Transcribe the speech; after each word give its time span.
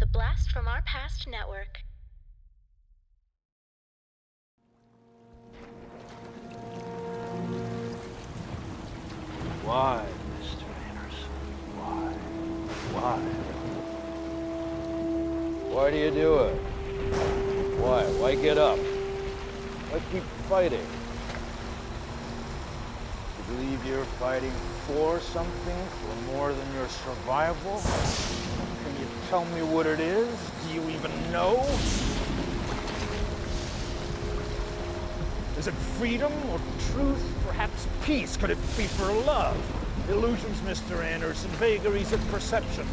The 0.00 0.06
Blast 0.06 0.50
from 0.50 0.66
Our 0.66 0.80
Past 0.80 1.28
Network. 1.28 1.82
Why, 9.62 10.06
Mr. 10.40 10.64
Anderson? 10.88 11.28
Why? 11.76 12.12
Why? 12.96 13.18
Why 15.74 15.90
do 15.90 15.98
you 15.98 16.10
do 16.10 16.38
it? 16.38 16.54
Why? 17.78 18.04
Why 18.04 18.34
get 18.36 18.56
up? 18.56 18.78
Why 18.78 20.00
keep 20.10 20.22
fighting? 20.48 20.86
You 23.36 23.54
believe 23.54 23.84
you're 23.84 24.04
fighting 24.18 24.54
for 24.86 25.20
something, 25.20 25.86
for 26.00 26.32
more 26.32 26.54
than 26.54 26.74
your 26.74 26.88
survival? 26.88 28.49
Tell 29.30 29.44
me 29.44 29.62
what 29.62 29.86
it 29.86 30.00
is? 30.00 30.26
Do 30.66 30.74
you 30.74 30.90
even 30.90 31.12
know? 31.30 31.60
Is 35.56 35.68
it 35.68 35.74
freedom 36.00 36.32
or 36.50 36.58
truth? 36.90 37.24
Perhaps 37.46 37.86
peace? 38.02 38.36
Could 38.36 38.50
it 38.50 38.58
be 38.76 38.88
for 38.88 39.04
love? 39.22 39.56
Illusions, 40.10 40.58
Mr. 40.62 41.04
Anderson, 41.04 41.48
vagaries 41.50 42.12
of 42.12 42.20
perception. 42.32 42.84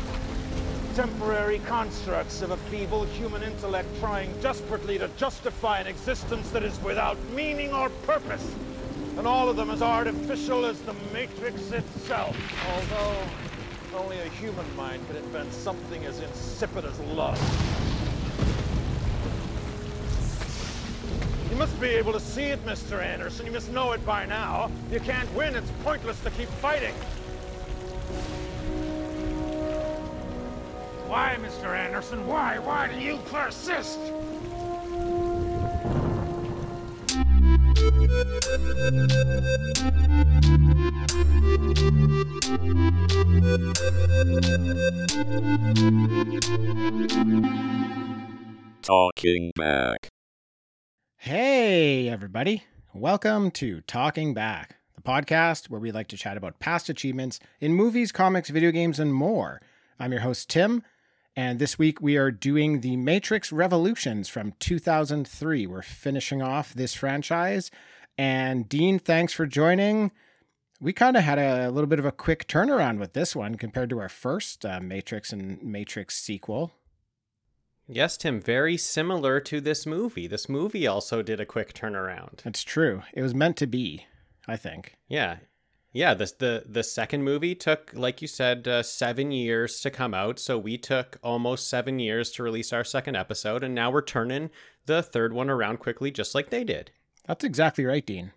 Temporary 0.94 1.58
constructs 1.66 2.44
of 2.44 2.52
a 2.52 2.58
feeble 2.70 3.06
human 3.06 3.42
intellect 3.42 3.90
trying 4.00 4.32
desperately 4.40 5.00
to 5.00 5.08
justify 5.18 5.80
an 5.80 5.88
existence 5.88 6.52
that 6.52 6.62
is 6.62 6.80
without 6.84 7.18
meaning 7.32 7.74
or 7.74 7.90
purpose. 8.06 8.54
And 9.18 9.26
all 9.26 9.50
of 9.50 9.56
them 9.56 9.72
as 9.72 9.82
artificial 9.82 10.68
as 10.68 10.80
the 10.82 10.94
Matrix 11.12 11.72
itself. 11.72 12.38
Although 12.70 13.18
only 13.98 14.20
a 14.20 14.30
human 14.30 14.76
mind 14.76 15.06
could 15.08 15.16
invent 15.18 15.52
something 15.52 16.06
as 16.06 16.20
insipid 16.20 16.86
as 16.86 17.00
love. 17.00 17.38
You 21.50 21.58
must 21.58 21.80
be 21.82 21.88
able 21.88 22.14
to 22.14 22.20
see 22.20 22.44
it, 22.44 22.64
Mr. 22.66 23.04
Anderson. 23.04 23.48
You 23.48 23.52
must 23.52 23.72
know 23.72 23.94
it 23.94 24.06
by 24.06 24.26
now. 24.26 24.70
You 24.92 25.00
can't 25.00 25.34
win. 25.34 25.56
It's 25.56 25.72
pointless 25.84 26.20
to 26.22 26.30
keep 26.32 26.50
fighting. 26.50 26.94
Why, 31.08 31.38
Mr. 31.42 31.76
Anderson? 31.76 32.28
Why? 32.28 32.60
Why 32.60 32.88
do 32.88 33.00
you 33.00 33.18
persist? 33.32 33.98
Talking 48.82 49.52
back. 49.56 50.10
Hey, 51.18 52.10
everybody. 52.10 52.64
Welcome 52.96 53.52
to 53.52 53.82
Talking 53.82 54.34
Back, 54.34 54.78
the 54.96 55.04
podcast 55.04 55.70
where 55.70 55.80
we 55.80 55.92
like 55.92 56.08
to 56.08 56.18
chat 56.18 56.36
about 56.36 56.58
past 56.60 56.90
achievements 56.90 57.40
in 57.60 57.76
movies, 57.76 58.12
comics, 58.12 58.50
video 58.50 58.72
games, 58.72 59.00
and 59.00 59.14
more. 59.14 59.62
I'm 60.00 60.12
your 60.12 60.22
host, 60.22 60.50
Tim, 60.50 60.82
and 61.36 61.60
this 61.60 61.78
week 61.78 62.02
we 62.02 62.18
are 62.18 62.32
doing 62.32 62.82
The 62.82 62.98
Matrix 62.98 63.52
Revolutions 63.52 64.30
from 64.30 64.54
2003. 64.58 65.68
We're 65.68 65.84
finishing 65.84 66.42
off 66.42 66.74
this 66.74 66.96
franchise. 66.96 67.70
And 68.18 68.68
Dean, 68.68 68.98
thanks 68.98 69.32
for 69.32 69.46
joining. 69.46 70.10
We 70.80 70.94
kind 70.94 71.18
of 71.18 71.24
had 71.24 71.40
a, 71.40 71.72
little 71.72 71.88
bit 71.88 72.00
of 72.00 72.06
a 72.06 72.12
quick 72.12 72.48
turnaround 72.48 73.00
with 73.00 73.14
this 73.14 73.36
one 73.36 73.56
compared 73.56 73.90
to 73.90 74.00
our 74.00 74.10
first 74.10 74.66
uh, 74.66 74.80
Matrix 74.80 75.34
and 75.34 75.62
Matrix 75.64 76.16
sequel. 76.16 76.72
Yes, 77.88 78.18
Tim, 78.18 78.42
very 78.42 78.78
similar 78.78 79.40
to 79.40 79.62
this 79.62 79.86
movie. 79.86 80.28
This 80.28 80.50
movie 80.50 80.86
also 80.86 81.22
did 81.22 81.40
a 81.40 81.46
quick 81.46 81.74
turnaround. 81.74 82.46
It's 82.46 82.64
true. 82.64 83.04
It 83.14 83.22
was 83.22 83.34
meant 83.34 83.58
to 83.58 83.68
be, 83.68 84.06
I 84.48 84.58
think. 84.58 84.98
Yeah. 85.08 85.38
Yeah, 85.94 86.14
this 86.14 86.34
the 86.34 86.64
the 86.68 86.84
second 86.84 87.24
movie 87.24 87.56
took 87.56 87.92
like 87.96 88.22
you 88.22 88.28
said 88.28 88.68
uh, 88.68 88.84
7 88.84 89.32
years 89.32 89.80
to 89.80 89.90
come 89.90 90.14
out, 90.14 90.38
so 90.38 90.60
we 90.60 90.78
took 90.78 91.18
almost 91.24 91.70
7 91.70 91.98
years 91.98 92.30
to 92.34 92.44
release 92.44 92.72
our 92.74 92.84
second 92.84 93.16
episode 93.16 93.64
and 93.64 93.74
now 93.74 93.90
we're 93.90 94.04
turning 94.04 94.52
the 94.86 95.02
third 95.02 95.34
one 95.34 95.50
around 95.50 95.78
quickly 95.78 96.12
just 96.12 96.36
like 96.36 96.50
they 96.50 96.64
did. 96.64 96.92
That's 97.26 97.44
exactly 97.44 97.86
right, 97.86 98.06
Dean. 98.06 98.32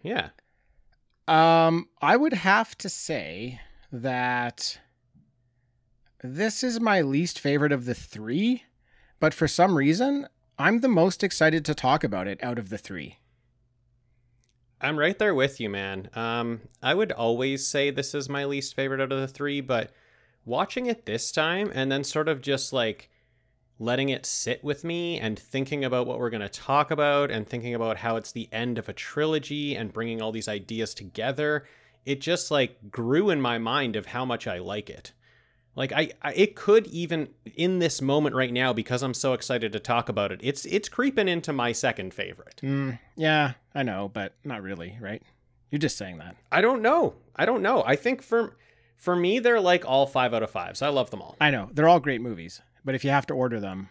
Yeah. 0.00 0.30
Um, 1.26 1.88
I 2.02 2.16
would 2.16 2.34
have 2.34 2.76
to 2.78 2.88
say 2.88 3.60
that 3.90 4.78
this 6.22 6.62
is 6.62 6.80
my 6.80 7.00
least 7.00 7.38
favorite 7.38 7.72
of 7.72 7.84
the 7.86 7.94
three, 7.94 8.64
but 9.20 9.32
for 9.32 9.48
some 9.48 9.76
reason, 9.76 10.28
I'm 10.58 10.80
the 10.80 10.88
most 10.88 11.22
excited 11.22 11.64
to 11.64 11.74
talk 11.74 12.04
about 12.04 12.28
it 12.28 12.42
out 12.42 12.58
of 12.58 12.68
the 12.68 12.78
three. 12.78 13.18
I'm 14.80 14.98
right 14.98 15.18
there 15.18 15.34
with 15.34 15.60
you, 15.60 15.70
man. 15.70 16.10
Um, 16.14 16.60
I 16.82 16.94
would 16.94 17.10
always 17.10 17.66
say 17.66 17.90
this 17.90 18.14
is 18.14 18.28
my 18.28 18.44
least 18.44 18.74
favorite 18.74 19.00
out 19.00 19.12
of 19.12 19.20
the 19.20 19.28
three, 19.28 19.62
but 19.62 19.92
watching 20.44 20.86
it 20.86 21.06
this 21.06 21.32
time 21.32 21.70
and 21.74 21.90
then 21.90 22.04
sort 22.04 22.28
of 22.28 22.42
just 22.42 22.72
like 22.72 23.10
letting 23.78 24.08
it 24.08 24.24
sit 24.24 24.62
with 24.62 24.84
me 24.84 25.18
and 25.18 25.38
thinking 25.38 25.84
about 25.84 26.06
what 26.06 26.18
we're 26.18 26.30
going 26.30 26.40
to 26.40 26.48
talk 26.48 26.90
about 26.90 27.30
and 27.30 27.46
thinking 27.46 27.74
about 27.74 27.98
how 27.98 28.16
it's 28.16 28.32
the 28.32 28.48
end 28.52 28.78
of 28.78 28.88
a 28.88 28.92
trilogy 28.92 29.74
and 29.74 29.92
bringing 29.92 30.22
all 30.22 30.32
these 30.32 30.48
ideas 30.48 30.94
together, 30.94 31.64
it 32.06 32.20
just 32.20 32.50
like 32.50 32.90
grew 32.90 33.30
in 33.30 33.40
my 33.40 33.58
mind 33.58 33.96
of 33.96 34.06
how 34.06 34.24
much 34.24 34.46
I 34.46 34.58
like 34.58 34.88
it. 34.88 35.12
Like 35.76 35.92
I, 35.92 36.12
I, 36.22 36.32
it 36.34 36.54
could 36.54 36.86
even 36.88 37.30
in 37.56 37.80
this 37.80 38.00
moment 38.00 38.36
right 38.36 38.52
now 38.52 38.72
because 38.72 39.02
I'm 39.02 39.14
so 39.14 39.32
excited 39.32 39.72
to 39.72 39.80
talk 39.80 40.08
about 40.08 40.30
it. 40.30 40.40
It's 40.42 40.64
it's 40.66 40.88
creeping 40.88 41.28
into 41.28 41.52
my 41.52 41.72
second 41.72 42.14
favorite. 42.14 42.60
Mm, 42.62 42.98
yeah, 43.16 43.54
I 43.74 43.82
know, 43.82 44.08
but 44.12 44.34
not 44.44 44.62
really, 44.62 44.96
right? 45.00 45.20
You're 45.70 45.80
just 45.80 45.98
saying 45.98 46.18
that. 46.18 46.36
I 46.52 46.60
don't 46.60 46.80
know. 46.80 47.14
I 47.34 47.44
don't 47.44 47.62
know. 47.62 47.82
I 47.84 47.96
think 47.96 48.22
for 48.22 48.56
for 48.96 49.16
me 49.16 49.40
they're 49.40 49.60
like 49.60 49.84
all 49.84 50.06
5 50.06 50.32
out 50.32 50.44
of 50.44 50.52
5s. 50.52 50.80
I 50.80 50.90
love 50.90 51.10
them 51.10 51.20
all. 51.20 51.36
I 51.40 51.50
know. 51.50 51.68
They're 51.72 51.88
all 51.88 51.98
great 51.98 52.20
movies, 52.20 52.62
but 52.84 52.94
if 52.94 53.04
you 53.04 53.10
have 53.10 53.26
to 53.26 53.34
order 53.34 53.60
them, 53.60 53.88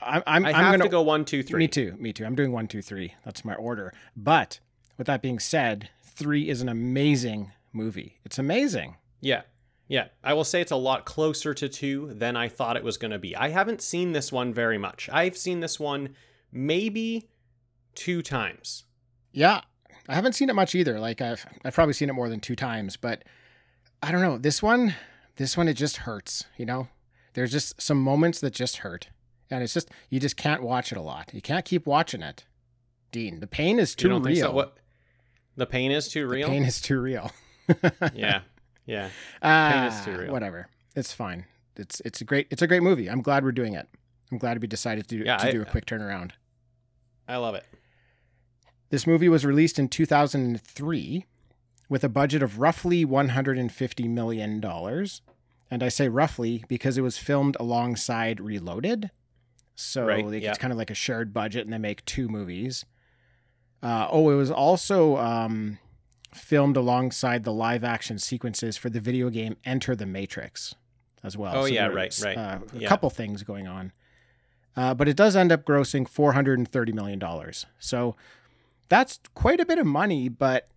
I'm 0.00 0.22
I'm, 0.26 0.44
I 0.44 0.52
have 0.52 0.72
gonna 0.72 0.84
to 0.84 0.90
go 0.90 1.02
one, 1.02 1.24
two, 1.24 1.42
three. 1.42 1.58
Me 1.58 1.68
too. 1.68 1.96
Me 1.98 2.12
too. 2.12 2.24
I'm 2.24 2.34
doing 2.34 2.52
one, 2.52 2.68
two, 2.68 2.82
three. 2.82 3.14
That's 3.24 3.44
my 3.44 3.54
order. 3.54 3.92
But 4.16 4.60
with 4.98 5.06
that 5.06 5.22
being 5.22 5.38
said, 5.38 5.90
three 6.02 6.48
is 6.48 6.60
an 6.60 6.68
amazing 6.68 7.52
movie. 7.72 8.18
It's 8.24 8.38
amazing. 8.38 8.96
Yeah. 9.20 9.42
Yeah, 9.86 10.06
I 10.22 10.32
will 10.32 10.44
say 10.44 10.62
it's 10.62 10.72
a 10.72 10.76
lot 10.76 11.04
closer 11.04 11.52
to 11.52 11.68
two 11.68 12.10
than 12.14 12.36
I 12.36 12.48
thought 12.48 12.78
it 12.78 12.84
was 12.84 12.96
going 12.96 13.10
to 13.10 13.18
be. 13.18 13.36
I 13.36 13.50
haven't 13.50 13.82
seen 13.82 14.12
this 14.12 14.32
one 14.32 14.54
very 14.54 14.78
much. 14.78 15.10
I've 15.12 15.36
seen 15.36 15.60
this 15.60 15.78
one 15.78 16.14
maybe 16.50 17.28
two 17.94 18.22
times. 18.22 18.84
Yeah, 19.32 19.60
I 20.08 20.14
haven't 20.14 20.32
seen 20.34 20.48
it 20.48 20.54
much 20.54 20.74
either. 20.74 20.98
Like 20.98 21.20
I've 21.20 21.44
I've 21.64 21.74
probably 21.74 21.92
seen 21.92 22.08
it 22.08 22.14
more 22.14 22.30
than 22.30 22.40
two 22.40 22.56
times, 22.56 22.96
but 22.96 23.24
I 24.02 24.10
don't 24.10 24.22
know. 24.22 24.38
This 24.38 24.62
one, 24.62 24.94
this 25.36 25.56
one, 25.56 25.68
it 25.68 25.74
just 25.74 25.98
hurts. 25.98 26.46
You 26.56 26.64
know, 26.64 26.88
there's 27.34 27.52
just 27.52 27.80
some 27.80 28.00
moments 28.00 28.40
that 28.40 28.52
just 28.54 28.78
hurt, 28.78 29.08
and 29.50 29.62
it's 29.62 29.74
just 29.74 29.90
you 30.10 30.18
just 30.20 30.36
can't 30.36 30.62
watch 30.62 30.90
it 30.92 30.98
a 30.98 31.02
lot. 31.02 31.30
You 31.34 31.40
can't 31.42 31.64
keep 31.64 31.86
watching 31.86 32.22
it, 32.22 32.44
Dean. 33.12 33.40
The 33.40 33.46
pain 33.46 33.78
is 33.78 33.94
too 33.94 34.08
real. 34.08 34.22
Think 34.22 34.38
so? 34.38 34.52
What? 34.52 34.76
The 35.56 35.66
pain 35.66 35.90
is 35.92 36.08
too 36.08 36.26
real. 36.26 36.48
The 36.48 36.52
pain 36.52 36.64
is 36.64 36.80
too 36.80 37.00
real. 37.00 37.30
yeah. 38.14 38.40
Yeah. 38.86 39.08
Ah, 39.42 39.86
is 39.86 40.04
too 40.04 40.16
real. 40.16 40.32
Whatever. 40.32 40.68
It's 40.96 41.12
fine. 41.12 41.46
It's 41.76 42.00
it's 42.04 42.20
a 42.20 42.24
great 42.24 42.46
it's 42.50 42.62
a 42.62 42.66
great 42.66 42.82
movie. 42.82 43.08
I'm 43.08 43.22
glad 43.22 43.44
we're 43.44 43.52
doing 43.52 43.74
it. 43.74 43.88
I'm 44.32 44.38
glad 44.38 44.60
we 44.60 44.66
decided 44.68 45.06
to, 45.08 45.24
Yeah, 45.24 45.36
to 45.36 45.46
I- 45.48 45.50
do 45.52 45.62
a 45.62 45.64
quick 45.64 45.86
turnaround. 45.86 46.32
I 47.28 47.36
love 47.36 47.54
it. 47.54 47.64
This 48.90 49.06
movie 49.06 49.28
was 49.28 49.44
released 49.44 49.78
in 49.78 49.88
2003 49.88 51.24
with 51.88 52.04
a 52.04 52.08
budget 52.08 52.42
of 52.42 52.58
roughly 52.58 53.04
150 53.04 54.08
million 54.08 54.60
dollars. 54.60 55.22
And 55.70 55.82
I 55.82 55.88
say 55.88 56.08
roughly 56.08 56.64
because 56.68 56.96
it 56.98 57.02
was 57.02 57.18
filmed 57.18 57.56
alongside 57.58 58.40
Reloaded. 58.40 59.10
So 59.74 60.04
Right, 60.06 60.24
like, 60.24 60.42
yeah. 60.42 60.50
it's 60.50 60.58
kind 60.58 60.72
of 60.72 60.78
like 60.78 60.90
a 60.90 60.94
shared 60.94 61.32
budget 61.32 61.64
and 61.64 61.72
they 61.72 61.78
make 61.78 62.04
two 62.04 62.28
movies. 62.28 62.84
Uh, 63.82 64.06
oh, 64.10 64.30
it 64.30 64.36
was 64.36 64.50
also 64.50 65.16
um, 65.16 65.78
filmed 66.32 66.76
alongside 66.76 67.44
the 67.44 67.52
live 67.52 67.82
action 67.84 68.18
sequences 68.18 68.76
for 68.76 68.88
the 68.88 69.00
video 69.00 69.30
game 69.30 69.56
Enter 69.64 69.96
the 69.96 70.06
Matrix 70.06 70.74
as 71.22 71.36
well. 71.36 71.56
Oh, 71.56 71.64
yeah, 71.64 71.88
there 71.88 71.96
right, 71.96 72.20
right. 72.24 72.36
Uh, 72.38 72.58
a 72.72 72.78
Yeah. 72.78 72.88
couple 72.88 73.10
things 73.10 73.42
going 73.42 73.66
on. 73.66 73.92
Uh, 74.76 74.92
but 74.94 75.08
it 75.08 75.16
does 75.16 75.34
end 75.36 75.50
up 75.52 75.64
grossing 75.64 76.08
$430 76.08 76.92
million. 76.94 77.20
So 77.78 78.16
that's 78.88 79.20
quite 79.34 79.60
a 79.60 79.66
bit 79.66 79.78
of 79.78 79.86
money, 79.86 80.28
but 80.28 80.68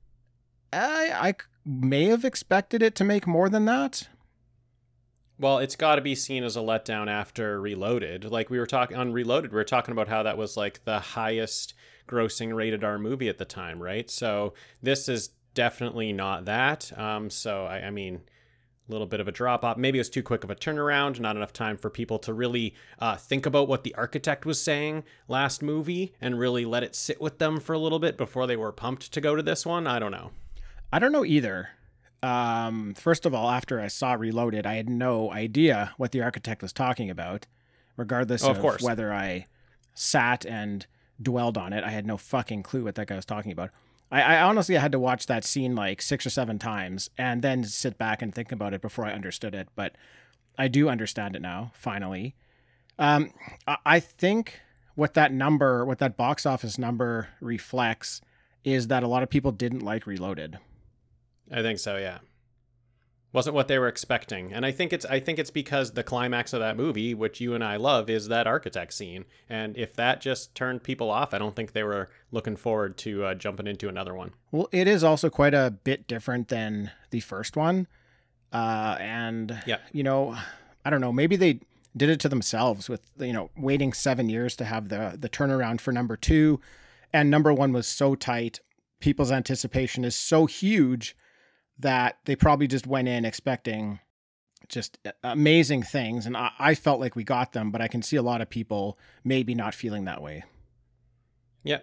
I 0.72 1.36
may 1.66 2.06
have 2.06 2.24
expected 2.26 2.82
it 2.82 2.96
to 2.96 3.04
make 3.04 3.26
more 3.28 3.50
than 3.50 3.66
that. 3.66 4.08
Well, 5.40 5.60
it's 5.60 5.76
got 5.76 5.96
to 5.96 6.02
be 6.02 6.16
seen 6.16 6.44
as 6.44 6.58
a 6.58 6.62
letdown 6.62 7.08
after 7.08 7.62
Reloaded. 7.62 8.26
Like 8.26 8.50
we 8.50 8.58
were 8.58 8.66
talking 8.66 8.98
on 8.98 9.14
Reloaded, 9.14 9.52
we 9.52 9.58
were 9.58 9.64
talking 9.64 9.92
about 9.92 10.08
how 10.08 10.24
that 10.24 10.38
was 10.38 10.58
like 10.58 10.84
the 10.84 11.00
highest 11.00 11.76
grossing 12.08 12.56
rated 12.56 12.84
R 12.84 12.98
movie 12.98 13.30
at 13.30 13.38
the 13.38 13.46
time, 13.46 13.82
right? 13.82 14.10
So 14.10 14.54
this 14.82 15.08
is 15.08 15.30
definitely 15.54 16.12
not 16.12 16.46
that. 16.46 16.98
Um, 16.98 17.30
so 17.30 17.66
I, 17.66 17.88
I 17.88 17.90
mean, 17.92 18.22
a 18.88 18.92
little 18.92 19.08
bit 19.08 19.20
of 19.20 19.28
a 19.28 19.32
drop 19.32 19.64
off. 19.64 19.78
Maybe 19.78 20.00
it 20.00 20.02
was 20.02 20.10
too 20.10 20.24
quick 20.24 20.44
of 20.44 20.50
a 20.50 20.56
turnaround, 20.56 21.20
not 21.20 21.36
enough 21.36 21.54
time 21.54 21.78
for 21.78 21.90
people 21.90 22.18
to 22.20 22.34
really 22.34 22.74
uh, 23.00 23.16
think 23.16 23.46
about 23.46 23.68
what 23.68 23.84
the 23.84 23.94
architect 23.96 24.46
was 24.46 24.62
saying 24.62 25.04
last 25.28 25.62
movie 25.62 26.14
and 26.22 26.40
really 26.40 26.66
let 26.66 26.84
it 26.84 26.96
sit 26.96 27.22
with 27.22 27.38
them 27.38 27.60
for 27.60 27.74
a 27.74 27.80
little 27.80 28.00
bit 28.00 28.18
before 28.18 28.48
they 28.48 28.56
were 28.56 28.72
pumped 28.72 29.12
to 29.12 29.22
go 29.22 29.36
to 29.36 29.44
this 29.44 29.66
one. 29.66 29.86
I 29.86 30.00
don't 30.00 30.12
know. 30.12 30.32
I 30.92 31.00
don't 31.00 31.12
know 31.12 31.26
either. 31.26 31.70
Um, 32.24 32.94
first 32.96 33.26
of 33.26 33.34
all, 33.34 33.50
after 33.50 33.80
I 33.80 33.88
saw 33.88 34.14
Reloaded, 34.14 34.66
I 34.66 34.76
had 34.76 34.90
no 34.90 35.32
idea 35.32 35.94
what 35.98 36.12
the 36.12 36.22
architect 36.22 36.62
was 36.62 36.74
talking 36.74 37.10
about, 37.10 37.46
regardless 37.96 38.44
Oh, 38.44 38.52
of, 38.52 38.64
of 38.64 38.82
whether 38.82 39.14
I 39.14 39.46
sat 39.94 40.46
and 40.46 40.86
dwelled 41.22 41.58
on 41.58 41.74
it. 41.74 41.84
I 41.84 41.90
had 41.92 42.06
no 42.06 42.18
fucking 42.18 42.64
clue 42.64 42.84
what 42.84 42.96
that 42.96 43.08
guy 43.08 43.16
was 43.16 43.26
talking 43.26 43.52
about. 43.52 43.70
I, 44.12 44.22
I 44.22 44.42
honestly 44.42 44.76
had 44.76 44.92
to 44.94 45.00
watch 45.00 45.26
that 45.28 45.44
scene 45.44 45.76
like 45.76 46.02
six 46.02 46.26
or 46.26 46.30
seven 46.30 46.58
times 46.60 47.10
and 47.18 47.42
then 47.42 47.64
sit 47.64 47.98
back 47.98 48.22
and 48.22 48.34
think 48.34 48.52
about 48.52 48.74
it 48.74 48.82
before 48.82 49.06
I 49.06 49.12
understood 49.14 49.54
it. 49.54 49.68
But 49.76 49.96
I 50.58 50.68
do 50.68 50.90
understand 50.90 51.36
it 51.36 51.42
now, 51.42 51.72
finally. 51.76 52.36
Um, 52.98 53.32
I, 53.68 53.78
I 53.86 54.00
think 54.00 54.62
what 54.96 55.14
that 55.14 55.32
number, 55.32 55.86
what 55.86 56.00
that 56.00 56.18
box 56.18 56.46
office 56.46 56.78
number 56.80 57.28
reflects, 57.42 58.22
is 58.64 58.88
that 58.88 59.04
a 59.04 59.08
lot 59.08 59.24
of 59.24 59.30
people 59.30 59.52
didn't 59.52 59.82
like 59.84 60.08
Reloaded. 60.08 60.58
I 61.52 61.62
think 61.62 61.80
so, 61.80 61.98
yeah. 61.98 62.20
Wasn't 63.34 63.54
what 63.56 63.68
they 63.68 63.78
were 63.78 63.88
expecting. 63.90 64.54
And 64.54 64.66
I 64.66 64.72
think 64.72 64.94
it's 64.94 65.06
I 65.06 65.20
think 65.20 65.38
it's 65.38 65.52
because 65.52 65.92
the 65.92 66.04
climax 66.04 66.54
of 66.54 66.60
that 66.62 66.78
movie, 66.78 67.14
which 67.14 67.42
you 67.42 67.54
and 67.54 67.64
I 67.64 67.76
love, 67.76 68.10
is 68.10 68.30
that 68.30 68.48
architect 68.48 68.94
scene. 68.94 69.26
And 69.50 69.78
if 69.78 69.94
that 69.96 70.22
just 70.22 70.56
turned 70.56 70.82
people 70.82 71.12
off, 71.12 71.34
I 71.34 71.38
don't 71.38 71.56
think 71.56 71.74
they 71.74 71.84
were 71.84 72.10
looking 72.32 72.56
forward 72.56 72.98
to 73.00 73.26
uh, 73.26 73.34
jumping 73.36 73.68
into 73.68 73.90
another 73.90 74.14
one. 74.16 74.32
Well, 74.52 74.70
it 74.72 74.88
is 74.88 75.04
also 75.04 75.30
quite 75.30 75.54
a 75.54 75.72
bit 75.84 76.08
different 76.08 76.48
than 76.48 76.92
the 77.12 77.20
first 77.20 77.58
one. 77.58 77.88
Uh, 78.52 78.96
and, 79.00 79.62
Yeah. 79.66 79.80
you 79.92 80.04
know, 80.04 80.38
I 80.86 80.90
don't 80.90 81.02
know, 81.02 81.12
maybe 81.12 81.36
they 81.36 81.60
did 81.96 82.10
it 82.10 82.20
to 82.22 82.30
themselves 82.30 82.88
with, 82.88 83.02
you 83.20 83.34
know, 83.34 83.50
waiting 83.58 83.92
seven 83.92 84.30
years 84.30 84.56
to 84.56 84.66
have 84.66 84.88
the, 84.88 85.18
the 85.20 85.30
turnaround 85.30 85.82
for 85.82 85.92
number 85.92 86.16
two. 86.16 86.62
And 87.12 87.30
number 87.30 87.54
one 87.54 87.74
was 87.74 87.88
so 87.88 88.16
tight. 88.16 88.62
People's 89.02 89.32
anticipation 89.34 90.06
is 90.06 90.16
so 90.16 90.46
huge 90.46 91.16
that 91.80 92.18
they 92.26 92.36
probably 92.36 92.68
just 92.68 92.88
went 92.88 93.08
in 93.08 93.26
expecting 93.26 94.00
just 94.68 94.98
amazing 95.24 95.84
things. 95.84 96.26
And 96.26 96.36
I, 96.36 96.52
I 96.60 96.76
felt 96.76 97.00
like 97.00 97.16
we 97.16 97.24
got 97.24 97.54
them, 97.54 97.72
but 97.72 97.82
I 97.82 97.88
can 97.88 98.02
see 98.02 98.16
a 98.16 98.22
lot 98.22 98.42
of 98.42 98.50
people 98.50 98.98
maybe 99.24 99.56
not 99.56 99.74
feeling 99.74 100.06
that 100.06 100.22
way. 100.22 100.44
Yeah. 101.64 101.80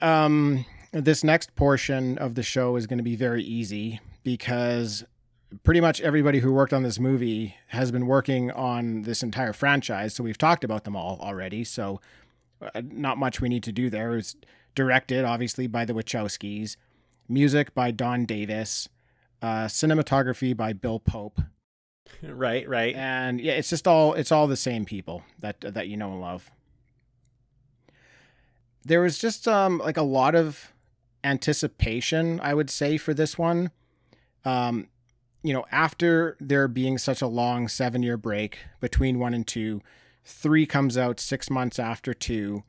Um, 0.00 0.64
this 0.92 1.24
next 1.24 1.54
portion 1.56 2.18
of 2.18 2.34
the 2.34 2.42
show 2.42 2.76
is 2.76 2.86
going 2.86 2.98
to 2.98 3.04
be 3.04 3.16
very 3.16 3.42
easy 3.42 4.00
because 4.24 5.04
pretty 5.62 5.80
much 5.80 6.00
everybody 6.00 6.40
who 6.40 6.52
worked 6.52 6.72
on 6.72 6.82
this 6.82 6.98
movie 6.98 7.56
has 7.68 7.90
been 7.90 8.06
working 8.06 8.50
on 8.50 9.02
this 9.02 9.22
entire 9.22 9.52
franchise. 9.52 10.14
So 10.14 10.24
we've 10.24 10.38
talked 10.38 10.64
about 10.64 10.84
them 10.84 10.96
all 10.96 11.18
already. 11.20 11.64
So 11.64 12.00
uh, 12.60 12.82
not 12.84 13.18
much 13.18 13.40
we 13.40 13.48
need 13.48 13.62
to 13.64 13.72
do 13.72 13.90
there. 13.90 14.16
It's 14.16 14.36
directed, 14.74 15.24
obviously, 15.24 15.66
by 15.66 15.84
the 15.84 15.92
Wachowskis, 15.92 16.76
music 17.28 17.74
by 17.74 17.90
Don 17.90 18.24
Davis, 18.24 18.88
uh, 19.40 19.64
cinematography 19.66 20.56
by 20.56 20.72
Bill 20.72 20.98
Pope, 21.00 21.40
Right, 22.22 22.68
right. 22.68 22.94
and 22.94 23.40
yeah, 23.40 23.52
it's 23.52 23.70
just 23.70 23.88
all 23.88 24.12
it's 24.14 24.30
all 24.32 24.46
the 24.46 24.56
same 24.56 24.84
people 24.84 25.22
that 25.38 25.60
that 25.60 25.88
you 25.88 25.96
know 25.96 26.12
and 26.12 26.20
love. 26.20 26.50
There 28.84 29.00
was 29.00 29.18
just 29.18 29.46
um 29.48 29.78
like 29.78 29.96
a 29.96 30.02
lot 30.02 30.34
of 30.34 30.72
anticipation, 31.24 32.40
I 32.42 32.54
would 32.54 32.70
say, 32.70 32.96
for 32.96 33.14
this 33.14 33.38
one. 33.38 33.70
Um, 34.44 34.88
you 35.42 35.52
know, 35.52 35.64
after 35.72 36.36
there 36.40 36.68
being 36.68 36.98
such 36.98 37.22
a 37.22 37.26
long 37.26 37.68
seven 37.68 38.02
year 38.02 38.16
break 38.16 38.58
between 38.80 39.18
one 39.18 39.34
and 39.34 39.46
two, 39.46 39.80
three 40.24 40.66
comes 40.66 40.96
out 40.98 41.18
six 41.20 41.48
months 41.50 41.78
after 41.78 42.12
two. 42.14 42.62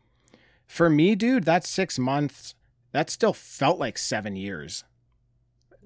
For 0.68 0.90
me, 0.90 1.16
dude, 1.16 1.44
that's 1.44 1.70
six 1.70 2.00
months. 2.00 2.56
That 2.94 3.10
still 3.10 3.34
felt 3.34 3.78
like 3.80 3.98
seven 3.98 4.36
years. 4.38 4.86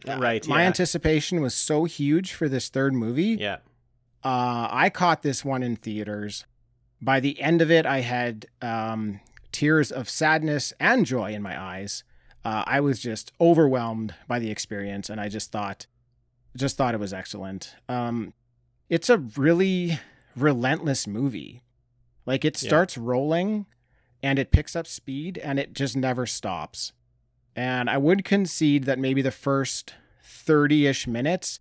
Right, 0.05 0.47
My 0.47 0.61
yeah. 0.61 0.67
anticipation 0.67 1.41
was 1.41 1.55
so 1.55 1.85
huge 1.85 2.33
for 2.33 2.47
this 2.47 2.69
third 2.69 2.93
movie. 2.93 3.37
Yeah. 3.39 3.57
Uh, 4.23 4.67
I 4.69 4.89
caught 4.93 5.23
this 5.23 5.43
one 5.43 5.63
in 5.63 5.75
theaters. 5.75 6.45
By 7.01 7.19
the 7.19 7.41
end 7.41 7.61
of 7.61 7.71
it, 7.71 7.85
I 7.85 8.01
had 8.01 8.45
um, 8.61 9.19
tears 9.51 9.91
of 9.91 10.07
sadness 10.09 10.71
and 10.79 11.05
joy 11.05 11.33
in 11.33 11.41
my 11.41 11.59
eyes. 11.59 12.03
Uh, 12.45 12.63
I 12.67 12.79
was 12.79 12.99
just 12.99 13.31
overwhelmed 13.41 14.13
by 14.27 14.37
the 14.39 14.51
experience, 14.51 15.09
and 15.09 15.19
I 15.19 15.29
just 15.29 15.51
thought, 15.51 15.87
just 16.55 16.77
thought 16.77 16.93
it 16.93 16.99
was 16.99 17.13
excellent. 17.13 17.75
Um, 17.89 18.33
it's 18.89 19.09
a 19.09 19.17
really 19.17 19.99
relentless 20.35 21.07
movie. 21.07 21.63
Like 22.25 22.45
it 22.45 22.61
Yeah. 22.61 22.67
starts 22.69 22.97
rolling, 22.97 23.65
and 24.21 24.37
it 24.37 24.51
picks 24.51 24.75
up 24.75 24.85
speed, 24.87 25.37
and 25.39 25.57
it 25.59 25.73
just 25.73 25.95
never 25.95 26.25
stops. 26.25 26.93
And 27.57 27.89
I 27.89 27.97
would 27.97 28.23
concede 28.23 28.83
that 28.83 28.99
maybe 28.99 29.23
the 29.23 29.31
first 29.31 29.95
30 30.23 30.85
ish 30.85 31.07
minutes 31.07 31.59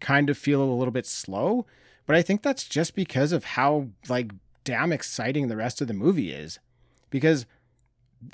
kind 0.00 0.28
of 0.28 0.36
feel 0.36 0.60
a 0.60 0.74
little 0.74 0.92
bit 0.92 1.06
slow, 1.06 1.64
but 2.04 2.16
I 2.16 2.22
think 2.22 2.42
that's 2.42 2.64
just 2.64 2.96
because 2.96 3.30
of 3.30 3.44
how 3.44 3.86
like 4.08 4.32
damn 4.64 4.92
exciting 4.92 5.46
the 5.46 5.56
rest 5.56 5.80
of 5.80 5.86
the 5.86 5.94
movie 5.94 6.32
is. 6.32 6.58
Because 7.10 7.46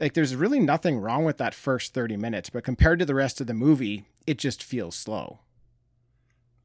like 0.00 0.14
there's 0.14 0.34
really 0.34 0.58
nothing 0.58 0.98
wrong 0.98 1.24
with 1.24 1.36
that 1.36 1.54
first 1.54 1.92
30 1.92 2.16
minutes, 2.16 2.48
but 2.48 2.64
compared 2.64 2.98
to 2.98 3.04
the 3.04 3.14
rest 3.14 3.42
of 3.42 3.46
the 3.46 3.52
movie, 3.54 4.06
it 4.26 4.38
just 4.38 4.62
feels 4.62 4.96
slow. 4.96 5.40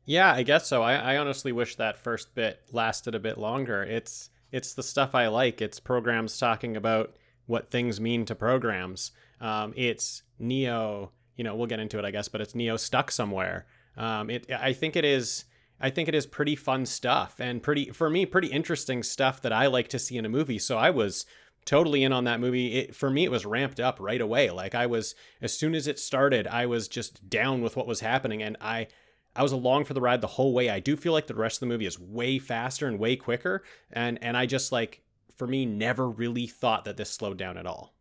Yeah, 0.05 0.31
I 0.31 0.44
guess 0.44 0.65
so. 0.67 0.81
I, 0.81 0.95
I 0.95 1.17
honestly 1.17 1.51
wish 1.51 1.75
that 1.75 1.99
first 1.99 2.33
bit 2.33 2.61
lasted 2.71 3.13
a 3.13 3.19
bit 3.19 3.38
longer. 3.38 3.83
It's 3.83 4.29
it's 4.53 4.73
the 4.73 4.83
stuff 4.83 5.13
I 5.13 5.27
like. 5.27 5.61
It's 5.61 5.81
programs 5.81 6.38
talking 6.38 6.77
about 6.77 7.17
what 7.47 7.69
things 7.69 7.99
mean 7.99 8.23
to 8.25 8.35
programs. 8.35 9.11
Um, 9.39 9.74
it's 9.75 10.24
Neo. 10.39 11.12
You 11.36 11.44
know, 11.44 11.56
we'll 11.56 11.68
get 11.68 11.80
into 11.80 12.00
it, 12.00 12.06
I 12.06 12.12
guess, 12.12 12.28
but 12.28 12.42
it's 12.42 12.56
Neo 12.56 12.78
stuck 12.78 13.12
somewhere. 13.12 13.66
Um, 13.95 14.30
it. 14.30 14.51
I 14.51 14.74
think 14.74 14.95
it 14.95 15.06
is. 15.06 15.45
I 15.80 15.92
think 15.92 16.07
it 16.07 16.16
is 16.16 16.25
pretty 16.25 16.56
fun 16.56 16.86
stuff 16.88 17.36
and 17.39 17.62
pretty 17.62 17.92
for 17.92 18.10
me 18.10 18.25
pretty 18.25 18.48
interesting 18.48 19.04
stuff 19.04 19.42
that 19.44 19.54
I 19.54 19.68
like 19.68 19.89
to 19.89 20.00
see 20.00 20.18
in 20.18 20.25
a 20.25 20.30
movie. 20.30 20.57
So 20.57 20.78
I 20.78 20.89
was 20.89 21.25
totally 21.66 22.04
in 22.04 22.12
on 22.12 22.24
that 22.24 22.39
movie. 22.39 22.74
It, 22.78 22.95
for 22.95 23.12
me, 23.12 23.25
it 23.25 23.31
was 23.31 23.45
ramped 23.45 23.80
up 23.80 24.00
right 24.00 24.22
away. 24.22 24.50
Like 24.50 24.74
I 24.74 24.88
was 24.88 25.13
as 25.42 25.56
soon 25.56 25.75
as 25.75 25.86
it 25.86 26.00
started, 26.00 26.48
I 26.48 26.66
was 26.66 26.88
just 26.88 27.30
down 27.30 27.62
with 27.62 27.75
what 27.75 27.86
was 27.86 28.00
happening, 28.00 28.42
and 28.42 28.57
I 28.60 28.88
I 29.36 29.44
was 29.44 29.51
along 29.51 29.86
for 29.86 29.94
the 29.94 30.01
ride 30.01 30.22
the 30.22 30.28
whole 30.28 30.54
way. 30.54 30.69
I 30.69 30.80
do 30.80 30.95
feel 30.95 31.13
like 31.13 31.28
the 31.28 31.36
rest 31.36 31.57
of 31.57 31.60
the 31.62 31.68
movie 31.68 31.86
is 31.86 32.00
way 32.00 32.40
faster 32.40 32.88
and 32.88 32.97
way 32.97 33.16
quicker, 33.16 33.64
and 33.92 34.18
and 34.23 34.35
I 34.35 34.47
just 34.47 34.71
like 34.71 35.04
for 35.35 35.45
me 35.45 35.66
never 35.66 36.09
really 36.09 36.47
thought 36.47 36.85
that 36.85 36.97
this 36.97 37.11
slowed 37.11 37.38
down 37.38 37.57
at 37.57 37.68
all. 37.68 37.94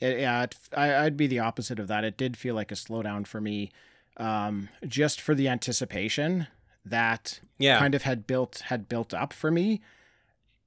It, 0.00 0.20
yeah, 0.20 0.42
it, 0.44 0.56
I, 0.76 0.94
I'd 1.04 1.16
be 1.16 1.26
the 1.26 1.38
opposite 1.40 1.78
of 1.78 1.88
that. 1.88 2.04
It 2.04 2.16
did 2.16 2.36
feel 2.36 2.54
like 2.54 2.72
a 2.72 2.74
slowdown 2.74 3.26
for 3.26 3.40
me, 3.40 3.70
um, 4.16 4.68
just 4.86 5.20
for 5.20 5.34
the 5.34 5.48
anticipation 5.48 6.46
that 6.84 7.40
Yeah. 7.58 7.78
kind 7.78 7.94
of 7.94 8.02
had 8.02 8.26
built 8.26 8.62
had 8.66 8.88
built 8.88 9.12
up 9.12 9.32
for 9.32 9.50
me. 9.50 9.80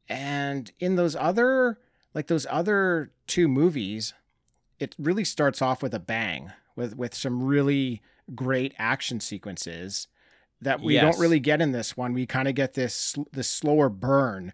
And 0.10 0.72
in 0.80 0.96
those 0.96 1.16
other 1.16 1.80
like 2.14 2.28
those 2.28 2.46
other 2.50 3.12
two 3.28 3.48
movies, 3.48 4.14
it 4.80 4.96
really 5.00 5.24
starts 5.24 5.62
off 5.62 5.82
with 5.82 5.94
a 5.94 6.00
bang 6.00 6.52
with 6.76 6.96
with 6.96 7.14
some 7.16 7.44
really 7.44 8.02
great 8.36 8.74
action 8.78 9.20
sequences 9.20 10.08
that 10.62 10.82
we 10.82 10.94
Yes. 10.94 11.02
don't 11.16 11.22
really 11.22 11.40
get 11.40 11.62
in 11.62 11.72
this 11.72 11.98
one. 11.98 12.14
We 12.14 12.26
kind 12.26 12.48
of 12.48 12.56
get 12.56 12.74
this 12.74 13.16
this 13.32 13.48
slower 13.50 13.90
burn. 13.90 14.54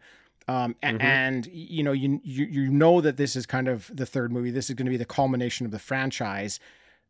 Um, 0.49 0.75
Mhm. 0.83 1.01
and 1.01 1.45
you 1.47 1.83
know 1.83 1.91
you, 1.91 2.19
you 2.23 2.45
you 2.45 2.69
know 2.71 3.01
that 3.01 3.17
this 3.17 3.35
is 3.35 3.45
kind 3.45 3.67
of 3.67 3.91
the 3.93 4.05
third 4.05 4.31
movie. 4.31 4.51
This 4.51 4.69
is 4.69 4.75
going 4.75 4.85
to 4.87 4.89
be 4.91 4.97
the 4.97 5.05
culmination 5.05 5.65
of 5.65 5.71
the 5.71 5.79
franchise. 5.79 6.59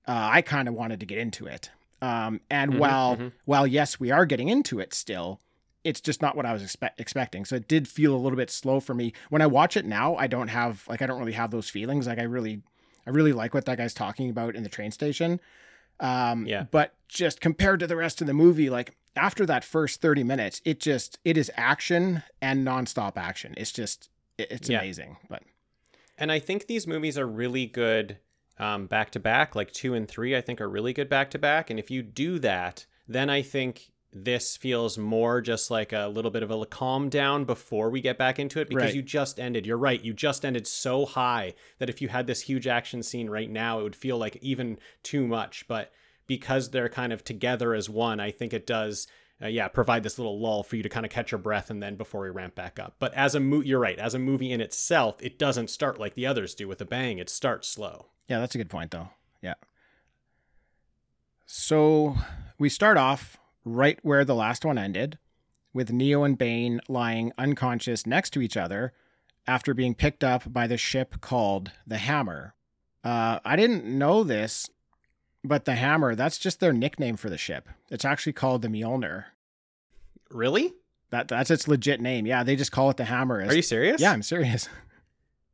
Uh, 0.07 0.27
I 0.31 0.41
kind 0.41 0.67
of 0.67 0.73
wanted 0.73 0.99
to 0.99 1.05
get 1.05 1.19
into 1.19 1.45
it. 1.45 1.69
Um, 2.01 2.41
and 2.49 2.73
Mhm, 2.73 2.77
while 2.79 3.17
mhm. 3.17 3.31
while 3.45 3.67
yes, 3.67 3.99
we 3.99 4.11
are 4.11 4.25
getting 4.25 4.49
into 4.49 4.79
it 4.79 4.93
still, 4.93 5.39
it's 5.83 6.01
just 6.01 6.21
not 6.21 6.35
what 6.35 6.45
I 6.45 6.53
was 6.53 6.63
expe- 6.63 6.91
expecting. 6.97 7.45
So 7.45 7.55
it 7.55 7.67
did 7.67 7.87
feel 7.87 8.13
a 8.13 8.17
little 8.23 8.37
bit 8.37 8.49
slow 8.49 8.79
for 8.81 8.93
me. 8.93 9.13
When 9.29 9.41
I 9.41 9.47
watch 9.47 9.77
it 9.77 9.85
now, 9.85 10.15
I 10.15 10.27
don't 10.27 10.49
have 10.49 10.85
like 10.89 11.01
I 11.01 11.05
don't 11.05 11.19
really 11.19 11.33
have 11.33 11.51
those 11.51 11.69
feelings. 11.69 12.07
Like 12.07 12.19
I 12.19 12.23
really 12.23 12.61
I 13.07 13.11
really 13.11 13.33
like 13.33 13.53
what 13.53 13.65
that 13.65 13.77
guy's 13.77 13.93
talking 13.93 14.29
about 14.29 14.55
in 14.55 14.63
the 14.63 14.69
train 14.69 14.91
station. 14.91 15.39
Um, 15.99 16.45
Yeah. 16.45 16.65
But 16.71 16.93
just 17.07 17.39
compared 17.41 17.79
to 17.81 17.87
the 17.87 17.95
rest 17.95 18.21
of 18.21 18.27
the 18.27 18.33
movie, 18.33 18.69
like 18.69 18.95
after 19.19 19.45
that 19.45 19.63
first 19.63 20.01
30 20.01 20.23
minutes, 20.23 20.61
it 20.65 20.79
just 20.79 21.19
it 21.25 21.37
is 21.37 21.51
action 21.55 22.23
and 22.41 22.65
nonstop 22.65 23.17
action. 23.17 23.53
It's 23.57 23.71
just 23.71 24.09
it- 24.37 24.51
it's 24.51 24.69
Yeah. 24.69 24.79
amazing. 24.79 25.17
But 25.29 25.43
And 26.17 26.31
I 26.31 26.39
think 26.39 26.67
these 26.67 26.85
movies 26.87 27.17
are 27.17 27.27
really 27.27 27.65
good 27.65 28.17
um, 28.57 28.87
back 28.87 29.09
to 29.11 29.19
back. 29.19 29.55
Like 29.55 29.71
two 29.71 29.93
and 29.93 30.05
three, 30.07 30.35
I 30.35 30.41
think 30.41 30.59
are 30.59 30.67
really 30.67 30.91
good 30.91 31.07
back 31.09 31.31
to 31.31 31.39
back. 31.39 31.69
And 31.69 31.79
if 31.79 31.89
you 31.89 32.01
do 32.03 32.39
that, 32.39 32.85
then 33.07 33.29
I 33.29 33.41
think 33.41 33.91
this 34.11 34.57
feels 34.57 34.97
more 34.97 35.39
just 35.39 35.69
like 35.71 35.93
a 35.93 36.07
little 36.07 36.31
bit 36.31 36.43
of 36.43 36.51
a 36.51 36.65
calm 36.65 37.07
down 37.09 37.45
before 37.45 37.89
we 37.89 38.01
get 38.01 38.17
back 38.17 38.37
into 38.39 38.59
it 38.59 38.67
because 38.67 38.85
Right. 38.87 38.95
you 38.95 39.01
just 39.01 39.39
ended. 39.39 39.65
You're 39.65 39.77
right. 39.77 40.03
You 40.03 40.11
just 40.13 40.43
ended 40.43 40.67
so 40.67 41.05
high 41.05 41.53
that 41.77 41.89
if 41.89 42.01
you 42.01 42.09
had 42.09 42.27
this 42.27 42.41
huge 42.41 42.67
action 42.67 43.01
scene 43.03 43.29
right 43.29 43.49
now, 43.49 43.79
it 43.79 43.83
would 43.83 43.95
feel 43.95 44.17
like 44.17 44.35
even 44.41 44.77
too 45.03 45.25
much. 45.27 45.65
But 45.67 45.93
because 46.29 46.69
they're 46.69 46.87
kind 46.87 47.11
of 47.11 47.25
together 47.25 47.73
as 47.73 47.89
one, 47.89 48.21
I 48.21 48.31
think 48.31 48.53
it 48.53 48.65
does. 48.65 49.07
Uh, 49.41 49.47
yeah, 49.47 49.69
provide 49.69 50.03
this 50.03 50.19
little 50.19 50.39
lull 50.39 50.63
for 50.63 50.75
you 50.75 50.83
to 50.83 50.89
kind 50.89 51.05
of 51.05 51.11
catch 51.11 51.31
your 51.31 51.39
breath 51.39 51.69
and 51.69 51.81
then 51.81 51.95
before 51.95 52.21
we 52.21 52.29
ramp 52.29 52.55
back 52.55 52.77
up. 52.77 52.95
But 52.99 53.13
as 53.13 53.35
a 53.35 53.39
mo- 53.39 53.61
you're 53.61 53.79
right. 53.79 53.97
As 53.97 54.13
a 54.13 54.19
movie 54.19 54.51
in 54.51 54.59
itself, 54.59 55.15
it 55.21 55.39
doesn't 55.39 55.69
start 55.69 55.99
like 55.99 56.13
the 56.13 56.27
others 56.27 56.55
do 56.55 56.67
with 56.67 56.81
a 56.81 56.85
bang. 56.85 57.19
It 57.19 57.29
starts 57.29 57.67
slow. 57.67 58.07
Yeah, 58.27 58.39
that's 58.39 58.55
a 58.55 58.57
good 58.57 58.69
point, 58.69 58.91
though. 58.91 59.09
Yeah. 59.41 59.53
So 61.45 62.15
we 62.57 62.67
start 62.69 62.97
off 62.97 63.37
right 63.63 63.97
where 64.03 64.25
the 64.25 64.35
last 64.35 64.65
one 64.65 64.77
ended, 64.77 65.17
with 65.73 65.91
Neo 65.91 66.23
and 66.23 66.37
Bane 66.37 66.81
lying 66.89 67.31
unconscious 67.37 68.05
next 68.05 68.31
to 68.31 68.41
each 68.41 68.57
other 68.57 68.93
after 69.47 69.73
being 69.73 69.95
picked 69.95 70.23
up 70.23 70.51
by 70.51 70.67
the 70.67 70.77
ship 70.77 71.21
called 71.21 71.71
the 71.87 71.97
Hammer. 71.97 72.55
Uh, 73.03 73.39
I 73.45 73.55
didn't 73.55 73.85
know 73.85 74.23
this, 74.23 74.69
but 75.43 75.65
the 75.65 75.75
Hammer, 75.75 76.15
that's 76.15 76.37
just 76.37 76.59
their 76.59 76.73
nickname 76.73 77.17
for 77.17 77.29
the 77.29 77.37
ship. 77.37 77.69
It's 77.89 78.05
actually 78.05 78.33
called 78.33 78.61
the 78.61 78.67
Mjolnir. 78.67 79.25
Really? 80.31 80.73
That 81.11 81.27
that's 81.27 81.49
its 81.49 81.67
legit 81.67 82.01
name. 82.01 82.25
Yeah, 82.27 82.43
they 82.43 82.55
just 82.55 82.71
call 82.71 82.89
it 82.89 82.97
the 82.97 83.05
Hammer. 83.05 83.41
Are 83.41 83.53
you 83.53 83.61
serious? 83.61 84.01
Yeah, 84.01 84.11
I'm 84.11 84.23
serious. 84.23 84.67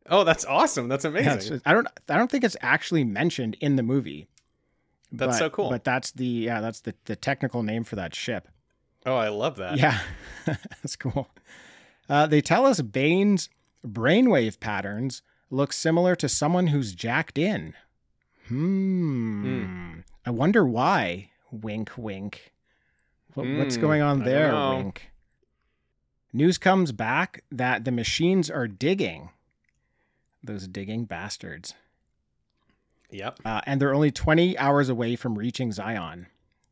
Oh, 0.07 0.23
that's 0.23 0.45
awesome. 0.45 0.87
That's 0.87 1.03
amazing. 1.03 1.53
Yeah, 1.53 1.59
I 1.65 1.73
don't 1.73 1.87
I 2.07 2.15
don't 2.17 2.29
think 2.29 2.43
it's 2.43 2.55
actually 2.61 3.03
mentioned 3.03 3.57
in 3.59 3.75
the 3.75 3.81
movie. 3.81 4.27
That's 5.11 5.33
but- 5.33 5.39
so 5.39 5.49
cool. 5.49 5.69
But 5.71 5.83
that's 5.83 6.11
the 6.11 6.25
yeah, 6.25 6.61
that's 6.61 6.81
the, 6.81 6.93
the 7.05 7.15
technical 7.15 7.63
name 7.63 7.83
for 7.83 7.95
that 7.95 8.13
ship. 8.13 8.47
oh, 9.07 9.15
I 9.15 9.29
love 9.29 9.55
that. 9.57 9.77
Yeah, 9.77 9.99
that's 10.45 10.95
cool. 10.95 11.29
Uh, 12.07 12.27
they 12.27 12.39
tell 12.39 12.67
us 12.67 12.81
Bane's 12.81 13.49
brainwave 13.83 14.59
patterns 14.59 15.23
look 15.49 15.73
similar 15.73 16.15
to 16.17 16.29
someone 16.29 16.67
who's 16.67 16.93
jacked 16.93 17.39
in. 17.39 17.73
Hmm. 18.47 19.99
I 20.25 20.31
wonder 20.31 20.65
why. 20.65 21.29
Wink, 21.51 21.91
wink. 21.97 22.53
What, 23.33 23.47
what's 23.57 23.75
Hmm, 23.75 23.81
going 23.81 24.01
on 24.01 24.23
there? 24.23 24.53
Wink. 24.53 25.09
News 26.33 26.57
comes 26.57 26.91
back 26.91 27.43
that 27.51 27.85
the 27.85 27.91
machines 27.91 28.49
are 28.49 28.67
digging. 28.67 29.29
Those 30.43 30.67
digging 30.67 31.05
bastards. 31.05 31.73
Yep. 33.11 33.39
Uh, 33.45 33.61
and 33.65 33.79
they're 33.81 33.93
only 33.93 34.11
20 34.11 34.57
hours 34.57 34.89
away 34.89 35.15
from 35.15 35.37
reaching 35.37 35.71
Zion. 35.71 36.27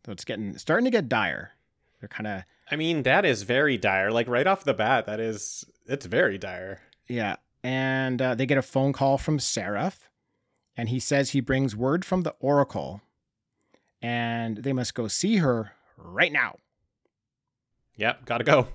So 0.05 0.11
it's 0.11 0.25
getting 0.25 0.57
starting 0.57 0.85
to 0.85 0.91
get 0.91 1.07
dire. 1.07 1.51
They're 1.99 2.09
kind 2.09 2.27
of 2.27 2.43
I 2.69 2.75
mean, 2.75 3.03
that 3.03 3.23
is 3.25 3.43
very 3.43 3.77
dire. 3.77 4.11
Like 4.11 4.27
right 4.27 4.47
off 4.47 4.63
the 4.63 4.73
bat, 4.73 5.05
that 5.05 5.19
is 5.19 5.65
it's 5.87 6.05
very 6.05 6.37
dire. 6.37 6.81
Yeah. 7.07 7.37
And 7.63 8.21
uh, 8.21 8.35
they 8.35 8.45
get 8.45 8.57
a 8.57 8.61
phone 8.61 8.91
call 8.91 9.17
from 9.17 9.39
Seraph, 9.39 10.09
and 10.77 10.89
he 10.89 10.99
says 10.99 11.29
he 11.31 11.39
brings 11.41 11.75
word 11.75 12.03
from 12.05 12.21
the 12.21 12.35
Oracle, 12.39 13.01
and 14.01 14.57
they 14.57 14.73
must 14.73 14.93
go 14.95 15.07
see 15.07 15.37
her 15.37 15.73
right 15.97 16.31
now. 16.31 16.57
Yep. 17.95 18.25
Gotta 18.25 18.43
go. 18.43 18.67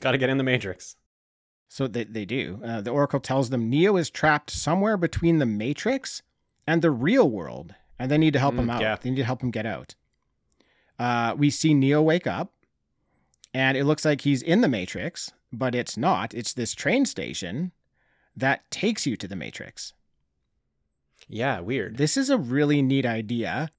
Gotta 0.00 0.18
get 0.18 0.30
in 0.30 0.38
the 0.38 0.44
Matrix. 0.44 0.96
So 1.68 1.86
they, 1.86 2.04
they 2.04 2.24
do. 2.24 2.60
Uh, 2.64 2.80
the 2.80 2.90
Oracle 2.90 3.20
tells 3.20 3.50
them 3.50 3.68
Neo 3.68 3.96
is 3.96 4.08
trapped 4.10 4.50
somewhere 4.50 4.96
between 4.96 5.38
the 5.38 5.46
Matrix 5.46 6.22
and 6.66 6.80
the 6.80 6.90
real 6.90 7.28
world, 7.28 7.74
and 7.98 8.10
they 8.10 8.16
need 8.18 8.32
to 8.32 8.38
help 8.38 8.54
him 8.54 8.68
Mm, 8.68 8.74
out. 8.74 8.80
yeah. 8.80 8.96
They 8.96 9.10
need 9.10 9.16
to 9.16 9.24
help 9.24 9.42
him 9.42 9.50
get 9.50 9.66
out. 9.66 9.94
Uh, 10.98 11.34
we 11.36 11.50
see 11.50 11.74
Neo 11.74 12.00
wake 12.00 12.26
up, 12.26 12.52
and 13.52 13.76
it 13.76 13.84
looks 13.84 14.04
like 14.04 14.22
he's 14.22 14.42
in 14.42 14.62
the 14.62 14.68
Matrix, 14.68 15.30
but 15.52 15.74
it's 15.74 15.96
not. 15.96 16.32
It's 16.32 16.52
this 16.54 16.74
train 16.74 17.04
station 17.04 17.72
that 18.36 18.70
takes 18.70 19.06
you 19.06 19.16
to 19.16 19.28
the 19.28 19.36
Matrix. 19.36 19.92
Yeah. 21.28 21.60
Weird. 21.60 21.96
This 21.96 22.16
is 22.16 22.30
a 22.30 22.38
really 22.38 22.82
neat 22.82 23.06
idea, 23.06 23.70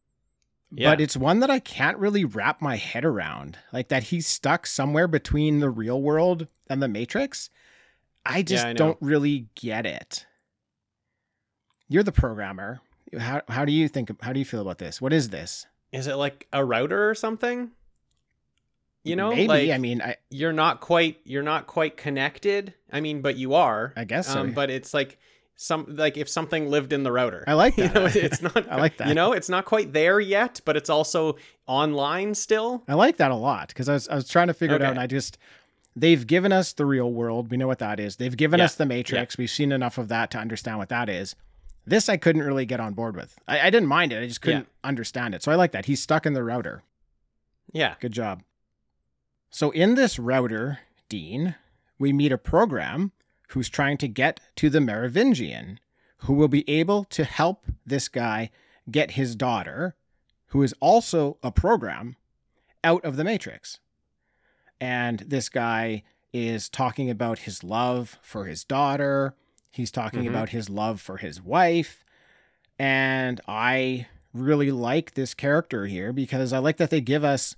Yeah. 0.71 0.91
but 0.91 1.01
it's 1.01 1.17
one 1.17 1.39
that 1.39 1.49
I 1.49 1.59
can't 1.59 1.97
really 1.97 2.25
wrap 2.25 2.61
my 2.61 2.75
head 2.77 3.03
around. 3.05 3.57
Like 3.73 3.87
that 3.89 4.03
he's 4.03 4.27
stuck 4.27 4.67
somewhere 4.67 5.07
between 5.07 5.59
the 5.59 5.69
real 5.69 6.01
world 6.01 6.47
and 6.69 6.81
the 6.81 6.87
Matrix. 6.87 7.49
I 8.25 8.43
just 8.43 8.65
I 8.65 8.73
don't 8.73 8.97
really 9.01 9.47
get 9.55 9.85
it. 9.85 10.25
You're 11.87 12.03
the 12.03 12.11
programmer. 12.11 12.81
How 13.17 13.41
how 13.49 13.65
do 13.65 13.71
you 13.71 13.87
think 13.87 14.21
how 14.21 14.33
do 14.33 14.39
you 14.39 14.45
feel 14.45 14.61
about 14.61 14.77
this? 14.77 15.01
What 15.01 15.13
is 15.13 15.29
this? 15.29 15.65
Is 15.91 16.05
it 16.05 16.15
like 16.15 16.47
a 16.53 16.63
router 16.63 17.09
or 17.09 17.15
something? 17.15 17.71
You 19.03 19.15
know, 19.15 19.29
maybe. 19.31 19.47
like 19.47 19.69
I 19.71 19.77
mean, 19.79 20.01
I 20.01 20.17
you're 20.29 20.53
not 20.53 20.81
quite 20.81 21.19
you're 21.23 21.41
not 21.41 21.65
quite 21.65 21.97
connected. 21.97 22.75
I 22.91 23.01
mean, 23.01 23.21
but 23.21 23.37
you 23.37 23.55
are. 23.55 23.93
I 23.95 24.03
guess 24.03 24.27
so. 24.27 24.41
Um, 24.41 24.51
but 24.51 24.69
it's 24.69 24.93
like 24.93 25.17
some 25.61 25.85
like 25.89 26.15
if 26.15 26.29
something 26.29 26.69
lived 26.69 26.93
in 26.93 27.03
the 27.03 27.11
router. 27.11 27.43
I 27.45 27.53
like 27.53 27.75
You 27.77 27.89
that. 27.89 27.93
know, 27.93 28.05
it's 28.05 28.41
not. 28.41 28.71
I 28.71 28.77
like 28.77 28.95
that. 28.97 29.09
You 29.09 29.13
know, 29.13 29.33
it's 29.33 29.49
not 29.49 29.65
quite 29.65 29.91
there 29.91 30.17
yet, 30.21 30.61
but 30.63 30.77
it's 30.77 30.89
also 30.89 31.35
online 31.67 32.33
still. 32.33 32.81
I 32.87 32.93
like 32.93 33.17
that 33.17 33.29
a 33.29 33.35
lot 33.35 33.67
because 33.67 33.89
I 33.89 33.93
was 33.93 34.07
I 34.07 34.15
was 34.15 34.29
trying 34.29 34.47
to 34.47 34.53
figure 34.53 34.77
it 34.77 34.81
out, 34.81 34.91
and 34.91 34.99
I 34.99 35.05
just 35.05 35.37
they've 35.97 36.25
given 36.25 36.53
us 36.53 36.71
the 36.71 36.85
real 36.85 37.11
world. 37.11 37.51
We 37.51 37.57
know 37.57 37.67
what 37.67 37.79
that 37.79 37.99
is. 37.99 38.15
They've 38.15 38.37
given 38.37 38.59
Yeah, 38.59 38.65
us 38.65 38.75
the 38.75 38.85
Matrix. 38.85 39.37
We've 39.37 39.49
seen 39.49 39.73
enough 39.73 39.97
of 39.97 40.07
that 40.07 40.31
to 40.31 40.37
understand 40.37 40.77
what 40.77 40.87
that 40.89 41.09
is. 41.09 41.35
This 41.85 42.07
I 42.07 42.15
couldn't 42.15 42.43
really 42.43 42.65
get 42.65 42.79
on 42.79 42.93
board 42.93 43.17
with. 43.17 43.37
I, 43.45 43.59
I 43.59 43.69
didn't 43.69 43.89
mind 43.89 44.13
it. 44.13 44.23
I 44.23 44.27
just 44.27 44.39
couldn't 44.41 44.67
understand 44.85 45.35
it. 45.35 45.43
So 45.43 45.51
I 45.51 45.55
like 45.55 45.73
that. 45.73 45.87
He's 45.87 46.01
stuck 46.01 46.25
in 46.25 46.33
the 46.33 46.43
router. 46.43 46.83
Yeah. 47.73 47.95
Good 47.99 48.13
job. 48.13 48.43
So 49.49 49.71
in 49.71 49.95
this 49.95 50.17
router, 50.19 50.79
Dean, 51.09 51.55
we 51.97 52.13
meet 52.13 52.31
a 52.31 52.37
program 52.37 53.11
who's 53.49 53.69
trying 53.69 53.97
to 53.97 54.07
get 54.07 54.39
to 54.55 54.69
the 54.69 54.81
Merovingian, 54.81 55.79
who 56.19 56.33
will 56.33 56.47
be 56.47 56.69
able 56.69 57.03
to 57.05 57.23
help 57.23 57.65
this 57.85 58.07
guy 58.07 58.49
get 58.91 59.11
his 59.11 59.35
daughter, 59.35 59.95
who 60.47 60.63
is 60.63 60.73
also 60.79 61.37
a 61.43 61.51
program, 61.51 62.15
out 62.83 63.03
of 63.03 63.15
the 63.17 63.23
Matrix. 63.23 63.79
And 64.81 65.19
this 65.19 65.49
guy 65.49 66.03
is 66.31 66.69
talking 66.69 67.09
about 67.09 67.39
his 67.39 67.63
love 67.63 68.17
for 68.21 68.45
his 68.45 68.63
daughter. 68.63 69.35
He's 69.71 69.91
talking 69.91 70.23
Mhm. 70.23 70.29
about 70.29 70.49
his 70.49 70.69
love 70.69 71.01
for 71.01 71.17
his 71.17 71.41
wife. 71.41 72.03
And 72.77 73.41
I 73.47 74.07
really 74.33 74.71
like 74.71 75.15
this 75.15 75.33
character 75.33 75.85
here 75.87 76.13
because 76.13 76.53
I 76.53 76.59
like 76.59 76.77
that 76.77 76.89
they 76.91 77.01
give 77.01 77.23
us 77.23 77.55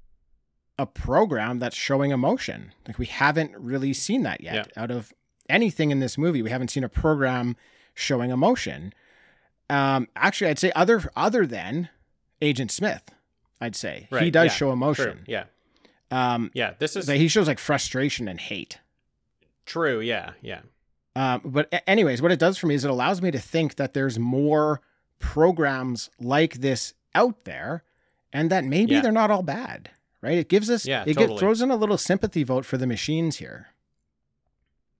a 0.80 0.86
program 0.86 1.60
that's 1.60 1.76
showing 1.76 2.12
emotion. 2.12 2.74
Like 2.88 2.98
we 2.98 3.06
haven't 3.06 3.52
really 3.58 3.94
seen 3.94 4.24
that 4.24 4.42
yet 4.42 4.72
out 4.76 4.90
of 4.90 5.14
anything 5.52 5.92
in 5.92 6.00
this 6.00 6.18
movie. 6.18 6.42
We 6.42 6.50
haven't 6.50 6.70
seen 6.70 6.84
a 6.84 6.90
program 6.90 7.56
showing 7.94 8.32
emotion. 8.32 8.94
Um, 9.70 10.08
actually, 10.16 10.50
I'd 10.50 10.60
say 10.60 10.72
other 10.76 11.12
other 11.16 11.46
than 11.46 11.90
Agent 12.42 12.72
Smith. 12.72 13.04
I'd 13.60 13.76
say 13.76 14.08
he 14.20 14.32
does 14.32 14.46
yeah, 14.46 14.52
show 14.54 14.66
True. 14.68 14.72
emotion. 14.74 15.24
Yeah. 15.28 15.44
Um, 16.10 16.50
Yeah. 16.54 16.74
This 16.80 16.96
is 16.96 17.08
he 17.08 17.28
shows 17.28 17.48
like 17.48 17.60
frustration 17.60 18.28
and 18.28 18.40
hate. 18.40 18.80
true. 19.66 20.00
Yeah. 20.02 20.32
Yeah. 20.42 20.62
Um, 21.16 21.42
but 21.46 21.72
anyways, 21.88 22.22
what 22.22 22.32
it 22.32 22.40
does 22.40 22.58
for 22.58 22.68
me 22.68 22.76
is 22.76 22.84
it 22.86 22.90
allows 22.92 23.22
me 23.22 23.32
to 23.32 23.40
think 23.40 23.76
that 23.76 23.94
there's 23.94 24.18
more 24.18 24.82
programs 25.20 26.10
like 26.20 26.56
this 26.56 26.94
out 27.14 27.44
there, 27.46 27.84
and 28.34 28.50
that 28.50 28.64
maybe 28.66 28.94
Yeah. 28.96 29.02
they're 29.02 29.12
not 29.12 29.30
all 29.32 29.44
bad. 29.44 29.90
Right? 30.22 30.38
It 30.38 30.50
gives 30.50 30.70
us 30.70 30.86
Yeah, 30.86 31.04
it 31.08 31.16
totally. 31.16 31.40
throws 31.40 31.62
in 31.62 31.72
a 31.72 31.76
little 31.76 31.98
sympathy 31.98 32.44
vote 32.44 32.64
for 32.66 32.78
the 32.78 32.86
machines 32.88 33.38
here. 33.38 33.68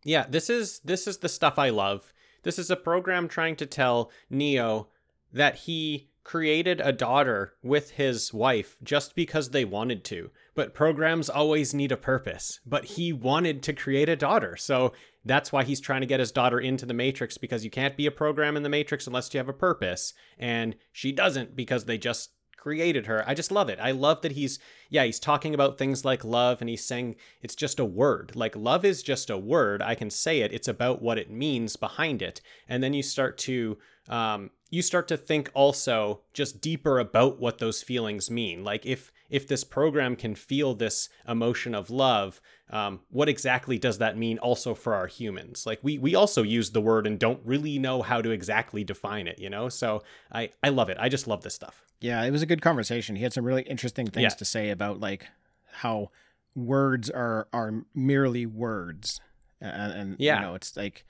Yeah, 0.04 0.26
this 0.28 0.50
is 0.50 0.80
this 0.80 1.08
is 1.08 1.18
the 1.18 1.30
stuff 1.30 1.60
I 1.60 1.70
love. 1.70 2.14
This 2.44 2.58
is 2.58 2.72
a 2.72 2.76
program 2.76 3.28
trying 3.28 3.56
to 3.58 3.66
tell 3.66 4.12
Neo 4.30 4.88
that 5.32 5.56
he 5.56 6.10
created 6.24 6.80
a 6.82 6.92
daughter 6.92 7.54
with 7.64 7.92
his 7.92 8.34
wife 8.34 8.78
just 8.84 9.16
because 9.16 9.50
they 9.50 9.66
wanted 9.66 10.04
to. 10.06 10.30
But 10.54 10.74
programs 10.74 11.30
always 11.30 11.74
need 11.74 11.92
a 11.92 11.98
purpose. 11.98 12.60
But 12.66 12.86
he 12.86 13.12
wanted 13.12 13.64
to 13.64 13.74
create 13.74 14.10
a 14.10 14.16
daughter. 14.16 14.56
So 14.56 14.94
that's 15.26 15.52
why 15.52 15.64
he's 15.64 15.80
trying 15.80 16.02
to 16.02 16.08
get 16.08 16.20
his 16.20 16.32
daughter 16.32 16.60
into 16.60 16.86
the 16.86 16.94
Matrix 16.94 17.38
because 17.38 17.64
you 17.64 17.72
can't 17.72 17.98
be 17.98 18.06
a 18.06 18.12
program 18.12 18.58
in 18.58 18.64
the 18.64 18.70
Matrix 18.70 19.08
unless 19.08 19.34
you 19.34 19.38
have 19.40 19.50
a 19.50 19.54
purpose. 19.54 20.14
And 20.38 20.76
she 20.92 21.12
doesn't 21.12 21.56
because 21.56 21.86
they 21.86 21.98
just 21.98 22.32
created 22.62 23.08
her. 23.08 23.28
I 23.28 23.34
just 23.34 23.52
love 23.52 23.70
it. 23.70 23.80
I 23.82 23.92
love 23.92 24.22
that 24.22 24.34
he's 24.34 24.60
yeah, 24.90 25.04
he's 25.04 25.20
talking 25.20 25.54
about 25.54 25.78
things 25.78 26.06
like 26.06 26.24
love 26.24 26.62
and 26.62 26.70
he's 26.70 26.86
saying 26.86 27.16
it's 27.42 27.56
just 27.56 27.80
a 27.80 27.86
word. 27.86 28.34
Like 28.36 28.56
love 28.56 28.86
is 28.86 29.02
just 29.02 29.30
a 29.30 29.38
word. 29.38 29.82
I 29.82 29.96
can 29.96 30.10
say 30.10 30.42
it. 30.42 30.54
It's 30.54 30.68
about 30.68 31.02
what 31.02 31.18
it 31.18 31.32
means 31.32 31.76
behind 31.76 32.22
it. 32.22 32.40
And 32.70 32.84
then 32.84 32.94
you 32.94 33.04
start 33.04 33.38
to 33.40 33.78
um 34.08 34.52
you 34.70 34.82
start 34.82 35.08
to 35.10 35.18
think 35.18 35.50
also 35.54 36.22
just 36.34 36.62
deeper 36.62 37.00
about 37.00 37.40
what 37.40 37.58
those 37.58 37.82
feelings 37.82 38.30
mean. 38.30 38.64
Like 38.64 38.86
if 38.86 39.12
if 39.32 39.48
this 39.48 39.64
program 39.64 40.16
can 40.16 40.36
feel 40.36 40.76
this 40.76 41.10
emotion 41.28 41.74
of 41.74 41.90
love, 41.90 42.40
um, 42.70 43.00
what 43.10 43.28
exactly 43.30 43.80
does 43.80 43.98
that 43.98 44.16
mean 44.18 44.38
also 44.38 44.76
for 44.76 44.94
our 44.94 45.08
humans? 45.08 45.66
Like 45.66 45.80
we 45.82 45.98
we 45.98 46.14
also 46.14 46.44
use 46.44 46.72
the 46.72 46.82
word 46.82 47.08
and 47.08 47.18
don't 47.18 47.40
really 47.44 47.80
know 47.80 48.02
how 48.04 48.22
to 48.22 48.30
exactly 48.30 48.84
define 48.84 49.28
it, 49.28 49.40
you 49.40 49.50
know? 49.50 49.70
So 49.70 50.04
I 50.32 50.50
I 50.62 50.70
love 50.70 50.90
it. 50.90 50.98
I 51.00 51.10
just 51.10 51.28
love 51.28 51.42
this 51.42 51.56
stuff. 51.56 51.82
Yeah, 52.02 52.22
it 52.24 52.32
was 52.32 52.42
a 52.42 52.46
good 52.46 52.62
conversation. 52.62 53.16
He 53.16 53.24
had 53.24 53.34
some 53.34 53.46
really 53.46 53.64
interesting 53.64 54.06
things 54.08 54.24
Yeah. 54.24 54.30
to 54.30 54.46
say 54.46 54.70
about 54.70 55.00
like 55.00 55.28
how 55.72 56.12
words 56.56 57.10
are 57.10 57.48
are 57.54 57.86
merely 57.96 58.46
words, 58.46 59.22
and, 59.62 59.94
and 59.94 60.16
Yeah. 60.20 60.36
you 60.36 60.42
know, 60.46 60.56
it's 60.56 60.76
like 60.76 61.06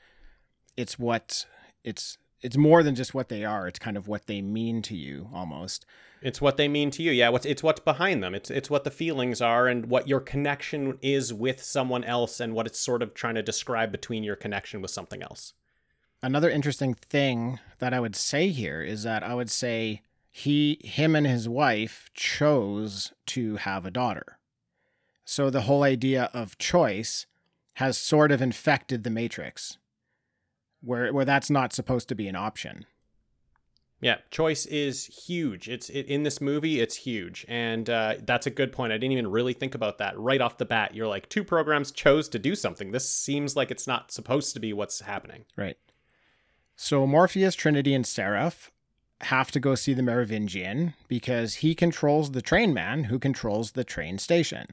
it's 0.77 0.99
what 0.99 1.45
it's 1.83 2.17
it's 2.41 2.57
more 2.57 2.83
than 2.83 2.95
just 2.95 3.13
what 3.13 3.29
they 3.29 3.43
are. 3.45 3.67
It's 3.67 3.79
kind 3.79 3.97
of 3.97 4.07
what 4.07 4.27
they 4.27 4.41
mean 4.41 4.81
to 4.83 4.95
you 4.95 5.29
almost. 5.33 5.85
It's 6.21 6.39
what 6.39 6.57
they 6.57 6.67
mean 6.67 6.91
to 6.91 7.03
you. 7.03 7.11
Yeah, 7.11 7.29
what's 7.29 7.45
it's 7.45 7.63
what's 7.63 7.79
behind 7.79 8.23
them. 8.23 8.35
It's 8.35 8.51
it's 8.51 8.69
what 8.69 8.83
the 8.83 8.91
feelings 8.91 9.41
are 9.41 9.67
and 9.67 9.87
what 9.87 10.07
your 10.07 10.19
connection 10.19 10.97
is 11.01 11.33
with 11.33 11.63
someone 11.63 12.03
else 12.03 12.39
and 12.39 12.53
what 12.53 12.67
it's 12.67 12.79
sort 12.79 13.01
of 13.01 13.13
trying 13.13 13.35
to 13.35 13.41
describe 13.41 13.91
between 13.91 14.23
your 14.23 14.35
connection 14.35 14.81
with 14.81 14.91
something 14.91 15.23
else. 15.23 15.53
Another 16.21 16.49
interesting 16.49 16.93
thing 16.93 17.59
that 17.79 17.93
I 17.93 17.99
would 17.99 18.15
say 18.15 18.49
here 18.49 18.83
is 18.83 19.01
that 19.03 19.23
I 19.23 19.33
would 19.33 19.49
say 19.49 20.01
he 20.29 20.79
him 20.83 21.15
and 21.15 21.25
his 21.25 21.49
wife 21.49 22.11
chose 22.13 23.11
to 23.27 23.55
have 23.55 23.85
a 23.85 23.91
daughter. 23.91 24.37
So 25.25 25.49
the 25.49 25.61
whole 25.61 25.83
idea 25.83 26.29
of 26.33 26.59
choice 26.59 27.25
has 27.75 27.97
sort 27.97 28.31
of 28.31 28.41
infected 28.41 29.03
the 29.03 29.09
matrix 29.09 29.79
where 30.81 31.11
where 31.11 31.25
that's 31.25 31.49
not 31.49 31.73
supposed 31.73 32.07
to 32.09 32.15
be 32.15 32.27
an 32.27 32.35
option. 32.35 32.85
Yeah, 34.01 34.17
choice 34.31 34.65
is 34.65 35.05
huge. 35.05 35.69
It's 35.69 35.87
it, 35.89 36.07
in 36.07 36.23
this 36.23 36.41
movie. 36.41 36.79
It's 36.79 36.95
huge, 36.95 37.45
and 37.47 37.87
uh, 37.87 38.15
that's 38.23 38.47
a 38.47 38.51
good 38.51 38.71
point. 38.71 38.91
I 38.91 38.97
didn't 38.97 39.11
even 39.11 39.29
really 39.29 39.53
think 39.53 39.75
about 39.75 39.99
that 39.99 40.17
right 40.19 40.41
off 40.41 40.57
the 40.57 40.65
bat. 40.65 40.95
You're 40.95 41.07
like, 41.07 41.29
two 41.29 41.43
programs 41.43 41.91
chose 41.91 42.27
to 42.29 42.39
do 42.39 42.55
something. 42.55 42.91
This 42.91 43.09
seems 43.09 43.55
like 43.55 43.69
it's 43.69 43.85
not 43.85 44.11
supposed 44.11 44.53
to 44.55 44.59
be 44.59 44.73
what's 44.73 45.01
happening. 45.01 45.45
Right. 45.55 45.77
So 46.75 47.05
Morpheus, 47.05 47.53
Trinity, 47.53 47.93
and 47.93 48.07
Seraph 48.07 48.71
have 49.21 49.51
to 49.51 49.59
go 49.59 49.75
see 49.75 49.93
the 49.93 50.01
Merovingian 50.01 50.95
because 51.07 51.55
he 51.55 51.75
controls 51.75 52.31
the 52.31 52.41
train 52.41 52.73
man 52.73 53.03
who 53.03 53.19
controls 53.19 53.73
the 53.73 53.83
train 53.83 54.17
station. 54.17 54.65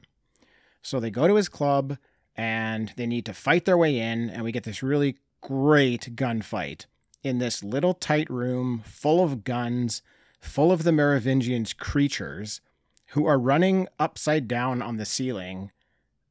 So 0.81 0.99
they 0.99 1.11
go 1.11 1.27
to 1.27 1.35
his 1.35 1.49
club 1.49 1.97
and 2.35 2.93
they 2.95 3.05
need 3.05 3.27
to 3.27 3.33
fight 3.33 3.65
their 3.65 3.77
way 3.77 3.99
in, 3.99 4.29
and 4.29 4.43
we 4.43 4.51
get 4.51 4.63
this 4.63 4.81
really 4.81 5.17
great 5.41 6.15
gunfight 6.15 6.85
in 7.23 7.39
this 7.39 7.63
little 7.63 7.93
tight 7.93 8.29
room 8.29 8.83
full 8.85 9.23
of 9.23 9.43
guns, 9.43 10.01
full 10.39 10.71
of 10.71 10.83
the 10.83 10.91
Merovingian's 10.91 11.73
creatures 11.73 12.61
who 13.07 13.25
are 13.25 13.39
running 13.39 13.87
upside 13.99 14.47
down 14.47 14.81
on 14.81 14.97
the 14.97 15.05
ceiling 15.05 15.71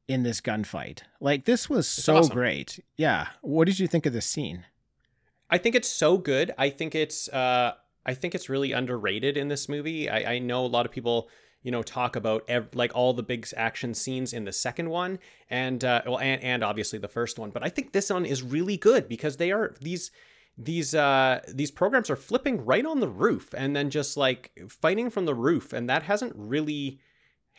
in 0.07 0.23
this 0.23 0.41
gunfight. 0.41 1.01
Like 1.19 1.45
this 1.45 1.69
was 1.69 1.87
so 1.87 2.17
awesome. 2.17 2.33
great. 2.33 2.83
Yeah. 2.97 3.27
What 3.41 3.65
did 3.65 3.79
you 3.79 3.87
think 3.87 4.05
of 4.05 4.13
this 4.13 4.25
scene? 4.25 4.65
I 5.49 5.57
think 5.57 5.75
it's 5.75 5.89
so 5.89 6.17
good. 6.17 6.51
I 6.57 6.69
think 6.69 6.95
it's 6.95 7.29
uh 7.29 7.73
I 8.05 8.13
think 8.13 8.33
it's 8.33 8.49
really 8.49 8.71
underrated 8.71 9.37
in 9.37 9.49
this 9.49 9.69
movie. 9.69 10.09
I, 10.09 10.33
I 10.33 10.39
know 10.39 10.65
a 10.65 10.67
lot 10.67 10.85
of 10.85 10.91
people, 10.91 11.29
you 11.61 11.71
know, 11.71 11.83
talk 11.83 12.15
about 12.15 12.43
ev- 12.47 12.69
like 12.73 12.91
all 12.95 13.13
the 13.13 13.21
big 13.21 13.47
action 13.55 13.93
scenes 13.93 14.33
in 14.33 14.45
the 14.45 14.51
second 14.51 14.89
one, 14.89 15.19
and 15.49 15.83
uh, 15.83 16.01
well, 16.05 16.17
and 16.17 16.41
and 16.41 16.63
obviously 16.63 16.97
the 16.97 17.07
first 17.07 17.37
one. 17.37 17.51
But 17.51 17.63
I 17.63 17.69
think 17.69 17.91
this 17.91 18.09
one 18.09 18.25
is 18.25 18.41
really 18.41 18.77
good 18.77 19.07
because 19.07 19.37
they 19.37 19.51
are 19.51 19.75
these 19.81 20.09
these 20.61 20.93
uh 20.93 21.39
these 21.47 21.71
programs 21.71 22.09
are 22.09 22.17
flipping 22.17 22.65
right 22.65 22.85
on 22.85 22.99
the 22.99 23.07
roof 23.07 23.53
and 23.57 23.75
then 23.75 23.89
just 23.89 24.17
like 24.17 24.51
fighting 24.67 25.09
from 25.09 25.25
the 25.25 25.33
roof, 25.33 25.71
and 25.73 25.89
that 25.89 26.03
hasn't 26.03 26.33
really 26.35 26.99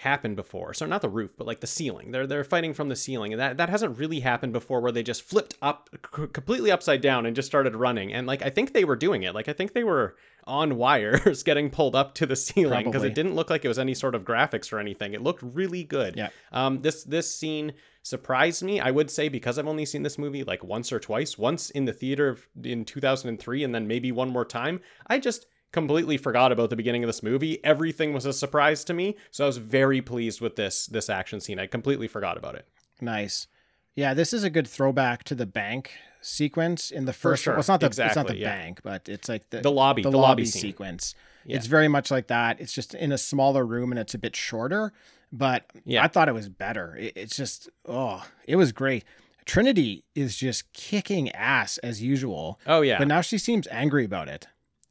happened 0.00 0.35
before. 0.35 0.73
So 0.73 0.87
not 0.87 1.02
the 1.02 1.11
roof, 1.11 1.33
but 1.37 1.47
like 1.47 1.61
the 1.61 1.66
ceiling. 1.66 2.11
They're 2.11 2.26
they're 2.26 2.42
fighting 2.42 2.73
from 2.73 2.88
the 2.88 2.97
ceiling, 2.97 3.33
and 3.33 3.40
that 3.40 3.59
that 3.59 3.69
hasn't 3.69 3.99
really 3.99 4.21
happened 4.21 4.52
before, 4.54 4.80
where 4.80 4.92
they 4.92 5.02
just 5.02 5.23
flipped 5.23 5.54
up 5.61 5.90
c- 5.92 6.26
completely 6.26 6.71
upside 6.71 7.02
down 7.02 7.26
and 7.26 7.37
just 7.37 7.47
started 7.47 7.76
running. 7.76 8.12
And 8.12 8.26
like 8.26 8.42
I 8.42 8.49
think 8.49 8.73
they 8.73 8.85
were 8.85 8.97
doing 8.97 9.23
it. 9.23 9.35
Like 9.35 9.49
I 9.49 9.52
think 9.52 9.75
they 9.75 9.85
were 9.85 10.16
on 10.45 10.76
wires 10.76 11.42
getting 11.45 11.69
pulled 11.69 11.95
up 11.95 12.14
to 12.14 12.26
the 12.26 12.35
ceiling 12.35 12.87
because 12.87 13.04
it 13.04 13.14
didn't 13.14 13.35
look 13.35 13.50
like 13.50 13.64
it 13.64 13.69
was 13.69 13.78
any 13.78 13.95
sort 13.95 14.14
of 14.14 14.25
graphics 14.25 14.73
or 14.73 14.78
anything. 14.78 15.12
It 15.12 15.23
looked 15.23 15.42
really 15.42 15.85
good. 15.85 16.16
Yeah. 16.16 16.30
Um. 16.50 16.80
This 16.80 17.04
this 17.04 17.33
scene 17.35 17.75
surprised 18.02 18.62
me. 18.62 18.80
I 18.80 18.90
would 18.90 19.11
say 19.11 19.28
because 19.28 19.59
I've 19.59 19.69
only 19.69 19.85
seen 19.85 20.02
this 20.02 20.16
movie 20.19 20.45
like 20.45 20.64
once 20.64 20.92
or 20.92 20.99
twice. 20.99 21.37
Once 21.37 21.69
in 21.69 21.85
the 21.85 21.92
theater 21.92 22.38
in 22.64 22.87
2003, 22.87 23.64
and 23.64 23.75
then 23.75 23.87
maybe 23.87 24.12
one 24.12 24.30
more 24.30 24.47
time. 24.47 24.80
I 25.07 25.19
just 25.19 25.45
completely 25.73 26.17
forgot 26.17 26.53
about 26.53 26.71
the 26.71 26.77
beginning 26.77 27.03
of 27.05 27.09
this 27.09 27.23
movie. 27.23 27.62
Everything 27.65 28.12
was 28.12 28.27
a 28.27 28.33
surprise 28.33 28.85
to 28.85 28.95
me, 28.95 29.17
so 29.31 29.45
I 29.45 29.47
was 29.47 29.59
very 29.59 30.00
pleased 30.03 30.41
with 30.41 30.57
this 30.57 30.87
this 30.87 31.09
action 31.11 31.41
scene. 31.41 31.59
I 31.59 31.67
completely 31.67 32.09
forgot 32.09 32.37
about 32.37 32.55
it. 32.55 32.67
Nice. 33.00 33.47
Yeah, 33.95 34.15
this 34.15 34.33
is 34.33 34.45
a 34.45 34.50
good 34.50 34.68
throwback 34.68 35.25
to 35.25 35.35
the 35.35 35.47
bank 35.47 35.92
sequence 36.23 36.90
in 36.90 37.05
the 37.07 37.12
first. 37.12 37.42
sure. 37.44 37.55
Well, 37.55 37.61
it's 37.61 37.68
not 37.68 37.81
the 37.81 37.87
it's 37.87 37.99
not 38.16 38.27
the 38.29 38.37
yeah. 38.37 38.55
bank, 38.57 38.81
but 38.83 39.09
it's 39.09 39.29
like 39.29 39.51
the 39.51 39.61
The 39.61 39.71
lobby, 39.71 40.03
the, 40.03 40.11
the 40.11 40.16
lobby, 40.18 40.42
lobby 40.42 40.44
sequence. 40.47 41.14
Yeah. 41.44 41.57
It's 41.57 41.66
very 41.66 41.88
much 41.88 42.11
like 42.11 42.27
that. 42.29 42.61
It's 42.61 42.73
just 42.73 42.94
in 42.94 43.12
a 43.12 43.18
smaller 43.18 43.64
room 43.64 43.90
and 43.90 43.99
it's 43.99 44.14
a 44.14 44.18
bit 44.18 44.37
shorter, 44.37 44.92
but 45.33 45.64
Yeah. 45.85 46.05
I 46.05 46.09
thought 46.09 46.29
it 46.29 46.35
was 46.35 46.49
better. 46.51 46.97
It- 46.97 47.14
it's 47.16 47.37
just 47.37 47.68
oh, 47.87 48.25
it 48.47 48.57
was 48.57 48.73
great. 48.73 49.05
Trinity 49.47 50.05
is 50.14 50.37
just 50.37 50.71
kicking 50.75 51.31
ass 51.33 51.79
as 51.79 52.03
usual, 52.03 52.61
Oh 52.66 52.83
yeah. 52.83 52.99
but 52.99 53.09
now 53.09 53.21
she 53.23 53.38
seems 53.38 53.66
angry 53.71 54.05
about 54.05 54.29
it. 54.29 54.47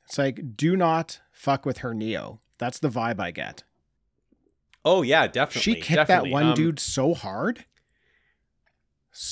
It's 0.10 0.17
like 0.17 0.58
do 0.58 0.76
not 0.76 1.19
fuck 1.32 1.65
with 1.65 1.80
her 1.80 1.93
Neo. 1.93 2.39
That's 2.58 2.80
the 2.80 2.89
vibe 2.89 3.19
I 3.19 3.30
get. 3.32 3.63
oh 4.84 5.04
yeah, 5.04 5.28
definitely. 5.28 5.62
She 5.62 5.76
kicked 5.76 5.95
definitely. 5.95 6.30
that 6.32 6.34
one 6.34 6.45
Um, 6.48 6.54
dude 6.56 6.80
so 6.80 7.13
hard. 7.13 7.65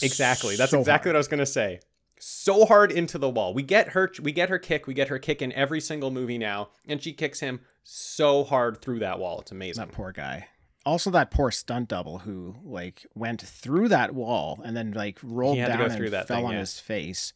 Exactly. 0.01 0.55
That's 0.55 0.71
So 0.71 0.79
exactly 0.79 1.09
hard. 1.09 1.13
what 1.13 1.17
I 1.17 1.19
was 1.19 1.27
gonna 1.27 1.45
say. 1.45 1.79
So 2.19 2.65
hard 2.65 2.91
into 2.91 3.17
the 3.17 3.29
wall. 3.29 3.53
We 3.53 3.63
get 3.63 3.89
her. 3.89 4.11
We 4.21 4.31
get 4.31 4.49
her 4.49 4.59
kick. 4.59 4.87
We 4.87 4.93
get 4.93 5.07
her 5.09 5.19
kick 5.19 5.41
in 5.41 5.51
every 5.53 5.79
single 5.79 6.09
movie 6.11 6.37
now, 6.37 6.69
and 6.87 7.01
she 7.01 7.13
kicks 7.13 7.39
him 7.39 7.61
so 7.83 8.43
hard 8.43 8.81
through 8.81 8.99
that 8.99 9.19
wall. 9.19 9.39
It's 9.41 9.51
amazing. 9.51 9.85
That 9.85 9.93
poor 9.93 10.11
guy. 10.11 10.47
Also, 10.85 11.09
that 11.11 11.31
poor 11.31 11.51
stunt 11.51 11.89
double 11.89 12.19
who 12.19 12.55
like 12.63 13.05
went 13.13 13.41
through 13.41 13.89
that 13.89 14.13
wall 14.15 14.59
and 14.63 14.75
then 14.75 14.91
like 14.93 15.19
rolled 15.23 15.57
down 15.57 15.81
and 15.81 16.07
that 16.13 16.27
fell 16.27 16.37
thing, 16.37 16.45
on 16.45 16.53
yeah. 16.53 16.59
his 16.59 16.79
face. 16.79 17.33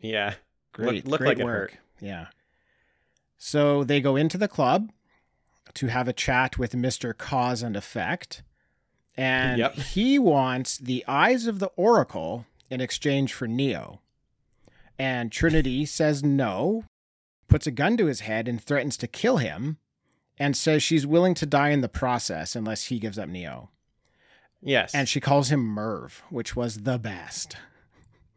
Yeah. 0.00 0.34
Great, 0.72 1.06
looked 1.06 1.22
great 1.22 1.28
like 1.28 1.38
it 1.38 1.44
work. 1.44 1.70
hurt. 1.72 1.80
Yeah. 2.00 2.26
So 3.42 3.84
they 3.84 4.02
go 4.02 4.16
into 4.16 4.36
the 4.36 4.48
club 4.48 4.90
to 5.74 5.86
have 5.86 6.06
a 6.08 6.12
chat 6.12 6.58
with 6.58 6.74
Mister 6.74 7.14
Cause 7.14 7.62
and 7.62 7.74
Effect, 7.74 8.42
and 9.16 9.58
Yep. 9.58 9.74
he 9.76 10.18
wants 10.18 10.76
the 10.76 11.02
eyes 11.08 11.46
of 11.46 11.58
the 11.58 11.70
Oracle 11.76 12.44
in 12.68 12.80
exchange 12.82 13.32
for 13.32 13.48
Neo. 13.48 14.00
And 14.98 15.32
Trinity 15.32 15.86
says 15.86 16.22
no, 16.22 16.84
puts 17.48 17.66
a 17.66 17.70
gun 17.70 17.96
to 17.96 18.06
his 18.06 18.20
head 18.20 18.46
and 18.46 18.62
threatens 18.62 18.98
to 18.98 19.06
kill 19.06 19.38
him, 19.38 19.78
and 20.38 20.54
says 20.54 20.82
she's 20.82 21.06
willing 21.06 21.32
to 21.34 21.46
die 21.46 21.70
in 21.70 21.80
the 21.80 21.88
process 21.88 22.54
unless 22.54 22.84
he 22.84 22.98
gives 22.98 23.18
up 23.18 23.28
Neo. 23.30 23.70
Yes. 24.60 24.94
And 24.94 25.08
she 25.08 25.18
calls 25.20 25.50
him 25.50 25.60
Merv, 25.64 26.22
which 26.28 26.54
was 26.54 26.82
the 26.82 26.98
best. 26.98 27.56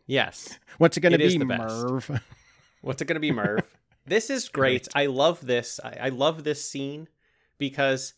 yes. 0.07 0.57
What's 0.77 0.95
it 0.95 1.01
going 1.01 1.11
to 1.11 1.17
be. 1.17 1.37
Merv? 1.37 2.21
What's 2.81 3.01
it 3.01 3.05
going 3.05 3.15
to 3.15 3.19
be, 3.19 3.31
Merv? 3.33 3.59
this 4.05 4.29
is 4.29 4.49
great. 4.49 4.87
I 4.95 5.05
love 5.07 5.45
this. 5.45 5.79
I, 5.83 5.97
I 6.01 6.09
love 6.09 6.43
this 6.43 6.63
scene 6.63 7.07
because 7.57 8.13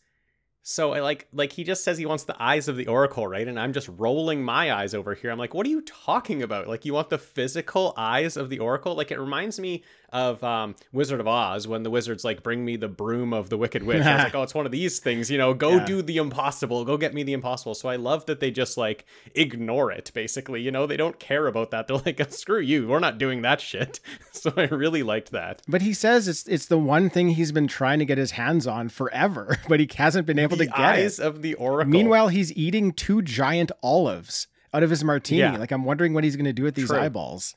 so 0.68 0.94
I 0.94 1.00
like 1.00 1.28
like 1.32 1.52
he 1.52 1.62
just 1.62 1.84
says 1.84 1.96
he 1.96 2.06
wants 2.06 2.24
the 2.24 2.34
eyes 2.42 2.66
of 2.66 2.76
the 2.76 2.88
oracle, 2.88 3.24
right? 3.28 3.46
And 3.46 3.56
I'm 3.58 3.72
just 3.72 3.88
rolling 3.98 4.42
my 4.42 4.72
eyes 4.72 4.94
over 4.94 5.14
here. 5.14 5.30
I'm 5.30 5.38
like, 5.38 5.54
what 5.54 5.64
are 5.64 5.70
you 5.70 5.80
talking 5.82 6.42
about? 6.42 6.66
Like 6.66 6.84
you 6.84 6.92
want 6.92 7.08
the 7.08 7.18
physical 7.18 7.94
eyes 7.96 8.36
of 8.36 8.50
the 8.50 8.58
oracle? 8.58 8.96
Like 8.96 9.12
it 9.12 9.20
reminds 9.20 9.60
me 9.60 9.84
of 10.12 10.42
um, 10.42 10.74
Wizard 10.92 11.20
of 11.20 11.28
Oz 11.28 11.68
when 11.68 11.84
the 11.84 11.90
wizards 11.90 12.24
like 12.24 12.42
bring 12.42 12.64
me 12.64 12.76
the 12.76 12.88
broom 12.88 13.32
of 13.32 13.48
the 13.48 13.56
Wicked 13.56 13.84
Witch. 13.84 14.02
I 14.02 14.14
was 14.16 14.24
like, 14.24 14.34
oh, 14.36 14.42
it's 14.42 14.54
one 14.54 14.66
of 14.66 14.72
these 14.72 14.98
things, 14.98 15.30
you 15.30 15.38
know. 15.38 15.54
Go 15.54 15.76
Yeah. 15.76 15.84
do 15.84 16.02
the 16.02 16.16
impossible. 16.16 16.84
Go 16.84 16.96
get 16.96 17.14
me 17.14 17.22
the 17.22 17.32
impossible. 17.32 17.74
So 17.76 17.88
I 17.88 17.94
love 17.96 18.26
that 18.26 18.40
they 18.40 18.50
just 18.50 18.76
like 18.76 19.04
ignore 19.36 19.92
it. 19.92 20.10
Basically, 20.14 20.62
you 20.62 20.72
know, 20.72 20.86
they 20.86 20.96
don't 20.96 21.18
care 21.20 21.46
about 21.46 21.70
that. 21.70 21.86
They're 21.86 21.98
like, 21.98 22.20
screw 22.32 22.58
you. 22.60 22.88
We're 22.88 22.98
not 22.98 23.18
doing 23.18 23.42
that 23.42 23.60
shit. 23.60 24.00
So 24.36 24.52
I 24.58 24.64
really 24.64 25.02
liked 25.02 25.32
that. 25.32 25.62
But 25.66 25.80
he 25.80 25.94
says 25.94 26.28
it's 26.28 26.46
it's 26.46 26.66
the 26.66 26.76
one 26.78 27.08
thing 27.08 27.30
he's 27.30 27.52
been 27.52 27.66
trying 27.66 27.98
to 28.00 28.04
get 28.04 28.18
his 28.18 28.32
hands 28.32 28.66
on 28.66 28.90
forever, 28.90 29.56
but 29.66 29.80
he 29.80 29.88
hasn't 29.96 30.26
been 30.26 30.38
able 30.38 30.55
the 30.58 30.64
to 30.66 30.70
get 30.70 30.78
eyes 30.78 31.18
it. 31.18 31.24
of 31.26 31.42
the 31.42 31.54
oracle. 31.54 31.90
Meanwhile, 31.90 32.28
he's 32.28 32.52
eating 32.54 32.92
two 32.92 33.22
giant 33.22 33.72
olives 33.82 34.46
out 34.74 34.82
of 34.82 34.90
his 34.90 35.02
martini. 35.04 35.40
Yeah. 35.40 35.56
Like 35.56 35.72
I'm 35.72 35.84
wondering 35.84 36.12
what 36.14 36.24
he's 36.24 36.36
going 36.36 36.44
to 36.46 36.52
do 36.52 36.62
with 36.64 36.74
these 36.74 36.88
True. 36.88 36.98
eyeballs. 36.98 37.54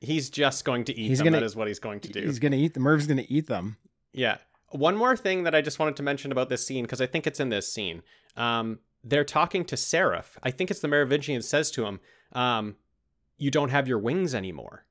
he's 0.00 0.28
just 0.30 0.64
going 0.64 0.84
to 0.84 0.92
eat 0.98 1.08
He's 1.08 1.18
them. 1.18 1.26
gonna- 1.26 1.38
that 1.40 1.46
is 1.46 1.54
what 1.56 1.68
he's 1.68 1.78
going 1.78 2.00
to 2.00 2.08
do. 2.08 2.22
He's 2.22 2.38
going 2.40 2.52
to 2.52 2.58
eat 2.58 2.74
them. 2.74 2.82
Merv's 2.82 3.06
going 3.06 3.18
to 3.18 3.32
eat 3.32 3.46
them. 3.46 3.76
Yeah. 4.12 4.38
One 4.70 4.96
more 4.96 5.16
thing 5.16 5.44
that 5.44 5.54
I 5.54 5.60
just 5.60 5.78
wanted 5.78 5.96
to 5.96 6.02
mention 6.02 6.32
about 6.32 6.48
this 6.48 6.66
scene 6.66 6.84
because 6.84 7.00
I 7.00 7.06
think 7.06 7.26
it's 7.26 7.38
in 7.40 7.50
this 7.50 7.72
scene. 7.72 8.02
Um, 8.36 8.80
they're 9.04 9.24
talking 9.24 9.64
to 9.66 9.76
Seraph. 9.76 10.38
I 10.42 10.50
think 10.50 10.70
it's 10.70 10.80
the 10.80 10.88
Merovingian 10.88 11.42
says 11.42 11.70
to 11.72 11.84
him, 11.86 12.00
um, 12.32 12.76
"You 13.38 13.50
don't 13.50 13.68
have 13.70 13.86
your 13.86 13.98
wings 13.98 14.34
anymore," 14.34 14.86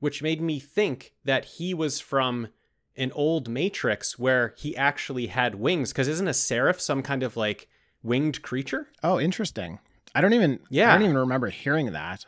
which 0.00 0.22
made 0.22 0.40
me 0.42 0.58
think 0.58 1.14
that 1.24 1.44
he 1.44 1.72
was 1.72 2.00
from 2.00 2.48
an 2.96 3.12
old 3.12 3.48
Matrix 3.48 4.18
where 4.18 4.54
he 4.56 4.76
actually 4.76 5.26
had 5.28 5.56
wings. 5.56 5.92
Because 5.92 6.08
isn't 6.08 6.28
a 6.28 6.34
Seraph 6.34 6.80
some 6.80 7.02
kind 7.02 7.22
of 7.22 7.36
like 7.36 7.68
winged 8.02 8.42
creature? 8.42 8.88
Oh, 9.02 9.18
interesting. 9.20 9.78
I 10.14 10.20
don't 10.20 10.34
even. 10.34 10.60
Yeah. 10.70 10.90
I 10.90 10.94
don't 10.94 11.04
even 11.04 11.18
remember 11.18 11.48
hearing 11.48 11.92
that. 11.92 12.26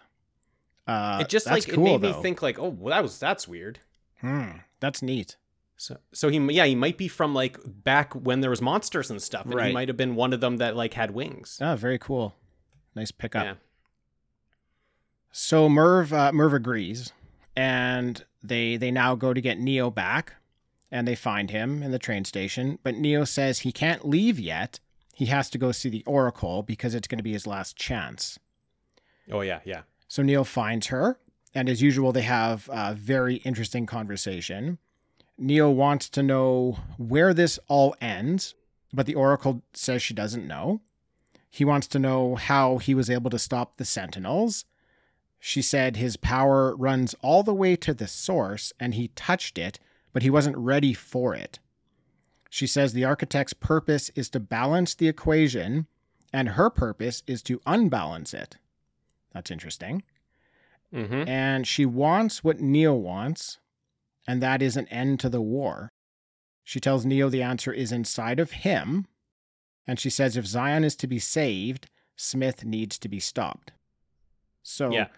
Uh, 0.87 1.19
it 1.23 1.29
just 1.29 1.47
like 1.47 1.67
cool, 1.69 1.87
it 1.87 1.91
made 1.91 2.01
though. 2.03 2.17
me 2.17 2.23
think 2.23 2.43
like, 2.43 2.59
oh, 2.59 2.69
well, 2.69 2.95
that 2.95 3.03
was 3.03 3.19
that's 3.19 3.49
weird. 3.49 3.79
Hmm, 4.21 4.59
that's 4.81 5.03
neat. 5.03 5.37
So, 5.77 5.99
so 6.13 6.29
he, 6.29 6.39
yeah, 6.39 6.67
he 6.67 6.75
might 6.75 6.97
be 6.99 7.09
from 7.09 7.35
like 7.35 7.59
back 7.65 8.15
when 8.15 8.41
there 8.41 8.51
was 8.51 8.63
monsters 8.63 9.11
and 9.11 9.21
stuff, 9.21 9.47
and 9.47 9.61
he 9.61 9.73
might 9.73 9.89
have 9.89 9.97
been 9.97 10.15
one 10.15 10.33
of 10.33 10.41
them 10.41 10.59
that 10.59 10.77
like 10.77 10.95
had 10.95 11.11
wings. 11.13 11.59
Oh, 11.61 11.75
very 11.75 11.99
cool. 11.99 12.35
Nice 12.95 13.11
pickup. 13.11 13.45
Yeah. 13.45 13.55
So 15.33 15.69
Merv 15.69 16.13
uh, 16.13 16.33
Merv 16.33 16.55
agrees, 16.55 17.13
and 17.57 18.23
they 18.43 18.77
they 18.77 18.91
now 18.91 19.15
go 19.15 19.35
to 19.35 19.41
get 19.41 19.59
Neo 19.59 19.91
back, 19.91 20.35
and 20.95 21.09
they 21.09 21.17
find 21.17 21.51
him 21.51 21.83
in 21.83 21.91
the 21.91 21.99
train 21.99 22.25
station. 22.25 22.79
But 22.85 22.95
Neo 22.95 23.25
says 23.25 23.59
he 23.59 23.73
can't 23.73 24.07
leave 24.07 24.39
yet. 24.39 24.79
He 25.13 25.27
has 25.27 25.51
to 25.51 25.59
go 25.59 25.73
see 25.73 25.89
the 25.89 26.05
Oracle 26.07 26.63
because 26.63 26.95
it's 26.95 27.09
going 27.09 27.19
to 27.19 27.25
be 27.25 27.33
his 27.33 27.49
last 27.49 27.77
chance. 27.77 28.39
Oh 29.31 29.41
yeah, 29.41 29.59
yeah. 29.65 29.83
So 30.07 30.23
Neo 30.23 30.45
finds 30.45 30.87
her, 30.87 31.19
and 31.53 31.69
as 31.69 31.83
usual, 31.83 32.13
they 32.13 32.23
have 32.23 32.71
a 32.73 32.95
very 32.95 33.37
interesting 33.37 33.87
conversation. 33.87 34.79
Neo 35.37 35.69
wants 35.69 36.09
to 36.11 36.23
know 36.23 36.79
where 36.97 37.35
this 37.35 37.59
all 37.67 37.97
ends, 38.01 38.55
but 38.93 39.07
the 39.07 39.17
Oracle 39.17 39.65
says 39.73 40.01
she 40.01 40.15
doesn't 40.15 40.47
know. 40.47 40.81
He 41.51 41.65
wants 41.65 41.89
to 41.89 41.99
know 41.99 42.37
how 42.37 42.79
he 42.79 42.95
was 42.95 43.11
able 43.11 43.31
to 43.31 43.39
stop 43.41 43.79
the 43.79 43.85
Sentinels. 43.85 44.65
She 45.41 45.61
said 45.61 45.97
his 45.97 46.17
power 46.17 46.77
runs 46.77 47.17
all 47.21 47.43
the 47.43 47.53
way 47.53 47.75
to 47.77 47.93
the 47.93 48.07
source 48.07 48.73
and 48.79 48.95
he 48.95 49.09
touched 49.09 49.59
it, 49.59 49.81
but 50.15 50.23
he 50.23 50.31
wasn't 50.31 50.57
ready 50.57 50.95
for 50.95 51.35
it. 51.35 51.59
She 52.49 52.67
says 52.67 52.93
the 52.93 53.05
architect's 53.05 53.53
purpose 53.53 54.11
is 54.15 54.31
to 54.31 54.41
balance 54.41 54.95
the 54.95 55.09
equation 55.09 55.87
and 56.33 56.51
her 56.51 56.71
purpose 56.71 57.23
is 57.27 57.43
to 57.43 57.61
unbalance 57.67 58.33
it. 58.33 58.57
That's 59.33 59.51
interesting. 59.51 60.03
Mm-hmm. 60.93 61.29
And 61.29 61.67
she 61.67 61.85
wants 61.85 62.43
what 62.45 62.61
Neo 62.61 62.95
wants, 62.95 63.59
and 64.27 64.41
that 64.41 64.63
is 64.63 64.77
an 64.77 64.87
end 64.89 65.19
to 65.21 65.29
the 65.29 65.41
war. 65.41 65.91
She 66.63 66.79
tells 66.81 67.05
Neo 67.05 67.29
the 67.29 67.43
answer 67.43 67.73
is 67.73 67.93
inside 67.93 68.39
of 68.41 68.53
him, 68.53 69.07
and 69.87 69.99
she 69.99 70.09
says 70.11 70.37
if 70.37 70.47
Zion 70.47 70.85
is 70.85 70.97
to 70.97 71.07
be 71.07 71.19
saved, 71.19 71.89
Smith 72.17 72.65
needs 72.65 72.99
to 73.01 73.09
be 73.09 73.19
stopped. 73.21 73.73
So, 74.63 74.93
Yeah. 74.93 75.09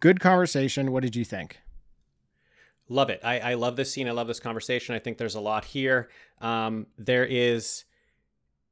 good 0.00 0.20
conversation. 0.20 0.92
What 0.92 1.02
did 1.02 1.16
you 1.16 1.24
think? 1.24 1.58
Love 2.88 3.10
it. 3.10 3.20
I, 3.24 3.40
I 3.40 3.54
love 3.54 3.76
this 3.76 3.92
scene. 3.92 4.08
I 4.08 4.12
love 4.12 4.28
this 4.28 4.40
conversation. 4.40 4.94
I 4.94 4.98
think 4.98 5.18
there's 5.18 5.34
a 5.34 5.40
lot 5.40 5.64
here. 5.64 6.08
Um, 6.40 6.86
there 6.96 7.24
is 7.24 7.84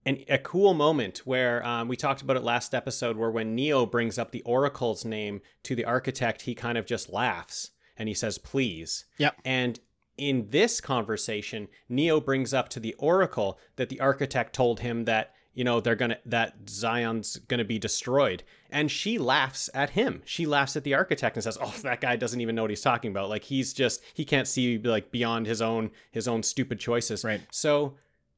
an, 0.06 0.24
a 0.28 0.38
cool 0.38 0.74
moment 0.74 1.18
where 1.24 1.66
um, 1.66 1.88
we 1.88 1.96
talked 1.96 2.22
about 2.22 2.36
it 2.36 2.44
last 2.44 2.74
episode, 2.74 3.16
where 3.16 3.30
when 3.30 3.54
Neo 3.54 3.86
brings 3.86 4.18
up 4.18 4.30
the 4.30 4.42
Oracle's 4.42 5.04
name 5.04 5.40
to 5.64 5.74
the 5.74 5.84
architect, 5.84 6.42
he 6.42 6.54
kind 6.54 6.78
of 6.78 6.86
just 6.86 7.12
laughs 7.12 7.70
and 7.96 8.08
he 8.08 8.14
says, 8.14 8.38
please. 8.38 9.04
Yep. 9.18 9.36
And 9.44 9.80
in 10.16 10.48
this 10.50 10.80
conversation, 10.80 11.68
Neo 11.88 12.20
brings 12.20 12.54
up 12.54 12.68
to 12.70 12.80
the 12.80 12.94
Oracle 12.94 13.58
that 13.76 13.88
the 13.88 14.00
architect 14.00 14.54
told 14.54 14.80
him 14.80 15.04
that 15.04 15.34
you 15.54 15.64
know 15.64 15.80
they're 15.80 15.94
gonna 15.94 16.18
that 16.26 16.68
Zion's 16.68 17.36
gonna 17.36 17.64
be 17.64 17.78
destroyed, 17.78 18.42
and 18.74 18.90
she 18.90 19.16
laughs 19.16 19.70
at 19.72 19.90
him. 19.90 20.20
She 20.26 20.44
laughs 20.44 20.76
at 20.76 20.84
the 20.84 20.94
architect 20.94 21.36
and 21.36 21.44
says, 21.44 21.56
"Oh, 21.60 21.74
that 21.82 22.02
guy 22.02 22.16
doesn't 22.16 22.40
even 22.40 22.54
know 22.54 22.62
what 22.62 22.70
he's 22.70 22.82
talking 22.82 23.10
about. 23.10 23.30
Like 23.30 23.44
he's 23.44 23.72
just 23.72 24.02
he 24.12 24.24
can't 24.24 24.48
see 24.48 24.76
like 24.78 25.10
beyond 25.10 25.46
his 25.46 25.62
own 25.62 25.90
his 26.10 26.28
own 26.28 26.42
stupid 26.42 26.78
choices." 26.80 27.24
Right. 27.24 27.40
So 27.50 27.94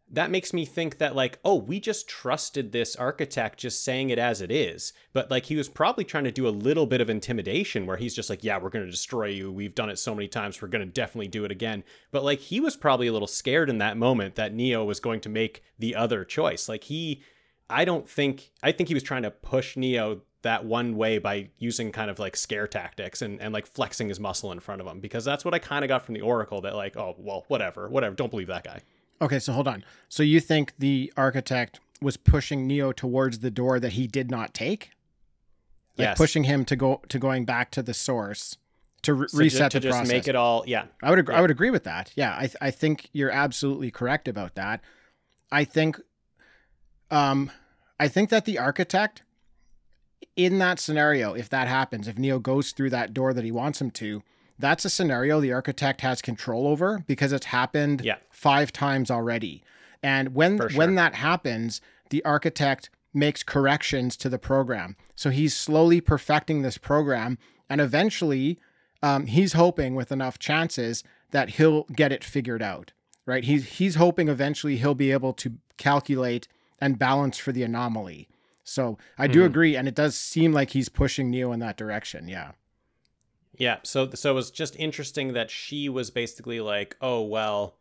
that 0.08 0.30
makes 0.30 0.52
me 0.52 0.64
think 0.64 0.98
that 0.98 1.16
like 1.16 1.38
oh 1.44 1.56
we 1.56 1.80
just 1.80 2.08
trusted 2.08 2.70
this 2.70 2.94
architect 2.94 3.58
just 3.58 3.82
saying 3.82 4.10
it 4.10 4.18
as 4.18 4.40
it 4.40 4.50
is 4.50 4.92
but 5.12 5.30
like 5.30 5.46
he 5.46 5.56
was 5.56 5.68
probably 5.68 6.04
trying 6.04 6.24
to 6.24 6.30
do 6.30 6.46
a 6.46 6.50
little 6.50 6.86
bit 6.86 7.00
of 7.00 7.10
intimidation 7.10 7.86
where 7.86 7.96
he's 7.96 8.14
just 8.14 8.30
like 8.30 8.44
yeah 8.44 8.58
we're 8.58 8.70
going 8.70 8.84
to 8.84 8.90
destroy 8.90 9.26
you 9.26 9.50
we've 9.50 9.74
done 9.74 9.90
it 9.90 9.98
so 9.98 10.14
many 10.14 10.28
times 10.28 10.60
we're 10.62 10.68
going 10.68 10.84
to 10.84 10.92
definitely 10.92 11.28
do 11.28 11.44
it 11.44 11.50
again 11.50 11.82
but 12.12 12.22
like 12.22 12.38
he 12.38 12.60
was 12.60 12.76
probably 12.76 13.08
a 13.08 13.12
little 13.12 13.26
scared 13.26 13.68
in 13.68 13.78
that 13.78 13.96
moment 13.96 14.36
that 14.36 14.54
neo 14.54 14.84
was 14.84 15.00
going 15.00 15.20
to 15.20 15.28
make 15.28 15.62
the 15.78 15.96
other 15.96 16.24
choice 16.24 16.68
like 16.68 16.84
he 16.84 17.20
i 17.68 17.84
don't 17.84 18.08
think 18.08 18.52
i 18.62 18.70
think 18.70 18.88
he 18.88 18.94
was 18.94 19.02
trying 19.02 19.22
to 19.22 19.30
push 19.30 19.76
neo 19.76 20.22
that 20.46 20.64
one 20.64 20.96
way 20.96 21.18
by 21.18 21.48
using 21.58 21.92
kind 21.92 22.10
of 22.10 22.18
like 22.18 22.36
scare 22.36 22.66
tactics 22.66 23.20
and, 23.22 23.40
and 23.40 23.52
like 23.52 23.66
flexing 23.66 24.08
his 24.08 24.18
muscle 24.18 24.50
in 24.52 24.60
front 24.60 24.80
of 24.80 24.86
him 24.86 24.98
because 25.00 25.24
that's 25.24 25.44
what 25.44 25.52
i 25.54 25.58
kind 25.58 25.84
of 25.84 25.88
got 25.88 26.02
from 26.04 26.14
the 26.14 26.20
oracle 26.22 26.60
that 26.62 26.74
like 26.74 26.96
oh 26.96 27.14
well 27.18 27.44
whatever 27.48 27.88
whatever 27.88 28.14
don't 28.14 28.30
believe 28.30 28.48
that 28.48 28.64
guy 28.64 28.80
Okay, 29.22 29.38
so 29.38 29.54
hold 29.54 29.66
on. 29.66 29.82
So 30.10 30.22
you 30.22 30.40
think 30.40 30.74
the 30.78 31.10
architect 31.16 31.80
was 32.02 32.18
pushing 32.18 32.66
Neo 32.66 32.92
towards 32.92 33.38
the 33.38 33.50
door 33.50 33.80
that 33.80 33.92
he 33.94 34.06
did 34.06 34.30
not 34.30 34.52
take? 34.52 34.90
Like 35.96 36.08
Yes. 36.08 36.18
pushing 36.18 36.44
him 36.44 36.66
to 36.66 36.76
go 36.76 37.00
to 37.08 37.18
going 37.18 37.46
back 37.46 37.70
to 37.70 37.82
the 37.82 37.94
source 37.94 38.58
to 39.00 39.14
re- 39.14 39.28
So 39.28 39.38
reset 39.38 39.70
to 39.72 39.78
the 39.80 39.84
just 39.88 39.96
process. 39.96 40.12
make 40.12 40.28
it 40.28 40.36
all 40.36 40.64
yeah 40.66 40.84
I 41.02 41.08
would 41.08 41.18
agree, 41.18 41.34
I 41.34 41.40
would 41.40 41.50
agree 41.50 41.70
with 41.70 41.84
that. 41.84 42.12
Yeah, 42.14 42.34
I 42.36 42.40
th- 42.40 42.56
I 42.60 42.70
think 42.70 43.08
you're 43.14 43.30
absolutely 43.30 43.90
correct 43.90 44.28
about 44.28 44.54
that. 44.56 44.82
I 45.50 45.64
think 45.64 45.98
um 47.10 47.50
I 47.98 48.08
think 48.08 48.28
that 48.28 48.44
the 48.44 48.58
architect 48.58 49.22
in 50.36 50.58
that 50.58 50.78
scenario 50.78 51.34
if 51.34 51.48
that 51.50 51.68
happens, 51.68 52.08
if 52.08 52.18
Neo 52.18 52.38
goes 52.38 52.72
through 52.72 52.90
that 52.90 53.12
door 53.14 53.32
that 53.32 53.44
he 53.44 53.50
wants 53.52 53.80
him 53.80 53.90
to, 53.92 54.22
that's 54.58 54.84
a 54.84 54.90
scenario 54.90 55.40
the 55.40 55.52
architect 55.52 56.00
has 56.00 56.22
control 56.22 56.66
over 56.66 57.04
because 57.06 57.32
it's 57.32 57.46
happened 57.46 58.00
Yeah. 58.04 58.16
5 58.30 58.72
times 58.72 59.10
already. 59.10 59.62
And 60.02 60.34
when 60.34 60.56
For 60.56 60.68
when 60.70 60.94
that 60.94 61.14
happens, 61.16 61.80
the 62.10 62.24
architect 62.24 62.90
makes 63.12 63.42
corrections 63.42 64.16
to 64.18 64.28
the 64.28 64.38
program. 64.38 64.96
So 65.14 65.30
he's 65.30 65.56
slowly 65.56 66.00
perfecting 66.00 66.62
this 66.62 66.78
program 66.78 67.38
and 67.68 67.80
eventually 67.80 68.58
um, 69.02 69.26
he's 69.26 69.52
hoping 69.54 69.94
with 69.94 70.10
enough 70.12 70.38
chances 70.38 71.02
that 71.32 71.50
he'll 71.50 71.84
get 71.84 72.12
it 72.12 72.24
figured 72.24 72.62
out, 72.62 72.92
right? 73.26 73.44
He's 73.44 73.64
he's 73.78 73.96
hoping 73.96 74.28
eventually 74.28 74.76
he'll 74.76 74.94
be 74.94 75.12
able 75.12 75.32
to 75.34 75.54
calculate 75.76 76.48
and 76.80 76.98
balance 76.98 77.36
for 77.38 77.52
the 77.52 77.62
anomaly. 77.62 78.28
So 78.68 78.98
I 79.16 79.28
do 79.28 79.42
Mhm. 79.42 79.46
agree, 79.46 79.76
and 79.76 79.86
it 79.86 79.94
does 79.94 80.18
seem 80.18 80.52
like 80.52 80.70
he's 80.70 80.88
pushing 80.88 81.30
Neo 81.30 81.52
in 81.52 81.60
that 81.60 81.76
direction. 81.76 82.26
Yeah, 82.28 82.52
Yeah, 83.58 83.78
so 83.84 84.10
so 84.10 84.32
it 84.32 84.34
was 84.34 84.50
just 84.50 84.76
interesting 84.76 85.32
that 85.32 85.50
she 85.50 85.88
was 85.88 86.10
basically 86.10 86.60
like, 86.60 86.96
"Oh, 87.00 87.22
well, 87.22 87.78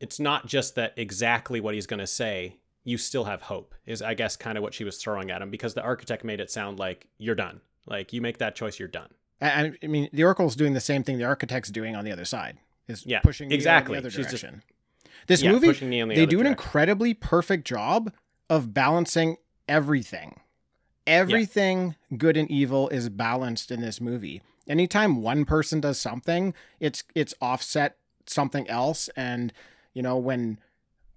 it's 0.00 0.18
not 0.18 0.46
just 0.46 0.74
that 0.74 0.94
exactly 0.96 1.60
what 1.60 1.74
he's 1.74 1.86
going 1.86 2.00
to 2.00 2.06
say. 2.08 2.56
You 2.82 2.96
still 2.98 3.24
have 3.24 3.42
hope." 3.42 3.74
Is 3.86 4.00
I 4.02 4.14
guess 4.14 4.36
kind 4.36 4.56
of 4.58 4.62
what 4.62 4.72
she 4.74 4.82
was 4.84 4.96
throwing 4.96 5.30
at 5.30 5.42
him 5.42 5.50
because 5.50 5.74
the 5.74 5.82
architect 5.82 6.24
made 6.24 6.40
it 6.40 6.50
sound 6.50 6.78
like 6.78 7.06
you're 7.18 7.34
done. 7.36 7.60
Like 7.86 8.12
you 8.12 8.20
make 8.22 8.38
that 8.38 8.56
choice, 8.56 8.78
you're 8.78 8.88
done. 8.88 9.10
and, 9.42 9.78
I 9.82 9.86
mean 9.86 10.08
the 10.12 10.24
Oracle's 10.24 10.56
doing 10.56 10.72
the 10.74 10.80
same 10.80 11.02
thing 11.04 11.16
the 11.18 11.24
architect's 11.24 11.70
doing 11.70 11.94
on 11.94 12.04
the 12.04 12.10
other 12.12 12.24
side. 12.26 12.58
Is 12.88 13.04
Yeah, 13.06 13.20
pushing 13.20 13.48
Neo 13.48 13.54
exactly. 13.56 13.96
in 13.98 14.02
the 14.02 14.08
other 14.08 14.10
She's 14.16 14.26
just- 14.30 14.42
direction. 14.42 14.62
this 15.28 15.42
Yeah, 15.42 15.52
movie, 15.52 15.68
pushing 15.68 15.88
Neo 15.90 16.02
in 16.04 16.08
the 16.08 16.14
they 16.16 16.26
do 16.26 16.40
an 16.40 16.46
incredibly 16.46 17.14
perfect 17.14 17.64
job 17.66 18.12
of 18.50 18.74
balancing 18.74 19.36
everything. 19.70 20.40
Everything 21.06 21.96
good 22.16 22.36
and 22.36 22.50
evil 22.50 22.88
is 22.90 23.08
balanced 23.08 23.70
in 23.70 23.80
this 23.80 24.00
movie. 24.00 24.42
Anytime 24.68 25.22
one 25.22 25.44
person 25.44 25.80
does 25.80 25.98
something, 25.98 26.54
it's 26.78 27.02
it's 27.14 27.34
offset 27.40 27.96
something 28.26 28.68
else 28.68 29.08
and 29.16 29.52
you 29.94 30.02
know 30.02 30.16
when 30.16 30.58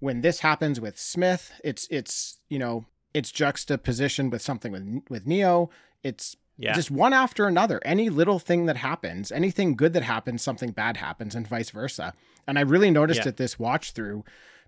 when 0.00 0.20
this 0.22 0.40
happens 0.40 0.80
with 0.80 0.98
Smith, 0.98 1.52
it's 1.62 1.86
it's 1.90 2.40
you 2.48 2.58
know, 2.58 2.86
it's 3.12 3.30
juxtaposition 3.30 4.30
with 4.30 4.42
something 4.42 4.72
with 4.72 5.02
with 5.08 5.26
Neo. 5.26 5.70
It's 6.02 6.36
Yeah, 6.56 6.72
just 6.74 6.90
one 6.90 7.12
after 7.12 7.46
another. 7.46 7.80
Any 7.84 8.08
little 8.08 8.38
thing 8.38 8.66
that 8.66 8.78
happens, 8.78 9.30
anything 9.30 9.76
good 9.76 9.92
that 9.92 10.02
happens, 10.02 10.42
something 10.42 10.72
bad 10.72 10.96
happens, 10.96 11.34
and 11.34 11.46
vice 11.46 11.70
versa. 11.70 12.14
And 12.46 12.58
I 12.58 12.62
really 12.62 12.90
noticed 12.90 13.20
Yeah. 13.24 13.28
it 13.28 13.36
this 13.36 13.58
watch 13.58 13.92
through 13.92 14.24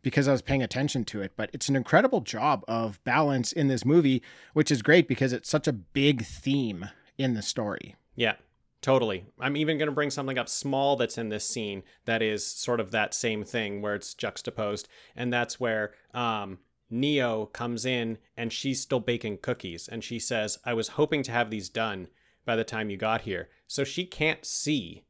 because 0.06 0.28
I 0.28 0.32
was 0.32 0.40
paying 0.40 0.62
attention 0.62 1.04
to 1.06 1.20
it. 1.20 1.32
But 1.34 1.50
it's 1.52 1.68
an 1.68 1.74
incredible 1.74 2.20
job 2.20 2.64
of 2.68 3.02
balance 3.02 3.50
in 3.50 3.66
this 3.66 3.84
movie, 3.84 4.22
which 4.52 4.70
is 4.70 4.80
great 4.80 5.08
because 5.08 5.32
it's 5.32 5.50
such 5.50 5.66
a 5.66 5.72
big 5.72 6.24
theme 6.24 6.90
in 7.18 7.34
the 7.34 7.42
story. 7.42 7.96
Yeah, 8.14 8.36
totally. 8.80 9.26
I'm 9.40 9.56
even 9.56 9.78
going 9.78 9.88
to 9.88 9.94
bring 9.94 10.10
something 10.10 10.38
up 10.38 10.48
small 10.48 10.94
that's 10.94 11.18
in 11.18 11.30
this 11.30 11.44
scene 11.44 11.82
that 12.04 12.22
is 12.22 12.46
sort 12.46 12.78
of 12.78 12.92
that 12.92 13.14
same 13.14 13.42
thing 13.42 13.82
where 13.82 13.96
it's 13.96 14.14
juxtaposed. 14.14 14.86
And 15.16 15.32
that's 15.32 15.58
where 15.58 15.92
um, 16.14 16.60
Neo 16.88 17.46
comes 17.46 17.84
in 17.84 18.18
and 18.36 18.52
she's 18.52 18.80
still 18.80 19.00
baking 19.00 19.38
cookies. 19.38 19.88
And 19.88 20.04
she 20.04 20.20
says, 20.20 20.60
I 20.64 20.72
was 20.74 20.90
hoping 20.90 21.24
to 21.24 21.32
have 21.32 21.50
these 21.50 21.68
done 21.68 22.06
by 22.44 22.54
the 22.54 22.62
time 22.62 22.90
you 22.90 22.96
got 22.96 23.22
here. 23.22 23.48
So 23.66 23.82
she 23.82 24.04
can't 24.04 24.44
see 24.44 25.02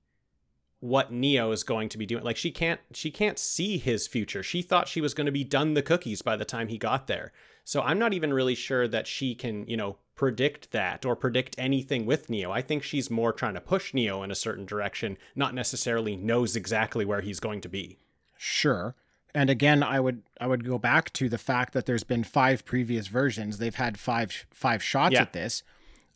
what 0.87 1.13
Neo 1.13 1.51
is 1.53 1.63
going 1.65 1.89
to 1.91 1.99
be 1.99 2.07
doing. 2.07 2.25
Like 2.25 2.37
she 2.37 2.51
can't 2.51 2.81
she 2.93 3.11
can't 3.11 3.39
see 3.39 3.79
his 3.79 4.07
future. 4.07 4.43
She 4.43 4.63
thought 4.63 4.89
she 4.89 5.01
was 5.01 5.15
going 5.15 5.27
to 5.27 5.33
be 5.33 5.45
done 5.45 5.75
the 5.75 5.83
cookies 5.83 6.23
by 6.23 6.37
the 6.37 6.45
time 6.45 6.69
he 6.69 6.79
got 6.79 7.07
there. 7.07 7.33
So 7.65 7.83
I'm 7.83 7.99
not 7.99 8.13
even 8.13 8.33
really 8.33 8.55
sure 8.55 8.87
that 8.89 9.07
she 9.07 9.35
can, 9.35 9.67
you 9.67 9.77
know, 9.77 9.97
predict 10.15 10.71
that 10.71 11.05
or 11.05 11.17
predict 11.17 11.57
anything 11.59 12.07
with 12.07 12.31
Neo. 12.31 12.51
I 12.53 12.63
think 12.63 12.83
she's 12.83 13.11
more 13.11 13.33
trying 13.33 13.55
to 13.55 13.61
push 13.61 13.93
Neo 13.93 14.23
in 14.23 14.31
a 14.31 14.37
certain 14.37 14.65
direction, 14.65 15.19
not 15.35 15.53
necessarily 15.55 16.17
knows 16.17 16.55
exactly 16.57 17.05
where 17.05 17.21
he's 17.21 17.41
going 17.41 17.61
to 17.63 17.69
be. 17.69 17.99
Sure. 18.39 18.95
And 19.35 19.51
again, 19.51 19.83
I 19.83 20.01
would 20.01 20.23
I 20.41 20.47
would 20.47 20.65
go 20.65 20.79
back 20.79 21.13
to 21.15 21.29
the 21.29 21.39
fact 21.39 21.73
that 21.75 21.87
there's 21.87 22.05
been 22.05 22.25
five 22.25 22.65
previous 22.65 23.09
versions. 23.09 23.59
They've 23.59 23.75
had 23.75 23.99
five 23.99 24.47
five 24.51 24.83
shots 24.83 25.15
Yeah. 25.15 25.23
at 25.23 25.33
this. 25.33 25.63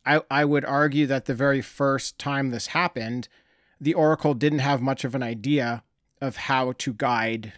I 0.05 0.21
I 0.31 0.45
would 0.45 0.65
argue 0.65 1.05
that 1.07 1.25
the 1.25 1.35
very 1.35 1.61
first 1.61 2.17
time 2.17 2.49
this 2.49 2.67
happened, 2.67 3.27
the 3.81 3.93
Oracle 3.95 4.33
didn't 4.35 4.59
have 4.59 4.81
much 4.81 5.03
of 5.03 5.15
an 5.15 5.23
idea 5.23 5.83
of 6.21 6.37
how 6.37 6.71
to 6.73 6.93
guide 6.93 7.51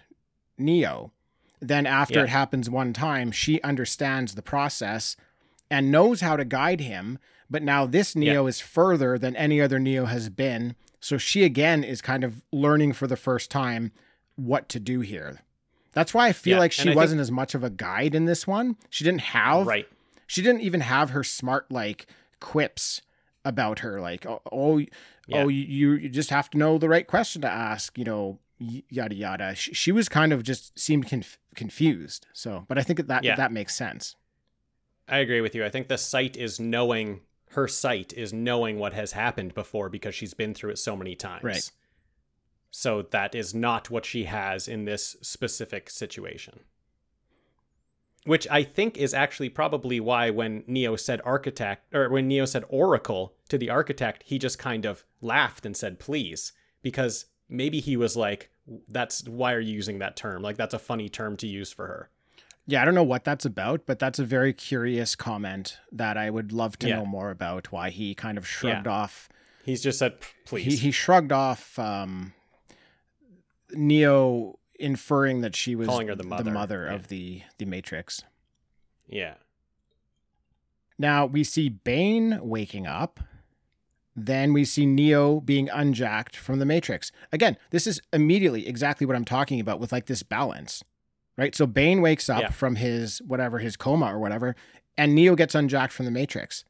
Neo. 0.57 1.12
Then 1.59 1.86
after 1.86 2.19
Yeah. 2.19 2.23
it 2.23 2.29
happens 2.29 2.69
one 2.69 2.93
time, 2.93 3.31
she 3.31 3.62
understands 3.62 4.33
the 4.36 4.41
process 4.41 5.15
and 5.69 5.91
knows 5.91 6.21
how 6.21 6.36
to 6.38 6.45
guide 6.45 6.79
him, 6.81 7.19
but 7.49 7.62
now 7.62 7.86
this 7.86 8.15
Neo 8.15 8.47
is 8.47 8.59
further 8.62 9.17
than 9.17 9.36
any 9.36 9.59
other 9.62 9.79
Neo 9.79 10.05
has 10.05 10.29
been. 10.29 10.75
So 10.99 11.17
she 11.17 11.43
again 11.43 11.83
is 11.83 12.01
kind 12.01 12.23
of 12.23 12.41
learning 12.51 12.93
for 12.93 13.07
the 13.07 13.17
first 13.17 13.51
time 13.51 13.91
what 14.36 14.69
to 14.69 14.79
do 14.79 15.01
here. 15.01 15.39
That's 15.91 16.13
why 16.13 16.27
I 16.27 16.33
feel 16.33 16.53
Yeah, 16.53 16.59
like 16.59 16.71
she 16.71 16.89
wasn't 16.95 17.21
as 17.21 17.31
much 17.31 17.53
of 17.53 17.63
a 17.63 17.69
guide 17.69 18.15
in 18.15 18.25
this 18.25 18.47
one. 18.47 18.77
She 18.89 19.03
didn't 19.03 19.21
have 19.21 19.67
Right. 19.67 19.88
she 20.25 20.41
didn't 20.41 20.62
even 20.62 20.81
have 20.81 21.12
her 21.12 21.23
smart 21.23 21.71
like 21.71 22.07
quips 22.39 23.01
about 23.45 23.79
her 23.79 23.99
like 23.99 24.25
oh 24.25 24.41
oh, 24.51 24.77
Yeah. 25.27 25.43
oh 25.43 25.47
you 25.47 25.91
you 25.93 26.10
just 26.10 26.29
have 26.29 26.49
to 26.51 26.58
know 26.58 26.77
the 26.77 26.89
right 26.89 27.06
question 27.08 27.41
to 27.41 27.49
ask 27.49 27.97
you 27.97 28.06
know 28.06 28.39
yada 28.60 29.15
yada 29.15 29.56
she, 29.56 29.73
she 29.73 29.91
was 29.91 30.08
kind 30.08 30.32
of 30.32 30.43
just 30.43 30.77
seemed 30.79 31.08
conf- 31.10 31.38
confused 31.56 32.27
so 32.34 32.65
but 32.69 32.77
i 32.77 32.82
think 32.84 32.97
that 32.97 33.08
that, 33.08 33.23
Yeah. 33.23 33.36
that 33.36 33.51
makes 33.51 33.75
sense 33.75 34.15
I 35.06 35.17
agree 35.17 35.41
with 35.41 35.53
you. 35.53 35.65
I 35.65 35.69
think 35.69 35.89
the 35.89 35.97
sight 35.97 36.38
is 36.38 36.62
knowing 36.62 37.19
her 37.49 37.67
sight 37.67 38.13
is 38.13 38.32
knowing 38.32 38.79
what 38.79 38.93
has 38.93 39.12
happened 39.12 39.53
before 39.53 39.89
because 39.89 40.15
she's 40.15 40.34
been 40.34 40.53
through 40.53 40.69
it 40.71 40.77
so 40.79 40.95
many 40.95 41.13
times. 41.13 41.43
Right. 41.43 41.71
So 42.71 43.01
that 43.12 43.36
is 43.36 43.53
not 43.53 43.89
what 43.89 44.06
she 44.06 44.23
has 44.23 44.69
in 44.69 44.86
this 44.86 45.17
specific 45.21 45.89
situation. 45.89 46.62
Which 48.25 48.47
I 48.49 48.63
think 48.63 48.97
is 48.97 49.13
actually 49.13 49.49
probably 49.49 49.99
why 49.99 50.29
when 50.29 50.63
Neo 50.65 50.95
said 50.95 51.19
architect 51.25 51.93
or 51.93 52.09
when 52.09 52.27
Neo 52.27 52.45
said 52.45 52.63
oracle 52.69 53.33
to 53.49 53.57
the 53.57 53.69
architect, 53.69 54.23
he 54.25 54.39
just 54.39 54.57
kind 54.57 54.86
of 54.86 55.03
laughed 55.21 55.65
and 55.65 55.75
said 55.75 55.99
please 55.99 56.53
because 56.81 57.25
maybe 57.49 57.79
he 57.81 57.97
was 57.97 58.15
like 58.15 58.49
that's 58.88 59.27
why 59.27 59.51
are 59.53 59.59
you 59.59 59.73
using 59.73 59.99
that 59.99 60.15
term? 60.15 60.41
Like 60.41 60.55
that's 60.55 60.73
a 60.73 60.79
funny 60.79 61.09
term 61.09 61.36
to 61.38 61.47
use 61.47 61.71
for 61.73 61.88
her. 61.88 62.09
yeah 62.65 62.81
i 62.81 62.86
don't 62.86 62.95
know 62.95 63.03
what 63.03 63.25
that's 63.25 63.43
about 63.43 63.86
but 63.86 63.99
that's 63.99 64.19
a 64.19 64.23
very 64.23 64.53
curious 64.53 65.15
comment 65.17 65.77
that 65.91 66.15
i 66.17 66.29
would 66.29 66.53
love 66.53 66.79
to 66.79 66.88
Yeah. 66.88 66.95
know 66.99 67.05
more 67.05 67.29
about 67.29 67.73
why 67.73 67.89
he 67.89 68.15
kind 68.15 68.38
of 68.38 68.47
shrugged 68.47 68.88
off 68.88 69.27
He's 69.65 69.81
just 69.83 69.99
said 69.99 70.13
please. 70.45 70.63
he, 70.65 70.75
he 70.88 70.91
shrugged 70.91 71.33
off 71.33 71.77
um 71.77 72.31
neo 73.71 74.59
inferring 74.84 75.41
that 75.41 75.56
she 75.56 75.76
was 75.76 75.88
Calling 75.88 76.08
her 76.10 76.15
the 76.15 76.24
mother, 76.24 76.86
yeah. 76.86 76.93
of 76.93 77.08
the 77.08 77.41
the 77.58 77.65
matrix 77.65 78.24
yeah. 79.08 79.36
Now 80.98 81.26
we 81.26 81.43
see 81.43 81.69
Bane 81.69 82.39
waking 82.41 82.88
up. 82.88 83.19
Then 84.15 84.54
we 84.54 84.63
see 84.63 84.86
Neo 84.86 85.39
being 85.39 85.69
unjacked 85.69 86.36
from 86.36 86.60
the 86.60 86.65
Matrix. 86.65 87.12
Again, 87.32 87.58
this 87.72 87.88
is 87.88 88.00
immediately 88.13 88.67
exactly 88.67 89.06
what 89.08 89.15
I'm 89.15 89.26
talking 89.26 89.60
about 89.60 89.80
with 89.80 89.91
like 89.91 90.06
this 90.06 90.22
balance, 90.24 90.84
right? 91.38 91.56
So 91.56 91.65
Bane 91.65 92.02
wakes 92.02 92.30
up 92.30 92.41
Yeah. 92.43 92.50
from 92.52 92.76
his 92.76 93.22
whatever 93.26 93.58
his 93.60 93.76
coma 93.76 94.06
or 94.13 94.19
whatever, 94.19 94.56
and 94.98 95.15
Neo 95.15 95.36
gets 95.36 95.56
unjacked 95.56 95.91
from 95.93 96.06
the 96.06 96.12
Matrix, 96.12 96.63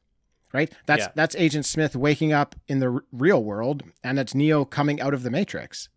right? 0.54 0.72
That's 0.86 1.04
Yeah. 1.04 1.12
that's 1.14 1.36
Agent 1.36 1.66
Smith 1.66 1.94
waking 1.94 2.32
up 2.32 2.54
in 2.66 2.80
the 2.80 2.90
r- 2.90 3.04
real 3.12 3.44
world, 3.44 3.82
and 4.02 4.18
it's 4.18 4.34
Neo 4.34 4.64
coming 4.64 5.00
out 5.02 5.12
of 5.14 5.22
the 5.22 5.30
Matrix. 5.30 5.90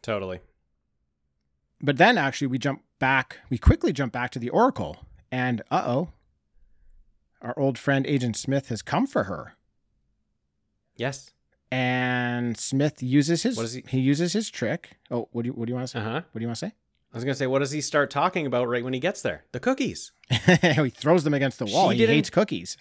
Totally. 0.00 0.40
But 1.82 1.96
then 1.98 2.16
actually 2.16 2.46
we 2.46 2.58
jump 2.58 2.82
back, 2.98 3.38
we 3.50 3.58
quickly 3.58 3.92
jump 3.92 4.12
back 4.12 4.30
to 4.32 4.38
the 4.38 4.50
Oracle, 4.50 4.98
and 5.30 5.62
uh 5.70 5.82
oh, 5.86 6.08
our 7.40 7.54
old 7.58 7.76
friend 7.78 8.06
Agent 8.06 8.36
Smith 8.36 8.68
has 8.68 8.82
come 8.82 9.06
for 9.06 9.24
her. 9.24 9.54
Yes. 10.96 11.30
and 11.70 12.56
Smith 12.56 13.02
uses 13.02 13.42
his 13.42 13.56
What 13.56 13.64
is 13.64 13.72
he- 13.74 13.84
he 13.88 13.98
uses 13.98 14.32
his 14.34 14.50
trick. 14.50 14.98
Oh, 15.10 15.28
what 15.32 15.42
do 15.42 15.48
you 15.48 15.52
what 15.54 15.66
do 15.66 15.70
you 15.70 15.74
want 15.74 15.88
to 15.88 15.92
say? 15.92 15.98
Uh 15.98 16.02
huh. 16.04 16.20
What 16.32 16.38
do 16.38 16.40
you 16.42 16.46
want 16.48 16.58
to 16.58 16.66
say? 16.66 16.72
I 17.12 17.16
was 17.16 17.24
gonna 17.24 17.34
say, 17.34 17.46
what 17.46 17.58
does 17.58 17.72
he 17.72 17.80
start 17.80 18.10
talking 18.10 18.46
about 18.46 18.68
right 18.68 18.84
when 18.84 18.92
he 18.94 19.00
gets 19.00 19.20
there? 19.22 19.44
The 19.52 19.60
cookies. 19.60 20.12
he 20.30 20.88
throws 20.90 21.24
them 21.24 21.34
against 21.34 21.58
the 21.58 21.66
wall. 21.66 21.90
She 21.90 21.98
he 21.98 22.06
hates 22.06 22.30
cookies. 22.30 22.76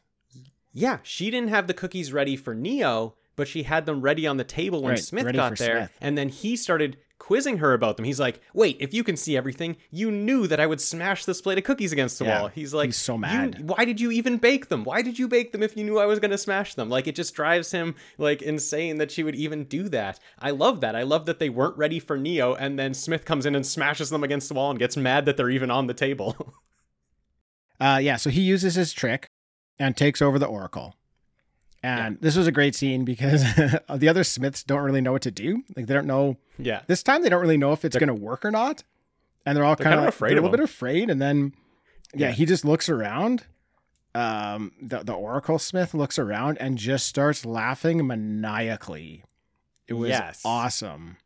Yeah, 0.73 0.99
she 1.03 1.29
didn't 1.31 1.49
have 1.49 1.67
the 1.67 1.73
cookies 1.73 2.13
ready 2.13 2.37
for 2.37 2.53
Neo, 2.55 3.15
but 3.35 3.47
she 3.49 3.63
had 3.63 3.85
them 3.85 4.01
ready 4.01 4.25
on 4.25 4.37
the 4.37 4.45
table 4.45 4.81
when 4.81 4.91
Right, 4.91 4.99
Smith 5.03 5.33
got 5.33 5.57
there, 5.57 5.77
Smith. 5.79 5.91
and 5.99 6.17
then 6.17 6.29
he 6.29 6.55
started 6.55 6.95
quizzing 7.21 7.59
her 7.59 7.73
about 7.73 7.95
them. 7.97 8.05
He's 8.05 8.19
like, 8.19 8.41
"Wait, 8.53 8.77
if 8.79 8.93
you 8.93 9.03
can 9.03 9.15
see 9.15 9.37
everything, 9.37 9.77
you 9.91 10.09
knew 10.09 10.47
that 10.47 10.59
I 10.59 10.65
would 10.65 10.81
smash 10.81 11.23
this 11.25 11.39
plate 11.41 11.59
of 11.59 11.63
cookies 11.63 11.91
against 11.93 12.17
the 12.19 12.25
Yeah, 12.25 12.39
wall." 12.41 12.47
He's 12.49 12.73
like, 12.73 12.87
he's 12.87 12.97
so 12.97 13.13
"You- 13.13 13.19
mad. 13.19 13.69
why 13.69 13.85
did 13.85 14.01
you 14.01 14.09
even 14.11 14.37
bake 14.37 14.69
them? 14.69 14.83
Why 14.83 15.01
did 15.01 15.19
you 15.19 15.27
bake 15.27 15.51
them 15.51 15.61
if 15.63 15.77
you 15.77 15.83
knew 15.83 15.99
I 15.99 16.05
was 16.07 16.19
going 16.19 16.31
to 16.31 16.37
smash 16.37 16.73
them? 16.73 16.89
Like 16.89 17.07
it 17.07 17.15
just 17.15 17.35
drives 17.35 17.71
him 17.71 17.95
like 18.17 18.41
insane 18.41 18.97
that 18.97 19.11
she 19.11 19.23
would 19.23 19.35
even 19.35 19.65
do 19.65 19.87
that. 19.89 20.19
I 20.39 20.51
love 20.51 20.81
that. 20.81 20.95
I 20.95 21.03
love 21.03 21.25
that 21.27 21.39
they 21.39 21.49
weren't 21.49 21.77
ready 21.77 21.99
for 21.99 22.17
Neo, 22.17 22.55
and 22.55 22.77
then 22.79 22.93
Smith 22.93 23.23
comes 23.23 23.45
in 23.45 23.55
and 23.55 23.65
smashes 23.65 24.09
them 24.09 24.23
against 24.23 24.47
the 24.49 24.55
wall 24.55 24.71
and 24.71 24.79
gets 24.79 24.97
mad 24.97 25.25
that 25.25 25.37
they're 25.37 25.49
even 25.49 25.69
on 25.71 25.87
the 25.87 25.93
table. 25.93 26.55
Uh, 27.79 27.97
yeah. 27.97 28.15
So 28.15 28.29
he 28.29 28.41
uses 28.41 28.75
his 28.75 28.93
trick 28.93 29.27
and 29.79 29.97
takes 29.97 30.21
over 30.21 30.37
the 30.37 30.45
Oracle. 30.45 30.95
And 31.83 32.19
this 32.21 32.35
was 32.35 32.45
a 32.45 32.51
great 32.51 32.75
scene 32.75 33.05
because 33.05 33.43
the 33.55 34.07
other 34.07 34.23
Smiths 34.23 34.63
don't 34.63 34.81
really 34.81 35.01
know 35.01 35.11
what 35.11 35.23
to 35.23 35.31
do. 35.31 35.63
Like 35.75 35.87
they 35.87 35.93
don't 35.93 36.05
know 36.07 36.37
yeah. 36.59 36.81
this 36.87 37.01
time. 37.01 37.23
They 37.23 37.29
don't 37.29 37.41
really 37.41 37.57
know 37.57 37.71
if 37.71 37.83
it's 37.83 37.97
going 37.97 38.07
to 38.07 38.13
work 38.13 38.45
or 38.45 38.51
not. 38.51 38.83
And 39.45 39.57
they're 39.57 39.65
all 39.65 39.75
They're 39.75 39.85
kind 39.85 39.95
of 39.95 40.01
like, 40.05 40.13
afraid 40.13 40.33
a 40.33 40.37
of 40.37 40.43
little 40.43 40.57
bit 40.57 40.63
afraid. 40.63 41.09
And 41.09 41.19
then, 41.19 41.53
yeah, 42.13 42.27
Yeah. 42.27 42.33
he 42.33 42.45
just 42.45 42.63
looks 42.63 42.87
around. 42.87 43.45
Um, 44.13 44.73
the 44.81 44.99
the 44.99 45.13
Oracle 45.13 45.57
Smith 45.57 45.93
looks 45.93 46.19
around 46.19 46.57
and 46.59 46.77
just 46.77 47.07
starts 47.07 47.45
laughing 47.45 48.05
maniacally. 48.05 49.23
It 49.87 49.93
was 49.93 50.09
Yes. 50.09 50.41
awesome. 50.45 51.17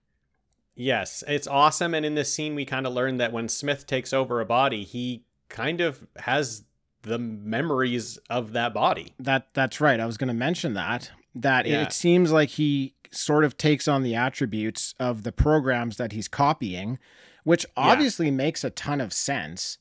Yes, 0.76 1.24
it's 1.28 1.48
awesome. 1.48 1.94
And 1.94 2.06
in 2.06 2.16
this 2.16 2.34
scene, 2.34 2.54
we 2.56 2.64
kind 2.66 2.86
of 2.86 2.94
learn 2.94 3.18
that 3.18 3.32
when 3.34 3.48
Smith 3.50 3.88
takes 3.88 4.14
over 4.14 4.40
a 4.40 4.46
body, 4.46 4.84
he 4.84 5.24
kind 5.50 5.82
of 5.82 6.06
has 6.18 6.64
the 7.06 7.18
memories 7.20 8.18
of 8.30 8.54
that 8.54 8.74
body. 8.74 9.14
That 9.20 9.48
that's 9.54 9.80
right. 9.82 10.00
I 10.00 10.06
was 10.06 10.18
going 10.18 10.28
to 10.28 10.34
mention 10.34 10.74
that 10.74 11.12
that 11.34 11.66
it- 11.66 11.72
Yeah. 11.72 11.84
it 11.84 11.94
seems 11.94 12.32
like 12.32 12.50
he 12.50 12.94
sort 13.12 13.44
of 13.46 13.58
takes 13.58 13.88
on 13.88 14.04
the 14.04 14.16
attributes 14.16 14.94
of 15.00 15.24
the 15.24 15.32
programs 15.32 15.98
that 15.98 16.12
he's 16.12 16.28
copying, 16.28 17.00
which 17.44 17.66
obviously 17.78 18.30
makes 18.32 18.64
a 18.64 18.70
ton 18.70 19.00
of 19.02 19.14
sense, 19.14 19.78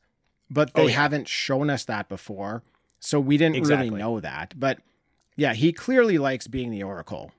but 0.51 0.75
they 0.75 0.83
Oh, 0.83 0.87
yeah. 0.87 0.95
haven't 0.97 1.27
shown 1.29 1.71
us 1.71 1.85
that 1.87 2.09
before. 2.09 2.63
So 3.01 3.19
we 3.21 3.37
didn't 3.37 3.57
Exactly. 3.57 3.89
really 3.91 3.99
know 4.01 4.21
that. 4.21 4.55
But 4.57 4.79
yeah, 5.37 5.55
he 5.55 5.73
clearly 5.73 6.17
likes 6.19 6.47
being 6.47 6.71
the 6.71 6.83
Oracle. 6.83 7.33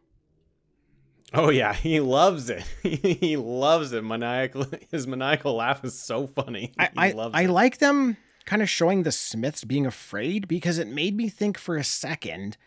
Oh 1.33 1.49
yeah, 1.49 1.73
he 1.73 1.99
loves 1.99 2.49
it. 2.49 2.63
he 2.83 3.35
loves 3.35 3.91
it. 3.93 4.03
Maniacal. 4.03 4.67
His 4.91 5.07
maniacal 5.07 5.55
laugh 5.55 5.83
is 5.83 5.99
so 5.99 6.27
funny. 6.27 6.71
I 6.77 6.85
he 6.85 7.13
I, 7.19 7.29
I 7.33 7.45
like 7.47 7.79
them 7.79 8.15
kind 8.45 8.61
of 8.61 8.69
showing 8.69 9.03
the 9.03 9.11
Smiths 9.11 9.63
being 9.63 9.85
afraid 9.85 10.47
because 10.47 10.77
it 10.77 10.87
made 10.87 11.15
me 11.15 11.29
think 11.29 11.57
for 11.57 11.75
a 11.77 11.83
second, 11.83 12.57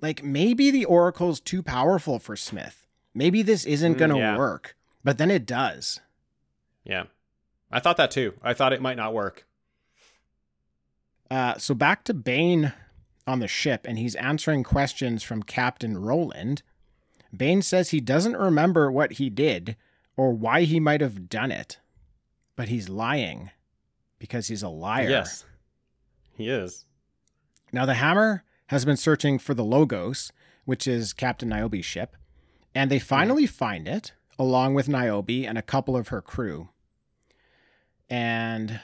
like 0.00 0.22
maybe 0.22 0.70
the 0.70 0.84
Oracle's 0.84 1.40
too 1.40 1.62
powerful 1.62 2.18
for 2.18 2.36
Smith. 2.36 2.86
Maybe 3.14 3.42
this 3.42 3.64
isn't 3.64 3.94
Mm, 3.94 3.98
going 3.98 4.10
to 4.10 4.18
yeah. 4.18 4.36
work. 4.38 4.76
But 5.02 5.18
then 5.18 5.30
it 5.30 5.46
does. 5.46 6.00
Yeah, 6.84 7.04
I 7.70 7.80
thought 7.80 7.96
that 7.98 8.10
too. 8.10 8.34
I 8.42 8.54
thought 8.54 8.72
it 8.72 8.82
might 8.82 8.96
not 8.96 9.14
work. 9.14 9.46
Uh, 11.30 11.56
so 11.58 11.74
back 11.74 12.04
to 12.04 12.14
Bane 12.14 12.72
on 13.26 13.40
the 13.40 13.48
ship, 13.48 13.86
and 13.88 13.98
he's 13.98 14.14
answering 14.16 14.62
questions 14.62 15.22
from 15.22 15.42
Captain 15.42 15.98
Roland. 15.98 16.62
Bane 17.36 17.62
says 17.62 17.90
he 17.90 18.00
doesn't 18.00 18.36
remember 18.36 18.90
what 18.92 19.12
he 19.14 19.30
did 19.30 19.76
or 20.16 20.32
why 20.32 20.62
he 20.62 20.78
might 20.78 21.00
have 21.00 21.28
done 21.28 21.50
it, 21.50 21.78
but 22.56 22.68
he's 22.68 22.88
lying 22.88 23.50
because 24.24 24.48
he's 24.48 24.62
a 24.62 24.70
liar. 24.70 25.10
Yes, 25.10 25.44
he 26.34 26.48
is. 26.48 26.86
Now, 27.74 27.84
the 27.84 27.92
Hammer 27.92 28.42
has 28.68 28.86
been 28.86 28.96
searching 28.96 29.38
for 29.38 29.52
the 29.52 29.62
Logos, 29.64 30.32
which 30.64 30.86
is 30.86 31.12
Captain 31.12 31.50
Niobe's 31.50 31.84
ship, 31.84 32.16
and 32.74 32.90
they 32.90 32.98
finally 32.98 33.44
find 33.46 33.86
it 33.86 34.14
along 34.38 34.72
with 34.72 34.88
Niobe 34.88 35.28
and 35.46 35.58
a 35.58 35.62
couple 35.62 35.94
of 35.94 36.08
her 36.08 36.22
crew. 36.22 36.70
And 38.08 38.80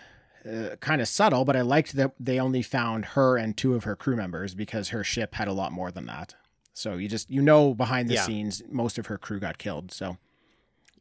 uh, 0.46 0.76
kind 0.80 1.00
of 1.00 1.08
subtle, 1.08 1.46
but 1.46 1.56
I 1.56 1.62
liked 1.62 1.94
that 1.94 2.12
they 2.20 2.38
only 2.38 2.60
found 2.60 3.04
her 3.06 3.38
and 3.38 3.56
two 3.56 3.74
of 3.74 3.84
her 3.84 3.96
crew 3.96 4.16
members 4.16 4.54
because 4.54 4.90
her 4.90 5.02
ship 5.02 5.36
had 5.36 5.48
a 5.48 5.52
lot 5.54 5.72
more 5.72 5.90
than 5.90 6.04
that. 6.06 6.34
So 6.74 6.94
you 6.96 7.08
just 7.08 7.30
you 7.30 7.40
know 7.40 7.72
behind 7.74 8.08
the 8.10 8.14
Yeah. 8.14 8.24
scenes 8.26 8.62
most 8.70 8.98
of 8.98 9.06
her 9.06 9.16
crew 9.16 9.40
got 9.40 9.56
killed. 9.56 9.90
So 9.90 10.18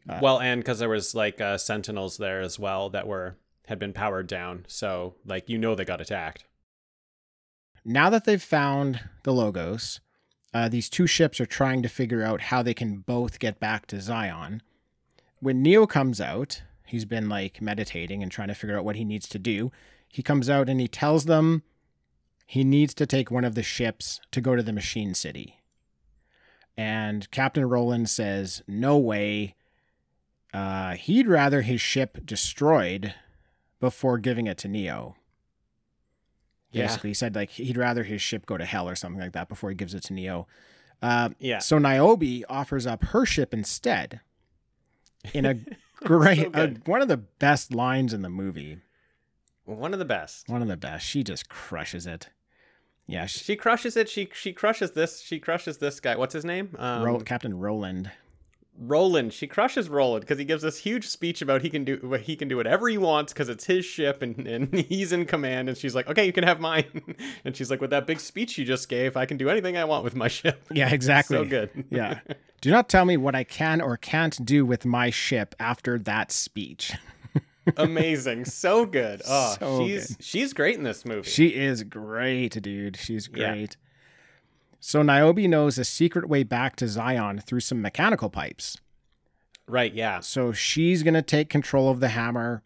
Uh, 0.07 0.19
well, 0.21 0.39
and 0.39 0.61
because 0.61 0.79
there 0.79 0.89
was 0.89 1.13
like 1.13 1.41
uh, 1.41 1.57
sentinels 1.57 2.17
there 2.17 2.39
as 2.41 2.57
well 2.57 2.89
that 2.89 3.05
were 3.05 3.35
had 3.69 3.79
been 3.79 3.93
powered 3.93 4.27
down, 4.27 4.65
so 4.67 5.15
like 5.25 5.47
you 5.47 5.57
know 5.57 5.75
they 5.75 5.85
got 5.85 6.01
attacked. 6.01 6.43
now 7.85 8.09
that 8.09 8.25
they've 8.25 8.41
found 8.43 8.99
the 9.23 9.31
logos, 9.31 10.01
uh, 10.53 10.67
these 10.67 10.89
two 10.89 11.07
ships 11.07 11.39
are 11.39 11.45
trying 11.45 11.81
to 11.83 11.87
figure 11.87 12.23
out 12.23 12.41
how 12.41 12.61
they 12.61 12.73
can 12.73 12.97
both 12.97 13.39
get 13.39 13.59
back 13.59 13.85
to 13.87 14.01
Zion. 14.01 14.61
When 15.39 15.61
Neo 15.61 15.85
comes 15.85 16.19
out, 16.19 16.63
he's 16.85 17.05
been 17.05 17.29
like 17.29 17.61
meditating 17.61 18.21
and 18.21 18.31
trying 18.31 18.47
to 18.49 18.55
figure 18.55 18.77
out 18.77 18.83
what 18.83 18.95
he 18.95 19.05
needs 19.05 19.29
to 19.29 19.39
do. 19.39 19.71
He 20.07 20.23
comes 20.23 20.49
out 20.49 20.67
and 20.67 20.81
he 20.81 20.87
tells 20.87 21.25
them 21.25 21.63
he 22.47 22.63
needs 22.63 22.95
to 22.95 23.05
take 23.05 23.29
one 23.29 23.45
of 23.45 23.53
the 23.53 23.63
ships 23.63 24.19
to 24.31 24.41
go 24.41 24.55
to 24.55 24.63
the 24.63 24.73
machine 24.73 25.13
city. 25.13 25.61
And 26.75 27.29
Captain 27.29 27.69
Roland 27.69 28.09
says, 28.09 28.63
No 28.67 28.97
way. 28.97 29.55
Uh, 30.51 30.95
he'd 30.95 31.27
rather 31.27 31.61
his 31.61 31.79
ship 31.79 32.25
destroyed 32.25 33.13
before 33.79 34.17
giving 34.17 34.47
it 34.47 34.57
to 34.59 34.67
Neo. 34.67 35.15
Yeah. 36.71 36.87
Basically, 36.87 37.09
he 37.11 37.13
said 37.15 37.35
like 37.35 37.49
he'd 37.51 37.77
rather 37.77 38.03
his 38.03 38.21
ship 38.21 38.45
go 38.45 38.57
to 38.57 38.65
hell 38.65 38.87
or 38.87 38.95
something 38.95 39.19
like 39.21 39.33
that 39.33 39.49
before 39.49 39.69
he 39.69 39.75
gives 39.75 39.93
it 39.93 40.03
to 40.03 40.13
Neo. 40.13 40.47
Uh, 41.01 41.29
Yeah. 41.39 41.59
so 41.59 41.77
Niobe 41.79 42.43
offers 42.49 42.85
up 42.85 43.03
her 43.05 43.25
ship 43.25 43.53
instead 43.53 44.19
in 45.33 45.45
a 45.45 45.55
great. 46.03 46.53
So 46.53 46.61
uh, 46.61 46.67
one 46.85 47.01
of 47.01 47.07
the 47.07 47.17
best 47.17 47.73
lines 47.73 48.13
in 48.13 48.21
the 48.21 48.29
movie. 48.29 48.79
One 49.65 49.93
of 49.93 49.99
the 49.99 50.05
best. 50.05 50.49
One 50.49 50.61
of 50.61 50.67
the 50.67 50.77
best. 50.77 51.05
She 51.05 51.23
just 51.23 51.47
crushes 51.49 52.05
it. 52.07 52.29
Yeah, 53.07 53.25
she, 53.27 53.39
She 53.39 53.55
crushes 53.55 53.97
it. 53.97 54.07
She 54.09 54.29
she 54.33 54.53
crushes 54.53 54.91
this. 54.91 55.21
She 55.21 55.39
crushes 55.39 55.77
this 55.79 55.99
guy. 55.99 56.15
What's 56.15 56.33
his 56.33 56.45
name? 56.45 56.75
Um, 56.77 57.03
Ro- 57.03 57.19
Captain 57.21 57.57
Roland. 57.57 58.11
Roland. 58.81 59.33
She 59.33 59.45
crushes 59.45 59.89
Roland 59.89 60.21
because 60.21 60.37
he 60.39 60.45
gives 60.45 60.63
this 60.63 60.77
huge 60.79 61.07
speech 61.07 61.41
about 61.41 61.61
he 61.61 61.69
can 61.69 61.83
do 61.83 62.17
he 62.23 62.35
can 62.35 62.47
do 62.47 62.57
whatever 62.57 62.87
he 62.87 62.97
wants 62.97 63.33
because 63.33 63.49
it's 63.49 63.65
his 63.65 63.83
ship 63.85 64.21
and, 64.21 64.47
and 64.47 64.73
he's 64.89 65.11
in 65.11 65.25
command. 65.25 65.67
And 65.69 65.77
she's 65.77 65.93
like, 65.95 66.07
okay, 66.09 66.25
you 66.25 66.31
can 66.33 66.43
have 66.45 66.59
mine. 66.59 66.85
And 67.45 67.55
she's 67.55 67.69
like, 67.69 67.81
with 67.81 67.89
that 67.89 68.07
big 68.07 68.19
speech 68.19 68.57
you 68.57 68.65
just 68.65 68.87
gave, 68.89 69.17
I 69.17 69.25
can 69.25 69.37
do 69.37 69.49
anything 69.49 69.77
I 69.77 69.85
want 69.85 70.03
with 70.03 70.15
my 70.15 70.27
ship. 70.27 70.63
Yeah, 70.71 70.89
exactly. 70.93 71.37
So 71.37 71.45
good. 71.45 71.85
yeah. 71.89 72.19
Do 72.61 72.71
not 72.71 72.89
tell 72.89 73.05
me 73.05 73.17
what 73.17 73.35
I 73.35 73.43
can 73.43 73.81
or 73.81 73.97
can't 73.97 74.43
do 74.45 74.65
with 74.65 74.85
my 74.85 75.09
ship 75.09 75.55
after 75.59 75.97
that 75.99 76.31
speech. 76.31 76.93
Amazing. 77.77 78.45
So 78.45 78.85
good. 78.85 79.21
Oh, 79.27 79.55
So 79.59 79.85
she's 79.87 80.07
good. 80.15 80.23
she's 80.25 80.53
great 80.53 80.75
in 80.77 80.83
this 80.83 81.05
movie. 81.05 81.29
She 81.29 81.47
is 81.49 81.83
great, 81.83 82.61
dude. 82.61 82.97
She's 82.97 83.29
Yeah. 83.33 83.65
So 84.79 85.01
Niobe 85.01 85.39
knows 85.39 85.77
a 85.77 85.83
secret 85.85 86.29
way 86.29 86.43
back 86.43 86.75
to 86.77 86.87
Zion 86.87 87.39
through 87.39 87.59
some 87.61 87.81
mechanical 87.81 88.29
pipes. 88.29 88.77
right. 89.67 89.93
Yeah. 89.93 90.19
So 90.21 90.51
she's 90.51 91.03
going 91.03 91.13
to 91.13 91.21
take 91.21 91.49
control 91.49 91.89
of 91.89 91.99
the 91.99 92.07
hammer 92.09 92.63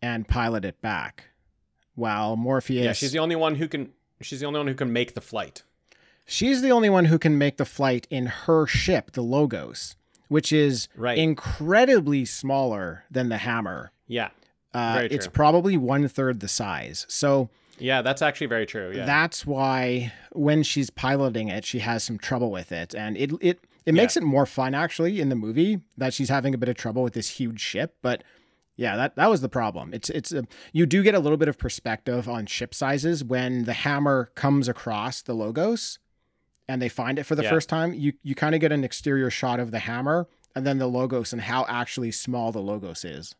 and 0.00 0.26
pilot 0.28 0.64
it 0.64 0.80
back. 0.80 1.24
While 1.94 2.36
Morpheus 2.36 2.84
Yeah. 2.84 2.92
She's 2.92 3.12
the 3.12 3.18
only 3.18 3.34
one 3.36 3.56
who 3.56 3.66
can. 3.68 3.92
She's 4.20 4.40
the 4.40 4.46
only 4.46 4.58
one 4.60 4.68
who 4.68 4.74
can 4.74 4.92
make 4.92 5.14
the 5.14 5.20
flight. 5.20 5.62
She's 6.26 6.62
the 6.62 6.70
only 6.70 6.88
one 6.90 7.06
who 7.06 7.18
can 7.18 7.36
make 7.38 7.56
the 7.56 7.64
flight 7.64 8.06
in 8.10 8.26
her 8.26 8.66
ship, 8.66 9.12
the 9.12 9.22
Logos, 9.22 9.96
which 10.28 10.52
is 10.52 10.88
Right. 10.94 11.18
incredibly 11.18 12.24
smaller 12.24 13.04
than 13.10 13.28
the 13.30 13.38
hammer. 13.38 13.90
Yeah. 14.06 14.28
Uh, 14.74 15.08
it's 15.10 15.26
probably 15.26 15.76
one 15.76 16.06
third 16.08 16.40
the 16.40 16.48
size. 16.48 17.04
So 17.08 17.48
Yeah. 17.80 18.02
That's 18.02 18.22
actually 18.22 18.46
very 18.48 18.66
true. 18.66 18.92
Yeah. 18.94 19.04
that's 19.06 19.46
why 19.46 20.12
when 20.32 20.62
she's 20.62 20.90
piloting 20.90 21.48
it, 21.48 21.64
she 21.64 21.78
has 21.80 22.02
some 22.04 22.18
trouble 22.18 22.50
with 22.50 22.72
it, 22.72 22.94
and 22.94 23.16
it 23.16 23.32
it 23.40 23.60
it 23.86 23.94
makes 23.94 24.16
it 24.16 24.22
more 24.22 24.44
fun 24.46 24.74
actually 24.74 25.20
in 25.20 25.28
the 25.30 25.34
movie 25.36 25.80
that 25.96 26.12
she's 26.12 26.28
having 26.28 26.54
a 26.54 26.58
bit 26.58 26.68
of 26.68 26.76
trouble 26.76 27.02
with 27.02 27.14
this 27.14 27.28
huge 27.30 27.60
ship. 27.60 27.96
But 28.02 28.22
yeah, 28.76 28.96
that 28.96 29.16
that 29.16 29.28
was 29.30 29.40
the 29.40 29.48
problem. 29.48 29.92
It's 29.94 30.10
it's 30.10 30.32
a, 30.32 30.44
you 30.72 30.86
do 30.86 31.02
get 31.02 31.14
a 31.14 31.18
little 31.18 31.38
bit 31.38 31.48
of 31.48 31.58
perspective 31.58 32.28
on 32.28 32.46
ship 32.46 32.74
sizes 32.74 33.24
when 33.24 33.64
the 33.64 33.72
hammer 33.72 34.30
comes 34.34 34.68
across 34.68 35.22
the 35.22 35.34
logos, 35.34 35.98
and 36.68 36.80
they 36.82 36.88
find 36.88 37.18
it 37.18 37.24
for 37.24 37.34
the 37.34 37.42
Yeah. 37.42 37.50
first 37.50 37.68
time. 37.68 37.94
You 37.94 38.12
you 38.22 38.34
kind 38.34 38.54
of 38.54 38.60
get 38.60 38.72
an 38.72 38.84
exterior 38.84 39.30
shot 39.30 39.58
of 39.58 39.70
the 39.70 39.80
hammer 39.80 40.28
and 40.54 40.66
then 40.66 40.78
the 40.78 40.86
logos 40.86 41.32
and 41.32 41.42
how 41.42 41.64
actually 41.68 42.10
small 42.10 42.52
the 42.52 42.60
logos 42.60 43.04
is. 43.04 43.34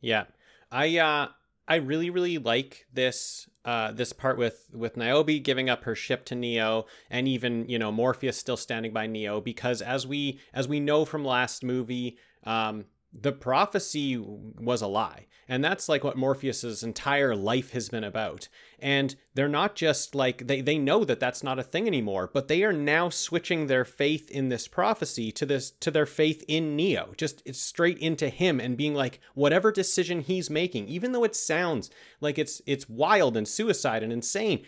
Yeah. 0.00 0.24
I 0.70 0.98
uh 0.98 1.28
I 1.68 1.76
really 1.76 2.10
really 2.10 2.38
like 2.38 2.86
this 2.92 3.48
uh 3.64 3.92
this 3.92 4.12
part 4.12 4.36
with 4.38 4.68
with 4.72 4.96
Niobe 4.96 5.42
giving 5.42 5.70
up 5.70 5.84
her 5.84 5.94
ship 5.94 6.24
to 6.26 6.34
Neo 6.34 6.86
and 7.10 7.28
even, 7.28 7.68
you 7.68 7.78
know, 7.78 7.92
Morpheus 7.92 8.36
still 8.36 8.56
standing 8.56 8.92
by 8.92 9.06
Neo 9.06 9.40
because 9.40 9.80
as 9.82 10.06
we 10.06 10.40
as 10.52 10.66
we 10.68 10.80
know 10.80 11.04
from 11.04 11.24
last 11.24 11.62
movie, 11.62 12.18
um 12.44 12.86
the 13.12 13.32
prophecy 13.32 14.16
was 14.16 14.82
a 14.82 14.86
lie. 14.86 15.26
And 15.48 15.62
that's 15.62 15.88
like 15.88 16.02
what 16.02 16.16
Morpheus's 16.16 16.82
entire 16.82 17.36
life 17.36 17.72
has 17.72 17.88
been 17.88 18.04
about. 18.04 18.48
And 18.78 19.14
they're 19.34 19.48
not 19.48 19.74
just 19.74 20.14
like 20.14 20.46
they 20.46 20.60
they 20.60 20.78
know 20.78 21.04
that 21.04 21.20
that's 21.20 21.42
not 21.42 21.58
a 21.58 21.64
thing 21.64 21.86
anymore, 21.86 22.30
but 22.32 22.48
they 22.48 22.62
are 22.62 22.72
now 22.72 23.10
switching 23.10 23.66
their 23.66 23.84
faith 23.84 24.30
in 24.30 24.48
this 24.48 24.66
prophecy 24.66 25.30
to 25.32 25.44
this 25.44 25.72
to 25.80 25.90
their 25.90 26.06
faith 26.06 26.44
in 26.48 26.74
Neo. 26.74 27.12
Just 27.16 27.42
it's 27.44 27.60
straight 27.60 27.98
into 27.98 28.28
him 28.28 28.60
and 28.60 28.76
being 28.76 28.94
like 28.94 29.20
whatever 29.34 29.70
decision 29.72 30.20
he's 30.20 30.48
making, 30.48 30.88
even 30.88 31.12
though 31.12 31.24
it 31.24 31.36
sounds 31.36 31.90
like 32.20 32.38
it's 32.38 32.62
it's 32.64 32.88
wild 32.88 33.36
and 33.36 33.46
suicide 33.46 34.02
and 34.02 34.12
insane, 34.12 34.64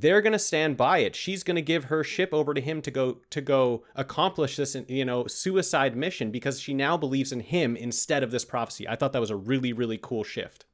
they're 0.00 0.22
going 0.22 0.32
to 0.32 0.38
stand 0.38 0.76
by 0.76 0.98
it. 0.98 1.16
She's 1.16 1.42
going 1.42 1.56
to 1.56 1.62
give 1.62 1.84
her 1.84 2.04
ship 2.04 2.30
over 2.32 2.54
to 2.54 2.60
him 2.60 2.82
to 2.82 2.90
go 2.90 3.18
to 3.30 3.40
go 3.40 3.84
accomplish 3.94 4.56
this 4.56 4.76
you 4.88 5.04
know 5.04 5.26
suicide 5.26 5.96
mission 5.96 6.30
because 6.30 6.60
she 6.60 6.74
now 6.74 6.96
believes 6.96 7.32
in 7.32 7.40
him 7.40 7.76
instead 7.76 8.22
of 8.22 8.30
this 8.30 8.44
prophecy. 8.44 8.88
I 8.88 8.96
thought 8.96 9.12
that 9.12 9.20
was 9.20 9.30
a 9.30 9.36
really 9.36 9.72
really 9.72 9.98
cool 10.00 10.24
shift. 10.24 10.64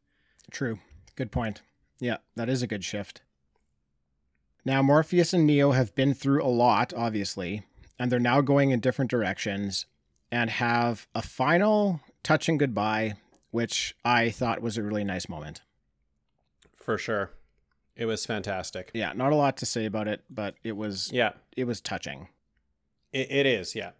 True. 0.50 0.78
Good 1.16 1.32
point. 1.32 1.62
Yeah, 2.00 2.18
that 2.36 2.48
is 2.48 2.62
a 2.62 2.66
good 2.66 2.84
shift. 2.84 3.22
Now, 4.64 4.82
Morpheus 4.82 5.32
and 5.32 5.46
Neo 5.46 5.72
have 5.72 5.94
been 5.94 6.14
through 6.14 6.42
a 6.42 6.48
lot, 6.48 6.92
obviously, 6.96 7.64
and 7.98 8.10
they're 8.10 8.18
now 8.18 8.40
going 8.40 8.70
in 8.70 8.80
different 8.80 9.10
directions 9.10 9.86
and 10.32 10.48
have 10.50 11.06
a 11.14 11.22
final 11.22 12.00
touching 12.22 12.56
goodbye, 12.56 13.14
which 13.50 13.94
I 14.04 14.30
thought 14.30 14.62
was 14.62 14.78
a 14.78 14.82
really 14.82 15.04
nice 15.04 15.28
moment. 15.28 15.60
For 16.74 16.98
sure. 16.98 17.30
It 17.96 18.06
was 18.06 18.26
fantastic. 18.26 18.90
Yeah, 18.94 19.12
not 19.12 19.32
a 19.32 19.36
lot 19.36 19.56
to 19.58 19.66
say 19.66 19.84
about 19.84 20.08
it, 20.08 20.22
but 20.28 20.56
it 20.64 20.76
was 20.76 21.10
Yeah, 21.12 21.32
it 21.56 21.64
was 21.64 21.80
touching. 21.80 22.28
it, 23.12 23.30
it 23.30 23.46
is. 23.46 23.74
Yeah. 23.74 23.92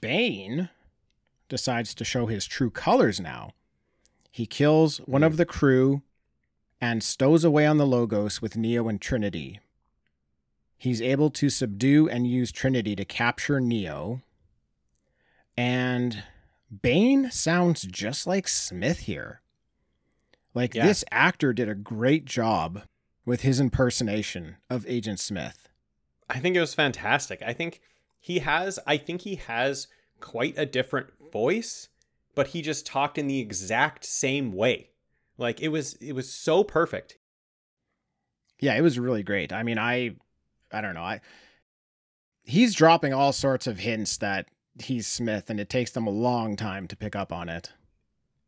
Bane 0.00 0.70
decides 1.48 1.94
to 1.94 2.04
show 2.04 2.26
his 2.26 2.46
true 2.46 2.70
colors 2.70 3.20
now. 3.20 3.52
He 4.30 4.46
kills 4.46 4.98
one 4.98 5.22
of 5.22 5.32
hmm. 5.32 5.38
the 5.38 5.46
crew 5.46 6.02
and 6.80 7.02
stows 7.02 7.44
away 7.44 7.66
on 7.66 7.78
the 7.78 7.86
Logos 7.86 8.40
with 8.40 8.56
Neo 8.56 8.88
and 8.88 9.00
Trinity. 9.00 9.60
He's 10.76 11.02
able 11.02 11.30
to 11.30 11.50
subdue 11.50 12.08
and 12.08 12.26
use 12.26 12.52
Trinity 12.52 12.94
to 12.94 13.04
capture 13.04 13.60
Neo. 13.60 14.22
And 15.56 16.22
Bane 16.82 17.32
sounds 17.32 17.82
just 17.82 18.26
like 18.28 18.46
Smith 18.46 19.00
here. 19.00 19.40
Like 20.54 20.74
Yeah. 20.74 20.86
this 20.86 21.04
actor 21.10 21.52
did 21.52 21.68
a 21.68 21.74
great 21.74 22.24
job 22.24 22.82
with 23.24 23.42
his 23.42 23.60
impersonation 23.60 24.56
of 24.70 24.86
Agent 24.88 25.20
Smith. 25.20 25.68
I 26.28 26.40
think 26.40 26.56
it 26.56 26.60
was 26.60 26.74
fantastic. 26.74 27.42
I 27.42 27.52
think 27.52 27.80
he 28.20 28.40
has 28.40 28.78
I 28.86 28.96
think 28.96 29.22
he 29.22 29.36
has 29.36 29.86
quite 30.20 30.54
a 30.58 30.66
different 30.66 31.08
voice, 31.32 31.88
but 32.34 32.48
he 32.48 32.62
just 32.62 32.86
talked 32.86 33.18
in 33.18 33.26
the 33.28 33.40
exact 33.40 34.04
same 34.04 34.52
way. 34.52 34.90
Like 35.36 35.60
it 35.60 35.68
was 35.68 35.94
it 35.94 36.12
was 36.12 36.32
so 36.32 36.64
perfect. 36.64 37.16
Yeah, 38.60 38.74
it 38.76 38.80
was 38.82 38.98
really 38.98 39.22
great. 39.22 39.52
I 39.52 39.62
mean, 39.62 39.78
I 39.78 40.16
I 40.72 40.80
don't 40.80 40.94
know. 40.94 41.02
I 41.02 41.20
he's 42.44 42.74
dropping 42.74 43.12
all 43.12 43.32
sorts 43.32 43.66
of 43.66 43.78
hints 43.78 44.16
that 44.18 44.48
he's 44.82 45.06
Smith 45.06 45.50
and 45.50 45.60
it 45.60 45.68
takes 45.68 45.90
them 45.90 46.06
a 46.06 46.10
long 46.10 46.56
time 46.56 46.86
to 46.88 46.96
pick 46.96 47.14
up 47.14 47.32
on 47.32 47.48
it. 47.48 47.72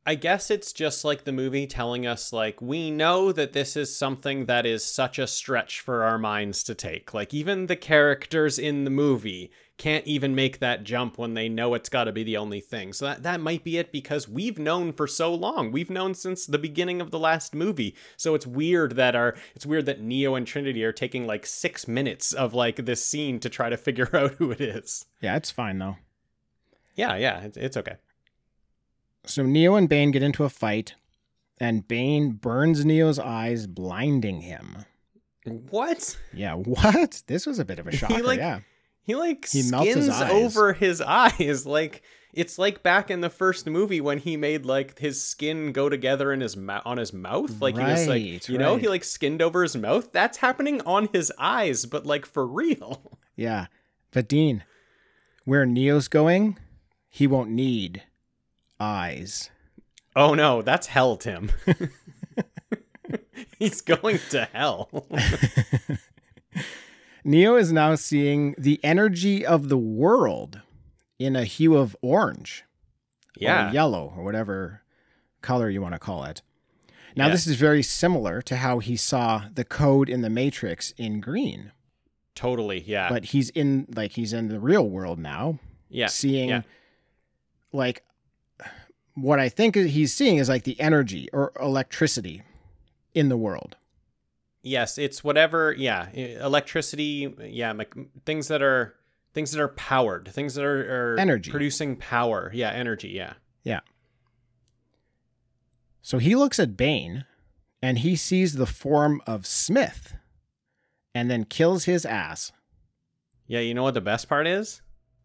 I 0.07 0.15
guess 0.15 0.51
it's 0.51 0.73
just 0.73 1.05
like 1.05 1.25
the 1.25 1.33
movie 1.33 1.67
telling 1.67 2.07
us 2.07 2.33
like 2.33 2.63
we 2.63 2.91
know 2.91 3.33
that 3.33 3.53
this 3.53 3.77
is 3.77 3.95
something 3.95 4.47
that 4.47 4.65
is 4.65 4.83
such 4.83 5.19
a 5.19 5.27
stretch 5.27 5.81
for 5.81 6.05
our 6.05 6.17
minds 6.17 6.63
to 6.65 6.75
take. 6.75 7.13
Like 7.13 7.35
even 7.35 7.67
the 7.67 7.77
characters 7.77 8.59
in 8.59 8.85
the 8.85 8.91
movie 8.91 9.51
can't 9.77 10.07
even 10.07 10.35
make 10.35 10.59
that 10.59 10.85
jump 10.85 11.19
when 11.19 11.35
they 11.35 11.49
know 11.49 11.75
it's 11.75 11.89
got 11.91 12.05
to 12.05 12.13
be 12.13 12.25
the 12.25 12.39
only 12.39 12.61
thing. 12.61 12.95
So 12.95 13.05
that 13.05 13.23
that 13.25 13.43
might 13.43 13.63
be 13.63 13.77
it 13.77 13.93
because 13.93 14.27
we've 14.27 14.59
known 14.59 14.95
for 14.95 15.07
so 15.07 15.35
long. 15.35 15.71
We've 15.71 15.91
known 15.91 16.15
since 16.15 16.47
the 16.47 16.59
beginning 16.59 17.03
of 17.03 17.11
the 17.11 17.19
last 17.19 17.55
movie. 17.55 17.95
So 18.17 18.35
it's 18.35 18.47
weird 18.47 18.97
that 18.97 19.15
our 19.15 19.37
it's 19.55 19.67
weird 19.67 19.85
that 19.87 20.01
Neo 20.01 20.35
and 20.35 20.47
Trinity 20.47 20.83
are 20.83 20.93
taking 20.93 21.27
like 21.27 21.45
6 21.45 21.87
minutes 21.87 22.33
of 22.33 22.55
like 22.55 22.77
this 22.87 23.05
scene 23.05 23.39
to 23.41 23.51
try 23.51 23.69
to 23.69 23.77
figure 23.77 24.09
out 24.17 24.33
who 24.33 24.51
it 24.51 24.63
is. 24.63 25.05
Yeah, 25.21 25.37
it's 25.37 25.51
fine 25.51 25.79
though. 25.79 25.99
Yeah, 26.95 27.17
yeah, 27.17 27.43
it's, 27.43 27.57
it's 27.59 27.77
okay. 27.77 27.97
So 29.25 29.43
Neo 29.45 29.75
and 29.77 29.89
Bane 29.89 30.11
get 30.11 30.23
into 30.23 30.45
a 30.45 30.49
fight 30.49 30.95
and 31.59 31.87
Bane 31.87 32.33
burns 32.33 32.85
Neo's 32.85 33.19
eyes, 33.19 33.67
blinding 33.67 34.41
him. 34.41 34.85
What? 35.45 36.19
Yeah, 36.33 36.55
what? 36.55 37.23
This 37.27 37.47
was 37.47 37.59
a 37.59 37.65
bit 37.65 37.79
of 37.79 37.87
a 37.87 37.93
shocker. 37.97 38.23
like, 38.23 38.39
yeah. 38.39 38.61
He 39.03 39.15
like 39.15 39.47
He 39.49 39.63
skins 39.63 39.71
melts 39.71 39.95
his 39.95 40.09
eyes. 40.09 40.31
over 40.31 40.73
his 40.73 41.01
eyes. 41.01 41.67
Like 41.67 42.03
it's 42.33 42.59
like 42.59 42.83
back 42.85 43.11
in 43.11 43.23
the 43.23 43.31
first 43.31 43.67
movie 43.67 44.01
when 44.01 44.19
he 44.19 44.37
made 44.37 44.65
like 44.65 44.99
his 45.01 45.21
skin 45.25 45.73
go 45.73 45.89
together 45.89 46.33
in 46.33 46.41
his 46.41 46.57
mouth 46.57 46.83
on 46.85 46.97
his 46.99 47.13
mouth. 47.13 47.61
Like 47.61 47.77
he 47.77 47.83
was 47.83 48.07
like 48.07 48.23
Right, 48.23 48.49
you 48.49 48.57
know, 48.59 48.77
he 48.77 48.87
like 48.89 49.03
skinned 49.03 49.43
over 49.43 49.63
his 49.63 49.77
mouth. 49.77 50.13
That's 50.13 50.39
happening 50.39 50.81
on 50.83 51.09
his 51.13 51.33
eyes, 51.39 51.87
but 51.87 52.07
like 52.07 52.27
for 52.27 52.47
real. 52.47 53.03
Yeah. 53.37 53.67
But 54.13 54.29
Dean, 54.29 54.65
where 55.45 55.65
Neo's 55.65 56.09
going, 56.09 56.59
he 57.09 57.27
won't 57.27 57.49
need 57.51 58.03
eyes. 58.81 59.51
Oh 60.17 60.35
no, 60.35 60.63
that's 60.63 60.89
hell, 60.89 61.17
Tim. 61.17 61.53
He's 63.59 63.81
going 63.81 64.19
to 64.31 64.49
hell. 64.53 65.07
Neo 67.25 67.57
is 67.57 67.73
now 67.73 67.95
seeing 67.95 68.55
the 68.57 68.81
energy 68.83 69.45
of 69.45 69.69
the 69.69 69.79
world 69.79 70.61
in 71.19 71.37
a 71.37 71.45
hue 71.45 71.77
of 71.77 71.95
orange 72.01 72.65
yeah. 73.37 73.69
or 73.69 73.73
yellow 73.73 74.15
or 74.17 74.25
whatever 74.25 74.83
color 75.43 75.69
you 75.69 75.83
want 75.83 75.95
to 75.95 75.99
call 75.99 76.25
it. 76.25 76.43
Now, 77.15 77.27
Yeah. 77.27 77.33
this 77.33 77.47
is 77.47 77.57
very 77.57 77.83
similar 77.83 78.41
to 78.43 78.57
how 78.57 78.79
he 78.79 78.97
saw 78.97 79.45
the 79.53 79.65
code 79.65 80.09
in 80.09 80.23
the 80.23 80.31
Matrix 80.31 80.93
in 80.97 81.21
green, 81.21 81.73
Totally. 82.35 82.83
Yeah. 82.87 83.09
but 83.11 83.27
he's 83.27 83.51
in 83.51 83.87
like 83.95 84.13
he's 84.13 84.33
in 84.33 84.49
the 84.49 84.61
real 84.61 84.89
world 84.89 85.19
now, 85.19 85.59
yeah. 85.89 86.07
seeing 86.07 86.49
yeah. 86.49 86.63
like 87.73 88.03
what 89.15 89.39
I 89.41 89.49
think 89.49 89.75
he's 89.75 90.13
seeing 90.13 90.37
is 90.39 90.49
like 90.49 90.65
the 90.65 90.79
energy 90.81 91.29
or 91.33 91.53
electricity 91.61 92.43
in 93.15 93.29
the 93.29 93.37
world. 93.37 93.77
Yes, 94.63 94.99
it's 94.99 95.25
whatever. 95.25 95.73
Yeah, 95.77 96.11
electricity. 96.13 97.35
Yeah, 97.41 97.73
things 98.27 98.49
that 98.49 98.63
are 98.63 98.95
things 99.33 99.53
that 99.53 99.61
are 99.61 99.69
powered, 99.69 100.29
things 100.29 100.55
that 100.55 100.65
are, 100.65 101.15
are 101.15 101.19
Energy. 101.19 101.51
producing 101.51 101.97
power. 101.97 102.51
Yeah, 102.55 102.71
energy. 102.71 103.09
Yeah. 103.09 103.35
Yeah. 103.63 103.81
So 106.03 106.19
he 106.19 106.35
looks 106.35 106.59
at 106.59 106.77
Bane 106.77 107.25
and 107.83 107.99
he 107.99 108.17
sees 108.17 108.55
the 108.55 108.67
form 108.67 109.23
of 109.27 109.47
Smith 109.47 110.15
and 111.15 111.31
then 111.31 111.45
kills 111.45 111.85
his 111.85 112.05
ass. 112.05 112.53
Yeah, 113.47 113.61
you 113.61 113.75
know 113.75 113.83
what 113.83 113.95
the 113.95 114.01
best 114.01 114.29
part 114.29 114.47
is? 114.47 114.83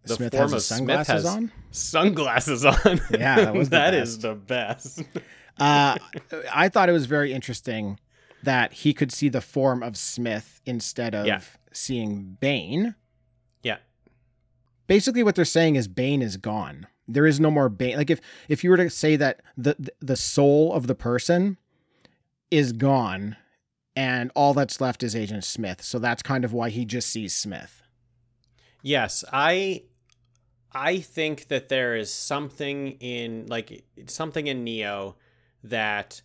The 0.08 0.16
Smith 0.16 0.32
form 0.34 0.42
has 0.44 0.52
of 0.52 0.56
his 0.58 0.66
Smith 0.66 0.78
sunglasses 0.78 1.14
has 1.14 1.26
on. 1.26 1.52
Sunglasses 1.72 2.66
on. 2.66 3.02
Yeah, 3.12 3.36
that 3.36 3.54
was 3.54 3.70
the 3.70 3.76
That 3.78 3.92
best. 3.92 4.08
is 4.10 4.18
the 4.20 4.36
best. 4.36 5.04
Uh, 5.60 5.98
I 6.54 6.70
thought 6.70 6.90
it 6.90 6.94
was 6.94 7.06
very 7.06 7.34
interesting 7.34 8.00
that 8.44 8.74
he 8.74 8.94
could 8.94 9.12
see 9.12 9.30
the 9.30 9.42
form 9.42 9.82
of 9.82 9.98
Smith 9.98 10.62
instead 10.66 11.16
of 11.16 11.26
Yeah. 11.26 11.42
seeing 11.72 12.38
Bane. 12.40 12.96
Yeah. 13.64 13.78
Basically, 14.88 15.24
what 15.24 15.36
they're 15.36 15.46
saying 15.46 15.76
is 15.76 15.88
Bane 15.88 16.22
is 16.22 16.38
gone. 16.38 16.88
There 17.08 17.26
is 17.26 17.40
no 17.40 17.50
more 17.52 17.70
Bane. 17.70 17.98
Like 17.98 18.10
if 18.10 18.20
if 18.50 18.64
you 18.64 18.70
were 18.70 18.78
to 18.78 18.90
say 18.90 19.16
that 19.16 19.42
the 19.58 19.76
the 20.00 20.16
soul 20.16 20.74
of 20.74 20.88
the 20.88 20.96
person 20.96 21.58
is 22.52 22.72
gone, 22.74 23.36
and 23.96 24.32
all 24.36 24.54
that's 24.54 24.80
left 24.82 25.02
is 25.04 25.16
Agent 25.16 25.44
Smith. 25.44 25.82
So 25.84 25.98
that's 26.00 26.22
kind 26.22 26.44
of 26.46 26.52
why 26.54 26.70
he 26.70 26.84
just 26.86 27.10
sees 27.10 27.34
Smith. 27.36 27.82
Yes, 28.84 29.24
I 29.34 29.84
I 30.76 31.00
think 31.00 31.48
that 31.48 31.70
there 31.70 31.96
is 31.96 32.14
something 32.14 32.98
in 33.00 33.46
like 33.48 33.86
something 34.08 34.48
in 34.48 34.66
Neo 34.66 35.16
that 35.64 36.22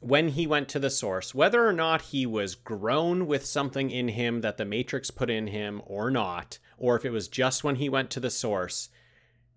when 0.00 0.28
he 0.28 0.46
went 0.46 0.68
to 0.68 0.78
the 0.78 0.88
source, 0.88 1.34
whether 1.34 1.66
or 1.66 1.72
not 1.72 2.02
he 2.02 2.26
was 2.26 2.54
grown 2.54 3.26
with 3.26 3.44
something 3.44 3.90
in 3.90 4.08
him 4.08 4.42
that 4.42 4.56
the 4.56 4.64
Matrix 4.64 5.10
put 5.10 5.30
in 5.30 5.48
him 5.48 5.82
or 5.84 6.12
not, 6.12 6.60
or 6.78 6.94
if 6.94 7.04
it 7.04 7.10
was 7.10 7.26
just 7.26 7.64
when 7.64 7.76
he 7.76 7.88
went 7.88 8.10
to 8.10 8.20
the 8.20 8.30
source, 8.30 8.88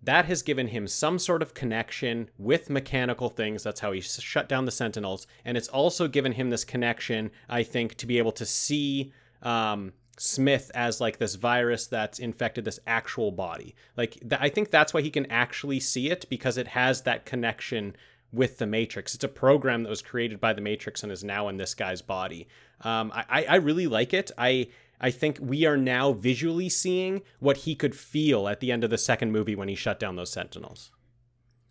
that 0.02 0.24
has 0.24 0.42
given 0.42 0.68
him 0.68 0.88
some 0.88 1.18
sort 1.18 1.42
of 1.42 1.54
connection 1.54 2.30
with 2.36 2.70
mechanical 2.70 3.28
things. 3.28 3.62
That's 3.62 3.80
how 3.80 3.92
he 3.92 4.00
shut 4.00 4.48
down 4.48 4.64
the 4.64 4.72
Sentinels. 4.72 5.28
And 5.44 5.56
it's 5.56 5.68
also 5.68 6.08
given 6.08 6.32
him 6.32 6.50
this 6.50 6.64
connection, 6.64 7.30
I 7.48 7.62
think, 7.62 7.94
to 7.96 8.06
be 8.06 8.18
able 8.18 8.32
to 8.32 8.46
see 8.46 9.12
um, 9.42 9.92
Smith 10.20 10.70
as 10.74 11.00
like 11.00 11.18
this 11.18 11.34
virus 11.36 11.86
that's 11.86 12.18
infected 12.18 12.64
this 12.64 12.80
actual 12.86 13.30
body. 13.30 13.74
Like, 13.96 14.12
th- 14.20 14.40
I 14.40 14.48
think 14.48 14.70
that's 14.70 14.92
why 14.92 15.02
he 15.02 15.10
can 15.10 15.26
actually 15.26 15.80
see 15.80 16.10
it 16.10 16.26
because 16.28 16.56
it 16.56 16.68
has 16.68 17.02
that 17.02 17.24
connection 17.24 17.96
with 18.32 18.58
the 18.58 18.66
Matrix. 18.66 19.14
It's 19.14 19.24
a 19.24 19.28
program 19.28 19.82
that 19.82 19.88
was 19.88 20.02
created 20.02 20.40
by 20.40 20.52
the 20.52 20.60
Matrix 20.60 21.02
and 21.02 21.10
is 21.10 21.24
now 21.24 21.48
in 21.48 21.56
this 21.56 21.74
guy's 21.74 22.02
body. 22.02 22.46
Um, 22.82 23.12
I, 23.14 23.46
I 23.48 23.56
really 23.56 23.86
like 23.86 24.12
it. 24.12 24.30
I 24.36 24.68
I 25.00 25.10
think 25.10 25.38
we 25.40 25.64
are 25.64 25.76
now 25.76 26.12
visually 26.12 26.68
seeing 26.68 27.22
what 27.38 27.58
he 27.58 27.74
could 27.74 27.94
feel 27.94 28.48
at 28.48 28.60
the 28.60 28.72
end 28.72 28.82
of 28.84 28.90
the 28.90 28.98
second 28.98 29.30
movie 29.30 29.54
when 29.54 29.68
he 29.68 29.74
shut 29.74 30.00
down 30.00 30.16
those 30.16 30.32
Sentinels. 30.32 30.90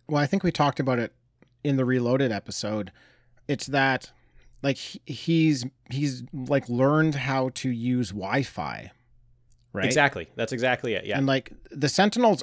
Well, 0.08 0.22
I 0.22 0.26
think 0.26 0.42
we 0.42 0.50
talked 0.50 0.80
about 0.80 0.98
it 0.98 1.12
in 1.62 1.76
the 1.76 1.84
Reloaded 1.84 2.32
episode. 2.32 2.90
It's 3.46 3.66
that 3.66 4.12
like 4.62 4.76
he's 4.76 5.64
he's 5.90 6.22
like 6.32 6.68
learned 6.68 7.14
how 7.14 7.50
to 7.54 7.70
use 7.70 8.10
Wi-Fi, 8.10 8.90
right? 9.72 9.84
Exactly. 9.84 10.28
That's 10.36 10.52
exactly 10.52 10.94
it. 10.94 11.04
Yeah. 11.06 11.18
And 11.18 11.26
like 11.26 11.52
the 11.70 11.88
Sentinels 11.88 12.42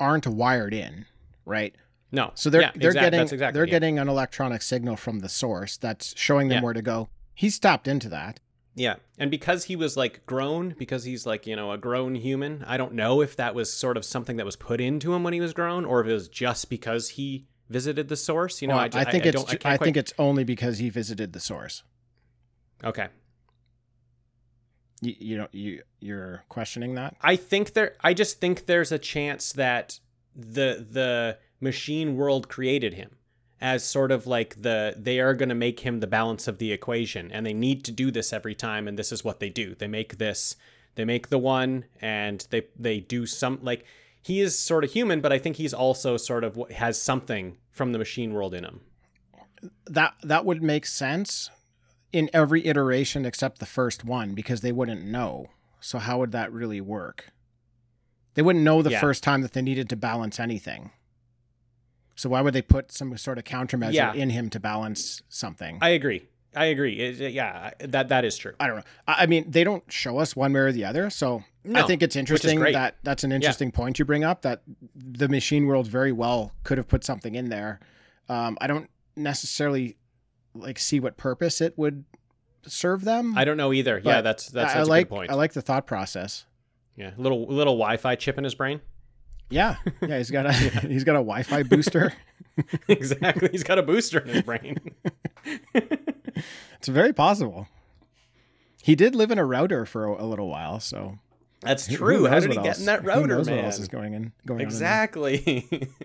aren't 0.00 0.26
wired 0.26 0.74
in, 0.74 1.06
right? 1.44 1.74
no. 2.10 2.30
So 2.34 2.50
they're 2.50 2.60
yeah, 2.62 2.72
they're 2.74 2.90
exact- 2.90 3.04
getting 3.06 3.20
exactly 3.20 3.52
they're 3.58 3.64
it. 3.64 3.70
getting 3.70 3.98
an 3.98 4.08
electronic 4.08 4.60
signal 4.62 4.96
from 4.96 5.20
the 5.20 5.28
source 5.28 5.76
that's 5.76 6.14
showing 6.18 6.48
them 6.48 6.58
Yeah. 6.58 6.62
where 6.64 6.74
to 6.74 6.82
go. 6.82 7.08
He's 7.34 7.58
tapped 7.58 7.88
into 7.88 8.08
that. 8.10 8.38
Yeah. 8.74 8.96
And 9.18 9.30
because 9.30 9.64
he 9.64 9.76
was 9.76 9.96
like 9.96 10.24
grown, 10.26 10.74
because 10.78 11.04
he's 11.04 11.26
like, 11.26 11.46
you 11.46 11.54
know, 11.56 11.72
a 11.72 11.78
grown 11.78 12.14
human, 12.14 12.64
I 12.66 12.76
don't 12.76 12.94
know 12.94 13.20
if 13.22 13.36
that 13.36 13.54
was 13.54 13.72
sort 13.72 13.96
of 13.96 14.04
something 14.04 14.36
that 14.38 14.46
was 14.46 14.56
put 14.56 14.80
into 14.80 15.14
him 15.14 15.22
when 15.22 15.32
he 15.34 15.40
was 15.40 15.52
grown 15.54 15.84
or 15.84 16.00
if 16.00 16.06
it 16.06 16.12
was 16.12 16.28
just 16.28 16.68
because 16.70 17.10
he 17.10 17.46
visited 17.72 18.08
the 18.08 18.16
source. 18.16 18.62
You 18.62 18.68
know, 18.68 18.76
Well, 18.76 18.88
I, 18.92 19.00
I 19.00 19.04
think 19.10 19.24
I, 19.24 19.28
it's 19.30 19.36
don't, 19.44 19.50
I, 19.50 19.54
I 19.54 19.76
quite- 19.76 19.84
think 19.84 19.96
it's 19.96 20.12
only 20.18 20.44
because 20.44 20.78
he 20.78 20.90
visited 20.90 21.32
the 21.32 21.40
source. 21.40 21.82
okay. 22.84 23.08
You, 25.00 25.14
you 25.18 25.36
know 25.36 25.48
you 25.52 25.82
you're 26.00 26.44
questioning 26.48 26.94
that? 26.94 27.16
I 27.20 27.34
think 27.36 27.72
there 27.72 27.96
I 28.02 28.14
just 28.14 28.40
think 28.40 28.66
there's 28.66 28.92
a 28.92 28.98
chance 28.98 29.52
that 29.54 29.98
the 30.36 30.86
the 30.88 31.38
machine 31.60 32.16
world 32.16 32.48
created 32.48 32.94
him 32.94 33.16
as 33.60 33.84
sort 33.84 34.12
of 34.12 34.26
like 34.26 34.62
the 34.62 34.94
they 34.96 35.18
are 35.18 35.34
going 35.34 35.48
to 35.48 35.54
make 35.56 35.80
him 35.80 35.98
the 36.00 36.06
balance 36.06 36.46
of 36.46 36.58
the 36.58 36.72
equation 36.72 37.32
and 37.32 37.44
they 37.44 37.52
need 37.54 37.84
to 37.84 37.92
do 37.92 38.10
this 38.12 38.32
every 38.32 38.54
time 38.54 38.86
and 38.86 38.96
this 38.98 39.10
is 39.12 39.24
what 39.24 39.40
they 39.40 39.50
do. 39.50 39.74
They 39.74 39.88
make 39.88 40.18
this 40.18 40.54
they 40.94 41.04
make 41.04 41.30
the 41.30 41.38
one 41.38 41.84
and 42.00 42.46
they 42.50 42.62
they 42.78 43.00
do 43.00 43.26
some 43.26 43.58
like 43.62 43.84
he 44.22 44.40
is 44.40 44.58
sort 44.58 44.84
of 44.84 44.92
human 44.92 45.20
but 45.20 45.32
I 45.32 45.38
think 45.38 45.56
he's 45.56 45.74
also 45.74 46.16
sort 46.16 46.44
of 46.44 46.58
has 46.70 47.00
something 47.00 47.58
from 47.70 47.92
the 47.92 47.98
machine 47.98 48.32
world 48.32 48.54
in 48.54 48.64
him. 48.64 48.80
that 49.86 50.14
that 50.22 50.44
would 50.44 50.62
make 50.62 50.86
sense 50.86 51.50
in 52.12 52.28
every 52.32 52.66
iteration 52.66 53.24
except 53.24 53.58
the 53.58 53.66
first 53.66 54.04
one 54.04 54.34
because 54.34 54.60
they 54.60 54.72
wouldn't 54.72 55.04
know. 55.04 55.46
So 55.80 55.98
how 55.98 56.18
would 56.18 56.32
that 56.32 56.52
really 56.52 56.80
work? 56.80 57.30
They 58.34 58.42
wouldn't 58.42 58.64
know 58.64 58.82
the 58.82 58.90
Yeah. 58.90 59.00
first 59.00 59.22
time 59.22 59.40
that 59.42 59.52
they 59.52 59.62
needed 59.62 59.88
to 59.90 59.96
balance 59.96 60.38
anything. 60.40 60.90
So 62.14 62.28
why 62.28 62.40
would 62.42 62.54
they 62.54 62.62
put 62.62 62.92
some 62.92 63.16
sort 63.16 63.38
of 63.38 63.44
countermeasure 63.44 63.92
Yeah. 63.94 64.12
in 64.12 64.30
him 64.30 64.50
to 64.50 64.60
balance 64.60 65.22
something? 65.28 65.78
I 65.80 65.90
agree. 65.90 66.26
I 66.54 66.66
agree. 66.66 67.00
It- 67.00 67.32
yeah, 67.32 67.70
that 67.80 68.08
that 68.08 68.24
is 68.26 68.36
true. 68.36 68.52
I 68.60 68.66
don't 68.66 68.76
know. 68.76 68.82
I 69.08 69.22
I 69.22 69.26
mean, 69.26 69.50
they 69.50 69.64
don't 69.64 69.90
show 69.90 70.18
us 70.18 70.36
one 70.36 70.52
way 70.52 70.60
or 70.60 70.72
the 70.72 70.84
other. 70.84 71.08
So 71.08 71.44
I 71.74 71.82
think 71.82 72.02
it's 72.02 72.16
interesting 72.16 72.60
that 72.60 72.96
that's 73.02 73.24
an 73.24 73.32
interesting 73.32 73.70
point 73.70 73.98
you 73.98 74.04
bring 74.04 74.24
up 74.24 74.42
that 74.42 74.62
the 74.96 75.28
machine 75.28 75.66
world 75.66 75.86
very 75.86 76.12
well 76.12 76.52
could 76.64 76.78
have 76.78 76.88
put 76.88 77.04
something 77.04 77.34
in 77.34 77.48
there. 77.50 77.80
Um, 78.28 78.58
I 78.60 78.66
don't 78.66 78.90
necessarily 79.16 79.96
like 80.54 80.78
see 80.78 80.98
what 81.00 81.16
purpose 81.16 81.60
it 81.60 81.76
would 81.78 82.04
serve 82.66 83.04
them. 83.04 83.36
I 83.36 83.44
don't 83.44 83.56
know 83.56 83.72
either. 83.72 84.00
yeah, 84.04 84.20
that's 84.20 84.48
that's, 84.48 84.74
that's 84.74 84.76
I 84.76 84.80
a 84.80 84.84
like 84.84 85.08
good 85.08 85.14
point. 85.14 85.30
I 85.30 85.34
like 85.34 85.52
the 85.52 85.62
thought 85.62 85.86
process. 85.86 86.46
yeah, 86.96 87.12
little 87.16 87.46
little 87.46 87.74
Wi-Fi 87.74 88.16
chip 88.16 88.38
in 88.38 88.44
his 88.44 88.54
brain. 88.54 88.80
Yeah, 89.50 89.76
yeah. 90.00 90.18
He's 90.18 90.30
got 90.30 90.46
a 90.46 90.52
he's 90.88 91.04
got 91.04 91.12
a 91.12 91.22
Wi-Fi 91.24 91.62
booster. 91.64 92.12
exactly. 92.88 93.48
He's 93.52 93.62
got 93.64 93.78
a 93.78 93.82
booster 93.82 94.18
in 94.20 94.28
his 94.28 94.42
brain. 94.42 94.78
It's 96.78 96.88
very 96.88 97.12
possible. 97.12 97.68
He 98.82 98.96
did 98.96 99.14
live 99.14 99.30
in 99.30 99.38
a 99.38 99.44
router 99.44 99.86
for 99.86 100.06
a, 100.06 100.24
a 100.24 100.26
little 100.26 100.48
while, 100.48 100.80
so 100.80 101.18
That's 101.62 101.86
true. 101.94 102.18
who 102.18 102.26
How 102.26 102.40
did 102.40 102.50
he 102.50 102.56
what 102.58 102.62
get 102.64 102.68
else- 102.70 102.80
in 102.80 102.86
that 102.86 103.02
who 103.14 103.26
knows 103.26 103.46
man? 103.48 103.56
What 103.56 103.64
else 103.66 103.78
is 103.78 103.88
going 103.88 104.14
in? 104.14 104.32
Going 104.46 104.60
on 104.60 104.66
exactly. 104.66 105.88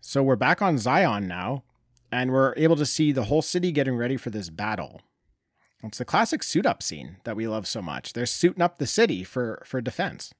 So 0.00 0.22
we're 0.22 0.36
back 0.36 0.62
on 0.62 0.78
Zion 0.78 1.26
now, 1.26 1.64
and 2.12 2.30
we're 2.30 2.54
able 2.56 2.76
to 2.76 2.86
see 2.86 3.10
the 3.10 3.24
whole 3.24 3.42
city 3.42 3.72
getting 3.72 3.96
ready 3.96 4.16
for 4.16 4.30
this 4.30 4.50
battle. 4.50 5.00
It's 5.82 5.98
the 5.98 6.04
classic 6.04 6.44
suit 6.44 6.64
up 6.64 6.80
scene 6.82 7.16
that 7.24 7.34
we 7.34 7.48
love 7.48 7.66
so 7.66 7.82
much. 7.82 8.12
They're 8.12 8.24
suiting 8.24 8.62
up 8.62 8.78
the 8.78 8.86
city 8.86 9.24
for 9.24 9.62
for 9.66 9.80
defense. 9.80 10.32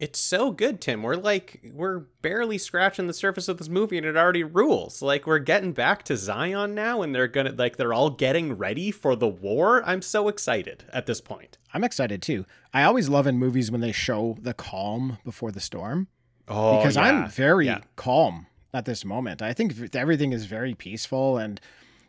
It's 0.00 0.18
so 0.18 0.50
good, 0.50 0.80
Tim. 0.80 1.02
We're 1.02 1.14
like 1.16 1.60
we're 1.72 1.98
barely 2.22 2.56
scratching 2.58 3.06
the 3.06 3.12
surface 3.12 3.48
of 3.48 3.58
this 3.58 3.68
movie 3.68 3.98
and 3.98 4.06
it 4.06 4.16
already 4.16 4.42
rules. 4.42 5.02
Like 5.02 5.26
we're 5.26 5.38
getting 5.38 5.72
back 5.72 6.02
to 6.04 6.16
Zion 6.16 6.74
now 6.74 7.02
and 7.02 7.14
they're 7.14 7.28
going 7.28 7.46
to 7.46 7.52
like 7.52 7.76
they're 7.76 7.92
all 7.92 8.10
getting 8.10 8.56
ready 8.56 8.90
for 8.90 9.14
the 9.14 9.28
war. 9.28 9.84
I'm 9.84 10.00
so 10.02 10.28
excited 10.28 10.84
at 10.92 11.04
this 11.06 11.20
point. 11.20 11.58
I'm 11.74 11.84
excited 11.84 12.22
too. 12.22 12.46
I 12.72 12.82
always 12.82 13.08
love 13.08 13.26
in 13.26 13.38
movies 13.38 13.70
when 13.70 13.82
they 13.82 13.92
show 13.92 14.36
the 14.40 14.54
calm 14.54 15.18
before 15.24 15.52
the 15.52 15.60
storm 15.60 16.08
Oh, 16.48 16.78
because 16.78 16.96
yeah. 16.96 17.02
I'm 17.02 17.28
very 17.28 17.66
Yeah. 17.66 17.80
calm 17.96 18.46
at 18.72 18.86
this 18.86 19.04
moment. 19.04 19.42
I 19.42 19.52
think 19.52 19.94
everything 19.94 20.32
is 20.32 20.46
very 20.46 20.74
peaceful 20.74 21.36
and 21.36 21.60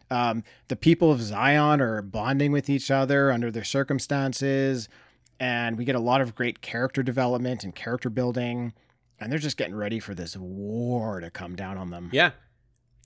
um, 0.09 0.43
the 0.67 0.75
people 0.75 1.11
of 1.11 1.21
Zion 1.21 1.79
are 1.81 2.01
bonding 2.01 2.51
with 2.51 2.69
each 2.69 2.89
other 2.91 3.31
under 3.31 3.49
their 3.51 3.63
circumstances. 3.63 4.89
And 5.41 5.75
we 5.75 5.85
get 5.85 5.95
a 5.95 5.99
lot 5.99 6.21
of 6.21 6.35
great 6.35 6.61
character 6.61 7.01
development 7.01 7.63
and 7.63 7.73
character 7.73 8.11
building. 8.11 8.73
And 9.19 9.31
they're 9.31 9.39
just 9.39 9.57
getting 9.57 9.73
ready 9.73 9.99
for 9.99 10.13
this 10.13 10.37
war 10.37 11.19
to 11.19 11.31
come 11.31 11.55
down 11.55 11.79
on 11.79 11.89
them. 11.89 12.11
Yeah. 12.13 12.31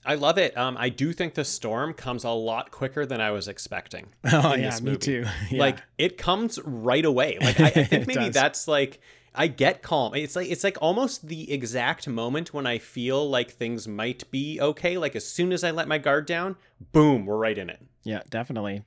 I 0.04 0.16
love 0.16 0.36
it. 0.36 0.54
Um, 0.56 0.76
I 0.78 0.90
do 0.90 1.14
think 1.14 1.32
the 1.32 1.46
storm 1.46 1.94
comes 1.94 2.24
a 2.24 2.30
lot 2.30 2.70
quicker 2.70 3.06
than 3.06 3.22
I 3.22 3.30
was 3.30 3.48
expecting. 3.48 4.08
Oh, 4.32 4.54
yeah, 4.54 4.78
me 4.80 4.98
too. 4.98 5.24
Yeah. 5.50 5.60
Like 5.60 5.78
it 5.96 6.18
comes 6.18 6.60
right 6.62 7.06
away. 7.06 7.38
Like 7.40 7.58
I, 7.58 7.66
I 7.68 7.84
think 7.84 8.06
maybe 8.06 8.28
that's 8.28 8.68
like 8.68 9.00
I 9.34 9.46
get 9.46 9.82
calm. 9.82 10.14
It's 10.14 10.36
like 10.36 10.50
it's 10.50 10.62
like 10.62 10.76
almost 10.82 11.28
the 11.28 11.50
exact 11.50 12.06
moment 12.06 12.52
when 12.52 12.66
I 12.66 12.76
feel 12.76 13.26
like 13.28 13.50
things 13.50 13.88
might 13.88 14.30
be 14.30 14.60
okay. 14.60 14.98
Like 14.98 15.16
as 15.16 15.26
soon 15.26 15.52
as 15.52 15.64
I 15.64 15.70
let 15.70 15.88
my 15.88 15.96
guard 15.96 16.26
down, 16.26 16.56
boom, 16.92 17.24
we're 17.24 17.38
right 17.38 17.56
in 17.56 17.70
it. 17.70 17.80
Yeah, 18.02 18.20
definitely. 18.28 18.84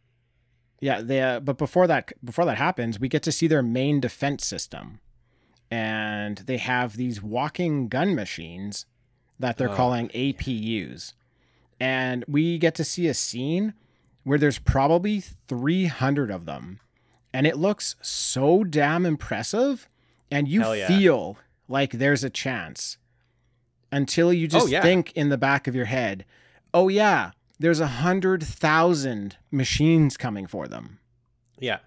Yeah, 0.82 1.02
they, 1.02 1.22
uh, 1.22 1.40
but 1.42 1.58
before 1.58 1.88
that 1.88 2.12
before 2.24 2.46
that 2.46 2.58
happens, 2.58 3.00
we 3.00 3.10
get 3.10 3.24
to 3.24 3.32
see 3.32 3.48
their 3.48 3.64
main 3.64 4.00
defense 4.00 4.46
system. 4.46 5.00
And 5.72 6.38
they 6.40 6.58
have 6.58 6.96
these 6.98 7.22
walking 7.22 7.90
gun 7.90 8.16
machines 8.16 8.86
that 9.40 9.58
they're 9.58 9.70
Oh, 9.70 9.76
calling 9.76 10.10
APUs. 10.10 11.14
And 11.80 12.26
we 12.28 12.58
get 12.58 12.76
to 12.76 12.84
see 12.84 13.08
a 13.08 13.14
scene 13.14 13.74
where 14.24 14.38
there's 14.40 14.60
probably 14.60 15.22
300 15.48 16.32
of 16.32 16.46
them. 16.46 16.80
And 17.34 17.46
it 17.46 17.58
looks 17.58 17.96
so 18.02 18.64
damn 18.64 19.06
impressive. 19.06 19.88
And 20.32 20.48
you 20.48 20.62
yeah. 20.74 20.88
feel 20.88 21.38
like 21.68 21.92
there's 21.94 22.24
a 22.24 22.30
chance 22.30 22.98
until 23.92 24.34
you 24.34 24.48
just 24.48 24.66
Oh, 24.68 24.70
yeah. 24.70 24.82
think 24.82 25.12
in 25.14 25.30
the 25.30 25.38
back 25.38 25.68
of 25.68 25.76
your 25.76 25.86
head, 25.86 26.26
oh, 26.74 26.88
yeah, 26.88 27.32
there's 27.60 27.80
a 27.80 27.88
hundred 27.88 28.42
thousand 28.44 29.36
machines 29.52 30.18
coming 30.18 30.48
for 30.48 30.68
them. 30.68 31.00
Yeah. 31.60 31.80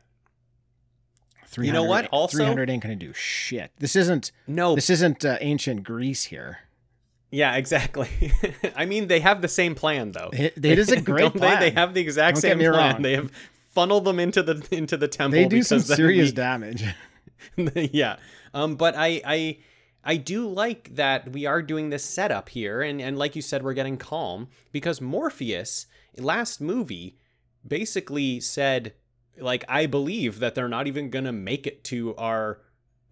300, 1.46 1.66
You 1.66 1.72
know 1.72 1.84
what? 1.88 2.06
Also- 2.08 2.38
300 2.38 2.70
ain't 2.70 2.82
gonna 2.82 2.96
do 2.96 3.12
shit. 3.12 3.70
This 3.78 3.96
isn't 3.96 4.32
No. 4.46 4.74
this 4.74 4.88
isn't 4.90 5.24
uh, 5.24 5.38
ancient 5.40 5.82
Greece 5.84 6.24
here. 6.24 6.58
yeah, 7.30 7.56
exactly. 7.56 8.08
I 8.76 8.84
mean, 8.86 9.08
they 9.08 9.20
have 9.20 9.42
the 9.42 9.48
same 9.48 9.74
plan 9.74 10.12
though. 10.12 10.30
It, 10.32 10.54
it 10.62 10.78
is 10.78 10.90
a 10.90 11.00
great 11.12 11.32
plan. 11.34 11.60
They? 11.60 11.70
they 11.70 11.74
have 11.80 11.94
the 11.94 12.00
exact 12.00 12.36
Don't 12.36 12.42
same 12.42 12.58
me 12.58 12.68
plan. 12.68 12.92
wrong. 12.94 13.02
They 13.02 13.14
have 13.16 13.30
funneled 13.70 14.04
them 14.04 14.18
into 14.20 14.42
the 14.42 14.66
into 14.70 14.96
the 14.96 15.08
temple. 15.08 15.38
They 15.38 15.46
do 15.48 15.62
some 15.62 15.80
serious 15.80 16.30
we- 16.30 16.34
damage. 16.36 16.84
yeah. 17.74 18.16
Um, 18.54 18.76
but 18.76 18.94
I, 18.96 19.20
I, 19.24 19.58
I 20.04 20.16
do 20.16 20.48
like 20.48 20.96
that 20.96 21.32
we 21.32 21.46
are 21.46 21.62
doing 21.62 21.90
this 21.90 22.04
setup 22.04 22.48
here, 22.48 22.82
and 22.82 23.00
and 23.00 23.18
like 23.18 23.36
you 23.36 23.42
said, 23.42 23.62
we're 23.62 23.74
getting 23.74 23.96
calm 23.96 24.48
because 24.72 25.00
Morpheus 25.00 25.86
last 26.18 26.60
movie 26.60 27.18
basically 27.66 28.40
said, 28.40 28.94
like, 29.38 29.64
I 29.68 29.86
believe 29.86 30.40
that 30.40 30.54
they're 30.54 30.68
not 30.68 30.86
even 30.86 31.10
gonna 31.10 31.32
make 31.32 31.66
it 31.66 31.84
to 31.84 32.14
our. 32.16 32.60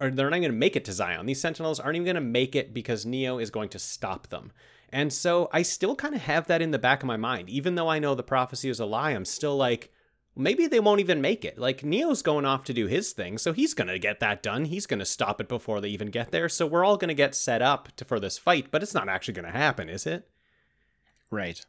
Or 0.03 0.11
they're 0.11 0.31
not 0.31 0.41
to 0.41 0.49
make 0.49 0.77
it 0.77 0.87
to 0.87 0.95
Zion. 0.95 1.27
These 1.27 1.43
Sentinels 1.43 1.79
aren't 1.79 1.97
even 1.97 2.15
to 2.15 2.23
make 2.23 2.57
it 2.57 2.73
because 2.73 3.05
Neo 3.05 3.39
is 3.39 3.51
going 3.51 3.69
to 3.69 3.79
stop 3.79 4.29
them. 4.29 4.51
And 4.89 5.13
so 5.13 5.51
I 5.53 5.61
still 5.61 5.95
kind 5.95 6.15
of 6.15 6.23
have 6.23 6.47
that 6.47 6.63
in 6.63 6.71
the 6.71 6.79
back 6.79 7.03
of 7.03 7.07
my 7.07 7.19
mind. 7.19 7.51
Even 7.51 7.75
though 7.75 7.89
I 7.89 7.99
know 7.99 8.15
the 8.15 8.23
prophecy 8.23 8.71
is 8.71 8.81
a 8.81 8.87
lie, 8.87 9.11
I'm 9.11 9.27
still 9.27 9.59
like, 9.59 9.93
maybe 10.41 10.67
they 10.67 10.81
won't 10.81 11.01
even 11.01 11.21
make 11.21 11.45
it. 11.45 11.59
Like 11.59 11.85
Neo's 11.85 12.23
going 12.23 12.45
off 12.45 12.65
to 12.65 12.73
do 12.75 12.87
his 12.87 13.13
thing, 13.13 13.39
so 13.39 13.53
he's 13.53 13.75
going 13.75 13.89
to 13.89 13.99
get 13.99 14.21
that 14.21 14.43
done. 14.43 14.65
He's 14.67 14.87
going 14.87 14.99
to 15.01 15.05
stop 15.05 15.41
it 15.41 15.49
before 15.49 15.81
they 15.81 15.89
even 15.91 16.09
get 16.09 16.31
there. 16.33 16.49
So 16.49 16.67
we're 16.67 16.85
all 16.85 16.97
going 16.97 17.09
to 17.09 17.15
get 17.15 17.35
set 17.35 17.63
up 17.63 17.95
to, 17.97 18.05
for 18.05 18.19
this 18.19 18.39
fight, 18.39 18.69
but 18.71 18.83
it's 18.83 18.95
not 18.95 19.09
actually 19.09 19.35
going 19.35 19.45
to 19.53 19.59
happen, 19.59 19.89
is 19.89 20.07
it? 20.07 20.29
right. 21.31 21.65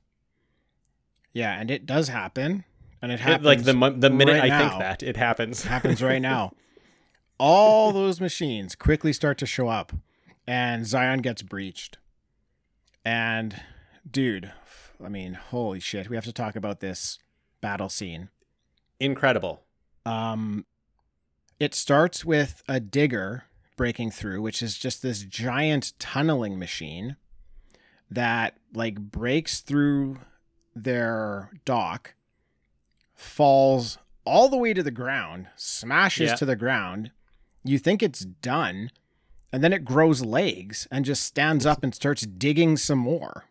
Yeah, 1.34 1.58
and 1.60 1.72
it 1.72 1.86
does 1.86 2.10
happen, 2.10 2.66
and 3.02 3.12
it 3.12 3.16
It- 3.16 3.20
happens 3.22 3.46
like 3.46 3.64
the 3.64 3.74
the 3.74 4.10
minute 4.10 4.40
right 4.42 4.52
I 4.52 4.58
think 4.68 4.80
that 4.80 5.02
it 5.04 5.16
happens. 5.16 5.64
happens 5.64 6.02
right 6.04 6.22
now. 6.34 6.52
All 7.38 7.92
those 7.94 8.20
machines 8.20 8.76
quickly 8.76 9.14
start 9.14 9.38
to 9.38 9.46
show 9.46 9.68
up, 9.70 9.94
and 10.46 10.86
Zion 10.86 11.22
gets 11.22 11.42
breached. 11.42 11.98
And, 13.06 13.62
dude, 14.10 14.52
I 15.04 15.08
mean, 15.10 15.34
holy 15.36 15.80
shit, 15.80 16.10
we 16.10 16.16
have 16.18 16.26
to 16.26 16.34
talk 16.34 16.56
about 16.56 16.82
this 16.82 17.18
battle 17.62 17.90
scene. 17.90 18.30
Incredible. 19.02 19.64
Um, 20.06 20.66
it 21.60 21.74
starts 21.74 22.24
with 22.24 22.62
a 22.68 22.80
digger 22.80 23.46
breaking 23.76 24.12
through, 24.12 24.44
which 24.44 24.62
is 24.62 24.78
just 24.78 25.02
this 25.02 25.24
giant 25.24 25.94
tunneling 25.98 26.60
machine 26.60 27.16
that 28.12 28.58
like 28.74 29.00
breaks 29.00 29.62
through 29.62 30.20
their 30.76 31.50
dock, 31.66 32.14
falls 33.16 33.98
all 34.24 34.50
the 34.50 34.58
way 34.58 34.72
to 34.74 34.84
the 34.84 34.92
ground, 34.92 35.48
smashes 35.56 36.30
Yeah. 36.30 36.36
to 36.36 36.46
the 36.46 36.56
ground. 36.56 37.10
You 37.64 37.80
think 37.80 38.04
it's 38.04 38.20
done, 38.22 38.92
and 39.52 39.64
then 39.64 39.74
it 39.74 39.84
grows 39.84 40.22
legs 40.24 40.88
and 40.92 41.06
just 41.06 41.24
stands 41.24 41.66
up 41.66 41.84
and 41.84 41.96
starts 41.96 42.22
digging 42.22 42.78
some 42.78 43.00
more. 43.00 43.46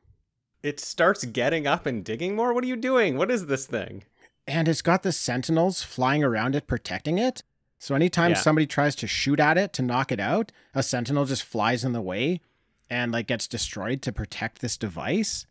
It 0.62 0.78
starts 0.78 1.24
getting 1.24 1.66
up 1.66 1.86
and 1.86 2.04
digging 2.04 2.36
more. 2.36 2.52
What 2.54 2.62
are 2.62 2.68
you 2.68 2.76
doing? 2.76 3.16
What 3.16 3.32
is 3.32 3.46
this 3.46 3.66
thing? 3.66 4.04
And 4.50 4.68
it's 4.68 4.82
got 4.82 5.02
the 5.02 5.12
sentinels 5.12 5.82
flying 5.82 6.24
around 6.24 6.54
it 6.54 6.66
protecting 6.66 7.18
it. 7.18 7.42
So 7.78 7.94
anytime 7.94 8.32
Yeah. 8.32 8.36
somebody 8.36 8.66
tries 8.66 8.94
to 8.96 9.06
shoot 9.06 9.40
at 9.40 9.56
it 9.56 9.72
to 9.74 9.82
knock 9.82 10.12
it 10.12 10.20
out, 10.20 10.52
a 10.74 10.82
sentinel 10.82 11.24
just 11.24 11.42
flies 11.44 11.84
in 11.84 11.92
the 11.92 12.02
way 12.02 12.40
and 12.90 13.12
like 13.12 13.26
gets 13.28 13.46
destroyed 13.46 14.02
to 14.02 14.12
protect 14.12 14.60
this 14.60 14.76
device. 14.76 15.46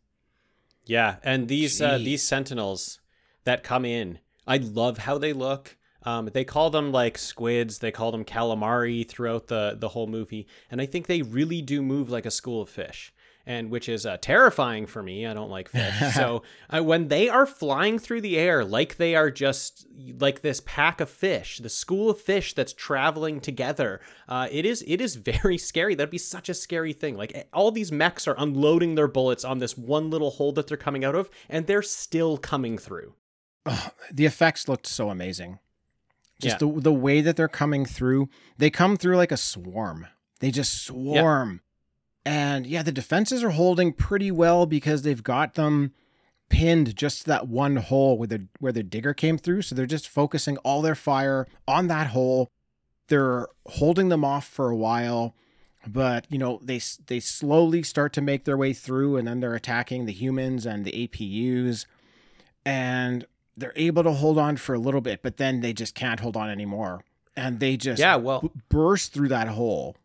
Yeah, 0.85 1.17
and 1.23 1.47
these 1.47 1.81
uh, 1.81 1.97
these 1.97 2.23
sentinels 2.23 2.99
that 3.45 3.63
come 3.63 3.85
in, 3.85 4.19
I 4.47 4.57
love 4.57 4.99
how 4.99 5.17
they 5.17 5.33
look. 5.33 5.77
Um, 6.03 6.29
they 6.33 6.43
call 6.43 6.69
them 6.69 6.91
like 6.91 7.17
squids. 7.17 7.79
They 7.79 7.91
call 7.91 8.11
them 8.11 8.25
calamari 8.25 9.07
throughout 9.07 9.47
the 9.47 9.75
the 9.79 9.89
whole 9.89 10.07
movie, 10.07 10.47
and 10.71 10.81
I 10.81 10.85
think 10.85 11.07
they 11.07 11.21
really 11.21 11.61
do 11.61 11.81
move 11.81 12.09
like 12.09 12.25
a 12.25 12.31
school 12.31 12.61
of 12.61 12.69
fish, 12.69 13.13
and 13.49 13.71
which 13.71 13.89
is 13.89 14.05
uh, 14.05 14.15
terrifying 14.21 14.85
for 14.85 15.01
me. 15.01 15.25
I 15.25 15.33
don't 15.33 15.49
like 15.49 15.69
fish, 15.69 15.95
so 16.13 16.43
uh, 16.69 16.83
when 16.83 17.07
they 17.07 17.27
are 17.27 17.47
flying 17.47 17.97
through 17.97 18.21
the 18.21 18.37
air 18.37 18.63
like 18.63 18.97
they 18.97 19.15
are 19.15 19.31
just 19.31 19.87
like 20.19 20.41
this 20.41 20.61
pack 20.65 21.01
of 21.01 21.09
fish, 21.09 21.57
the 21.57 21.67
school 21.67 22.11
of 22.11 22.21
fish 22.21 22.53
that's 22.53 22.73
traveling 22.73 23.41
together, 23.41 24.01
uh, 24.27 24.47
it 24.51 24.65
is 24.67 24.83
it 24.87 25.01
is 25.01 25.15
very 25.15 25.57
scary. 25.57 25.95
That'd 25.95 26.11
be 26.11 26.19
such 26.19 26.47
a 26.47 26.53
scary 26.53 26.93
thing. 26.93 27.17
Like 27.17 27.31
eh, 27.33 27.43
all 27.51 27.71
these 27.71 27.91
mechs 27.91 28.27
are 28.27 28.35
unloading 28.37 28.93
their 28.93 29.07
bullets 29.07 29.43
on 29.43 29.57
this 29.57 29.75
one 29.75 30.11
little 30.11 30.29
hole 30.29 30.51
that 30.53 30.67
they're 30.67 30.77
coming 30.77 31.03
out 31.03 31.15
of, 31.15 31.27
and 31.49 31.65
they're 31.65 31.81
still 31.81 32.37
coming 32.37 32.77
through. 32.77 33.15
Ugh, 33.65 33.91
the 34.13 34.25
effects 34.27 34.67
looked 34.69 34.85
so 34.85 35.09
amazing. 35.09 35.57
Just 36.39 36.61
Yeah. 36.61 36.67
the 36.71 36.81
the 36.81 36.93
way 36.93 37.21
that 37.21 37.35
they're 37.35 37.47
coming 37.47 37.83
through, 37.85 38.29
they 38.59 38.69
come 38.69 38.95
through 38.95 39.17
like 39.17 39.31
a 39.31 39.37
swarm. 39.37 40.05
They 40.39 40.51
just 40.51 40.83
swarm. 40.85 41.61
And 42.25 42.65
yeah, 42.67 42.83
the 42.83 42.91
defenses 42.91 43.43
are 43.43 43.51
holding 43.51 43.93
pretty 43.93 44.31
well 44.31 44.65
because 44.65 45.01
they've 45.01 45.23
got 45.23 45.55
them 45.55 45.93
pinned 46.49 46.95
just 46.95 47.21
to 47.21 47.27
that 47.27 47.47
one 47.47 47.75
hole 47.77 48.17
where 48.17 48.27
the 48.27 48.47
where 48.59 48.71
the 48.71 48.83
digger 48.83 49.13
came 49.13 49.37
through. 49.37 49.61
So 49.63 49.75
they're 49.75 49.85
just 49.85 50.07
focusing 50.09 50.57
all 50.57 50.81
their 50.81 50.95
fire 50.95 51.47
on 51.67 51.87
that 51.87 52.07
hole. 52.07 52.49
They're 53.07 53.47
holding 53.67 54.09
them 54.09 54.23
off 54.25 54.45
for 54.47 54.69
a 54.69 54.75
while, 54.75 55.33
but 55.87 56.25
you 56.29 56.37
know 56.37 56.59
they 56.63 56.79
they 57.07 57.19
slowly 57.19 57.81
start 57.83 58.13
to 58.13 58.21
make 58.21 58.45
their 58.45 58.57
way 58.57 58.73
through, 58.73 59.17
and 59.17 59.27
then 59.27 59.39
they're 59.39 59.55
attacking 59.55 60.05
the 60.05 60.11
humans 60.13 60.65
and 60.65 60.85
the 60.85 61.07
APUs, 61.07 61.85
and 62.65 63.25
they're 63.57 63.73
able 63.75 64.03
to 64.03 64.11
hold 64.11 64.37
on 64.37 64.57
for 64.57 64.73
a 64.75 64.79
little 64.79 65.01
bit, 65.01 65.21
but 65.23 65.37
then 65.37 65.61
they 65.61 65.73
just 65.73 65.95
can't 65.95 66.19
hold 66.19 66.37
on 66.37 66.49
anymore, 66.49 67.03
and 67.35 67.59
they 67.59 67.77
just 67.77 67.99
Yeah, 67.99 68.15
well- 68.17 68.41
b- 68.41 68.51
burst 68.69 69.13
through 69.13 69.29
that 69.29 69.47
hole. 69.49 69.95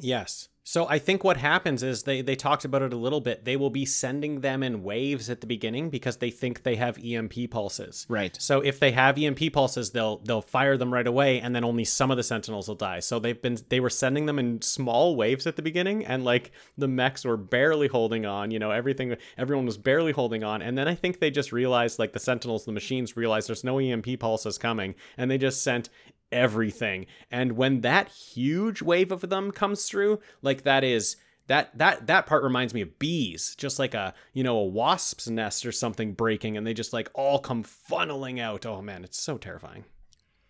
Yes. 0.00 0.48
So 0.66 0.88
I 0.88 0.98
think 0.98 1.22
what 1.22 1.36
happens 1.36 1.82
is 1.82 2.04
they 2.04 2.22
they 2.22 2.34
talked 2.34 2.64
about 2.64 2.80
it 2.80 2.94
a 2.94 2.96
little 2.96 3.20
bit. 3.20 3.44
They 3.44 3.56
will 3.56 3.70
be 3.70 3.84
sending 3.84 4.40
them 4.40 4.62
in 4.62 4.82
waves 4.82 5.28
at 5.28 5.42
the 5.42 5.46
beginning 5.46 5.90
because 5.90 6.16
they 6.16 6.30
think 6.30 6.62
they 6.62 6.76
have 6.76 6.98
EMP 6.98 7.50
pulses. 7.50 8.06
Right. 8.08 8.34
So 8.40 8.60
if 8.60 8.80
they 8.80 8.90
have 8.92 9.18
EMP 9.18 9.52
pulses, 9.52 9.90
they'll 9.90 10.18
they'll 10.18 10.40
fire 10.40 10.78
them 10.78 10.92
right 10.92 11.06
away, 11.06 11.38
and 11.38 11.54
then 11.54 11.64
only 11.64 11.84
some 11.84 12.10
of 12.10 12.16
the 12.16 12.22
Sentinels 12.22 12.66
will 12.66 12.74
die. 12.76 13.00
So 13.00 13.18
they've 13.18 13.40
been 13.40 13.58
they 13.68 13.78
were 13.78 13.90
sending 13.90 14.24
them 14.24 14.38
in 14.38 14.62
small 14.62 15.16
waves 15.16 15.46
at 15.46 15.56
the 15.56 15.62
beginning, 15.62 16.06
and 16.06 16.24
like 16.24 16.50
the 16.78 16.88
mechs 16.88 17.26
were 17.26 17.36
barely 17.36 17.88
holding 17.88 18.24
on. 18.24 18.50
You 18.50 18.58
know, 18.58 18.70
everything 18.70 19.16
everyone 19.36 19.66
was 19.66 19.76
barely 19.76 20.12
holding 20.12 20.44
on, 20.44 20.62
and 20.62 20.78
then 20.78 20.88
I 20.88 20.94
think 20.94 21.18
they 21.18 21.30
just 21.30 21.52
realized 21.52 21.98
like 21.98 22.14
the 22.14 22.18
Sentinels, 22.18 22.64
the 22.64 22.72
machines 22.72 23.18
realized 23.18 23.50
there's 23.50 23.64
no 23.64 23.78
EMP 23.78 24.18
pulses 24.18 24.56
coming, 24.56 24.94
and 25.18 25.30
they 25.30 25.36
just 25.36 25.62
sent 25.62 25.90
everything. 26.34 27.06
And 27.30 27.52
when 27.52 27.80
that 27.82 28.08
huge 28.08 28.82
wave 28.82 29.10
of 29.12 29.22
them 29.30 29.50
comes 29.52 29.86
through, 29.86 30.20
like 30.42 30.62
that 30.64 30.84
is 30.84 31.16
that 31.46 31.76
that 31.78 32.06
that 32.06 32.26
part 32.26 32.42
reminds 32.42 32.74
me 32.74 32.80
of 32.82 32.98
bees, 32.98 33.54
just 33.56 33.78
like 33.78 33.94
a 33.94 34.12
you 34.32 34.42
know 34.42 34.56
a 34.58 34.64
wasp's 34.64 35.30
nest 35.30 35.64
or 35.64 35.72
something 35.72 36.12
breaking, 36.12 36.56
and 36.56 36.66
they 36.66 36.74
just 36.74 36.92
like 36.92 37.08
all 37.14 37.38
come 37.38 37.62
funneling 37.64 38.40
out. 38.40 38.66
Oh 38.66 38.82
man, 38.82 39.04
it's 39.04 39.20
so 39.20 39.38
terrifying. 39.38 39.84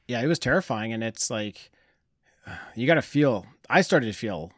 yeah, 0.08 0.20
it 0.22 0.26
was 0.26 0.38
terrifying. 0.38 0.92
And 0.92 1.02
it's 1.04 1.30
like, 1.30 1.70
you 2.74 2.86
got 2.86 2.94
to 2.94 3.02
feel, 3.02 3.46
I 3.70 3.80
started 3.80 4.06
to 4.06 4.12
feel 4.12 4.52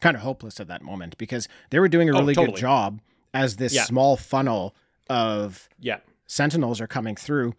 kind 0.00 0.16
of 0.16 0.22
hopeless 0.22 0.60
at 0.60 0.68
that 0.68 0.82
moment 0.82 1.16
because 1.18 1.48
they 1.70 1.78
were 1.78 1.88
doing 1.88 2.08
a 2.10 2.14
Oh, 2.16 2.20
really 2.20 2.34
good 2.34 2.56
job 2.56 3.00
as 3.34 3.56
this 3.56 3.72
Yeah. 3.74 3.84
small 3.84 4.16
funnel 4.16 4.74
of 5.08 5.68
Yeah, 5.80 5.98
sentinels 6.26 6.80
are 6.80 6.86
coming 6.86 7.16
through. 7.16 7.54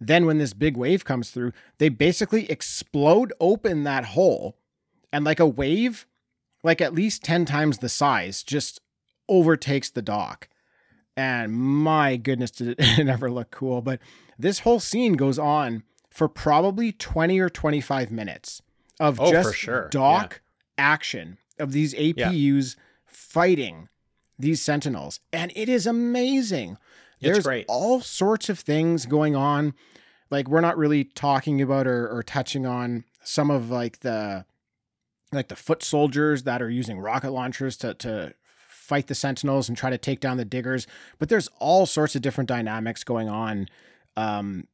Then, 0.00 0.26
when 0.26 0.38
this 0.38 0.52
big 0.54 0.76
wave 0.76 1.04
comes 1.04 1.30
through, 1.30 1.52
they 1.78 1.88
basically 1.88 2.48
explode 2.50 3.32
open 3.40 3.84
that 3.84 4.04
hole. 4.06 4.56
And 5.12 5.24
like 5.24 5.40
a 5.40 5.46
wave, 5.46 6.06
like 6.62 6.80
at 6.80 6.94
least 6.94 7.24
10 7.24 7.44
times 7.46 7.78
the 7.78 7.88
size, 7.88 8.42
just 8.42 8.80
overtakes 9.28 9.90
the 9.90 10.02
dock. 10.02 10.48
And 11.16 11.52
my 11.52 12.16
goodness, 12.16 12.50
did 12.52 12.76
it 12.78 12.98
never 13.04 13.30
look 13.30 13.50
cool. 13.50 13.80
But 13.82 14.00
this 14.38 14.60
whole 14.60 14.78
scene 14.80 15.14
goes 15.14 15.38
on 15.38 15.82
for 16.10 16.28
probably 16.28 16.92
20 16.92 17.38
or 17.40 17.48
25 17.48 18.10
minutes 18.12 18.62
of 19.00 19.18
Oh, 19.20 19.26
for 19.26 19.32
just 19.32 19.54
sure. 19.56 19.88
dock 19.90 20.40
action 20.76 21.38
of 21.58 21.72
these 21.72 21.92
APUs 21.94 22.76
fighting 23.04 23.88
these 24.38 24.62
sentinels. 24.62 25.18
And 25.32 25.50
it 25.56 25.68
is 25.68 25.86
amazing. 25.86 26.78
It's 27.20 27.32
There's 27.32 27.44
great. 27.44 27.66
all 27.68 28.00
sorts 28.00 28.48
of 28.48 28.58
things 28.58 29.06
going 29.06 29.34
on. 29.36 29.74
Like 30.30 30.48
we're 30.48 30.60
not 30.60 30.76
really 30.76 31.04
talking 31.04 31.60
about 31.62 31.86
or, 31.86 32.08
or 32.08 32.22
touching 32.22 32.66
on 32.66 33.04
some 33.24 33.50
of 33.50 33.70
like 33.70 34.00
the 34.00 34.44
like 35.32 35.48
the 35.48 35.56
foot 35.56 35.82
soldiers 35.82 36.44
that 36.44 36.62
are 36.62 36.70
using 36.70 36.98
rocket 36.98 37.30
launchers 37.30 37.76
to 37.78 37.94
to 37.94 38.34
fight 38.68 39.06
the 39.06 39.14
Sentinels 39.14 39.68
and 39.68 39.76
try 39.76 39.90
to 39.90 39.98
take 39.98 40.20
down 40.20 40.36
the 40.38 40.44
Diggers. 40.44 40.86
But 41.18 41.28
there's 41.28 41.48
all 41.58 41.84
sorts 41.86 42.16
of 42.16 42.22
different 42.22 42.48
dynamics 42.48 43.04
going 43.04 43.28
on, 43.28 43.68
um, 44.16 44.66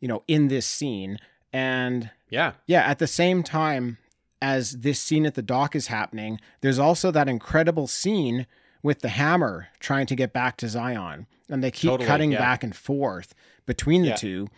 you 0.00 0.08
know, 0.08 0.22
in 0.26 0.48
this 0.48 0.64
scene. 0.66 1.18
And 1.52 2.10
Yeah. 2.30 2.52
yeah, 2.66 2.80
at 2.82 2.98
the 2.98 3.06
same 3.06 3.42
time 3.42 3.98
as 4.40 4.80
this 4.80 4.98
scene 4.98 5.26
at 5.26 5.34
the 5.34 5.42
dock 5.42 5.76
is 5.76 5.88
happening, 5.88 6.40
there's 6.62 6.78
also 6.78 7.10
that 7.10 7.28
incredible 7.28 7.86
scene 7.86 8.46
with 8.82 9.00
the 9.00 9.08
hammer 9.10 9.68
trying 9.78 10.06
to 10.06 10.16
get 10.16 10.32
back 10.32 10.56
to 10.58 10.68
Zion. 10.68 11.26
And 11.48 11.62
they 11.62 11.70
keep 11.70 11.90
Totally, 11.90 12.06
cutting 12.06 12.32
yeah. 12.32 12.38
back 12.38 12.64
and 12.64 12.74
forth 12.74 13.34
between 13.66 14.02
the 14.02 14.08
Yeah. 14.08 14.16
two. 14.16 14.48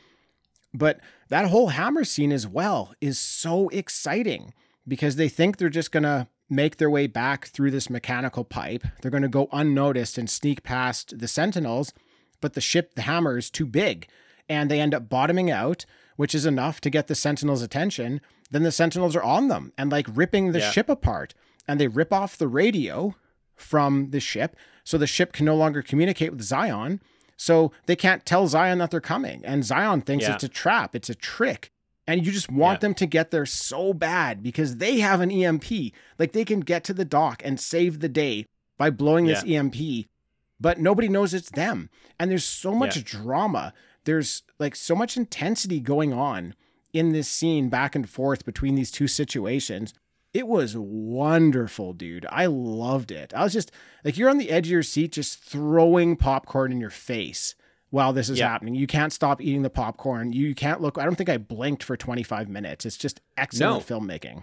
But 0.72 1.00
that 1.28 1.48
whole 1.50 1.68
hammer 1.68 2.04
scene 2.04 2.32
as 2.32 2.46
well 2.46 2.94
is 3.00 3.18
so 3.18 3.68
exciting 3.68 4.52
because 4.86 5.16
they 5.16 5.28
think 5.28 5.56
they're 5.56 5.68
just 5.68 5.92
going 5.92 6.02
to 6.02 6.26
make 6.50 6.76
their 6.76 6.90
way 6.90 7.06
back 7.06 7.46
through 7.46 7.70
this 7.70 7.88
mechanical 7.88 8.44
pipe. 8.44 8.84
They're 9.00 9.10
going 9.10 9.22
to 9.22 9.28
go 9.28 9.48
unnoticed 9.52 10.18
and 10.18 10.28
sneak 10.28 10.62
past 10.62 11.18
the 11.18 11.28
sentinels, 11.28 11.92
but 12.40 12.54
the 12.54 12.60
ship, 12.60 12.94
the 12.94 13.02
hammer, 13.02 13.38
is 13.38 13.50
too 13.50 13.66
big. 13.66 14.08
And 14.48 14.70
they 14.70 14.80
end 14.80 14.94
up 14.94 15.08
bottoming 15.08 15.50
out, 15.50 15.86
which 16.16 16.34
is 16.34 16.44
enough 16.44 16.80
to 16.82 16.90
get 16.90 17.06
the 17.06 17.14
sentinels' 17.14 17.62
attention. 17.62 18.20
Then 18.50 18.62
the 18.62 18.72
sentinels 18.72 19.16
are 19.16 19.22
on 19.22 19.48
them 19.48 19.72
and 19.78 19.90
like 19.90 20.06
ripping 20.12 20.52
the 20.52 20.58
Yeah. 20.60 20.70
ship 20.70 20.88
apart. 20.88 21.34
And 21.66 21.80
they 21.80 21.88
rip 21.88 22.12
off 22.12 22.36
the 22.36 22.48
radio 22.48 23.14
from 23.56 24.10
the 24.10 24.20
ship 24.20 24.56
so 24.84 24.98
the 24.98 25.06
ship 25.06 25.32
can 25.32 25.46
no 25.46 25.56
longer 25.56 25.82
communicate 25.82 26.30
with 26.32 26.42
Zion. 26.42 27.00
So 27.36 27.72
they 27.86 27.96
can't 27.96 28.24
tell 28.26 28.46
Zion 28.46 28.78
that 28.78 28.90
they're 28.90 29.00
coming. 29.00 29.44
And 29.44 29.64
Zion 29.64 30.02
thinks 30.02 30.26
Yeah. 30.26 30.34
it's 30.34 30.44
a 30.44 30.48
trap, 30.48 30.94
it's 30.94 31.10
a 31.10 31.14
trick. 31.14 31.70
And 32.06 32.24
you 32.24 32.30
just 32.32 32.50
want 32.50 32.76
Yeah. 32.76 32.80
them 32.88 32.94
to 32.94 33.06
get 33.06 33.30
there 33.30 33.46
so 33.46 33.94
bad 33.94 34.42
because 34.42 34.76
they 34.76 35.00
have 35.00 35.20
an 35.20 35.30
EMP. 35.30 35.92
Like 36.18 36.32
they 36.32 36.44
can 36.44 36.60
get 36.60 36.84
to 36.84 36.94
the 36.94 37.04
dock 37.04 37.40
and 37.44 37.58
save 37.58 38.00
the 38.00 38.08
day 38.10 38.46
by 38.76 38.90
blowing 38.90 39.24
this 39.26 39.42
EMP, 39.44 40.08
but 40.60 40.78
nobody 40.78 41.08
knows 41.08 41.32
it's 41.32 41.50
them. 41.50 41.88
And 42.20 42.30
there's 42.30 42.44
so 42.44 42.74
much 42.74 42.96
Yeah. 42.96 43.02
drama. 43.06 43.72
There's 44.04 44.42
like 44.58 44.76
so 44.76 44.94
much 44.94 45.16
intensity 45.16 45.80
going 45.80 46.12
on 46.12 46.54
in 46.92 47.12
this 47.12 47.26
scene 47.28 47.68
back 47.70 47.94
and 47.96 48.08
forth 48.08 48.44
between 48.44 48.74
these 48.74 48.90
two 48.90 49.08
situations. 49.08 49.94
It 50.34 50.48
was 50.48 50.76
wonderful, 50.76 51.92
dude. 51.92 52.26
I 52.28 52.46
loved 52.46 53.10
it. 53.12 53.32
I 53.34 53.44
was 53.44 53.52
just 53.52 53.70
like, 54.04 54.18
you're 54.18 54.28
on 54.28 54.38
the 54.38 54.50
edge 54.50 54.66
of 54.66 54.72
your 54.72 54.82
seat, 54.82 55.12
just 55.12 55.38
throwing 55.38 56.16
popcorn 56.16 56.72
in 56.72 56.80
your 56.80 56.90
face 56.90 57.54
while 57.90 58.12
this 58.12 58.28
is 58.28 58.38
Yeah. 58.40 58.48
happening. 58.48 58.74
You 58.74 58.88
can't 58.88 59.12
stop 59.12 59.40
eating 59.40 59.62
the 59.62 59.70
popcorn. 59.70 60.32
You 60.32 60.54
can't 60.54 60.80
look. 60.80 60.98
I 60.98 61.04
don't 61.04 61.14
think 61.14 61.28
I 61.30 61.38
blinked 61.38 61.84
for 61.84 61.96
25 61.96 62.48
minutes. 62.48 62.84
It's 62.84 62.96
just 62.96 63.20
excellent 63.36 63.86
filmmaking. 63.86 64.42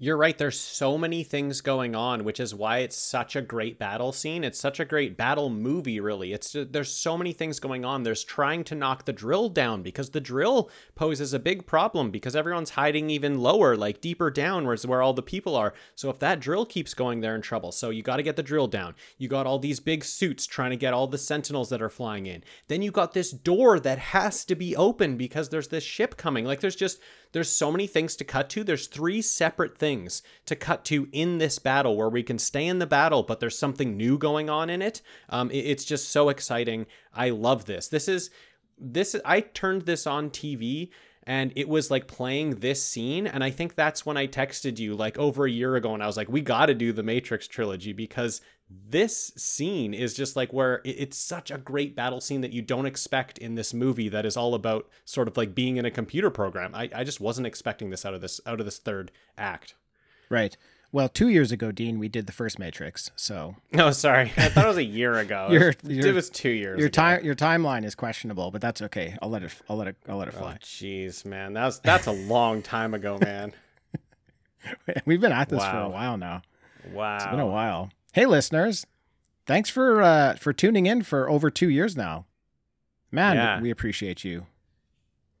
You're 0.00 0.16
right. 0.16 0.38
There's 0.38 0.60
so 0.60 0.96
many 0.96 1.24
things 1.24 1.60
going 1.60 1.96
on, 1.96 2.22
which 2.22 2.38
is 2.38 2.54
why 2.54 2.78
it's 2.78 2.96
such 2.96 3.34
a 3.34 3.42
great 3.42 3.80
battle 3.80 4.12
scene. 4.12 4.44
It's 4.44 4.60
such 4.60 4.78
a 4.78 4.84
great 4.84 5.16
battle 5.16 5.50
movie, 5.50 5.98
really. 5.98 6.32
It's 6.32 6.54
there's 6.54 6.92
so 6.92 7.18
many 7.18 7.32
things 7.32 7.58
going 7.58 7.84
on. 7.84 8.04
There's 8.04 8.22
trying 8.22 8.62
to 8.64 8.76
knock 8.76 9.06
the 9.06 9.12
drill 9.12 9.48
down 9.48 9.82
because 9.82 10.10
the 10.10 10.20
drill 10.20 10.70
poses 10.94 11.34
a 11.34 11.40
big 11.40 11.66
problem 11.66 12.12
because 12.12 12.36
everyone's 12.36 12.70
hiding 12.70 13.10
even 13.10 13.40
lower, 13.40 13.76
like 13.76 14.00
deeper 14.00 14.30
down, 14.30 14.68
where's 14.68 14.86
where 14.86 15.02
all 15.02 15.14
the 15.14 15.20
people 15.20 15.56
are. 15.56 15.74
So 15.96 16.10
if 16.10 16.20
that 16.20 16.38
drill 16.38 16.64
keeps 16.64 16.94
going, 16.94 17.18
they're 17.18 17.34
in 17.34 17.42
trouble. 17.42 17.72
So 17.72 17.90
you 17.90 18.04
got 18.04 18.18
to 18.18 18.22
get 18.22 18.36
the 18.36 18.42
drill 18.44 18.68
down. 18.68 18.94
You 19.16 19.26
got 19.26 19.48
all 19.48 19.58
these 19.58 19.80
big 19.80 20.04
suits 20.04 20.46
trying 20.46 20.70
to 20.70 20.76
get 20.76 20.94
all 20.94 21.08
the 21.08 21.18
sentinels 21.18 21.70
that 21.70 21.82
are 21.82 21.90
flying 21.90 22.26
in. 22.26 22.44
Then 22.68 22.82
you 22.82 22.92
got 22.92 23.14
this 23.14 23.32
door 23.32 23.80
that 23.80 23.98
has 23.98 24.44
to 24.44 24.54
be 24.54 24.76
open 24.76 25.16
because 25.16 25.48
there's 25.48 25.68
this 25.68 25.82
ship 25.82 26.16
coming. 26.16 26.44
Like 26.44 26.60
there's 26.60 26.76
just 26.76 27.00
there's 27.32 27.50
so 27.50 27.70
many 27.70 27.86
things 27.86 28.16
to 28.16 28.24
cut 28.24 28.48
to. 28.50 28.64
There's 28.64 28.86
three 28.86 29.20
separate 29.22 29.76
things 29.76 30.22
to 30.46 30.56
cut 30.56 30.84
to 30.86 31.08
in 31.12 31.38
this 31.38 31.58
battle 31.58 31.96
where 31.96 32.08
we 32.08 32.22
can 32.22 32.38
stay 32.38 32.66
in 32.66 32.78
the 32.78 32.86
battle, 32.86 33.22
but 33.22 33.40
there's 33.40 33.58
something 33.58 33.96
new 33.96 34.18
going 34.18 34.48
on 34.48 34.70
in 34.70 34.82
it. 34.82 35.02
Um, 35.28 35.50
it- 35.50 35.66
it's 35.66 35.84
just 35.84 36.08
so 36.10 36.28
exciting. 36.28 36.86
I 37.12 37.30
love 37.30 37.66
this. 37.66 37.88
This 37.88 38.08
is 38.08 38.30
this. 38.78 39.14
I 39.24 39.40
turned 39.40 39.82
this 39.82 40.06
on 40.06 40.30
TV 40.30 40.90
and 41.24 41.52
it 41.56 41.68
was 41.68 41.90
like 41.90 42.06
playing 42.06 42.60
this 42.60 42.82
scene, 42.82 43.26
and 43.26 43.44
I 43.44 43.50
think 43.50 43.74
that's 43.74 44.06
when 44.06 44.16
I 44.16 44.26
texted 44.26 44.78
you 44.78 44.94
like 44.94 45.18
over 45.18 45.44
a 45.44 45.50
year 45.50 45.76
ago, 45.76 45.92
and 45.92 46.02
I 46.02 46.06
was 46.06 46.16
like, 46.16 46.30
we 46.30 46.40
got 46.40 46.66
to 46.66 46.74
do 46.74 46.90
the 46.90 47.02
Matrix 47.02 47.46
trilogy 47.46 47.92
because 47.92 48.40
this 48.70 49.32
scene 49.36 49.94
is 49.94 50.12
just 50.14 50.36
like 50.36 50.52
where 50.52 50.82
it's 50.84 51.16
such 51.16 51.50
a 51.50 51.56
great 51.58 51.96
battle 51.96 52.20
scene 52.20 52.42
that 52.42 52.52
you 52.52 52.60
don't 52.60 52.84
expect 52.86 53.38
in 53.38 53.54
this 53.54 53.72
movie 53.72 54.08
that 54.10 54.26
is 54.26 54.36
all 54.36 54.54
about 54.54 54.88
sort 55.06 55.26
of 55.26 55.36
like 55.38 55.54
being 55.54 55.78
in 55.78 55.84
a 55.86 55.90
computer 55.90 56.28
program. 56.30 56.74
I, 56.74 56.90
I 56.94 57.04
just 57.04 57.20
wasn't 57.20 57.46
expecting 57.46 57.88
this 57.90 58.04
out 58.04 58.12
of 58.14 58.20
this 58.20 58.40
out 58.46 58.60
of 58.60 58.66
this 58.66 58.78
third 58.78 59.10
act. 59.38 59.74
Right. 60.28 60.56
Well, 60.90 61.08
two 61.10 61.28
years 61.28 61.52
ago, 61.52 61.70
Dean, 61.70 61.98
we 61.98 62.08
did 62.08 62.26
the 62.26 62.32
first 62.32 62.58
Matrix. 62.58 63.10
So 63.16 63.56
No, 63.72 63.86
oh, 63.88 63.90
sorry. 63.90 64.32
I 64.36 64.48
thought 64.48 64.64
it 64.64 64.68
was 64.68 64.76
a 64.78 64.84
year 64.84 65.14
ago. 65.18 65.48
Your- 65.52 65.68
it, 65.70 65.82
was, 65.84 65.90
your- 65.96 66.06
it 66.08 66.14
was 66.14 66.28
two 66.30 66.48
years. 66.50 66.78
your 66.78 66.88
time 66.90 67.24
your 67.24 67.34
timeline 67.34 67.84
is 67.84 67.94
questionable, 67.94 68.50
but 68.50 68.60
that's 68.60 68.82
okay. 68.82 69.16
I'll 69.22 69.30
let 69.30 69.42
it. 69.42 69.54
I'll 69.68 69.76
let 69.76 69.88
it. 69.88 69.96
I'll 70.08 70.16
let 70.18 70.28
it 70.28 70.34
Oh, 70.36 70.40
fly. 70.40 70.58
jeez, 70.62 71.24
man. 71.24 71.52
That's 71.54 71.78
that's 71.78 72.06
a 72.06 72.12
long 72.12 72.60
time 72.62 72.92
ago, 72.94 73.18
man. 73.22 73.52
We've 75.06 75.20
been 75.20 75.32
at 75.32 75.48
this 75.48 75.64
for 75.64 75.78
a 75.78 75.88
while 75.88 76.18
now. 76.18 76.42
Wow. 76.92 77.16
It's 77.16 77.26
been 77.26 77.40
a 77.40 77.46
while. 77.46 77.90
Hey, 78.12 78.26
listeners, 78.26 78.86
thanks 79.46 79.70
for 79.70 80.02
uh, 80.02 80.34
for 80.36 80.52
tuning 80.52 80.86
in 80.86 81.02
for 81.02 81.28
over 81.28 81.50
two 81.50 81.68
years 81.68 81.96
now. 81.96 82.26
Man, 83.10 83.36
Yeah. 83.36 83.60
we 83.60 83.70
appreciate 83.70 84.24
you. 84.24 84.46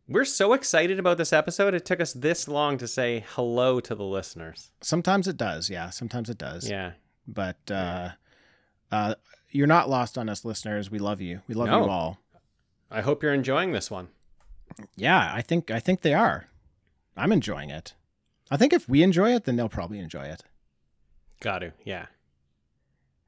We're 0.08 0.24
so 0.24 0.54
excited 0.54 0.98
about 0.98 1.18
this 1.18 1.34
episode. 1.34 1.74
It 1.74 1.84
took 1.84 2.00
us 2.00 2.14
this 2.14 2.48
long 2.48 2.78
to 2.78 2.88
say 2.88 3.24
hello 3.28 3.78
to 3.80 3.94
the 3.94 4.04
listeners. 4.04 4.70
Sometimes 4.80 5.28
it 5.28 5.36
does, 5.36 5.68
yeah. 5.68 5.90
Sometimes 5.90 6.30
it 6.30 6.38
does. 6.38 6.68
Yeah. 6.68 6.92
But 7.26 7.70
uh, 7.70 8.10
uh, 8.90 9.16
you're 9.50 9.66
not 9.66 9.90
lost 9.90 10.16
on 10.16 10.30
us, 10.30 10.46
listeners. 10.46 10.90
We 10.90 10.98
love 10.98 11.20
you. 11.20 11.42
We 11.46 11.54
love 11.54 11.68
No. 11.68 11.84
you 11.84 11.90
all. 11.90 12.18
I 12.90 13.02
hope 13.02 13.22
you're 13.22 13.34
enjoying 13.34 13.72
this 13.72 13.90
one. 13.90 14.08
Yeah, 14.96 15.30
I 15.34 15.42
think 15.42 15.70
I 15.70 15.80
think 15.80 16.00
they 16.00 16.14
are. 16.14 16.46
I'm 17.16 17.32
enjoying 17.32 17.68
it. 17.68 17.92
I 18.50 18.56
think 18.56 18.72
if 18.72 18.88
we 18.88 19.02
enjoy 19.02 19.34
it, 19.34 19.44
then 19.44 19.56
they'll 19.56 19.68
probably 19.68 19.98
enjoy 19.98 20.24
it. 20.24 20.42
Got 21.40 21.58
to. 21.58 21.72
Yeah. 21.84 22.06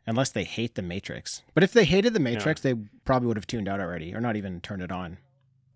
Unless 0.07 0.31
they 0.33 0.45
hate 0.45 0.75
the 0.75 0.83
Matrix. 0.83 1.43
But 1.55 1.63
if 1.63 1.73
they 1.73 1.85
hated 1.85 2.15
the 2.15 2.21
Matrix, 2.21 2.61
they 2.63 2.75
probably 3.05 3.29
would 3.29 3.37
have 3.37 3.47
tuned 3.47 3.69
out 3.69 3.81
already 3.81 4.15
or 4.15 4.21
not 4.21 4.37
even 4.37 4.61
turned 4.61 4.83
it 4.83 4.91
on. 4.91 5.19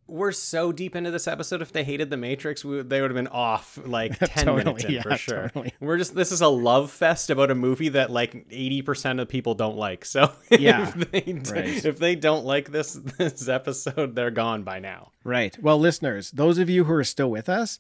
We're 0.06 0.32
so 0.32 0.70
deep 0.70 0.94
into 0.94 1.10
this 1.10 1.26
episode. 1.26 1.62
If 1.62 1.72
they 1.72 1.82
hated 1.82 2.10
the 2.10 2.18
Matrix, 2.18 2.62
we, 2.62 2.82
they 2.82 3.00
would 3.00 3.10
have 3.10 3.16
been 3.16 3.26
off 3.28 3.78
like 3.86 4.18
ten 4.18 4.44
Totally, 4.44 4.64
minutes 4.64 4.84
in 4.84 4.90
yeah, 4.92 5.02
for 5.02 5.16
sure. 5.16 5.42
totally. 5.48 5.72
We're 5.80 5.96
just 5.96 6.14
this 6.14 6.30
is 6.30 6.42
a 6.42 6.48
love 6.48 6.90
fest 6.90 7.30
about 7.30 7.50
a 7.50 7.54
movie 7.54 7.88
that 7.90 8.10
like 8.10 8.46
eighty 8.50 8.82
percent 8.82 9.18
of 9.20 9.28
people 9.28 9.54
don't 9.54 9.76
like. 9.78 10.04
So 10.04 10.30
Yeah, 10.50 10.88
if 10.94 11.10
they, 11.10 11.32
right. 11.50 11.84
if 11.84 11.98
they 11.98 12.16
don't 12.16 12.44
like 12.44 12.70
this 12.70 12.92
this 13.18 13.48
episode, 13.48 14.14
they're 14.14 14.30
gone 14.30 14.62
by 14.62 14.78
now. 14.78 15.12
Right. 15.22 15.56
Well, 15.62 15.78
listeners, 15.78 16.30
those 16.32 16.58
of 16.58 16.68
you 16.68 16.84
who 16.84 16.92
are 16.92 17.04
still 17.04 17.30
with 17.30 17.48
us, 17.48 17.78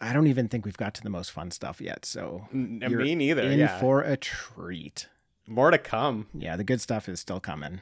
I 0.00 0.14
don't 0.14 0.28
even 0.28 0.48
think 0.48 0.64
we've 0.64 0.76
got 0.78 0.94
to 0.94 1.02
the 1.02 1.10
most 1.10 1.32
fun 1.32 1.50
stuff 1.50 1.82
yet. 1.82 2.06
So 2.06 2.46
N- 2.54 2.78
Me 2.88 3.14
neither. 3.14 3.42
in 3.42 3.58
yeah. 3.58 3.78
for 3.78 4.00
a 4.00 4.16
treat. 4.16 5.06
More 5.46 5.70
to 5.70 5.78
come. 5.78 6.26
Yeah, 6.32 6.56
the 6.56 6.64
good 6.64 6.80
stuff 6.80 7.08
is 7.08 7.20
still 7.20 7.40
coming. 7.40 7.80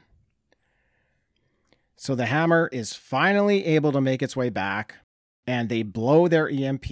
So 1.97 2.15
the 2.15 2.27
hammer 2.27 2.69
is 2.73 2.95
finally 2.95 3.65
able 3.67 3.93
to 3.93 4.01
make 4.01 4.23
its 4.23 4.35
way 4.35 4.49
back, 4.49 4.97
and 5.47 5.69
they 5.69 5.83
blow 5.83 6.29
their 6.29 6.49
EMP 6.49 6.87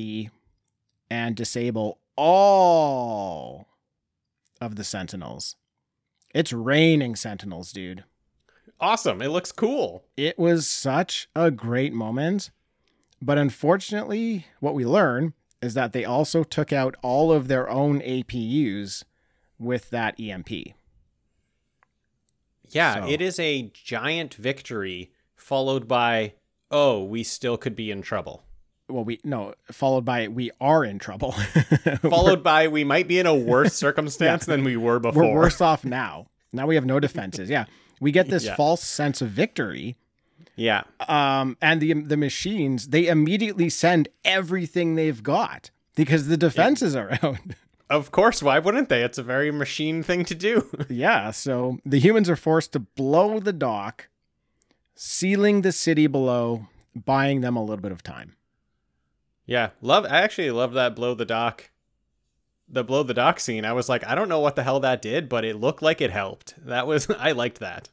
and 1.11 1.35
disable 1.35 1.99
all 2.17 3.69
of 4.61 4.77
the 4.77 4.85
sentinels. 4.85 5.57
It's 6.35 6.53
raining 6.53 7.17
sentinels, 7.17 7.73
dude. 7.73 8.05
Awesome. 8.81 9.23
It 9.23 9.29
looks 9.29 9.51
cool. 9.51 10.05
It 10.17 10.39
was 10.39 10.67
such 10.67 11.29
a 11.35 11.51
great 11.51 11.93
moment. 11.93 12.51
But 13.21 13.39
unfortunately, 13.39 14.47
what 14.61 14.75
we 14.75 14.85
learn 14.85 15.33
is 15.61 15.75
that 15.75 15.93
they 15.93 16.05
also 16.05 16.45
took 16.45 16.73
out 16.73 16.97
all 17.03 17.33
of 17.33 17.49
their 17.49 17.69
own 17.69 18.01
APUs 18.01 19.05
with 19.59 19.91
that 19.91 20.19
EMP. 20.21 20.51
Yeah, 22.71 23.03
So- 23.05 23.09
it 23.11 23.21
is 23.21 23.39
a 23.39 23.71
giant 23.73 24.35
victory 24.35 25.11
followed 25.37 25.89
by 25.89 26.35
oh, 26.71 27.03
we 27.03 27.23
still 27.23 27.57
could 27.57 27.75
be 27.75 27.91
in 27.91 28.03
trouble. 28.03 28.45
Well, 28.91 29.05
we 29.05 29.21
no, 29.25 29.55
followed 29.73 30.05
by 30.05 30.29
we 30.29 30.51
are 30.61 30.85
in 30.85 30.99
trouble. 30.99 31.33
Followed 32.03 32.43
by 32.43 32.69
we 32.69 32.85
might 32.85 33.07
be 33.09 33.19
in 33.19 33.27
a 33.27 33.35
worse 33.35 33.75
circumstance 33.87 34.47
than 34.47 34.65
we 34.65 34.77
were 34.79 34.99
before. 34.99 35.25
we're 35.25 35.35
worse 35.35 35.61
off 35.61 35.85
now. 35.85 36.27
Now 36.53 36.67
we 36.67 36.75
have 36.75 36.87
no 36.87 36.99
defenses. 37.01 37.51
Yeah. 37.51 37.67
We 38.01 38.13
get 38.13 38.29
this 38.31 38.45
Yeah. 38.47 38.57
false 38.57 38.83
sense 38.83 39.21
of 39.21 39.29
victory. 39.31 39.97
Yeah. 40.57 40.85
Um, 41.07 41.57
and 41.61 41.81
the 41.83 41.93
the 41.95 42.17
machines, 42.17 42.89
they 42.89 43.07
immediately 43.09 43.69
send 43.69 44.09
everything 44.25 44.95
they've 44.95 45.23
got 45.23 45.71
because 45.95 46.29
the 46.29 46.37
defenses 46.39 46.97
are 46.97 47.19
out. 47.23 47.39
Of 47.91 48.11
course, 48.11 48.43
why 48.43 48.59
wouldn't 48.59 48.89
they? 48.89 49.03
It's 49.03 49.19
a 49.19 49.23
very 49.23 49.51
machine 49.51 50.03
thing 50.03 50.25
to 50.27 50.35
do. 50.35 50.69
yeah, 50.89 51.31
so 51.31 51.79
the 51.85 51.99
humans 51.99 52.29
are 52.29 52.37
forced 52.37 52.73
to 52.73 52.81
blow 52.81 53.41
the 53.41 53.53
dock, 53.53 54.09
sealing 54.95 55.63
the 55.63 55.73
city 55.73 56.07
below, 56.07 56.67
buying 56.95 57.41
them 57.41 57.57
a 57.57 57.63
little 57.63 57.83
bit 57.83 57.93
of 57.93 58.03
time. 58.03 58.37
yeah, 59.47 59.71
love 59.81 60.05
I 60.05 60.21
actually 60.21 60.51
love 60.51 60.75
that 60.75 60.95
blow 60.95 61.15
the 61.15 61.25
dock 61.25 61.71
the 62.69 62.85
blow 62.85 63.03
the 63.03 63.15
dock 63.15 63.41
scene, 63.41 63.65
I 63.65 63.73
was 63.73 63.89
like, 63.89 64.07
I 64.07 64.15
don't 64.15 64.29
know 64.29 64.41
what 64.41 64.57
the 64.57 64.63
hell 64.63 64.81
that 64.81 65.03
did, 65.03 65.29
but 65.29 65.45
it 65.45 65.57
looked 65.57 65.83
like 65.83 66.01
it 66.01 66.11
helped. 66.11 66.55
That 66.65 66.87
was 66.87 67.09
I 67.19 67.33
liked 67.33 67.61
that. 67.61 67.91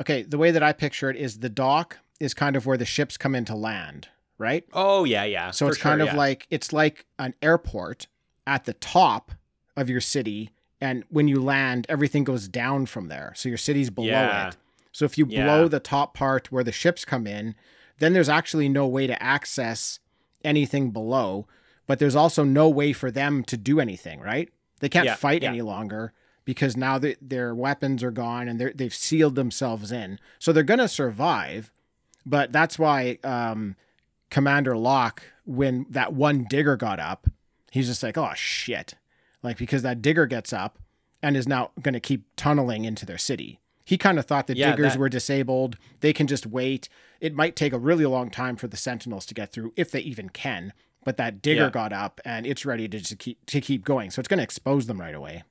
Okay, 0.00 0.22
the 0.22 0.38
way 0.38 0.50
that 0.50 0.62
I 0.62 0.72
picture 0.72 1.10
it 1.10 1.16
is 1.16 1.38
the 1.38 1.48
dock 1.48 1.98
is 2.20 2.34
kind 2.34 2.56
of 2.56 2.66
where 2.66 2.76
the 2.76 2.84
ships 2.84 3.16
come 3.16 3.34
into 3.34 3.54
land, 3.54 4.08
right? 4.36 4.64
Oh 4.72 5.04
yeah, 5.04 5.24
yeah. 5.24 5.50
So 5.50 5.66
it's 5.68 5.78
kind 5.78 6.00
of 6.00 6.08
yeah. 6.08 6.16
like 6.16 6.46
it's 6.50 6.72
like 6.72 7.06
an 7.18 7.34
airport 7.42 8.06
at 8.48 8.64
the 8.64 8.72
top 8.72 9.32
of 9.76 9.88
your 9.90 10.00
city, 10.00 10.50
and 10.80 11.04
when 11.10 11.28
you 11.28 11.40
land, 11.40 11.86
everything 11.88 12.24
goes 12.24 12.48
down 12.48 12.86
from 12.86 13.08
there. 13.08 13.32
So 13.36 13.48
your 13.48 13.58
city's 13.58 13.90
below 13.90 14.06
Yeah. 14.08 14.48
it. 14.48 14.56
So 14.90 15.04
if 15.04 15.18
you 15.18 15.26
Yeah. 15.26 15.44
blow 15.44 15.68
the 15.68 15.80
top 15.80 16.14
part 16.14 16.50
where 16.50 16.64
the 16.64 16.72
ships 16.72 17.04
come 17.04 17.26
in, 17.26 17.54
then 17.98 18.12
there's 18.14 18.28
actually 18.28 18.68
no 18.68 18.86
way 18.86 19.06
to 19.06 19.22
access 19.22 20.00
anything 20.44 20.90
below, 20.90 21.46
but 21.86 21.98
there's 21.98 22.16
also 22.16 22.42
no 22.44 22.68
way 22.68 22.92
for 22.92 23.10
them 23.10 23.44
to 23.44 23.56
do 23.56 23.80
anything, 23.80 24.20
right? 24.20 24.48
They 24.80 24.88
can't 24.88 25.04
Yeah, 25.06 25.14
fight 25.16 25.42
any 25.42 25.60
longer 25.62 26.12
because 26.44 26.76
now 26.76 26.98
they, 26.98 27.16
their 27.20 27.54
weapons 27.54 28.02
are 28.02 28.10
gone 28.12 28.48
and 28.48 28.58
they've 28.60 28.94
sealed 28.94 29.34
themselves 29.34 29.92
in. 29.92 30.18
So 30.38 30.52
they're 30.52 30.62
going 30.62 30.78
to 30.78 30.88
survive, 30.88 31.70
but 32.24 32.52
that's 32.52 32.78
why 32.78 33.18
um, 33.24 33.76
Commander 34.30 34.76
Locke, 34.76 35.22
when 35.44 35.86
that 35.90 36.12
one 36.14 36.46
digger 36.48 36.76
got 36.76 36.98
up, 37.00 37.26
he's 37.70 37.86
just 37.88 38.02
like, 38.02 38.16
oh 38.18 38.32
shit. 38.34 38.94
Like, 39.42 39.56
because 39.58 39.82
that 39.82 40.02
digger 40.02 40.26
gets 40.26 40.52
up 40.52 40.78
and 41.22 41.36
is 41.36 41.46
now 41.48 41.70
going 41.80 41.94
to 41.94 42.00
keep 42.00 42.24
tunneling 42.36 42.84
into 42.84 43.06
their 43.06 43.18
city. 43.18 43.60
He 43.84 43.96
kind 43.96 44.18
of 44.18 44.26
thought 44.26 44.46
the 44.48 44.56
Yeah, 44.56 44.72
diggers 44.72 44.92
that- 44.92 44.98
were 44.98 45.08
disabled. 45.08 45.76
They 46.00 46.12
can 46.12 46.26
just 46.26 46.46
wait. 46.46 46.88
It 47.20 47.34
might 47.34 47.56
take 47.56 47.72
a 47.72 47.78
really 47.78 48.04
long 48.04 48.30
time 48.30 48.56
for 48.56 48.66
the 48.68 48.76
sentinels 48.76 49.24
to 49.26 49.34
get 49.34 49.50
through, 49.52 49.72
if 49.76 49.90
they 49.90 50.00
even 50.00 50.28
can. 50.28 50.72
But 51.04 51.16
that 51.16 51.40
digger 51.40 51.64
Yeah. 51.64 51.70
got 51.70 51.92
up 51.92 52.20
and 52.24 52.46
it's 52.46 52.66
ready 52.66 52.86
to 52.88 52.98
just 52.98 53.18
keep 53.18 53.46
to 53.46 53.60
keep 53.60 53.84
going. 53.84 54.10
So 54.10 54.20
it's 54.20 54.28
going 54.28 54.38
to 54.38 54.44
expose 54.44 54.86
them 54.86 55.00
right 55.00 55.14
away. 55.14 55.42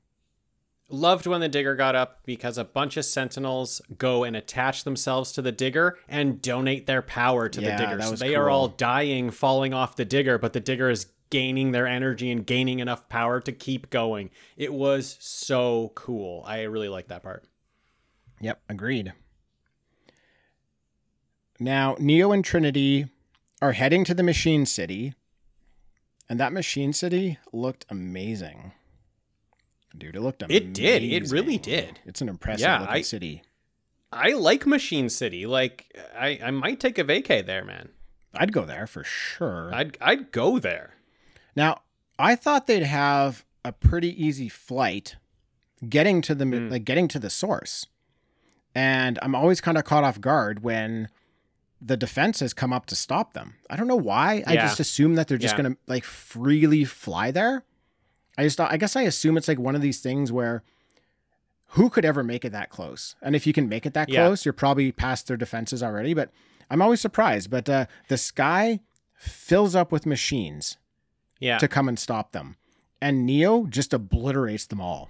Loved 0.89 1.25
when 1.27 1.41
the 1.41 1.49
digger 1.49 1.75
got 1.75 1.95
up 1.95 2.21
because 2.25 2.57
a 2.57 2.63
bunch 2.63 2.95
of 2.95 3.03
sentinels 3.03 3.81
go 3.97 4.23
and 4.23 4.37
attach 4.37 4.85
themselves 4.85 5.33
to 5.33 5.41
the 5.41 5.51
digger 5.51 5.97
and 6.07 6.41
donate 6.41 6.85
their 6.85 7.01
power 7.01 7.49
to 7.49 7.61
Yeah, 7.61 7.75
the 7.75 7.85
digger. 7.85 8.01
So 8.03 8.15
they 8.15 8.35
are 8.35 8.49
all 8.49 8.69
dying, 8.69 9.29
falling 9.31 9.73
off 9.73 9.97
the 9.97 10.05
digger, 10.05 10.37
but 10.37 10.53
the 10.53 10.61
digger 10.61 10.89
is 10.89 11.07
gaining 11.29 11.71
their 11.71 11.87
energy 11.87 12.31
and 12.31 12.45
gaining 12.45 12.79
enough 12.79 13.09
power 13.09 13.39
to 13.41 13.51
keep 13.51 13.89
going. 13.89 14.29
It 14.55 14.73
was 14.73 15.17
so 15.19 15.91
cool. 15.95 16.43
I 16.47 16.63
really 16.63 16.89
like 16.89 17.07
that 17.07 17.23
part. 17.23 17.43
Yep, 18.41 18.61
agreed. 18.69 19.13
Now, 21.59 21.95
Neo 21.99 22.31
and 22.31 22.45
Trinity 22.45 23.07
are 23.61 23.71
heading 23.71 24.03
to 24.05 24.13
the 24.13 24.23
Machine 24.23 24.65
City, 24.65 25.13
and 26.29 26.39
that 26.39 26.53
Machine 26.53 26.93
City 26.93 27.39
looked 27.51 27.85
amazing. 27.89 28.73
Dude, 29.97 30.15
it 30.15 30.21
looked 30.21 30.43
amazing. 30.43 30.67
It 30.67 30.73
did. 30.73 31.03
It 31.03 31.31
really 31.31 31.57
did. 31.57 31.99
It's 32.05 32.21
an 32.21 32.29
impressive 32.29 32.61
Yeah, 32.67 32.79
looking 32.81 32.95
I- 32.95 33.01
city. 33.01 33.43
I 34.11 34.29
like 34.33 34.65
Machine 34.65 35.09
City. 35.09 35.45
Like 35.45 35.93
I, 36.17 36.39
I 36.41 36.51
might 36.51 36.79
take 36.79 36.97
a 36.97 37.03
vacay 37.03 37.45
there, 37.45 37.65
man. 37.65 37.89
I'd 38.33 38.53
go 38.53 38.63
there 38.63 38.87
for 38.87 39.03
sure. 39.03 39.69
I'd 39.73 39.97
I'd 39.99 40.31
go 40.31 40.59
there. 40.59 40.93
Now, 41.57 41.81
I 42.19 42.35
thought 42.35 42.67
they'd 42.67 42.83
have 42.83 43.43
a 43.65 43.71
pretty 43.71 44.09
easy 44.23 44.47
flight 44.47 45.15
getting 45.89 46.21
to 46.21 46.35
the 46.35 46.45
Mm. 46.45 46.69
like 46.71 46.85
getting 46.85 47.07
to 47.09 47.19
the 47.19 47.31
source. 47.31 47.87
And 48.75 49.17
I'm 49.23 49.33
always 49.33 49.59
kind 49.59 49.75
of 49.77 49.83
caught 49.83 50.03
off 50.03 50.21
guard 50.21 50.61
when 50.61 51.09
the 51.81 51.97
defense 51.97 52.39
has 52.41 52.53
come 52.53 52.71
up 52.71 52.85
to 52.87 52.95
stop 52.95 53.33
them. 53.33 53.55
I 53.71 53.75
don't 53.75 53.87
know 53.87 53.95
why. 53.95 54.43
I 54.45 54.55
just 54.55 54.79
assume 54.79 55.15
that 55.15 55.27
they're 55.27 55.37
just 55.39 55.55
Yeah. 55.57 55.63
going 55.63 55.73
to 55.75 55.79
like 55.87 56.03
freely 56.03 56.85
fly 56.85 57.31
there. 57.31 57.63
I 58.37 58.43
just 58.43 58.57
thought, 58.57 58.71
I 58.71 58.77
guess 58.77 58.95
I 58.95 59.01
assume 59.01 59.35
it's 59.35 59.47
like 59.47 59.57
one 59.59 59.75
of 59.75 59.81
these 59.81 59.99
things 59.99 60.31
where 60.31 60.61
who 61.71 61.89
could 61.89 62.05
ever 62.05 62.23
make 62.23 62.45
it 62.45 62.51
that 62.51 62.69
close? 62.69 63.15
And 63.21 63.35
if 63.35 63.45
you 63.47 63.53
can 63.53 63.67
make 63.67 63.85
it 63.87 63.93
that 63.95 64.09
Yeah. 64.09 64.25
close, 64.25 64.45
you're 64.45 64.53
probably 64.53 64.91
past 64.91 65.27
their 65.27 65.37
defenses 65.37 65.81
already, 65.81 66.13
but 66.13 66.31
I'm 66.69 66.81
always 66.83 67.01
surprised, 67.01 67.49
but 67.49 67.67
uh, 67.67 67.87
the 68.09 68.17
sky 68.17 68.79
fills 69.15 69.75
up 69.75 69.91
with 69.91 70.05
machines 70.05 70.77
Yeah. 71.39 71.57
to 71.59 71.67
come 71.67 71.87
and 71.87 71.97
stop 71.99 72.31
them. 72.31 72.57
And 73.01 73.25
Neo 73.25 73.65
just 73.67 73.93
obliterates 73.93 74.65
them 74.65 74.81
all. 74.81 75.09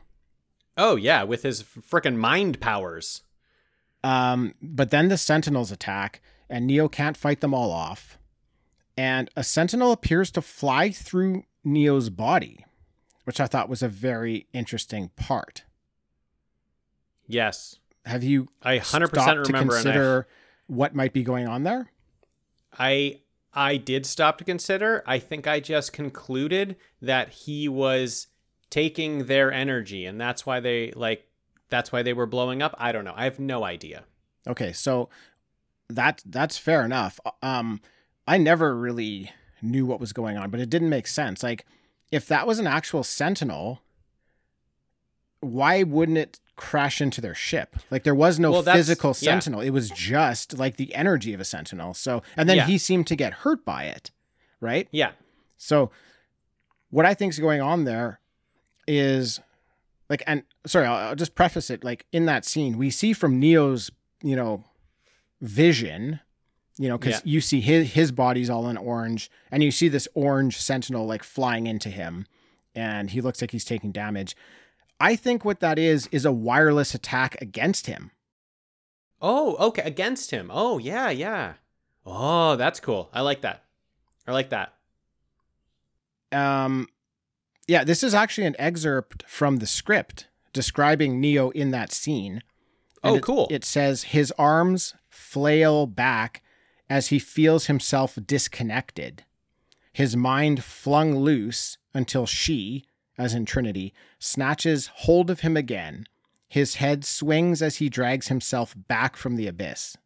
oh 0.78 0.96
yeah, 0.96 1.24
with 1.24 1.44
his 1.44 1.64
freaking 1.64 2.18
mind 2.18 2.60
powers. 2.60 3.24
Um, 4.04 4.54
but 4.62 4.90
then 4.92 5.08
the 5.08 5.18
Sentinels 5.18 5.72
attack, 5.72 6.22
and 6.50 6.68
Neo 6.68 6.88
can't 6.88 7.18
fight 7.18 7.42
them 7.42 7.54
all 7.54 7.72
off. 7.72 8.18
And 8.98 9.30
a 9.36 9.44
Sentinel 9.44 9.92
appears 9.92 10.30
to 10.32 10.42
fly 10.42 10.92
through 10.92 11.44
Neo's 11.64 12.10
body, 12.10 12.66
which 13.26 13.40
I 13.40 13.48
thought 13.48 13.70
was 13.70 13.82
a 13.82 13.88
very 13.90 14.48
interesting 14.54 15.10
part. 15.16 15.64
Yes. 17.28 17.78
Have 18.06 18.24
you 18.24 18.48
I 18.62 18.78
100% 18.80 18.84
stopped 19.08 19.14
to 19.46 19.52
remember 19.54 19.76
and 19.76 19.88
I- 19.88 19.92
consider 19.92 20.28
what 20.68 20.96
might 20.96 21.14
be 21.14 21.24
going 21.24 21.48
on 21.48 21.64
there? 21.64 21.92
I 22.78 23.22
I 23.58 23.78
did 23.78 24.06
stop 24.06 24.38
to 24.38 24.44
consider. 24.44 25.04
I 25.08 25.18
think 25.18 25.48
I 25.48 25.60
just 25.60 25.92
concluded 25.92 26.76
that 27.02 27.30
he 27.30 27.68
was 27.68 28.28
taking 28.70 29.26
their 29.26 29.52
energy 29.52 30.06
and 30.06 30.22
that's 30.22 30.46
why 30.46 30.60
they 30.60 30.92
like 30.92 31.26
that's 31.68 31.92
why 31.92 32.04
they 32.04 32.14
were 32.14 32.28
blowing 32.28 32.62
up. 32.62 32.76
I 32.78 32.92
don't 32.92 33.04
know. 33.04 33.16
I 33.16 33.24
have 33.24 33.40
no 33.40 33.64
idea. 33.64 34.04
Okay, 34.46 34.72
so 34.74 35.10
that 35.90 36.22
that's 36.24 36.60
fair 36.60 36.86
enough. 36.86 37.20
Um, 37.42 37.82
I 38.28 38.38
never 38.38 38.76
really 38.78 39.32
knew 39.64 39.88
what 39.88 40.00
was 40.00 40.14
going 40.14 40.38
on, 40.38 40.52
but 40.52 40.60
it 40.60 40.70
didn't 40.70 40.90
make 40.90 41.08
sense. 41.08 41.42
Like, 41.42 41.66
if 42.12 42.28
that 42.28 42.46
was 42.46 42.60
an 42.60 42.68
actual 42.68 43.04
Sentinel, 43.04 43.82
why 45.40 45.82
wouldn't 45.82 46.20
it 46.20 46.40
crash 46.58 47.00
into 47.00 47.22
their 47.22 47.34
ship? 47.36 47.78
Like, 47.90 48.04
there 48.04 48.14
was 48.16 48.38
no 48.40 48.52
Well, 48.52 48.64
physical 48.64 49.10
yeah. 49.12 49.14
Sentinel. 49.32 49.62
It 49.62 49.70
was 49.70 49.90
just 49.90 50.58
like 50.58 50.76
the 50.76 50.94
energy 50.94 51.34
of 51.34 51.40
a 51.40 51.46
Sentinel. 51.46 51.94
So, 51.94 52.22
and 52.36 52.50
then 52.50 52.58
Yeah. 52.58 52.66
he 52.66 52.78
seemed 52.78 53.08
to 53.08 53.16
get 53.16 53.32
hurt 53.34 53.64
by 53.64 53.86
it, 53.86 54.12
right? 54.60 54.88
Yeah. 54.92 55.12
So, 55.58 55.90
what 56.90 57.06
I 57.06 57.14
think 57.14 57.32
is 57.34 57.40
going 57.40 57.62
on 57.62 57.86
there 57.86 58.20
is 58.88 59.40
like, 60.10 60.24
and 60.28 60.44
sorry, 60.66 60.86
I'll, 60.86 61.10
I'll 61.10 61.16
just 61.16 61.36
preface 61.36 61.70
it. 61.70 61.84
Like 61.84 62.06
in 62.12 62.26
that 62.26 62.44
scene, 62.46 62.78
we 62.78 62.90
see 62.90 63.14
from 63.14 63.40
Neo's, 63.40 63.92
you 64.24 64.36
know, 64.36 64.64
vision, 65.42 66.20
you 66.78 66.88
know, 66.88 66.98
because 66.98 67.16
Yeah. 67.16 67.22
you 67.34 67.42
see 67.42 67.62
his 67.62 67.94
his 67.94 68.12
body's 68.12 68.50
all 68.50 68.68
in 68.70 68.78
orange, 68.78 69.30
and 69.52 69.64
you 69.64 69.72
see 69.72 69.88
this 69.90 70.08
orange 70.14 70.58
sentinel 70.58 71.06
like 71.06 71.24
flying 71.24 71.68
into 71.68 71.90
him, 71.90 72.26
and 72.76 73.10
he 73.12 73.22
looks 73.22 73.42
like 73.42 73.52
he's 73.52 73.66
taking 73.66 73.92
damage. 73.92 74.36
I 75.00 75.16
think 75.16 75.46
what 75.46 75.60
that 75.60 75.78
is 75.78 76.08
is 76.12 76.26
a 76.26 76.32
wireless 76.32 76.94
attack 76.96 77.40
against 77.42 77.88
him. 77.88 78.12
Oh, 79.22 79.56
okay, 79.68 79.82
against 79.84 80.32
him. 80.32 80.50
Oh, 80.54 80.78
yeah, 80.78 81.10
yeah. 81.10 81.54
Oh, 82.06 82.56
that's 82.56 82.80
cool. 82.80 83.10
I 83.14 83.22
like 83.22 83.42
that. 83.42 83.64
I 84.28 84.32
like 84.32 84.50
that. 84.50 84.74
Um, 86.32 86.88
yeah, 87.68 87.84
this 87.84 88.04
is 88.04 88.14
actually 88.14 88.48
an 88.48 88.56
excerpt 88.60 89.24
from 89.28 89.58
the 89.58 89.68
script 89.68 90.28
describing 90.54 91.20
Neo 91.20 91.50
in 91.52 91.72
that 91.72 91.92
scene. 91.92 92.44
Oh, 93.04 93.16
it- 93.16 93.24
cool. 93.24 93.48
It 93.50 93.64
says 93.66 94.04
his 94.04 94.32
arms 94.38 94.94
flail 95.10 95.86
back 95.86 96.42
as 96.90 97.08
he 97.08 97.20
feels 97.20 97.66
himself 97.68 98.18
disconnected, 98.26 99.24
his 99.94 100.16
mind 100.16 100.64
flung 100.64 101.18
loose 101.18 101.78
until 101.94 102.26
she, 102.26 102.86
as 103.18 103.34
in 103.34 103.46
Trinity, 103.46 103.94
snatches 104.20 104.88
hold 104.94 105.30
of 105.30 105.40
him 105.42 105.58
again. 105.58 106.06
His 106.48 106.76
head 106.76 107.04
swings 107.04 107.62
as 107.62 107.78
he 107.78 107.90
drags 107.90 108.28
himself 108.28 108.76
back 108.88 109.16
from 109.18 109.36
the 109.36 109.48
abyss. 109.48 109.98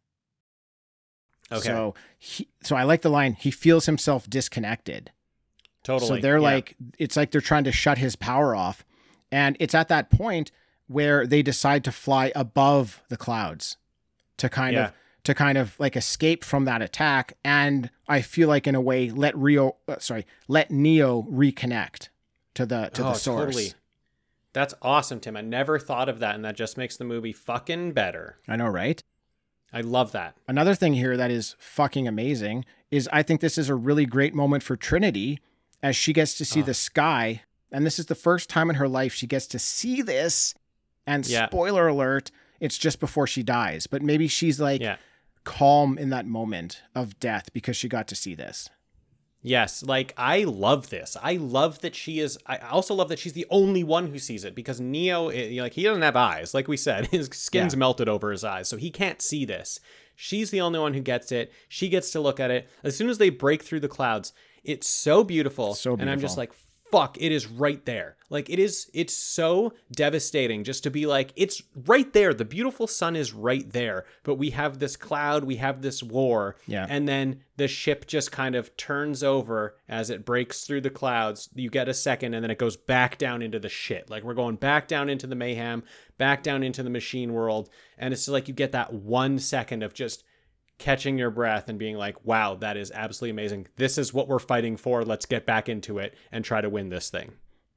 Okay. 1.50 1.60
So, 1.68 1.94
he, 2.18 2.48
so 2.62 2.76
I 2.76 2.82
like 2.84 3.02
the 3.02 3.10
line. 3.10 3.34
He 3.34 3.50
feels 3.50 3.86
himself 3.86 4.28
disconnected. 4.28 5.10
totally. 5.84 6.08
So 6.08 6.22
they're 6.22 6.36
Yeah. 6.38 6.42
like, 6.42 6.76
it's 6.98 7.16
like 7.16 7.32
they're 7.32 7.40
trying 7.40 7.64
to 7.64 7.72
shut 7.72 7.98
his 7.98 8.14
power 8.16 8.54
off. 8.54 8.84
And 9.32 9.56
it's 9.58 9.74
at 9.74 9.88
that 9.88 10.10
point 10.10 10.52
where 10.86 11.26
they 11.26 11.42
decide 11.42 11.82
to 11.84 11.90
fly 11.92 12.30
above 12.36 13.02
the 13.08 13.16
clouds 13.16 13.76
to 14.36 14.48
kind 14.48 14.74
Yeah. 14.74 14.86
of 14.86 14.92
to 15.24 15.34
kind 15.34 15.56
of 15.58 15.78
like 15.80 15.96
escape 15.96 16.42
from 16.44 16.64
that 16.64 16.82
attack 16.82 17.34
and 17.44 17.90
I 18.08 18.22
feel 18.22 18.48
like 18.48 18.66
in 18.66 18.74
a 18.74 18.80
way 18.80 19.08
let 19.10 19.36
Rio 19.36 19.76
uh, 19.88 19.98
sorry, 20.00 20.26
let 20.48 20.70
Neo 20.72 21.22
reconnect 21.22 22.08
to 22.54 22.66
the 22.66 22.90
to 22.94 23.02
oh, 23.02 23.08
the 23.10 23.14
source. 23.14 23.44
totally. 23.54 23.72
That's 24.52 24.74
awesome, 24.82 25.18
Tim. 25.20 25.36
I 25.36 25.40
never 25.40 25.78
thought 25.78 26.08
of 26.10 26.18
that, 26.18 26.34
and 26.34 26.44
that 26.44 26.56
just 26.56 26.76
makes 26.76 26.96
the 26.96 27.04
movie 27.04 27.32
fucking 27.32 27.92
better. 27.92 28.36
I 28.46 28.56
know, 28.56 28.68
right? 28.68 29.02
I 29.72 29.80
love 29.80 30.12
that. 30.12 30.36
Another 30.46 30.74
thing 30.74 30.92
here 30.94 31.16
that 31.16 31.30
is 31.30 31.56
fucking 31.58 32.06
amazing 32.06 32.66
is 32.90 33.08
I 33.10 33.22
think 33.22 33.40
this 33.40 33.56
is 33.56 33.70
a 33.70 33.74
really 33.74 34.04
great 34.04 34.34
moment 34.34 34.62
for 34.62 34.76
Trinity 34.76 35.40
as 35.82 35.96
she 35.96 36.12
gets 36.12 36.34
to 36.34 36.44
see 36.44 36.60
Oh. 36.60 36.64
the 36.64 36.74
sky. 36.74 37.42
And 37.70 37.86
this 37.86 37.98
is 37.98 38.04
the 38.06 38.14
first 38.14 38.50
time 38.50 38.68
in 38.68 38.76
her 38.76 38.86
life 38.88 39.14
she 39.14 39.26
gets 39.26 39.46
to 39.46 39.58
see 39.58 40.02
this. 40.02 40.54
And 41.06 41.26
Yeah. 41.26 41.46
spoiler 41.46 41.88
alert, 41.88 42.30
it's 42.60 42.76
just 42.76 43.00
before 43.00 43.26
she 43.26 43.42
dies. 43.42 43.86
But 43.86 44.02
maybe 44.02 44.28
she's 44.28 44.60
like 44.60 44.82
Yeah. 44.82 44.96
calm 45.44 45.96
in 45.96 46.10
that 46.10 46.26
moment 46.26 46.82
of 46.94 47.18
death 47.18 47.50
because 47.54 47.76
she 47.78 47.88
got 47.88 48.06
to 48.08 48.14
see 48.14 48.34
this. 48.34 48.68
Yes, 49.44 49.82
like 49.82 50.14
I 50.16 50.44
love 50.44 50.88
this. 50.90 51.16
I 51.20 51.34
love 51.34 51.80
that 51.80 51.96
she 51.96 52.20
is. 52.20 52.38
I 52.46 52.58
also 52.58 52.94
love 52.94 53.08
that 53.08 53.18
she's 53.18 53.32
the 53.32 53.46
only 53.50 53.82
one 53.82 54.06
who 54.06 54.18
sees 54.18 54.44
it 54.44 54.54
because 54.54 54.80
Neo, 54.80 55.28
eh, 55.30 55.60
like 55.60 55.72
he 55.74 55.82
doesn't 55.82 56.02
have 56.02 56.14
eyes. 56.16 56.54
Like 56.54 56.68
we 56.68 56.76
said, 56.76 57.06
his 57.10 57.28
skin's 57.32 57.74
Yeah. 57.74 57.78
melted 57.78 58.08
over 58.08 58.30
his 58.30 58.44
eyes, 58.44 58.68
so 58.68 58.76
he 58.76 58.90
can't 58.90 59.20
see 59.20 59.44
this. 59.44 59.80
She's 60.14 60.50
the 60.50 60.60
only 60.60 60.78
one 60.78 60.94
who 60.94 61.00
gets 61.00 61.32
it. 61.32 61.52
She 61.68 61.88
gets 61.88 62.10
to 62.12 62.20
look 62.20 62.38
at 62.38 62.50
it. 62.52 62.68
As 62.84 62.96
soon 62.96 63.08
as 63.10 63.18
they 63.18 63.30
break 63.30 63.62
through 63.62 63.80
the 63.80 63.88
clouds, 63.88 64.32
it's 64.62 64.88
so 64.88 65.24
beautiful. 65.24 65.74
So 65.74 65.96
And 65.98 66.08
I'm 66.08 66.20
just 66.20 66.36
like, 66.38 66.52
fuck, 66.92 67.16
it 67.18 67.32
is 67.32 67.46
right 67.46 67.84
there. 67.86 68.16
Like 68.28 68.48
it 68.48 68.58
is. 68.58 68.90
It's 68.94 69.14
so 69.14 69.72
devastating 69.90 70.62
just 70.62 70.84
to 70.84 70.90
be 70.90 71.06
like, 71.06 71.32
it's 71.34 71.62
right 71.86 72.12
there. 72.12 72.32
The 72.32 72.44
beautiful 72.44 72.86
sun 72.86 73.16
is 73.16 73.32
right 73.32 73.68
there, 73.72 74.04
but 74.22 74.36
we 74.36 74.50
have 74.50 74.78
this 74.78 74.96
cloud. 74.96 75.44
We 75.44 75.56
have 75.56 75.82
this 75.82 76.02
war. 76.02 76.56
Yeah. 76.66 76.86
And 76.88 77.08
then 77.08 77.40
the 77.56 77.66
ship 77.66 78.06
just 78.06 78.30
kind 78.30 78.54
of 78.54 78.76
turns 78.76 79.22
over 79.22 79.76
as 79.88 80.10
it 80.10 80.24
breaks 80.24 80.64
through 80.64 80.82
the 80.82 80.90
clouds. 80.90 81.48
You 81.54 81.70
get 81.70 81.88
a 81.88 81.94
second 81.94 82.34
and 82.34 82.44
then 82.44 82.50
it 82.50 82.58
goes 82.58 82.76
back 82.76 83.18
down 83.18 83.42
into 83.42 83.58
the 83.58 83.68
shit. 83.68 84.08
Like 84.08 84.22
we're 84.22 84.34
going 84.34 84.56
back 84.56 84.86
down 84.86 85.08
into 85.08 85.26
the 85.26 85.34
mayhem, 85.34 85.82
back 86.18 86.42
down 86.42 86.62
into 86.62 86.82
the 86.82 86.90
machine 86.90 87.32
world. 87.32 87.70
And 87.98 88.12
it's 88.12 88.28
like 88.28 88.48
you 88.48 88.54
get 88.54 88.72
that 88.72 88.92
one 88.92 89.38
second 89.38 89.82
of 89.82 89.94
just 89.94 90.24
catching 90.82 91.16
your 91.16 91.30
breath 91.30 91.68
and 91.68 91.78
being 91.78 91.96
like, 91.96 92.24
wow, 92.24 92.56
that 92.56 92.76
is 92.76 92.90
absolutely 92.90 93.30
amazing. 93.30 93.68
This 93.76 93.98
is 93.98 94.12
what 94.12 94.26
we're 94.26 94.40
fighting 94.40 94.76
for. 94.76 95.04
Let's 95.04 95.26
get 95.26 95.46
back 95.46 95.68
into 95.68 95.98
it 95.98 96.14
and 96.32 96.44
try 96.44 96.60
to 96.60 96.68
win 96.68 96.88
this 96.88 97.08
thing. 97.08 97.32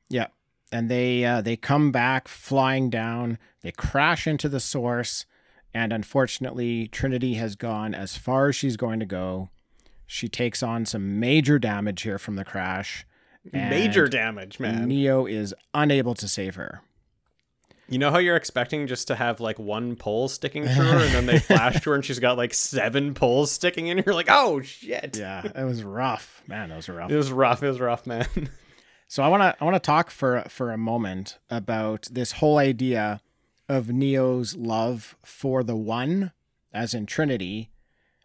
Yeah. 0.09 0.27
And 0.71 0.89
they 0.89 1.23
uh, 1.23 1.41
they 1.41 1.55
come 1.55 1.91
back 1.91 2.27
flying 2.27 2.89
down. 2.89 3.37
They 3.61 3.71
crash 3.71 4.25
into 4.25 4.49
the 4.49 4.59
source, 4.59 5.25
and 5.73 5.93
unfortunately, 5.93 6.87
Trinity 6.87 7.35
has 7.35 7.55
gone 7.55 7.93
as 7.93 8.17
far 8.17 8.49
as 8.49 8.55
she's 8.55 8.75
going 8.75 8.99
to 8.99 9.05
go. 9.05 9.49
She 10.07 10.27
takes 10.27 10.63
on 10.63 10.85
some 10.85 11.19
major 11.19 11.59
damage 11.59 12.01
here 12.01 12.17
from 12.17 12.35
the 12.35 12.43
crash. 12.43 13.05
Major 13.53 14.07
damage, 14.07 14.59
man. 14.59 14.87
Neo 14.87 15.27
is 15.27 15.53
unable 15.73 16.15
to 16.15 16.27
save 16.27 16.55
her. 16.55 16.81
You 17.87 17.99
know 17.99 18.09
how 18.09 18.17
you're 18.17 18.35
expecting 18.35 18.87
just 18.87 19.07
to 19.09 19.15
have 19.15 19.39
like 19.39 19.59
one 19.59 19.95
pole 19.95 20.27
sticking 20.27 20.67
through 20.67 20.85
her 20.85 21.05
and 21.05 21.13
then 21.13 21.25
they 21.27 21.39
flash 21.39 21.81
to 21.81 21.89
her 21.91 21.95
and 21.95 22.03
she's 22.03 22.19
got 22.19 22.37
like 22.37 22.53
seven 22.53 23.13
poles 23.13 23.51
sticking 23.51 23.87
in. 23.87 24.01
You're 24.05 24.15
like, 24.15 24.29
oh 24.29 24.61
shit. 24.61 25.17
Yeah, 25.17 25.43
it 25.45 25.63
was 25.63 25.83
rough, 25.83 26.41
man. 26.47 26.71
It 26.71 26.75
was 26.75 26.89
rough. 26.89 27.11
It 27.11 27.15
was 27.15 27.31
rough. 27.31 27.61
It 27.61 27.67
was 27.67 27.79
rough, 27.79 28.07
man. 28.07 28.27
So 29.07 29.21
I 29.23 29.27
want 29.27 29.43
to 29.43 29.55
I 29.61 29.63
want 29.63 29.75
to 29.75 29.79
talk 29.79 30.09
for 30.09 30.43
for 30.49 30.71
a 30.71 30.77
moment 30.77 31.37
about 31.49 32.07
this 32.11 32.33
whole 32.33 32.57
idea 32.57 33.21
of 33.69 33.89
Neo's 33.89 34.55
love 34.55 35.15
for 35.23 35.63
the 35.63 35.75
one 35.75 36.31
as 36.73 36.93
in 36.93 37.05
Trinity 37.05 37.69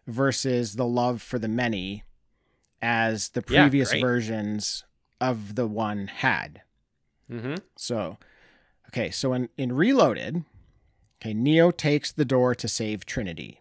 versus 0.07 0.77
the 0.77 0.87
love 0.87 1.23
for 1.23 1.39
the 1.39 1.49
many 1.49 2.05
as 2.83 3.29
the 3.31 3.43
previous 3.43 3.91
great. 3.91 4.01
versions 4.01 4.85
of 5.21 5.55
the 5.55 5.67
one 5.67 6.07
had. 6.07 6.63
mm-hmm. 7.31 7.57
So 7.77 8.17
okay, 8.91 9.11
so 9.11 9.33
in 9.33 9.49
in 9.57 9.73
Reloaded, 9.73 10.45
okay, 11.21 11.35
Neo 11.35 11.71
takes 11.71 12.13
the 12.13 12.25
door 12.25 12.55
to 12.55 12.69
save 12.69 13.07
Trinity. 13.07 13.61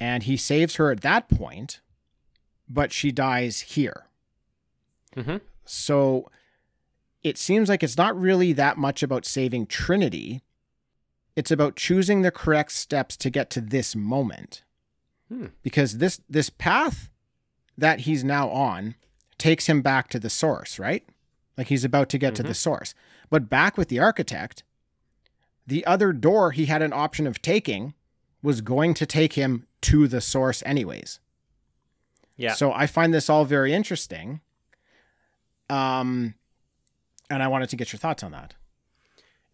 And 0.00 0.24
he 0.24 0.36
saves 0.36 0.76
her 0.76 0.90
at 0.90 1.02
that 1.02 1.28
point, 1.28 1.80
but 2.68 2.92
she 2.92 3.12
dies 3.12 3.60
here. 3.60 4.06
Mm-hmm. 5.16 5.36
So 5.64 6.28
it 7.22 7.38
seems 7.38 7.68
like 7.68 7.84
it's 7.84 7.96
not 7.96 8.18
really 8.18 8.52
that 8.52 8.76
much 8.76 9.04
about 9.04 9.24
saving 9.24 9.66
Trinity. 9.66 10.42
It's 11.36 11.52
about 11.52 11.76
choosing 11.76 12.22
the 12.22 12.32
correct 12.32 12.72
steps 12.72 13.16
to 13.18 13.30
get 13.30 13.48
to 13.50 13.60
this 13.60 13.94
moment. 13.94 14.64
Hmm. 15.28 15.46
Because 15.62 15.98
this 15.98 16.20
this 16.28 16.50
path 16.50 17.08
that 17.78 18.00
he's 18.00 18.24
now 18.24 18.48
on 18.50 18.96
takes 19.38 19.66
him 19.66 19.82
back 19.82 20.08
to 20.08 20.18
the 20.18 20.30
source, 20.30 20.78
right? 20.78 21.04
Like 21.56 21.68
he's 21.68 21.84
about 21.84 22.08
to 22.10 22.18
get 22.18 22.34
to 22.36 22.42
the 22.42 22.54
source. 22.54 22.94
But 23.30 23.48
back 23.50 23.76
with 23.76 23.88
the 23.88 23.98
architect, 23.98 24.62
the 25.66 25.84
other 25.86 26.12
door 26.12 26.52
he 26.52 26.66
had 26.66 26.82
an 26.82 26.92
option 26.92 27.26
of 27.26 27.42
taking 27.42 27.94
was 28.42 28.60
going 28.60 28.94
to 28.94 29.06
take 29.06 29.34
him 29.34 29.66
to 29.82 30.08
the 30.08 30.20
source 30.20 30.62
anyways. 30.64 31.20
Yeah. 32.36 32.54
So 32.54 32.72
I 32.72 32.86
find 32.86 33.12
this 33.12 33.28
all 33.30 33.44
very 33.44 33.72
interesting. 33.72 34.40
Um, 35.68 36.34
and 37.30 37.42
I 37.42 37.48
wanted 37.48 37.68
to 37.70 37.76
get 37.76 37.92
your 37.92 37.98
thoughts 37.98 38.22
on 38.22 38.32
that. 38.32 38.54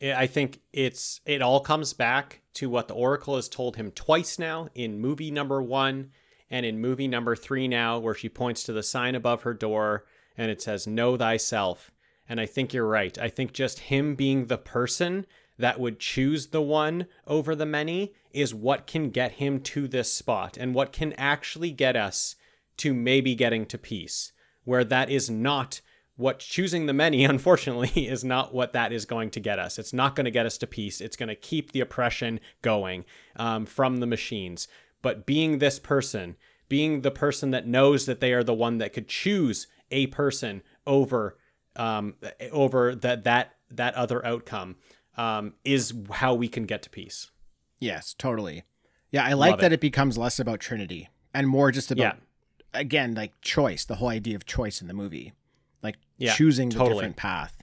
I 0.01 0.27
think 0.27 0.61
it's 0.73 1.21
it 1.27 1.43
all 1.43 1.61
comes 1.61 1.93
back 1.93 2.43
to 2.55 2.71
what 2.71 2.89
the 2.89 2.95
Oracle 2.95 3.35
has 3.35 3.49
told 3.49 3.77
him 3.77 3.91
twice 3.91 4.39
now 4.39 4.69
in 4.75 5.01
movie 5.01 5.31
number 5.31 5.61
one 5.61 6.11
and 6.51 6.65
in 6.65 6.81
movie 6.81 7.09
number 7.09 7.35
three 7.35 7.69
now, 7.69 7.99
where 7.99 8.15
she 8.15 8.29
points 8.29 8.63
to 8.65 8.73
the 8.73 8.83
sign 8.83 9.15
above 9.15 9.43
her 9.43 9.55
door 9.55 10.05
and 10.39 10.51
it 10.51 10.63
says 10.63 10.87
"Know 10.87 11.19
thyself." 11.19 11.91
And 12.29 12.41
I 12.41 12.47
think 12.47 12.73
you're 12.73 12.87
right. 12.87 13.19
I 13.19 13.29
think 13.29 13.53
just 13.53 13.81
him 13.81 14.15
being 14.15 14.47
the 14.47 14.59
person 14.59 15.27
that 15.59 15.81
would 15.81 15.99
choose 15.99 16.49
the 16.49 16.63
one 16.63 17.07
over 17.27 17.55
the 17.55 17.67
many 17.67 18.15
is 18.33 18.55
what 18.55 18.87
can 18.87 19.11
get 19.11 19.33
him 19.33 19.61
to 19.61 19.89
this 19.89 20.13
spot 20.13 20.57
and 20.57 20.75
what 20.75 20.93
can 20.93 21.13
actually 21.15 21.73
get 21.73 21.97
us 21.97 22.37
to 22.77 22.95
maybe 22.95 23.35
getting 23.35 23.67
to 23.67 23.77
peace, 23.77 24.33
where 24.65 24.85
that 24.85 25.11
is 25.11 25.29
not 25.29 25.81
what 26.17 26.39
choosing 26.39 26.87
the 26.87 26.93
many, 26.93 27.25
unfortunately, 27.25 28.07
is 28.07 28.25
not 28.25 28.55
what 28.55 28.73
that 28.73 28.93
is 28.93 29.05
going 29.05 29.31
to 29.31 29.41
get 29.41 29.59
us. 29.59 29.79
It's 29.79 29.93
not 29.93 30.15
going 30.15 30.27
to 30.27 30.31
get 30.31 30.47
us 30.47 30.59
to 30.59 30.67
peace. 30.67 31.01
It's 31.01 31.17
going 31.17 31.29
to 31.29 31.35
keep 31.35 31.73
the 31.73 31.81
oppression 31.81 32.41
going 32.63 33.05
um, 33.37 33.67
from 33.67 33.99
the 33.99 34.07
machines. 34.07 34.69
But 35.03 35.27
being 35.27 35.59
this 35.59 35.79
person, 35.79 36.37
being 36.69 37.01
the 37.01 37.11
person 37.11 37.51
that 37.53 37.67
knows 37.67 38.07
that 38.07 38.21
they 38.21 38.33
are 38.33 38.45
the 38.45 38.55
one 38.55 38.79
that 38.79 38.93
could 38.93 39.09
choose 39.09 39.67
a 39.91 40.07
person 40.09 40.63
over 40.87 41.37
um, 41.77 42.15
over 42.51 42.95
that 42.95 43.25
that 43.25 43.55
that 43.71 43.95
other 43.95 44.25
outcome 44.27 44.77
um, 45.17 45.55
is 45.65 45.93
how 46.13 46.35
we 46.35 46.49
can 46.49 46.65
get 46.65 46.83
to 46.83 46.91
peace. 46.91 47.31
Yes, 47.79 48.15
totally. 48.19 48.65
Yeah, 49.11 49.25
I 49.25 49.33
like 49.35 49.53
Love 49.53 49.61
that 49.61 49.73
it. 49.73 49.77
it. 49.77 49.81
becomes 49.81 50.19
less 50.19 50.39
about 50.39 50.61
Trinity 50.61 51.09
and 51.33 51.49
more 51.49 51.71
just 51.71 51.91
about, 51.91 52.17
Yeah. 52.75 52.79
again, 52.81 53.15
like 53.15 53.41
choice, 53.41 53.85
the 53.85 53.97
whole 53.97 54.09
idea 54.09 54.37
of 54.37 54.45
choice 54.47 54.81
in 54.83 54.89
the 54.89 54.95
movie, 54.95 55.33
like 55.83 55.97
Yeah, 56.19 56.35
choosing 56.35 56.69
the 56.71 56.77
totally. 56.77 56.95
different 56.97 57.17
path. 57.17 57.63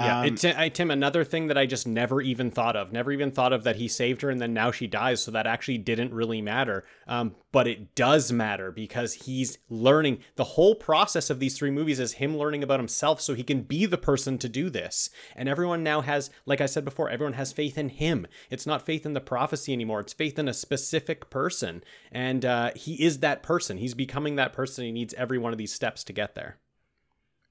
Yeah, 0.00 0.20
Um, 0.20 0.54
I, 0.56 0.68
Tim. 0.68 0.90
Another 0.90 1.24
thing 1.24 1.48
that 1.48 1.58
I 1.58 1.66
just 1.66 1.86
never 1.86 2.20
even 2.20 2.50
thought 2.50 2.76
of, 2.76 2.92
never 2.92 3.12
even 3.12 3.30
thought 3.30 3.52
of 3.52 3.64
that 3.64 3.76
he 3.76 3.88
saved 3.88 4.22
her 4.22 4.30
and 4.30 4.40
then 4.40 4.54
now 4.54 4.70
she 4.70 4.86
dies, 4.86 5.22
so 5.22 5.30
that 5.30 5.46
actually 5.46 5.78
didn't 5.78 6.14
really 6.14 6.40
matter. 6.40 6.84
Um, 7.06 7.34
but 7.52 7.66
it 7.66 7.94
does 7.94 8.32
matter 8.32 8.70
because 8.70 9.14
he's 9.14 9.58
learning. 9.68 10.18
The 10.36 10.44
whole 10.44 10.74
process 10.74 11.30
of 11.30 11.38
these 11.38 11.58
three 11.58 11.70
movies 11.70 12.00
is 12.00 12.14
him 12.14 12.36
learning 12.36 12.62
about 12.62 12.80
himself, 12.80 13.20
so 13.20 13.34
he 13.34 13.42
can 13.42 13.62
be 13.62 13.86
the 13.86 13.98
person 13.98 14.38
to 14.38 14.48
do 14.48 14.70
this. 14.70 15.10
And 15.36 15.48
everyone 15.48 15.82
now 15.82 16.00
has, 16.00 16.30
like 16.46 16.60
I 16.60 16.66
said 16.66 16.84
before, 16.84 17.10
everyone 17.10 17.34
has 17.34 17.52
faith 17.52 17.76
in 17.76 17.90
him. 17.90 18.26
It's 18.48 18.66
not 18.66 18.86
faith 18.86 19.04
in 19.04 19.12
the 19.12 19.20
prophecy 19.20 19.72
anymore. 19.72 20.00
It's 20.00 20.12
faith 20.12 20.38
in 20.38 20.48
a 20.48 20.54
specific 20.54 21.28
person, 21.30 21.84
and 22.10 22.44
uh, 22.44 22.70
he 22.74 23.02
is 23.02 23.18
that 23.18 23.42
person. 23.42 23.78
He's 23.78 23.94
becoming 23.94 24.36
that 24.36 24.52
person. 24.52 24.84
He 24.84 24.92
needs 24.92 25.14
every 25.14 25.38
one 25.38 25.52
of 25.52 25.58
these 25.58 25.74
steps 25.74 26.04
to 26.04 26.12
get 26.12 26.34
there. 26.34 26.58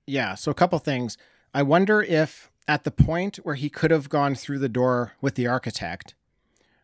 Yeah. 0.07 0.35
So 0.35 0.49
a 0.49 0.55
couple 0.55 0.79
things. 0.79 1.17
I 1.53 1.63
wonder 1.63 2.01
if 2.01 2.51
at 2.67 2.83
the 2.83 2.91
point 2.91 3.37
where 3.37 3.55
he 3.55 3.69
could 3.69 3.91
have 3.91 4.09
gone 4.09 4.35
through 4.35 4.59
the 4.59 4.69
door 4.69 5.13
with 5.21 5.35
the 5.35 5.47
architect, 5.47 6.13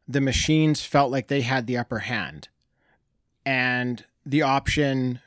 the 0.07 0.21
machines 0.21 0.83
felt 0.83 1.11
like 1.11 1.27
they 1.27 1.41
had 1.41 1.67
the 1.67 1.77
upper 1.77 1.99
hand. 1.99 2.49
And 3.45 4.03
the 4.25 4.41
option 4.41 5.19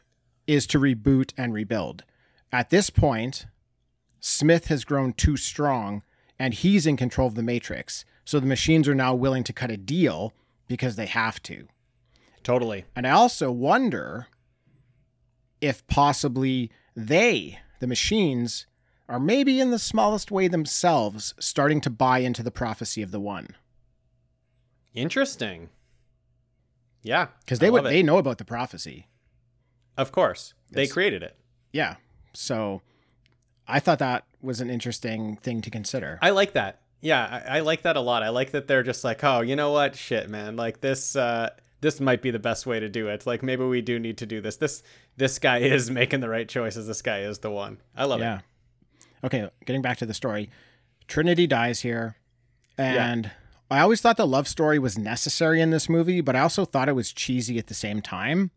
is 0.47 0.66
to 0.68 0.80
reboot 0.80 1.32
and 1.36 1.55
rebuild. 1.55 2.03
At 2.51 2.70
this 2.70 2.91
point, 2.91 3.47
Smith 4.18 4.66
has 4.66 4.84
grown 4.84 5.12
too 5.12 5.36
strong 5.36 6.03
and 6.39 6.55
he's 6.55 6.86
in 6.86 6.97
control 6.97 7.28
of 7.28 7.34
the 7.34 7.43
matrix. 7.43 8.05
So 8.24 8.41
the 8.41 8.47
machines 8.47 8.89
are 8.89 8.95
now 8.95 9.14
willing 9.14 9.45
to 9.45 9.53
cut 9.53 9.70
a 9.70 9.76
deal 9.76 10.32
because 10.66 10.97
they 10.97 11.07
have 11.07 11.43
to. 11.45 11.68
Totally. 12.43 12.84
And 12.97 13.07
I 13.07 13.11
also 13.11 13.51
wonder 13.51 14.26
if 15.61 15.86
possibly 15.86 16.70
they, 16.97 17.59
the 17.80 17.86
machines, 17.86 18.66
are 19.09 19.19
maybe 19.21 19.61
in 19.61 19.71
the 19.71 19.79
smallest 19.79 20.31
way 20.31 20.49
themselves 20.49 21.35
starting 21.41 21.81
to 21.81 21.91
buy 21.91 22.19
into 22.19 22.43
the 22.43 22.51
prophecy 22.51 23.03
of 23.03 23.11
the 23.11 23.21
one. 23.21 23.49
Interesting. 24.95 25.71
Yeah, 27.03 27.29
Because 27.41 27.59
they 27.61 27.71
would 27.71 27.87
it. 27.87 27.89
they 27.89 28.03
know 28.03 28.19
about 28.19 28.39
the 28.39 28.45
prophecy. 28.45 29.07
Of 29.97 30.13
course. 30.13 30.55
They 30.71 30.83
Yes. 30.83 30.93
created 30.93 31.23
it. 31.23 31.37
Yeah. 31.73 31.97
So 32.35 32.83
I 33.67 33.81
thought 33.81 33.99
that 34.01 34.25
was 34.43 34.61
an 34.61 34.69
interesting 34.71 35.37
thing 35.37 35.63
to 35.63 35.71
consider. 35.71 36.19
I 36.21 36.31
like 36.31 36.53
that. 36.53 36.81
Yeah, 37.01 37.43
I, 37.47 37.59
I 37.59 37.61
like 37.61 37.83
that 37.83 37.97
a 37.97 38.01
lot. 38.01 38.23
I 38.23 38.29
like 38.31 38.51
that 38.51 38.67
they're 38.67 38.83
just 38.83 39.05
like, 39.05 39.23
oh, 39.23 39.41
you 39.41 39.55
know 39.57 39.71
what? 39.71 39.95
Shit, 39.97 40.29
man. 40.29 40.57
Like 40.57 40.81
this 40.81 41.15
uh 41.17 41.51
this 41.81 42.01
might 42.01 42.21
be 42.23 42.33
the 42.33 42.41
best 42.41 42.67
way 42.67 42.81
to 42.81 42.89
do 42.89 43.07
it. 43.09 43.25
Like 43.27 43.43
maybe 43.43 43.65
we 43.65 43.81
do 43.81 43.99
need 44.01 44.19
to 44.19 44.27
do 44.27 44.41
this. 44.41 44.57
This 44.57 44.83
this 45.17 45.39
guy 45.39 45.59
is 45.77 45.91
making 45.91 46.21
the 46.21 46.29
right 46.29 46.49
choices. 46.49 46.87
This 46.89 47.03
guy 47.03 47.21
is 47.21 47.39
the 47.39 47.51
one. 47.51 47.79
I 47.97 48.05
love 48.05 48.21
yeah. 48.21 48.39
it. 48.39 48.45
Okay, 49.25 49.49
getting 49.64 49.83
back 49.83 49.99
to 49.99 50.07
the 50.07 50.14
story. 50.14 50.51
Trinity 51.07 51.47
dies 51.47 51.81
here. 51.81 52.16
And 52.77 53.31
I 53.71 53.81
always 53.81 54.01
thought 54.01 54.16
the 54.16 54.27
love 54.27 54.47
story 54.49 54.79
was 54.79 54.97
necessary 54.97 55.61
in 55.61 55.71
this 55.71 55.89
movie, 55.89 56.21
but 56.21 56.37
I 56.37 56.41
also 56.41 56.64
thought 56.64 56.89
it 56.89 56.95
was 56.95 57.12
cheesy 57.12 57.59
at 57.59 57.66
the 57.66 57.75
same 57.75 58.01
time. 58.01 58.51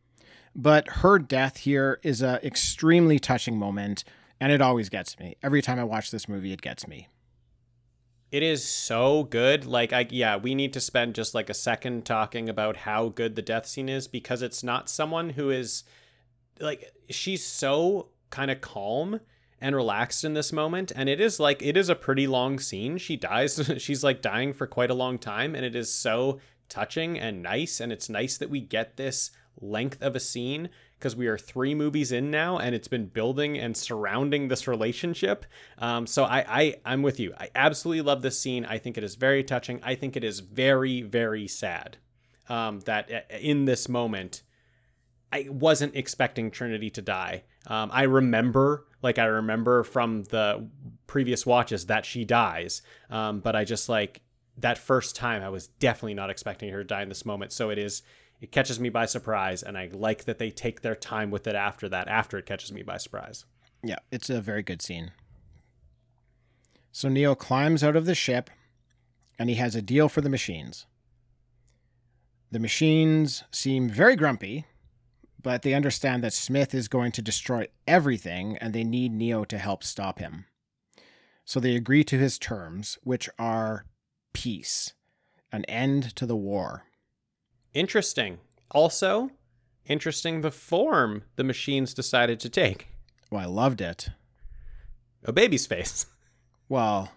But 0.55 0.87
her 0.87 1.17
death 1.17 1.57
here 1.57 1.99
is 2.03 2.21
a 2.21 2.45
extremely 2.45 3.19
touching 3.19 3.57
moment, 3.57 4.03
and 4.39 4.51
it 4.51 4.61
always 4.61 4.89
gets 4.89 5.17
me. 5.17 5.35
Every 5.41 5.61
time 5.61 5.79
I 5.79 5.83
watch 5.83 6.11
this 6.11 6.29
movie, 6.29 6.53
it 6.53 6.61
gets 6.61 6.87
me. 6.87 7.07
It 8.31 8.43
is 8.43 8.63
so 8.63 9.23
good. 9.23 9.65
Like 9.65 9.91
I 9.91 10.07
yeah, 10.09 10.37
we 10.37 10.55
need 10.55 10.71
to 10.73 10.79
spend 10.79 11.15
just 11.15 11.35
like 11.35 11.49
a 11.49 11.53
second 11.53 12.05
talking 12.05 12.47
about 12.47 12.77
how 12.77 13.09
good 13.09 13.35
the 13.35 13.41
death 13.41 13.65
scene 13.65 13.89
is 13.89 14.07
because 14.07 14.41
it's 14.41 14.63
not 14.63 14.89
someone 14.89 15.31
who 15.31 15.49
is 15.49 15.83
like 16.59 16.93
she's 17.09 17.43
so 17.43 18.09
kind 18.29 18.49
of 18.49 18.61
calm 18.61 19.19
and 19.61 19.75
relaxed 19.75 20.23
in 20.23 20.33
this 20.33 20.51
moment 20.51 20.91
and 20.95 21.07
it 21.07 21.21
is 21.21 21.39
like 21.39 21.61
it 21.61 21.77
is 21.77 21.87
a 21.87 21.95
pretty 21.95 22.27
long 22.27 22.59
scene. 22.59 22.97
She 22.97 23.15
dies 23.15 23.71
she's 23.77 24.03
like 24.03 24.21
dying 24.21 24.53
for 24.53 24.67
quite 24.67 24.91
a 24.91 24.95
long 24.95 25.19
time 25.19 25.55
and 25.55 25.63
it 25.63 25.75
is 25.75 25.93
so 25.93 26.39
touching 26.67 27.19
and 27.19 27.43
nice 27.43 27.79
and 27.79 27.91
it's 27.91 28.09
nice 28.09 28.37
that 28.37 28.49
we 28.49 28.59
get 28.59 28.97
this 28.97 29.31
length 29.59 30.01
of 30.01 30.15
a 30.15 30.19
scene 30.19 30.69
because 30.97 31.15
we 31.15 31.27
are 31.27 31.37
three 31.37 31.75
movies 31.75 32.11
in 32.11 32.31
now 32.31 32.57
and 32.57 32.75
it's 32.75 32.87
been 32.87 33.05
building 33.05 33.57
and 33.57 33.75
surrounding 33.75 34.47
this 34.47 34.67
relationship. 34.67 35.45
Um, 35.77 36.05
so 36.07 36.23
I, 36.23 36.45
I 36.47 36.75
I'm 36.85 37.01
with 37.01 37.19
you. 37.19 37.33
I 37.39 37.49
absolutely 37.55 38.01
love 38.01 38.21
this 38.21 38.39
scene. 38.39 38.65
I 38.65 38.77
think 38.77 38.97
it 38.97 39.03
is 39.03 39.15
very 39.15 39.43
touching. 39.43 39.79
I 39.83 39.95
think 39.95 40.15
it 40.15 40.23
is 40.23 40.39
very 40.39 41.01
very 41.01 41.47
sad 41.47 41.97
um, 42.49 42.79
that 42.81 43.11
uh, 43.11 43.37
in 43.39 43.65
this 43.65 43.87
moment 43.89 44.43
I 45.31 45.47
wasn't 45.49 45.95
expecting 45.95 46.51
Trinity 46.51 46.89
to 46.91 47.01
die. 47.01 47.43
Um, 47.67 47.89
I 47.93 48.03
remember 48.03 48.85
like 49.01 49.19
I 49.19 49.25
remember 49.25 49.83
from 49.83 50.23
the 50.23 50.67
previous 51.07 51.45
watches 51.45 51.87
that 51.87 52.05
she 52.05 52.25
dies, 52.25 52.81
um, 53.09 53.39
but 53.39 53.55
I 53.55 53.63
just 53.63 53.89
like 53.89 54.21
that 54.57 54.77
first 54.77 55.15
time 55.15 55.41
I 55.41 55.49
was 55.49 55.67
definitely 55.67 56.13
not 56.13 56.29
expecting 56.29 56.69
her 56.71 56.79
to 56.79 56.83
die 56.83 57.01
in 57.01 57.09
this 57.09 57.25
moment. 57.25 57.51
So 57.51 57.69
it 57.69 57.77
is 57.77 58.03
it 58.41 58.51
catches 58.51 58.79
me 58.79 58.89
by 58.89 59.05
surprise 59.05 59.61
and 59.61 59.77
i 59.77 59.87
like 59.93 60.25
that 60.25 60.39
they 60.39 60.49
take 60.49 60.81
their 60.81 60.95
time 60.95 61.29
with 61.29 61.45
it 61.45 61.53
after 61.53 61.87
that 61.87 62.07
after 62.07 62.39
it 62.39 62.45
catches 62.47 62.71
me 62.71 62.81
by 62.81 62.97
surprise 62.97 63.45
Yeah, 63.83 63.99
it's 64.11 64.29
a 64.29 64.41
very 64.41 64.63
good 64.63 64.81
scene. 64.81 65.11
So 66.91 67.07
Neo 67.07 67.35
climbs 67.35 67.83
out 67.83 67.95
of 67.95 68.05
the 68.05 68.15
ship 68.15 68.49
and 69.39 69.49
he 69.49 69.55
has 69.55 69.75
a 69.75 69.81
deal 69.81 70.09
for 70.09 70.21
the 70.21 70.29
machines. 70.29 70.85
The 72.51 72.59
machines 72.59 73.43
seem 73.51 73.89
very 73.89 74.15
grumpy, 74.15 74.65
but 75.43 75.61
they 75.61 75.73
understand 75.73 76.23
that 76.23 76.33
Smith 76.33 76.73
is 76.73 76.87
going 76.87 77.11
to 77.13 77.21
destroy 77.21 77.67
everything 77.87 78.57
and 78.57 78.73
they 78.73 78.83
need 78.83 79.11
Neo 79.13 79.43
to 79.45 79.57
help 79.57 79.83
stop 79.83 80.19
him. 80.19 80.45
So 81.45 81.59
they 81.59 81.75
agree 81.75 82.03
to 82.05 82.17
his 82.17 82.37
terms, 82.39 82.97
which 83.03 83.29
are 83.39 83.85
peace, 84.33 84.93
an 85.51 85.65
end 85.65 86.15
to 86.15 86.25
the 86.25 86.35
war. 86.35 86.83
interesting 87.73 88.39
also 88.69 89.29
interesting 89.85 90.39
the 90.41 90.51
form 90.51 91.23
the 91.35 91.43
machines 91.43 91.93
decided 91.93 92.39
to 92.39 92.49
take 92.49 92.87
Well, 93.29 93.41
I 93.41 93.45
loved 93.45 93.81
it. 93.81 94.09
a 95.25 95.33
baby's 95.33 95.65
face 95.67 96.05
Well, 96.69 97.11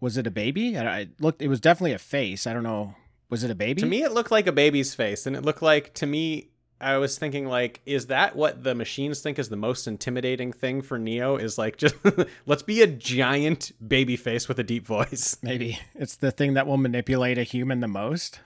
was 0.00 0.16
it 0.16 0.26
a 0.26 0.30
baby? 0.30 0.78
I, 0.78 1.00
I 1.00 1.08
looked. 1.18 1.42
It 1.42 1.48
was 1.48 1.60
definitely 1.60 1.92
a 1.94 1.98
face. 1.98 2.46
I 2.46 2.52
don't 2.52 2.62
know. 2.62 2.94
Was 3.28 3.42
it 3.42 3.50
a 3.50 3.56
baby? 3.56 3.80
to 3.80 3.86
me 3.88 4.02
it 4.04 4.12
looked 4.12 4.30
like 4.30 4.46
a 4.46 4.52
baby's 4.52 4.94
face 4.94 5.26
and 5.26 5.34
it 5.34 5.44
looked 5.44 5.62
like 5.62 5.92
to 5.94 6.06
me 6.06 6.49
i 6.80 6.96
was 6.96 7.18
thinking 7.18 7.46
like 7.46 7.80
is 7.86 8.06
that 8.06 8.34
what 8.36 8.64
the 8.64 8.74
machines 8.74 9.20
think 9.20 9.38
is 9.38 9.48
the 9.48 9.56
most 9.56 9.86
intimidating 9.86 10.52
thing 10.52 10.82
for 10.82 10.98
neo 10.98 11.36
is 11.36 11.58
like 11.58 11.76
just 11.76 11.94
let's 12.46 12.62
be 12.62 12.82
a 12.82 12.86
giant 12.86 13.72
baby 13.86 14.16
face 14.16 14.48
with 14.48 14.58
a 14.58 14.64
deep 14.64 14.86
voice 14.86 15.36
maybe 15.42 15.78
it's 15.94 16.16
the 16.16 16.30
thing 16.30 16.54
that 16.54 16.66
will 16.66 16.78
manipulate 16.78 17.38
a 17.38 17.42
human 17.42 17.80
the 17.80 17.88
most. 17.88 18.40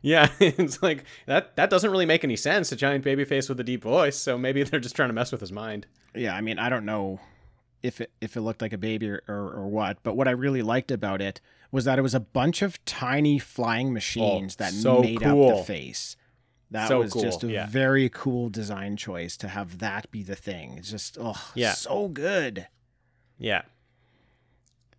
Yeah, 0.00 0.30
it's 0.40 0.82
like 0.82 1.04
that. 1.26 1.56
That 1.56 1.70
doesn't 1.70 1.90
really 1.90 2.06
make 2.06 2.24
any 2.24 2.36
sense. 2.36 2.70
A 2.72 2.76
giant 2.76 3.04
baby 3.04 3.24
face 3.24 3.48
with 3.48 3.58
a 3.60 3.64
deep 3.64 3.82
voice. 3.82 4.16
So 4.16 4.38
maybe 4.38 4.62
they're 4.62 4.80
just 4.80 4.96
trying 4.96 5.08
to 5.08 5.12
mess 5.12 5.32
with 5.32 5.40
his 5.40 5.52
mind. 5.52 5.86
Yeah, 6.14 6.34
I 6.34 6.40
mean, 6.40 6.58
I 6.58 6.68
don't 6.68 6.84
know 6.84 7.20
if 7.82 8.00
it 8.00 8.10
if 8.20 8.36
it 8.36 8.40
looked 8.42 8.62
like 8.62 8.72
a 8.72 8.78
baby 8.78 9.08
or, 9.08 9.22
or, 9.28 9.34
or 9.34 9.68
what, 9.68 9.98
but 10.02 10.16
what 10.16 10.28
I 10.28 10.32
really 10.32 10.62
liked 10.62 10.90
about 10.90 11.20
it 11.20 11.40
was 11.70 11.84
that 11.84 11.98
it 11.98 12.02
was 12.02 12.14
a 12.14 12.20
bunch 12.20 12.62
of 12.62 12.82
tiny 12.84 13.38
flying 13.38 13.88
oh, 13.88 13.92
machines 13.92 14.56
that 14.56 14.72
Oh, 14.74 14.80
so 14.80 15.00
made 15.00 15.22
up 15.22 15.36
the 15.36 15.64
face. 15.64 16.16
That 16.70 16.88
So 16.88 16.98
was 17.00 17.12
just 17.14 17.42
a 17.44 17.48
yeah. 17.48 17.66
very 17.66 18.08
cool 18.10 18.50
design 18.50 18.96
choice 18.96 19.36
to 19.38 19.48
have 19.48 19.78
that 19.78 20.10
be 20.10 20.22
the 20.22 20.36
thing. 20.36 20.74
It's 20.78 20.90
just 20.90 21.16
oh, 21.20 21.50
Yeah. 21.54 21.72
so 21.72 22.08
good. 22.08 22.68
Yeah. 23.38 23.62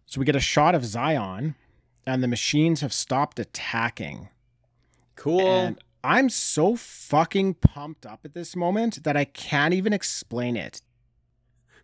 So 0.05 0.19
we 0.19 0.25
get 0.25 0.35
a 0.35 0.39
shot 0.39 0.73
of 0.73 0.83
Zion, 0.85 1.53
and 2.07 2.23
the 2.23 2.27
machines 2.27 2.81
have 2.81 2.91
stopped 2.93 3.37
attacking. 3.39 4.29
Cool. 5.15 5.41
And 5.41 5.79
I'm 6.03 6.29
so 6.29 6.75
fucking 6.75 7.55
pumped 7.55 8.05
up 8.05 8.21
at 8.23 8.33
this 8.33 8.55
moment 8.55 9.03
that 9.03 9.15
I 9.15 9.25
can't 9.25 9.73
even 9.73 9.93
explain 9.93 10.55
it. 10.55 10.81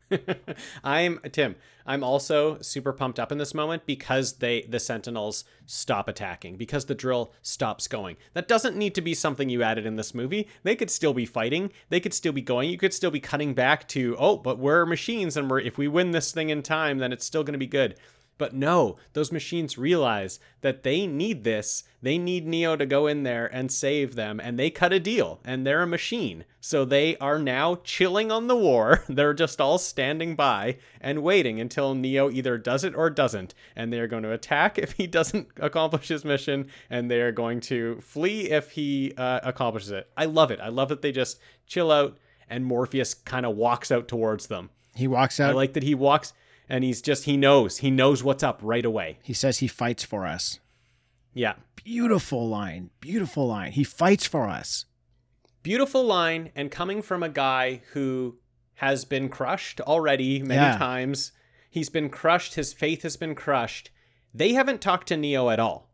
I'm 0.83 1.19
Tim. 1.31 1.55
I'm 1.87 2.03
also 2.03 2.59
super 2.61 2.93
pumped 2.93 3.19
up 3.19 3.31
in 3.31 3.37
this 3.37 3.53
moment 3.53 3.85
because 3.85 4.33
they 4.33 4.63
the 4.63 4.79
Sentinels 4.79 5.43
stop 5.65 6.07
attacking 6.07 6.57
because 6.57 6.85
the 6.85 6.95
drill 6.95 7.33
stops 7.41 7.87
going. 7.87 8.17
That 8.33 8.47
doesn't 8.47 8.75
need 8.75 8.95
to 8.95 9.01
be 9.01 9.13
something 9.13 9.49
you 9.49 9.61
added 9.61 9.85
in 9.85 9.95
this 9.95 10.13
movie. 10.13 10.47
They 10.63 10.75
could 10.75 10.89
still 10.89 11.13
be 11.13 11.25
fighting. 11.25 11.71
They 11.89 11.99
could 11.99 12.13
still 12.13 12.33
be 12.33 12.41
going. 12.41 12.69
You 12.69 12.77
could 12.77 12.93
still 12.93 13.11
be 13.11 13.19
cutting 13.19 13.53
back 13.53 13.87
to 13.89 14.15
oh, 14.17 14.37
but 14.37 14.59
we're 14.59 14.85
machines 14.85 15.37
and 15.37 15.49
we're 15.49 15.59
if 15.59 15.77
we 15.77 15.87
win 15.87 16.11
this 16.11 16.31
thing 16.31 16.49
in 16.49 16.63
time, 16.63 16.97
then 16.97 17.13
it's 17.13 17.25
still 17.25 17.43
going 17.43 17.53
to 17.53 17.59
be 17.59 17.67
good. 17.67 17.95
But 18.37 18.53
no, 18.53 18.97
those 19.13 19.31
machines 19.31 19.77
realize 19.77 20.39
that 20.61 20.83
they 20.83 21.07
need 21.07 21.43
this. 21.43 21.83
They 22.01 22.17
need 22.17 22.45
Neo 22.45 22.75
to 22.75 22.85
go 22.85 23.07
in 23.07 23.23
there 23.23 23.47
and 23.47 23.71
save 23.71 24.15
them, 24.15 24.41
and 24.41 24.59
they 24.59 24.69
cut 24.69 24.91
a 24.91 24.99
deal, 24.99 25.39
and 25.45 25.65
they're 25.65 25.83
a 25.83 25.87
machine. 25.87 26.43
So 26.59 26.83
they 26.83 27.15
are 27.17 27.39
now 27.39 27.75
chilling 27.83 28.31
on 28.31 28.47
the 28.47 28.55
war. 28.55 29.03
They're 29.09 29.33
just 29.33 29.61
all 29.61 29.77
standing 29.77 30.35
by 30.35 30.77
and 30.99 31.21
waiting 31.23 31.61
until 31.61 31.93
Neo 31.93 32.29
either 32.29 32.57
does 32.57 32.83
it 32.83 32.95
or 32.95 33.09
doesn't. 33.09 33.53
And 33.75 33.93
they're 33.93 34.07
going 34.07 34.23
to 34.23 34.31
attack 34.31 34.77
if 34.79 34.93
he 34.93 35.07
doesn't 35.07 35.47
accomplish 35.57 36.07
his 36.07 36.25
mission, 36.25 36.69
and 36.89 37.09
they're 37.09 37.31
going 37.31 37.61
to 37.61 38.01
flee 38.01 38.49
if 38.49 38.71
he 38.71 39.13
uh, 39.17 39.41
accomplishes 39.43 39.91
it. 39.91 40.09
I 40.17 40.25
love 40.25 40.51
it. 40.51 40.59
I 40.59 40.69
love 40.69 40.89
that 40.89 41.01
they 41.01 41.11
just 41.11 41.39
chill 41.67 41.91
out, 41.91 42.17
and 42.49 42.65
Morpheus 42.65 43.13
kind 43.13 43.45
of 43.45 43.55
walks 43.55 43.91
out 43.91 44.07
towards 44.07 44.47
them. 44.47 44.71
He 44.95 45.07
walks 45.07 45.39
out. 45.39 45.51
I 45.51 45.53
like 45.53 45.73
that 45.73 45.83
he 45.83 45.93
walks 45.93 46.33
and 46.69 46.83
he's 46.83 47.01
just 47.01 47.25
he 47.25 47.37
knows 47.37 47.77
he 47.79 47.91
knows 47.91 48.23
what's 48.23 48.43
up 48.43 48.59
right 48.61 48.85
away. 48.85 49.19
he 49.23 49.33
says 49.33 49.59
he 49.59 49.67
fights 49.67 50.03
for 50.03 50.25
us. 50.25 50.59
Yeah. 51.33 51.53
Beautiful 51.83 52.47
line. 52.47 52.89
Beautiful 53.01 53.47
line. 53.47 53.71
He 53.73 53.83
fights 53.83 54.25
for 54.25 54.47
us. 54.47 54.85
Beautiful 55.63 56.03
line 56.03 56.51
and 56.55 56.71
coming 56.71 57.01
from 57.01 57.23
a 57.23 57.29
guy 57.29 57.81
who 57.93 58.37
has 58.75 59.05
been 59.05 59.29
crushed 59.29 59.81
already 59.81 60.39
many 60.41 60.61
Yeah. 60.61 60.77
times. 60.77 61.31
He's 61.69 61.89
been 61.89 62.09
crushed, 62.09 62.55
his 62.55 62.71
faith 62.73 63.03
has 63.03 63.17
been 63.17 63.35
crushed. 63.35 63.89
They 64.33 64.53
haven't 64.53 64.81
talked 64.81 65.07
to 65.09 65.17
Neo 65.17 65.49
at 65.49 65.59
all. 65.59 65.84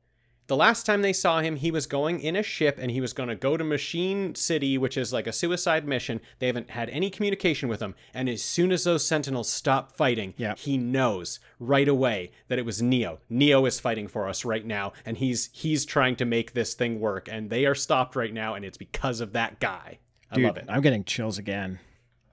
The 0.51 0.57
last 0.57 0.85
time 0.85 1.01
they 1.01 1.13
saw 1.13 1.39
him, 1.39 1.55
he 1.55 1.71
was 1.71 1.85
going 1.85 2.19
in 2.19 2.35
a 2.35 2.43
ship 2.43 2.77
and 2.77 2.91
he 2.91 2.99
was 2.99 3.13
going 3.13 3.29
to 3.29 3.35
go 3.37 3.55
to 3.55 3.63
Machine 3.63 4.35
City, 4.35 4.77
which 4.77 4.97
is 4.97 5.13
like 5.13 5.25
a 5.25 5.31
suicide 5.31 5.87
mission. 5.87 6.19
They 6.39 6.47
haven't 6.47 6.71
had 6.71 6.89
any 6.89 7.09
communication 7.09 7.69
with 7.69 7.79
him. 7.81 7.95
And 8.13 8.27
as 8.27 8.43
soon 8.43 8.73
as 8.73 8.83
those 8.83 9.07
Sentinels 9.07 9.49
stop 9.49 9.95
fighting, 9.95 10.33
Yeah. 10.35 10.55
he 10.57 10.77
knows 10.77 11.39
right 11.57 11.87
away 11.87 12.31
that 12.49 12.59
it 12.59 12.65
was 12.65 12.81
Neo. 12.81 13.19
Neo 13.29 13.65
is 13.65 13.79
fighting 13.79 14.09
for 14.09 14.27
us 14.27 14.43
right 14.43 14.65
now, 14.65 14.91
and 15.05 15.15
he's 15.19 15.49
he's 15.53 15.85
trying 15.85 16.17
to 16.17 16.25
make 16.25 16.51
this 16.51 16.73
thing 16.73 16.99
work. 16.99 17.29
And 17.31 17.49
they 17.49 17.65
are 17.65 17.73
stopped 17.73 18.17
right 18.17 18.33
now, 18.33 18.53
and 18.53 18.65
it's 18.65 18.77
because 18.77 19.21
of 19.21 19.31
that 19.31 19.61
guy. 19.61 19.99
I 20.29 20.35
Dude, 20.35 20.43
love 20.47 20.57
it. 20.57 20.65
I'm 20.67 20.81
getting 20.81 21.05
chills 21.05 21.37
again. 21.37 21.79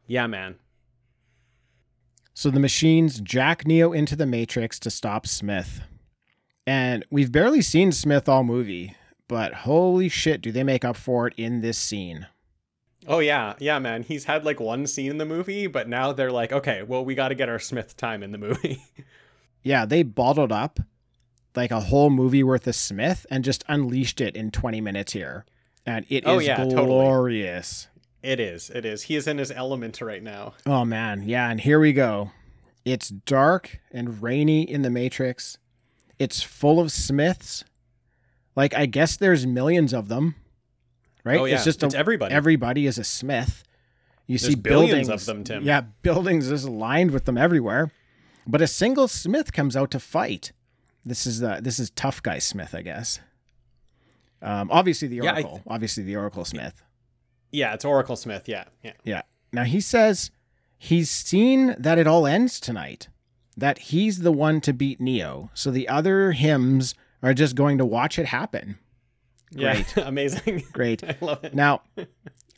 Yeah, 0.08 0.26
man. 0.26 0.56
So 2.34 2.50
the 2.50 2.58
machines 2.58 3.20
jack 3.20 3.64
Neo 3.64 3.92
into 3.92 4.16
the 4.16 4.26
Matrix 4.26 4.80
to 4.80 4.90
stop 4.90 5.24
Smith. 5.24 5.82
And 6.68 7.02
we've 7.10 7.32
barely 7.32 7.62
seen 7.62 7.92
Smith 7.92 8.28
all 8.28 8.44
movie, 8.44 8.94
but 9.26 9.54
holy 9.54 10.10
shit, 10.10 10.42
do 10.42 10.52
they 10.52 10.62
make 10.62 10.84
up 10.84 10.98
for 10.98 11.26
it 11.26 11.32
in 11.38 11.62
this 11.62 11.78
scene. 11.78 12.26
Oh 13.06 13.20
yeah, 13.20 13.54
yeah, 13.58 13.78
man. 13.78 14.02
He's 14.02 14.24
had 14.24 14.44
like 14.44 14.60
one 14.60 14.86
scene 14.86 15.10
in 15.10 15.16
the 15.16 15.24
movie, 15.24 15.66
but 15.66 15.88
now 15.88 16.12
they're 16.12 16.30
like, 16.30 16.52
okay, 16.52 16.82
well, 16.82 17.02
we 17.02 17.14
got 17.14 17.28
to 17.28 17.34
get 17.34 17.48
our 17.48 17.58
Smith 17.58 17.96
time 17.96 18.22
in 18.22 18.32
the 18.32 18.38
movie. 18.38 18.82
Yeah, 19.62 19.86
they 19.86 20.02
bottled 20.02 20.52
up 20.52 20.78
like 21.56 21.70
a 21.72 21.80
whole 21.80 22.10
movie 22.10 22.44
worth 22.44 22.66
of 22.66 22.74
Smith 22.74 23.26
and 23.28 23.44
just 23.44 23.64
unleashed 23.66 24.20
it 24.20 24.36
in 24.36 24.50
20 24.50 24.80
minutes 24.80 25.12
here. 25.12 25.44
And 25.84 26.06
it 26.08 26.22
oh, 26.26 26.38
is 26.38 26.44
Oh, 26.44 26.46
yeah, 26.46 26.56
totally. 26.58 26.86
glorious. 26.86 27.88
it 28.22 28.40
is, 28.40 28.70
it 28.70 28.84
is. 28.84 29.04
He 29.04 29.16
is 29.16 29.26
in 29.26 29.38
his 29.38 29.50
element 29.50 30.00
right 30.00 30.22
now. 30.22 30.52
Oh 30.64 30.84
man, 30.84 31.22
yeah, 31.22 31.50
and 31.50 31.60
here 31.60 31.80
we 31.80 31.92
go. 31.92 32.30
It's 32.84 33.08
dark 33.08 33.80
and 33.90 34.22
rainy 34.22 34.62
in 34.62 34.82
the 34.82 34.90
Matrix. 34.90 35.58
It's 36.18 36.42
full 36.42 36.80
of 36.80 36.90
Smiths. 36.92 37.64
Like 38.56 38.74
I 38.74 38.86
guess 38.86 39.16
there's 39.16 39.46
millions 39.46 39.92
of 39.94 40.08
them. 40.08 40.34
Right? 41.24 41.38
Oh 41.40 41.44
yeah, 41.44 41.56
It's 41.56 41.64
just 41.64 41.82
it's 41.82 41.94
a, 41.94 41.98
everybody. 41.98 42.34
everybody 42.34 42.86
is 42.86 42.98
a 42.98 43.04
Smith. 43.04 43.62
You 44.26 44.36
There's 44.38 44.52
see 44.54 44.60
billions 44.60 45.08
buildings 45.08 45.08
of 45.08 45.26
them, 45.26 45.44
Tim. 45.44 45.62
Yeah, 45.64 45.82
buildings 46.02 46.48
just 46.48 46.66
lined 46.68 47.12
with 47.12 47.24
them 47.24 47.38
everywhere. 47.38 47.90
But 48.46 48.60
a 48.62 48.66
single 48.66 49.08
Smith 49.08 49.52
comes 49.52 49.76
out 49.76 49.90
to 49.92 50.00
fight. 50.00 50.52
This 51.04 51.26
is 51.26 51.40
the 51.40 51.60
this 51.62 51.78
is 51.78 51.90
tough 51.90 52.22
guy 52.22 52.38
Smith, 52.38 52.74
I 52.74 52.82
guess. 52.82 53.20
Um, 54.42 54.70
obviously 54.70 55.08
the 55.08 55.16
Yeah, 55.16 55.32
I- 55.32 55.42
Oracle. 55.42 55.62
obviously 55.66 56.02
the 56.04 56.16
Oracle 56.16 56.44
Smith. 56.44 56.82
Yeah, 57.50 57.74
it's 57.74 57.84
Oracle 57.84 58.16
Smith. 58.16 58.48
Yeah, 58.48 58.64
yeah. 58.82 58.92
Yeah. 59.04 59.22
Now 59.52 59.64
he 59.64 59.80
says 59.80 60.30
he's 60.76 61.10
seen 61.10 61.74
that 61.78 61.98
it 61.98 62.06
all 62.06 62.26
ends 62.26 62.60
tonight, 62.60 63.08
that 63.58 63.78
he's 63.78 64.20
the 64.20 64.32
one 64.32 64.60
to 64.62 64.72
beat 64.72 65.00
Neo. 65.00 65.50
So 65.52 65.70
the 65.70 65.88
other 65.88 66.32
hymns 66.32 66.94
are 67.22 67.34
just 67.34 67.56
going 67.56 67.76
to 67.78 67.84
watch 67.84 68.18
it 68.18 68.26
happen. 68.26 68.78
Yeah, 69.50 69.82
amazing. 69.96 70.64
Great. 70.72 71.02
I 71.08 71.16
love 71.20 71.44
it. 71.44 71.54
Now, 71.54 71.82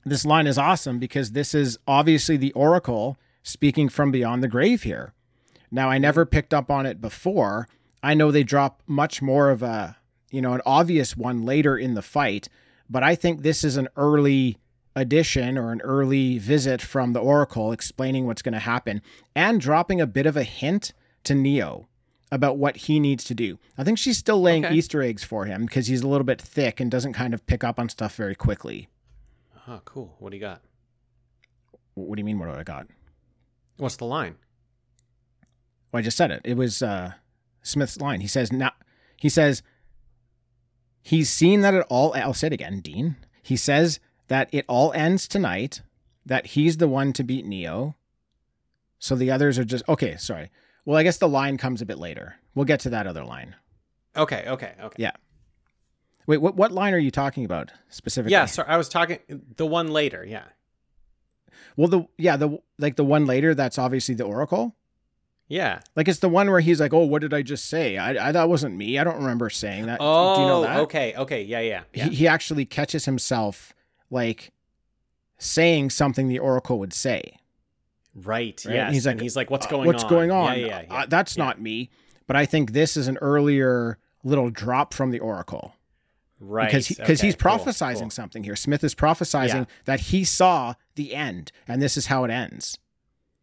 this 0.04 0.24
line 0.24 0.46
is 0.46 0.58
awesome 0.58 0.98
because 0.98 1.32
this 1.32 1.54
is 1.54 1.78
obviously 1.86 2.36
the 2.36 2.52
Oracle 2.52 3.16
speaking 3.42 3.88
from 3.88 4.10
beyond 4.10 4.42
the 4.42 4.48
grave 4.48 4.82
here. 4.82 5.14
Now, 5.70 5.88
I 5.88 5.98
never 5.98 6.26
mm. 6.26 6.30
picked 6.30 6.52
up 6.52 6.70
on 6.70 6.84
it 6.84 7.00
before. 7.00 7.66
I 8.02 8.14
know 8.14 8.30
they 8.30 8.44
drop 8.44 8.82
much 8.86 9.22
more 9.22 9.50
of 9.50 9.62
a, 9.62 9.96
you 10.30 10.42
know, 10.42 10.52
an 10.52 10.62
obvious 10.66 11.16
one 11.16 11.42
later 11.42 11.78
in 11.78 11.94
the 11.94 12.02
fight, 12.02 12.48
but 12.90 13.02
I 13.02 13.14
think 13.14 13.40
this 13.40 13.64
is 13.64 13.76
an 13.76 13.88
early 13.96 14.58
addition 14.96 15.56
or 15.56 15.72
an 15.72 15.80
early 15.82 16.38
visit 16.38 16.82
from 16.82 17.12
the 17.12 17.20
Oracle 17.20 17.72
explaining 17.72 18.26
what's 18.26 18.42
going 18.42 18.52
to 18.54 18.58
happen 18.58 19.02
and 19.34 19.60
dropping 19.60 20.00
a 20.00 20.06
bit 20.06 20.26
of 20.26 20.36
a 20.36 20.42
hint 20.42 20.92
to 21.24 21.34
Neo 21.34 21.86
about 22.32 22.58
what 22.58 22.76
he 22.76 23.00
needs 23.00 23.24
to 23.24 23.34
do. 23.34 23.58
I 23.76 23.84
think 23.84 23.98
she's 23.98 24.18
still 24.18 24.40
laying 24.40 24.64
Okay. 24.64 24.74
Easter 24.74 25.02
eggs 25.02 25.24
for 25.24 25.44
him 25.46 25.66
because 25.66 25.86
he's 25.88 26.02
a 26.02 26.08
little 26.08 26.24
bit 26.24 26.40
thick 26.40 26.80
and 26.80 26.90
doesn't 26.90 27.12
kind 27.12 27.34
of 27.34 27.46
pick 27.46 27.64
up 27.64 27.78
on 27.78 27.88
stuff 27.88 28.14
very 28.16 28.34
quickly. 28.34 28.88
Oh, 29.68 29.80
cool. 29.84 30.16
What 30.18 30.30
do 30.30 30.36
you 30.36 30.40
got? 30.40 30.62
What 31.94 32.16
do 32.16 32.20
you 32.20 32.24
mean? 32.24 32.38
What 32.38 32.46
do 32.52 32.58
I 32.58 32.62
got? 32.62 32.86
What's 33.76 33.96
the 33.96 34.04
line? 34.04 34.36
Well, 35.92 35.98
I 35.98 36.02
just 36.02 36.16
said 36.16 36.30
it. 36.30 36.40
It 36.44 36.56
was 36.56 36.82
uh, 36.82 37.12
Smith's 37.62 38.00
line. 38.00 38.20
He 38.20 38.28
says 38.28 38.52
now. 38.52 38.72
He 39.16 39.28
says 39.28 39.62
he's 41.02 41.28
seen 41.28 41.60
that 41.62 41.74
it 41.74 41.84
all. 41.88 42.14
I'll 42.14 42.32
say 42.34 42.46
it 42.48 42.52
again, 42.52 42.80
Dean. 42.80 43.16
He 43.42 43.56
says 43.56 43.98
that 44.30 44.48
it 44.52 44.64
all 44.68 44.92
ends 44.92 45.28
tonight. 45.28 45.82
That 46.24 46.46
he's 46.46 46.76
the 46.76 46.86
one 46.86 47.12
to 47.14 47.24
beat 47.24 47.44
Neo. 47.44 47.96
So 48.98 49.16
the 49.16 49.30
others 49.30 49.58
are 49.58 49.64
just 49.64 49.86
okay. 49.88 50.16
Sorry. 50.16 50.50
Well, 50.84 50.96
I 50.96 51.02
guess 51.02 51.18
the 51.18 51.28
line 51.28 51.58
comes 51.58 51.82
a 51.82 51.86
bit 51.86 51.98
later. 51.98 52.36
We'll 52.54 52.64
get 52.64 52.80
to 52.80 52.90
that 52.90 53.06
other 53.06 53.24
line. 53.24 53.56
Okay, 54.16 54.44
okay, 54.46 54.74
okay. 54.80 55.02
Yeah. 55.02 55.12
Wait, 56.26 56.38
what 56.38 56.54
what 56.56 56.70
line 56.70 56.94
are 56.94 56.98
you 56.98 57.10
talking 57.10 57.44
about 57.44 57.72
specifically? 57.88 58.32
Yeah, 58.32 58.46
so 58.46 58.62
I 58.66 58.76
was 58.76 58.88
talking 58.88 59.18
the 59.56 59.66
one 59.66 59.88
later. 59.88 60.24
Yeah. 60.24 60.44
Well, 61.76 61.88
the 61.88 62.04
yeah 62.16 62.36
the 62.36 62.58
like 62.78 62.96
the 62.96 63.04
one 63.04 63.26
later. 63.26 63.54
That's 63.54 63.78
obviously 63.78 64.14
the 64.14 64.24
Oracle. 64.24 64.76
Yeah. 65.48 65.80
Like 65.96 66.06
it's 66.06 66.20
the 66.20 66.28
one 66.28 66.48
where 66.48 66.60
he's 66.60 66.80
like, 66.80 66.92
"Oh, 66.92 67.04
what 67.04 67.22
did 67.22 67.34
I 67.34 67.42
just 67.42 67.64
say? 67.68 67.96
I, 67.96 68.28
I 68.28 68.32
that 68.32 68.48
wasn't 68.48 68.76
me. 68.76 68.98
I 68.98 69.04
don't 69.04 69.16
remember 69.16 69.50
saying 69.50 69.86
that." 69.86 69.98
Oh, 70.00 70.36
Do 70.36 70.42
you 70.42 70.46
know 70.46 70.58
oh, 70.58 70.62
that? 70.62 70.80
okay, 70.80 71.14
okay. 71.16 71.42
Yeah, 71.42 71.60
yeah. 71.60 71.82
yeah. 71.92 72.04
He, 72.04 72.14
he 72.14 72.28
actually 72.28 72.64
catches 72.64 73.06
himself 73.06 73.74
like 74.10 74.52
saying 75.38 75.90
something 75.90 76.28
the 76.28 76.38
Oracle 76.38 76.78
would 76.78 76.92
say. 76.92 77.38
right. 78.14 78.62
Right? 78.66 78.74
Yes. 78.74 78.86
And 78.86 78.94
he's 78.94 79.06
like, 79.06 79.12
and 79.12 79.20
he's 79.22 79.36
like, 79.36 79.50
what's 79.50 79.66
"Uh, 79.66 79.70
going 79.70 79.86
What's 79.86 80.04
on? 80.04 80.06
What's 80.06 80.10
going 80.10 80.30
on? 80.30 80.58
Yeah, 80.58 80.66
yeah, 80.66 80.82
yeah. 80.90 80.94
Uh, 81.02 81.06
that's 81.08 81.36
yeah. 81.36 81.44
not 81.44 81.60
me. 81.60 81.90
But 82.26 82.36
I 82.36 82.46
think 82.46 82.72
this 82.72 82.96
is 82.96 83.08
an 83.08 83.16
earlier 83.18 83.98
little 84.22 84.50
drop 84.50 84.92
from 84.94 85.10
the 85.10 85.18
Oracle 85.18 85.74
right. 86.38 86.66
because 86.66 86.88
because 86.88 87.20
okay, 87.20 87.26
he's 87.28 87.34
cool, 87.36 87.52
prophesizing 87.52 88.00
cool. 88.02 88.10
something 88.10 88.44
here. 88.44 88.54
Smith 88.56 88.84
is 88.84 88.94
prophesizing 88.94 89.54
Yeah. 89.54 89.64
that 89.86 90.00
he 90.00 90.24
saw 90.24 90.74
the 90.94 91.14
end, 91.14 91.50
and 91.66 91.80
this 91.80 91.96
is 91.96 92.06
how 92.06 92.24
it 92.24 92.30
ends. 92.30 92.78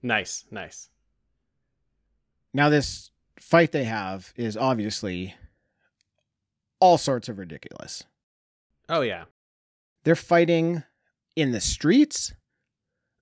Nice, 0.03 0.45
nice. 0.51 0.89
Now, 2.53 2.69
this 2.69 3.11
fight 3.39 3.71
they 3.71 3.83
have 3.85 4.33
is 4.35 4.55
obviously 4.55 5.35
all 6.79 6.97
sorts 6.97 7.27
of 7.27 7.39
ridiculous. 7.39 8.03
Oh 8.89 9.01
yeah. 9.01 9.25
They're 10.07 10.15
fighting 10.15 10.83
in 11.35 11.51
the 11.51 11.59
streets. 11.59 12.33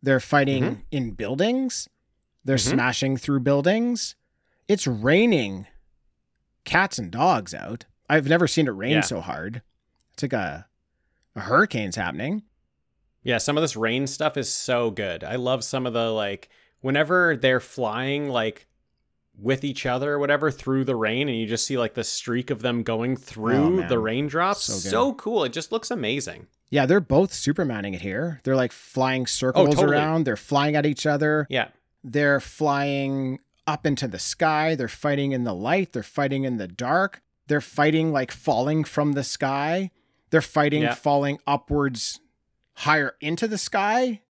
They're 0.03 0.19
fighting 0.19 0.63
Mhm. 0.63 0.81
in 0.91 1.11
buildings. 1.13 1.89
They're 2.43 2.57
Mhm. 2.57 2.69
smashing 2.73 3.17
through 3.17 3.39
buildings. 3.39 4.15
It's 4.67 4.85
raining 4.85 5.65
cats 6.63 6.99
and 6.99 7.09
dogs 7.11 7.55
out. 7.55 7.85
I've 8.07 8.27
never 8.27 8.47
seen 8.47 8.67
it 8.67 8.69
rain 8.73 8.91
Yeah. 8.91 9.01
so 9.01 9.19
hard. 9.19 9.63
It's 10.13 10.21
like 10.21 10.33
a, 10.33 10.67
a 11.35 11.39
hurricane's 11.39 11.95
happening. 11.95 12.43
Yeah, 13.23 13.39
some 13.39 13.57
of 13.57 13.63
this 13.63 13.75
rain 13.75 14.05
stuff 14.05 14.37
is 14.37 14.53
so 14.53 14.91
good. 14.91 15.23
I 15.23 15.37
love 15.37 15.63
some 15.63 15.87
of 15.87 15.93
the 15.93 16.11
like 16.11 16.49
whenever 16.81 17.35
they're 17.35 17.59
flying 17.59 18.29
like 18.29 18.67
with 19.37 19.63
each 19.63 19.85
other 19.85 20.13
or 20.13 20.19
whatever 20.19 20.49
through 20.51 20.85
the 20.85 20.95
rain 20.95 21.27
and 21.27 21.37
you 21.37 21.45
just 21.45 21.65
see 21.67 21.77
like 21.77 21.93
the 21.93 22.03
streak 22.03 22.49
of 22.49 22.61
them 22.61 22.83
going 22.83 23.15
through 23.17 23.83
Oh, 23.83 23.87
the 23.87 23.99
raindrops. 23.99 24.63
So 24.63 24.73
So, 24.89 25.13
cool. 25.13 25.43
It 25.43 25.51
just 25.53 25.71
looks 25.71 25.91
amazing. 25.91 26.47
Yeah, 26.69 26.85
they're 26.85 26.99
both 26.99 27.31
Supermaning 27.31 27.93
it 27.95 28.01
here. 28.01 28.39
They're 28.43 28.55
like 28.55 28.71
flying 28.71 29.23
oh, 29.23 29.25
circles 29.25 29.67
Oh, 29.69 29.71
totally. 29.71 29.97
around. 29.97 30.23
They're 30.25 30.35
flying 30.37 30.75
at 30.75 30.85
each 30.85 31.05
other. 31.05 31.47
Yeah. 31.49 31.67
They're 32.03 32.39
flying 32.39 33.39
up 33.67 33.85
into 33.85 34.07
the 34.07 34.19
sky. 34.19 34.75
They're 34.75 34.87
fighting 34.87 35.31
in 35.31 35.43
the 35.43 35.53
light. 35.53 35.93
They're 35.93 36.03
fighting 36.03 36.43
in 36.43 36.57
the 36.57 36.67
dark. 36.67 37.21
They're 37.47 37.61
fighting 37.61 38.11
like 38.11 38.31
falling 38.31 38.83
from 38.83 39.13
the 39.13 39.23
sky. 39.23 39.91
They're 40.29 40.41
fighting 40.41 40.81
Yeah. 40.83 40.95
falling 40.95 41.39
upwards 41.47 42.19
higher 42.79 43.15
into 43.21 43.47
the 43.47 43.57
sky. 43.57 44.21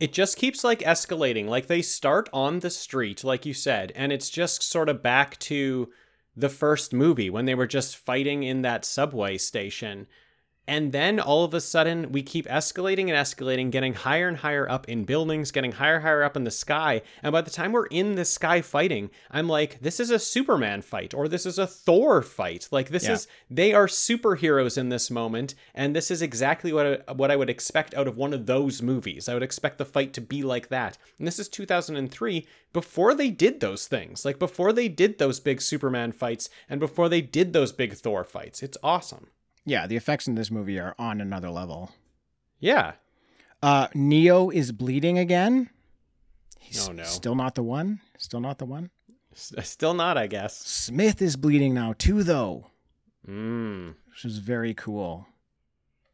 It 0.00 0.12
just 0.12 0.36
keeps 0.36 0.64
like 0.64 0.80
escalating. 0.80 1.46
Like 1.46 1.66
they 1.66 1.82
start 1.82 2.28
on 2.32 2.60
the 2.60 2.70
street, 2.70 3.24
like 3.24 3.46
you 3.46 3.54
said, 3.54 3.92
and 3.94 4.12
it's 4.12 4.28
just 4.28 4.62
sort 4.62 4.88
of 4.88 5.02
back 5.02 5.38
to 5.40 5.90
the 6.36 6.48
first 6.48 6.92
movie 6.92 7.30
when 7.30 7.44
they 7.44 7.54
were 7.54 7.66
just 7.66 7.96
fighting 7.96 8.42
in 8.42 8.62
that 8.62 8.84
subway 8.84 9.38
station. 9.38 10.06
And 10.66 10.92
then 10.92 11.20
all 11.20 11.44
of 11.44 11.52
a 11.52 11.60
sudden, 11.60 12.10
we 12.10 12.22
keep 12.22 12.46
escalating 12.46 13.02
and 13.02 13.10
escalating, 13.10 13.70
getting 13.70 13.92
higher 13.94 14.28
and 14.28 14.38
higher 14.38 14.68
up 14.68 14.88
in 14.88 15.04
buildings, 15.04 15.50
getting 15.50 15.72
higher 15.72 15.96
and 15.96 16.02
higher 16.04 16.22
up 16.22 16.36
in 16.36 16.44
the 16.44 16.50
sky. 16.50 17.02
And 17.22 17.32
by 17.32 17.42
the 17.42 17.50
time 17.50 17.72
we're 17.72 17.86
in 17.86 18.14
the 18.14 18.24
sky 18.24 18.62
fighting, 18.62 19.10
I'm 19.30 19.46
like, 19.48 19.80
this 19.80 20.00
is 20.00 20.10
a 20.10 20.18
Superman 20.18 20.80
fight 20.80 21.12
or 21.12 21.28
this 21.28 21.44
is 21.44 21.58
a 21.58 21.66
Thor 21.66 22.22
fight. 22.22 22.68
Like 22.70 22.88
this 22.88 23.04
Yeah. 23.04 23.12
is 23.12 23.28
they 23.50 23.74
are 23.74 23.86
superheroes 23.86 24.78
in 24.78 24.88
this 24.88 25.10
moment, 25.10 25.54
and 25.74 25.94
this 25.94 26.10
is 26.10 26.22
exactly 26.22 26.72
what 26.72 27.04
I, 27.08 27.12
what 27.12 27.30
I 27.30 27.36
would 27.36 27.50
expect 27.50 27.94
out 27.94 28.08
of 28.08 28.16
one 28.16 28.32
of 28.32 28.46
those 28.46 28.80
movies. 28.80 29.28
I 29.28 29.34
would 29.34 29.42
expect 29.42 29.76
the 29.78 29.84
fight 29.84 30.12
to 30.14 30.20
be 30.22 30.42
like 30.42 30.68
that. 30.68 30.96
And 31.18 31.26
this 31.26 31.38
is 31.38 31.48
2003 31.48 32.46
before 32.72 33.14
they 33.14 33.28
did 33.30 33.60
those 33.60 33.86
things. 33.86 34.24
Like 34.24 34.38
before 34.38 34.72
they 34.72 34.88
did 34.88 35.18
those 35.18 35.40
big 35.40 35.60
Superman 35.60 36.12
fights 36.12 36.48
and 36.70 36.80
before 36.80 37.08
they 37.08 37.20
did 37.20 37.52
those 37.52 37.72
big 37.72 37.92
Thor 37.94 38.24
fights. 38.24 38.62
It's 38.62 38.78
awesome. 38.82 39.26
Yeah, 39.64 39.86
the 39.86 39.96
effects 39.96 40.26
in 40.26 40.34
this 40.34 40.50
movie 40.50 40.78
are 40.78 40.94
on 40.98 41.20
another 41.20 41.50
level. 41.50 41.90
Yeah. 42.60 42.92
Uh, 43.62 43.88
Neo 43.94 44.50
is 44.50 44.72
bleeding 44.72 45.18
again. 45.18 45.70
He's 46.58 46.86
Oh, 46.88 46.92
no. 46.92 47.04
still 47.04 47.34
not 47.34 47.54
the 47.54 47.62
one. 47.62 48.00
Still 48.18 48.40
not 48.40 48.58
the 48.58 48.66
one. 48.66 48.90
S- 49.32 49.52
Still 49.62 49.94
not, 49.94 50.16
I 50.18 50.26
guess. 50.26 50.56
Smith 50.56 51.20
is 51.22 51.36
bleeding 51.36 51.74
now 51.74 51.94
too, 51.96 52.22
though, 52.22 52.70
Mm. 53.26 53.94
which 54.10 54.24
is 54.24 54.38
very 54.38 54.74
cool. 54.74 55.26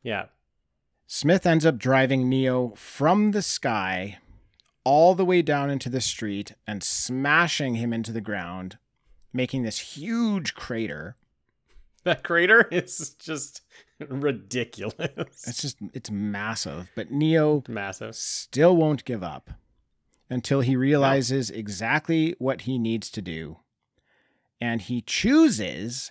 Yeah. 0.03 0.27
Smith 1.07 1.45
ends 1.45 1.67
up 1.67 1.77
driving 1.77 2.29
Neo 2.29 2.71
from 2.77 3.33
the 3.33 3.43
sky 3.43 4.19
all 4.85 5.15
the 5.15 5.25
way 5.25 5.43
down 5.43 5.71
into 5.71 5.89
the 5.91 6.01
street 6.01 6.55
and 6.67 6.83
smashing 6.83 7.75
him 7.75 7.93
into 7.93 8.13
the 8.13 8.21
ground, 8.21 8.79
making 9.33 9.65
this 9.65 9.97
huge 9.97 10.55
crater. 10.55 11.17
That 12.05 12.23
crater 12.25 12.63
is 12.71 13.11
just 13.19 13.61
ridiculous. 13.99 15.47
It's 15.47 15.61
just, 15.61 15.77
it's 15.93 16.11
massive. 16.11 16.91
But 16.95 17.11
Neo 17.11 17.63
massive. 17.69 18.17
still 18.17 18.75
won't 18.77 19.05
give 19.05 19.23
up 19.23 19.51
until 20.31 20.61
he 20.63 20.77
realizes 20.77 21.51
exactly 21.51 22.35
what 22.39 22.63
he 22.63 22.79
needs 22.79 23.11
to 23.11 23.21
do. 23.21 23.59
And 24.63 24.81
he 24.81 25.03
chooses 25.03 26.11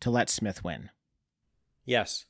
to 0.00 0.10
let 0.10 0.28
Smith 0.28 0.64
win. 0.64 0.90
Yes. 1.84 2.24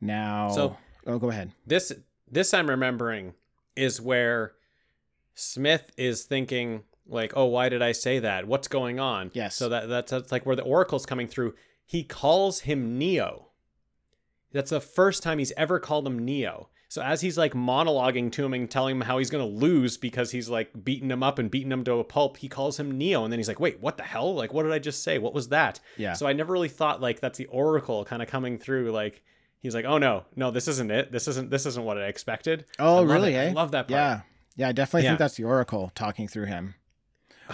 Now, 0.00 0.50
So- 0.50 0.76
oh, 1.06 1.18
go 1.18 1.30
ahead. 1.30 1.52
This 1.66 1.92
this 2.30 2.52
I'm 2.54 2.68
remembering 2.70 3.34
is 3.74 4.00
where 4.00 4.52
Smith 5.34 5.90
is 5.96 6.24
thinking 6.24 6.82
like, 7.08 7.32
"Oh, 7.36 7.46
why 7.46 7.68
did 7.68 7.82
I 7.82 7.92
say 7.92 8.18
that? 8.20 8.46
What's 8.46 8.68
going 8.68 9.00
on?" 9.00 9.30
Yes. 9.34 9.54
So 9.56 9.68
that 9.68 9.88
that's, 9.88 10.10
that's 10.10 10.30
like 10.32 10.46
where 10.46 10.56
the 10.56 10.62
oracle's 10.62 11.06
coming 11.06 11.26
through. 11.26 11.54
He 11.84 12.04
calls 12.04 12.60
him 12.60 12.98
Neo. 12.98 13.46
That's 14.52 14.70
the 14.70 14.80
first 14.80 15.22
time 15.22 15.38
he's 15.38 15.52
ever 15.56 15.78
called 15.78 16.06
him 16.06 16.18
Neo. 16.18 16.68
So 16.90 17.02
as 17.02 17.20
he's 17.20 17.36
like 17.36 17.52
monologuing 17.52 18.32
to 18.32 18.44
him 18.44 18.54
and 18.54 18.70
telling 18.70 18.96
him 18.96 19.02
how 19.02 19.18
he's 19.18 19.28
gonna 19.28 19.44
lose 19.46 19.98
because 19.98 20.30
he's 20.30 20.48
like 20.48 20.70
beating 20.84 21.10
him 21.10 21.22
up 21.22 21.38
and 21.38 21.50
beating 21.50 21.70
him 21.70 21.84
to 21.84 21.94
a 21.94 22.04
pulp, 22.04 22.38
he 22.38 22.48
calls 22.48 22.80
him 22.80 22.96
Neo, 22.96 23.24
and 23.24 23.32
then 23.32 23.38
he's 23.38 23.48
like, 23.48 23.60
"Wait, 23.60 23.78
what 23.80 23.98
the 23.98 24.02
hell? 24.04 24.34
Like, 24.34 24.54
what 24.54 24.62
did 24.62 24.72
I 24.72 24.78
just 24.78 25.02
say? 25.02 25.18
What 25.18 25.34
was 25.34 25.48
that?" 25.48 25.80
Yeah. 25.98 26.14
So 26.14 26.26
I 26.26 26.32
never 26.32 26.52
really 26.52 26.70
thought 26.70 27.02
like 27.02 27.20
that's 27.20 27.36
the 27.36 27.46
oracle 27.46 28.04
kind 28.06 28.22
of 28.22 28.28
coming 28.28 28.58
through. 28.58 28.90
Like 28.90 29.22
he's 29.60 29.74
like, 29.74 29.84
"Oh 29.84 29.98
no, 29.98 30.24
no, 30.34 30.50
this 30.50 30.66
isn't 30.66 30.90
it. 30.90 31.12
This 31.12 31.28
isn't 31.28 31.50
this 31.50 31.66
isn't 31.66 31.84
what 31.84 31.98
I 31.98 32.06
expected." 32.06 32.64
Oh, 32.78 33.00
I 33.00 33.02
really? 33.12 33.34
it. 33.34 33.38
I 33.38 33.46
eh? 33.48 33.52
love 33.52 33.72
that 33.72 33.88
part. 33.88 33.90
Yeah. 33.90 34.20
Yeah, 34.56 34.68
I 34.68 34.72
definitely 34.72 35.04
Yeah. 35.04 35.10
think 35.10 35.18
that's 35.20 35.36
the 35.36 35.44
Oracle 35.44 35.92
talking 35.94 36.26
through 36.26 36.46
him. 36.46 36.74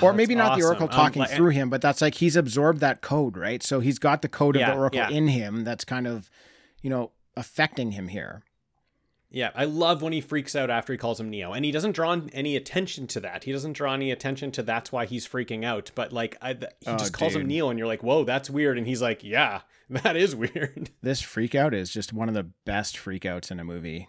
Oh, 0.03 0.07
or 0.07 0.13
maybe 0.13 0.35
that's 0.35 0.49
not 0.49 0.57
the 0.59 0.63
awesome. 0.65 0.67
Oracle 0.83 0.85
Um, 0.87 0.91
talking 0.91 1.21
like- 1.21 1.31
through 1.31 1.51
him, 1.51 1.71
but 1.71 1.81
that's 1.81 2.01
like 2.01 2.15
he's 2.17 2.37
absorbed 2.37 2.81
that 2.81 3.01
code, 3.01 3.37
right? 3.37 3.63
So 3.63 3.81
he's 3.81 3.99
got 3.99 4.23
the 4.23 4.29
code 4.29 4.57
of 4.57 4.67
the 4.67 4.75
Oracle 4.75 4.99
yeah. 4.99 5.11
in 5.11 5.29
him 5.29 5.65
that's 5.65 5.85
kind 5.85 6.07
of, 6.07 6.31
you 6.83 6.91
know, 6.91 7.13
affecting 7.37 7.93
him 7.93 8.09
here. 8.09 8.43
Yeah, 9.31 9.51
I 9.57 9.65
love 9.65 10.01
when 10.01 10.13
he 10.13 10.21
freaks 10.21 10.55
out 10.55 10.71
after 10.71 10.93
he 10.93 10.97
calls 10.97 11.19
him 11.19 11.29
Neo, 11.29 11.53
and 11.53 11.65
he 11.65 11.73
doesn't 11.73 11.91
draw 11.97 12.17
any 12.33 12.55
attention 12.55 13.09
to 13.09 13.21
that. 13.21 13.43
He 13.43 13.51
doesn't 13.51 13.73
draw 13.73 13.93
any 13.93 14.13
attention 14.13 14.53
to 14.53 14.63
that's 14.63 14.93
why 14.93 15.07
he's 15.07 15.27
freaking 15.27 15.65
out. 15.65 15.91
But 15.97 16.13
like, 16.13 16.37
I, 16.41 16.53
th- 16.55 16.71
he 16.83 16.91
Oh, 16.93 16.97
just 16.97 17.13
calls 17.13 17.35
him. 17.35 17.45
Neo, 17.47 17.69
and 17.69 17.77
you're 17.77 17.89
like, 17.89 18.05
"Whoa, 18.05 18.23
that's 18.23 18.49
weird." 18.49 18.79
And 18.79 18.87
he's 18.87 19.03
like, 19.03 19.25
"Yeah, 19.25 19.63
that 19.91 20.15
is 20.15 20.37
weird." 20.37 20.91
This 21.03 21.21
freak 21.21 21.57
out 21.57 21.75
is 21.75 21.91
just 21.91 22.13
one 22.13 22.29
of 22.29 22.35
the 22.37 22.45
best 22.65 22.97
freakouts 22.97 23.51
in 23.51 23.59
a 23.59 23.65
movie. 23.65 24.09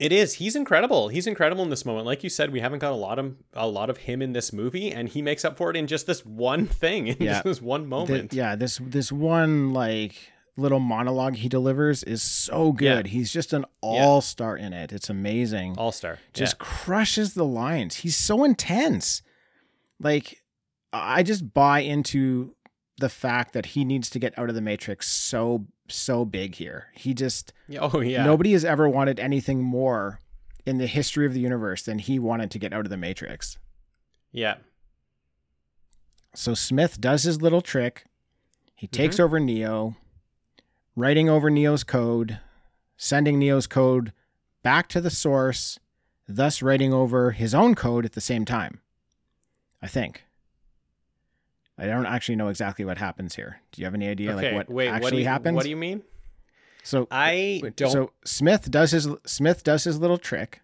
It 0.00 0.12
is. 0.12 0.34
He's 0.34 0.56
incredible. 0.56 1.08
He's 1.08 1.26
incredible 1.26 1.62
in 1.62 1.70
this 1.70 1.84
moment. 1.84 2.06
Like 2.06 2.24
you 2.24 2.30
said, 2.30 2.50
we 2.50 2.60
haven't 2.60 2.78
got 2.80 2.90
a 2.92 2.96
lot 2.96 3.18
of 3.18 3.36
a 3.52 3.68
lot 3.68 3.90
of 3.90 3.98
him 3.98 4.22
in 4.22 4.32
this 4.32 4.52
movie, 4.52 4.90
and 4.90 5.08
he 5.08 5.20
makes 5.22 5.44
up 5.44 5.56
for 5.56 5.70
it 5.70 5.76
in 5.76 5.86
just 5.86 6.06
this 6.06 6.24
one 6.24 6.66
thing, 6.66 7.06
in 7.08 7.16
Yeah. 7.20 7.32
just 7.34 7.44
this 7.44 7.62
one 7.62 7.86
moment. 7.86 8.32
yeah, 8.32 8.56
this 8.56 8.80
this 8.82 9.12
one 9.12 9.72
like 9.74 10.14
little 10.56 10.80
monologue 10.80 11.36
he 11.36 11.48
delivers 11.48 12.02
is 12.02 12.22
so 12.22 12.72
good. 12.72 13.06
Yeah. 13.06 13.12
He's 13.12 13.32
just 13.32 13.52
an 13.52 13.64
all 13.82 14.20
star 14.20 14.56
in 14.56 14.72
it. 14.72 14.90
It's 14.92 15.08
amazing. 15.10 15.76
All 15.78 15.92
star. 15.92 16.18
just 16.32 16.58
crushes 16.58 17.34
the 17.34 17.44
lines. 17.44 17.96
He's 17.96 18.16
so 18.16 18.42
intense. 18.42 19.22
Like 20.00 20.42
I 20.92 21.22
just 21.22 21.52
buy 21.54 21.80
into 21.80 22.54
the 23.00 23.08
fact 23.08 23.52
that 23.52 23.66
he 23.66 23.84
needs 23.84 24.08
to 24.10 24.18
get 24.18 24.38
out 24.38 24.48
of 24.48 24.54
the 24.54 24.60
matrix 24.60 25.10
so 25.10 25.66
so 25.88 26.24
big 26.24 26.54
here. 26.54 26.86
He 26.94 27.12
just. 27.14 27.52
Oh 27.80 28.00
yeah. 28.00 28.24
nobody 28.24 28.52
has 28.52 28.64
ever 28.64 28.88
wanted 28.88 29.18
anything 29.18 29.62
more 29.62 30.20
in 30.64 30.78
the 30.78 30.86
history 30.86 31.26
of 31.26 31.34
the 31.34 31.40
universe 31.40 31.82
than 31.82 31.98
he 31.98 32.18
wanted 32.18 32.50
to 32.52 32.58
get 32.58 32.72
out 32.72 32.86
of 32.86 32.90
the 32.90 32.96
matrix. 32.96 33.58
Yeah. 34.32 34.56
So 36.34 36.54
Smith 36.54 37.00
does 37.00 37.24
his 37.24 37.42
little 37.42 37.60
trick. 37.62 38.04
He 38.74 38.86
takes 38.86 39.16
Mm-hmm. 39.16 39.24
over 39.24 39.40
Neo, 39.40 39.96
writing 40.96 41.28
over 41.28 41.50
Neo's 41.50 41.82
code, 41.84 42.38
sending 42.96 43.38
Neo's 43.38 43.66
code 43.66 44.12
back 44.62 44.88
to 44.90 45.00
the 45.00 45.10
source, 45.10 45.78
thus 46.28 46.62
writing 46.62 46.92
over 46.94 47.32
his 47.32 47.54
own 47.54 47.74
code 47.74 48.04
at 48.04 48.12
the 48.12 48.20
same 48.20 48.44
time. 48.44 48.80
I 49.82 49.86
think. 49.88 50.24
I 51.80 51.86
don't 51.86 52.04
actually 52.04 52.36
know 52.36 52.48
exactly 52.48 52.84
what 52.84 52.98
happens 52.98 53.34
here. 53.34 53.60
Do 53.72 53.80
you 53.80 53.86
have 53.86 53.94
any 53.94 54.06
idea 54.06 54.32
okay. 54.34 54.48
like 54.48 54.68
what 54.68 54.74
wait. 54.74 54.88
actually 54.88 55.04
what 55.04 55.18
you, 55.20 55.24
happens? 55.24 55.56
What 55.56 55.64
do 55.64 55.70
you 55.70 55.76
mean? 55.76 56.02
so 56.82 57.08
I 57.10 57.62
don't. 57.76 57.90
so 57.90 58.12
Smith 58.24 58.70
does 58.70 58.90
his 58.90 59.08
Smith 59.24 59.64
does 59.64 59.84
his 59.84 59.98
little 59.98 60.18
trick 60.18 60.60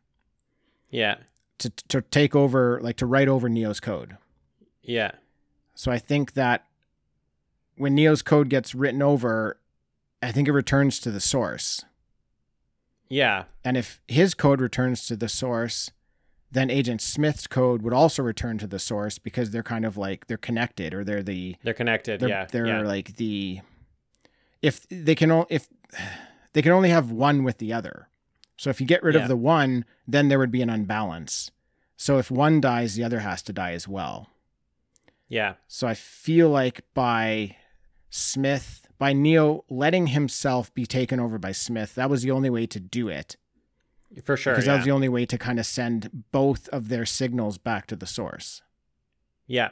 yeah. 0.91 1.17
to 1.59 1.71
to 1.89 2.03
take 2.03 2.37
over 2.37 2.81
like 2.83 2.97
to 2.97 3.07
write 3.07 3.29
over 3.29 3.49
Neo's 3.49 3.81
code. 3.81 4.19
Yeah. 4.83 5.13
So 5.75 5.91
I 5.91 5.99
think 5.99 6.35
that 6.35 6.65
when 7.77 7.95
Neo's 7.95 8.23
code 8.23 8.49
gets 8.49 8.75
written 8.75 9.03
over, 9.03 9.59
I 10.23 10.33
think 10.33 10.49
it 10.49 10.53
returns 10.53 10.99
to 11.01 11.11
the 11.11 11.21
source. 11.21 11.85
Yeah. 13.09 13.45
And 13.65 13.77
if 13.77 14.01
his 14.09 14.35
code 14.35 14.61
returns 14.61 15.07
to 15.07 15.17
the 15.17 15.29
source, 15.29 15.91
then 16.57 16.71
Agent 16.71 17.01
Smith's 17.03 17.47
code 17.47 17.83
would 17.83 17.93
also 17.93 18.23
return 18.23 18.59
to 18.59 18.67
the 18.67 18.79
source 18.79 19.19
because 19.19 19.51
they're 19.51 19.63
kind 19.63 19.85
of 19.85 19.97
like 19.97 20.27
they're 20.27 20.37
connected 20.37 20.95
or 20.95 21.05
they're 21.05 21.23
the 21.23 21.57
They're 21.63 21.75
connected. 21.75 22.21
they're, 22.21 22.29
yeah. 22.29 22.47
they're 22.51 22.67
yeah. 22.67 22.81
like 22.83 23.17
the 23.17 23.61
if 24.63 24.87
they 24.89 25.15
can 25.15 25.31
only 25.31 25.47
if 25.51 25.69
they 26.53 26.63
can 26.63 26.73
only 26.73 26.89
have 26.91 27.11
one 27.11 27.45
with 27.45 27.59
the 27.59 27.73
other. 27.73 28.09
So 28.57 28.71
if 28.71 28.81
you 28.81 28.87
get 28.87 29.03
rid 29.03 29.15
Yeah. 29.15 29.23
of 29.23 29.29
the 29.29 29.37
one, 29.37 29.85
then 30.09 30.29
there 30.29 30.39
would 30.39 30.51
be 30.51 30.63
an 30.63 30.71
unbalance. 30.71 31.51
So 31.99 32.19
if 32.19 32.31
one 32.31 32.61
dies, 32.61 32.95
the 32.95 33.05
other 33.05 33.21
has 33.21 33.43
to 33.43 33.53
die 33.53 33.73
as 33.73 33.87
well. 33.87 34.29
yeah. 35.29 35.55
So 35.69 35.87
I 35.87 35.95
feel 35.95 36.49
like 36.49 36.83
by 36.95 37.57
Smith, 38.11 38.87
by 38.99 39.13
Neo 39.13 39.65
letting 39.69 40.09
himself 40.09 40.73
be 40.73 40.87
taken 40.87 41.21
over 41.21 41.39
by 41.39 41.53
Smith, 41.53 41.95
that 41.97 42.09
was 42.09 42.23
the 42.23 42.31
only 42.31 42.49
way 42.51 42.67
to 42.67 42.81
do 42.81 43.09
it. 43.09 43.37
For 44.25 44.37
sure. 44.37 44.53
because 44.53 44.67
yeah. 44.67 44.73
that 44.73 44.79
was 44.79 44.85
the 44.87 44.93
only 44.93 45.09
way 45.09 45.27
to 45.27 45.39
kind 45.39 45.59
of 45.59 45.67
send 45.67 46.25
both 46.33 46.69
of 46.69 46.89
their 46.89 47.07
signals 47.07 47.59
back 47.59 47.87
to 47.89 47.97
the 47.97 48.07
source. 48.07 48.63
Yeah. 49.47 49.71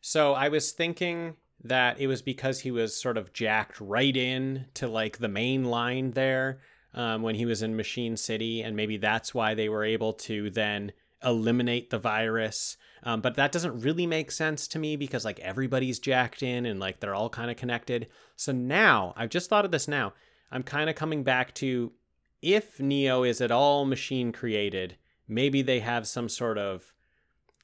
So 0.00 0.34
I 0.34 0.48
was 0.48 0.72
thinking 0.72 1.36
that 1.64 2.00
it 2.00 2.06
was 2.06 2.22
because 2.22 2.60
he 2.60 2.70
was 2.70 3.00
sort 3.00 3.16
of 3.16 3.32
jacked 3.32 3.80
right 3.80 4.16
in 4.16 4.66
to 4.74 4.88
like 4.88 5.18
the 5.18 5.28
main 5.28 5.64
line 5.64 6.12
there 6.12 6.60
um, 6.94 7.22
when 7.22 7.34
he 7.34 7.46
was 7.46 7.62
in 7.62 7.76
Machine 7.76 8.16
City, 8.16 8.62
and 8.62 8.76
maybe 8.76 8.96
that's 8.96 9.34
why 9.34 9.54
they 9.54 9.68
were 9.68 9.84
able 9.84 10.12
to 10.12 10.50
then 10.50 10.92
eliminate 11.24 11.90
the 11.90 11.98
virus. 11.98 12.76
Um, 13.02 13.20
but 13.20 13.34
that 13.36 13.52
doesn't 13.52 13.80
really 13.80 14.06
make 14.06 14.30
sense 14.30 14.68
to 14.68 14.78
me 14.78 14.96
because 14.96 15.24
like 15.24 15.40
everybody's 15.40 15.98
jacked 15.98 16.42
in 16.42 16.66
and 16.66 16.78
like 16.80 17.00
they're 17.00 17.14
all 17.14 17.30
kind 17.30 17.50
of 17.50 17.56
connected. 17.56 18.08
So 18.36 18.52
now 18.52 19.14
I've 19.16 19.30
just 19.30 19.50
thought 19.50 19.64
of 19.64 19.70
this 19.70 19.88
now. 19.88 20.14
I'm 20.50 20.62
kind 20.62 20.88
of 20.88 20.96
coming 20.96 21.24
back 21.24 21.54
to 21.54 21.92
if 22.42 22.80
Neo 22.80 23.22
is 23.24 23.40
at 23.40 23.50
all 23.50 23.84
machine 23.84 24.32
created, 24.32 24.96
maybe 25.26 25.62
they 25.62 25.80
have 25.80 26.06
some 26.06 26.28
sort 26.28 26.58
of 26.58 26.92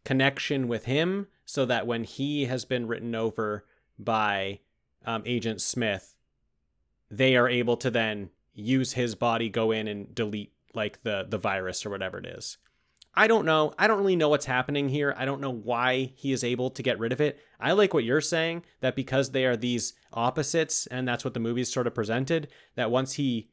connection 0.04 0.68
with 0.68 0.84
him 0.84 1.26
so 1.44 1.64
that 1.66 1.86
when 1.86 2.04
he 2.04 2.46
has 2.46 2.64
been 2.64 2.86
written 2.86 3.14
over 3.14 3.64
by 3.98 4.60
um, 5.06 5.22
Agent 5.26 5.60
Smith, 5.60 6.16
they 7.10 7.36
are 7.36 7.48
able 7.48 7.76
to 7.76 7.90
then 7.90 8.30
use 8.54 8.92
his 8.92 9.14
body, 9.14 9.48
go 9.48 9.70
in 9.70 9.88
and 9.88 10.14
delete 10.14 10.52
like 10.74 11.02
the 11.02 11.24
the 11.28 11.38
virus 11.38 11.86
or 11.86 11.90
whatever 11.90 12.18
it 12.18 12.26
is. 12.26 12.58
I 13.16 13.28
don't 13.28 13.46
know. 13.46 13.72
I 13.78 13.86
don't 13.86 13.98
really 13.98 14.16
know 14.16 14.28
what's 14.28 14.46
happening 14.46 14.88
here. 14.88 15.14
I 15.16 15.24
don't 15.24 15.40
know 15.40 15.52
why 15.52 16.12
he 16.16 16.32
is 16.32 16.42
able 16.42 16.70
to 16.70 16.82
get 16.82 16.98
rid 16.98 17.12
of 17.12 17.20
it. 17.20 17.38
I 17.60 17.72
like 17.72 17.94
what 17.94 18.02
you're 18.02 18.20
saying 18.20 18.64
that 18.80 18.96
because 18.96 19.30
they 19.30 19.44
are 19.44 19.56
these 19.56 19.94
opposites 20.12 20.86
and 20.88 21.06
that's 21.06 21.24
what 21.24 21.32
the 21.32 21.40
movie's 21.40 21.72
sort 21.72 21.86
of 21.86 21.94
presented 21.94 22.48
that 22.74 22.90
once 22.90 23.12
he 23.12 23.50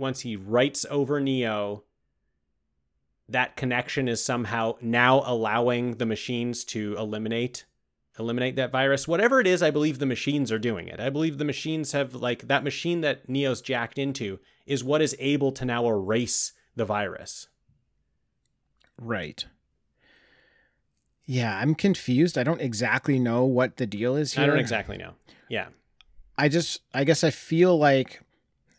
once 0.00 0.20
he 0.20 0.34
writes 0.36 0.84
over 0.90 1.20
Neo 1.20 1.84
that 3.28 3.56
connection 3.56 4.08
is 4.08 4.24
somehow 4.24 4.74
now 4.80 5.22
allowing 5.24 5.96
the 5.98 6.06
machines 6.06 6.64
to 6.64 6.96
eliminate 6.98 7.64
eliminate 8.18 8.56
that 8.56 8.72
virus 8.72 9.06
whatever 9.06 9.40
it 9.40 9.46
is 9.46 9.62
i 9.62 9.70
believe 9.70 9.98
the 9.98 10.04
machines 10.04 10.50
are 10.50 10.58
doing 10.58 10.88
it 10.88 10.98
i 11.00 11.08
believe 11.08 11.38
the 11.38 11.44
machines 11.44 11.92
have 11.92 12.12
like 12.14 12.48
that 12.48 12.64
machine 12.64 13.00
that 13.02 13.28
neo's 13.28 13.62
jacked 13.62 13.98
into 13.98 14.38
is 14.66 14.82
what 14.84 15.00
is 15.00 15.14
able 15.20 15.52
to 15.52 15.64
now 15.64 15.86
erase 15.88 16.52
the 16.76 16.84
virus 16.84 17.46
Right. 19.02 19.46
Yeah, 21.24 21.56
I'm 21.56 21.74
confused. 21.74 22.36
I 22.36 22.42
don't 22.42 22.60
exactly 22.60 23.18
know 23.18 23.44
what 23.44 23.78
the 23.78 23.86
deal 23.86 24.14
is 24.16 24.34
here. 24.34 24.44
i 24.44 24.46
don't 24.46 24.58
exactly 24.58 24.96
know 24.98 25.12
yeah 25.48 25.68
I 26.36 26.48
just 26.48 26.80
I 26.94 27.04
guess 27.04 27.22
I 27.22 27.30
feel 27.30 27.78
like 27.78 28.20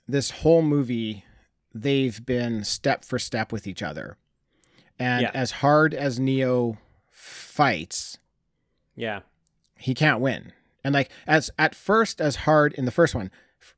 this 0.08 0.32
whole 0.32 0.62
movie 0.62 1.26
they've 1.74 2.26
been 2.26 2.64
step 2.66 3.06
for 3.06 3.18
step 3.18 3.52
with 3.52 3.66
each 3.66 3.82
other. 3.82 4.18
And 5.00 5.22
Yeah. 5.24 5.32
as 5.34 5.52
hard 5.52 5.94
as 5.94 6.20
Neo 6.20 6.78
fights, 7.10 8.18
yeah 8.96 9.22
he 9.78 9.94
can't 9.94 10.20
win. 10.20 10.52
And 10.84 10.94
like 10.94 11.10
as 11.26 11.50
at 11.58 11.74
first 11.76 12.20
as 12.22 12.38
hard 12.38 12.74
in 12.74 12.86
the 12.86 12.92
first 12.92 13.16
one, 13.16 13.32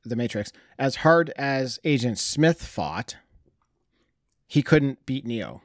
The 0.04 0.16
Matrix, 0.16 0.50
as 0.78 0.96
hard 0.96 1.30
as 1.36 1.78
Agent 1.84 2.18
Smith 2.18 2.64
fought, 2.66 3.16
he 4.46 4.62
couldn't 4.62 5.04
beat 5.06 5.24
Neo. 5.26 5.62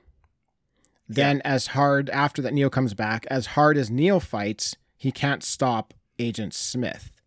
Then 1.08 1.42
as 1.44 1.68
hard 1.68 2.10
after 2.12 2.42
that 2.42 2.54
Neo 2.54 2.70
comes 2.70 2.94
back, 2.94 3.26
as 3.32 3.48
hard 3.48 3.78
as 3.78 3.90
Neo 3.90 4.20
fights, 4.20 4.76
he 4.96 5.12
can't 5.12 5.44
stop 5.44 5.94
Agent 6.20 6.54
Smith. 6.54 7.19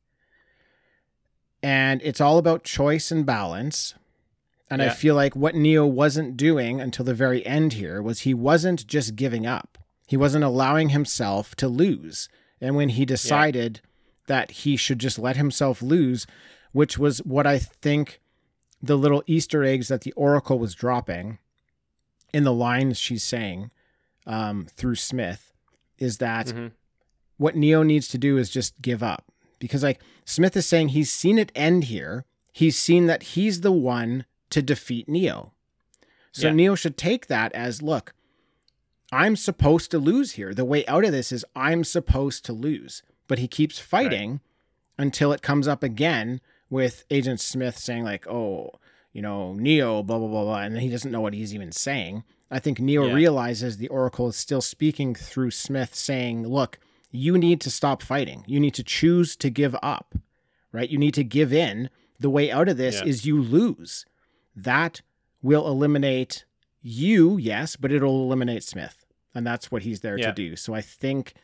And 1.62 2.01
it's 2.02 2.20
all 2.20 2.39
about 2.39 2.64
choice 2.64 3.10
and 3.10 3.24
balance. 3.24 3.94
And 4.70 4.80
I 4.82 4.86
feel 4.90 5.14
like 5.14 5.36
what 5.36 5.55
Neo 5.55 5.86
wasn't 5.86 6.36
doing 6.36 6.80
until 6.80 7.05
the 7.05 7.14
very 7.14 7.44
end 7.44 7.74
here 7.74 8.01
was 8.02 8.20
he 8.20 8.32
wasn't 8.34 8.86
just 8.86 9.16
giving 9.16 9.47
up. 9.47 9.76
He 10.06 10.16
wasn't 10.16 10.44
allowing 10.44 10.89
himself 10.90 11.55
to 11.56 11.68
lose. 11.68 12.28
And 12.60 12.74
when 12.74 12.89
he 12.90 13.05
decided 13.05 13.80
that 14.26 14.51
he 14.51 14.76
should 14.76 14.98
just 14.98 15.18
let 15.18 15.36
himself 15.36 15.82
lose, 15.82 16.26
which 16.72 16.98
was 16.98 17.18
what 17.18 17.47
I 17.47 17.59
think 17.59 18.20
the 18.82 18.97
little 18.97 19.22
Easter 19.26 19.62
eggs 19.62 19.89
that 19.89 20.01
the 20.02 20.12
Oracle 20.12 20.59
was 20.59 20.74
dropping 20.74 21.39
in 22.32 22.44
the 22.44 22.52
lines 22.52 22.98
she's 22.98 23.22
saying 23.22 23.70
um, 24.26 24.66
through 24.76 24.94
Smith, 24.94 25.52
is 25.98 26.18
that 26.18 26.47
Mhm. 26.47 26.70
what 27.36 27.56
Neo 27.56 27.82
needs 27.82 28.06
to 28.09 28.18
do 28.18 28.39
is 28.39 28.48
just 28.48 28.80
give 28.80 29.02
up. 29.02 29.32
Because, 29.62 29.84
like, 29.84 30.01
Smith 30.24 30.56
is 30.56 30.66
saying 30.66 30.89
he's 30.89 31.12
seen 31.12 31.39
it 31.39 31.52
end 31.55 31.84
here. 31.84 32.24
He's 32.51 32.76
seen 32.76 33.06
that 33.06 33.22
he's 33.22 33.60
the 33.60 33.70
one 33.70 34.24
to 34.51 34.60
defeat 34.60 35.09
Neo. 35.09 35.52
So 36.32 36.48
Yeah. 36.48 36.55
Neo 36.55 36.74
should 36.74 36.97
take 36.97 37.28
that 37.28 37.52
as 37.52 37.80
look, 37.80 38.12
I'm 39.12 39.36
supposed 39.36 39.93
to 39.93 39.98
lose 39.98 40.32
here. 40.32 40.52
The 40.52 40.64
way 40.64 40.84
out 40.86 41.05
of 41.05 41.12
this 41.12 41.30
is 41.30 41.44
I'm 41.55 41.84
supposed 41.84 42.44
to 42.47 42.52
lose. 42.52 43.05
But 43.28 43.39
he 43.39 43.47
keeps 43.47 43.78
fighting 43.78 44.40
until 44.98 45.32
it 45.32 45.43
comes 45.43 45.68
up 45.68 45.84
again 45.84 46.40
with 46.68 47.05
Agent 47.09 47.39
Smith 47.40 47.78
saying, 47.78 48.02
like, 48.02 48.26
oh, 48.26 48.72
you 49.12 49.22
know, 49.22 49.52
Neo, 49.55 50.02
blah, 50.02 50.18
blah, 50.18 50.26
blah, 50.26 50.43
blah. 50.43 50.62
And 50.62 50.78
he 50.80 50.89
doesn't 50.89 51.12
know 51.12 51.20
what 51.20 51.34
he's 51.34 51.55
even 51.55 51.70
saying. 51.70 52.24
I 52.51 52.59
think 52.59 52.80
Neo 52.80 53.06
Yeah. 53.06 53.14
realizes 53.14 53.76
the 53.76 53.89
Oracle 53.89 54.26
is 54.28 54.36
still 54.36 54.60
speaking 54.60 55.14
through 55.14 55.52
Smith, 55.52 55.94
saying, 55.94 56.48
look, 56.48 56.80
you 57.12 57.39
need 57.39 57.60
to 57.60 57.70
stop 57.70 58.02
fighting. 58.02 58.43
You 58.47 58.59
need 58.59 58.74
to 58.74 58.82
choose 58.82 59.36
to 59.36 59.51
give 59.51 59.76
up, 59.82 60.14
right? 60.72 60.89
You 60.89 60.98
need 60.98 61.14
to 61.14 61.22
give 61.24 61.52
in. 61.52 61.90
The 62.18 62.30
way 62.30 62.51
out 62.51 62.68
of 62.68 62.76
this 62.78 62.97
Yeah. 63.01 63.05
is 63.06 63.26
you 63.26 63.40
lose. 63.40 64.05
That 64.56 65.02
will 65.43 65.66
eliminate 65.68 66.44
you, 66.80 67.36
yes, 67.36 67.76
but 67.76 67.93
it'll 67.93 68.24
eliminate 68.24 68.64
Smith. 68.64 69.05
And 69.34 69.47
that's 69.47 69.70
what 69.70 69.82
he's 69.82 70.01
there 70.01 70.18
Yeah. 70.18 70.28
to 70.28 70.32
do. 70.32 70.56
So 70.56 70.74
I 70.74 70.80
think 70.80 71.34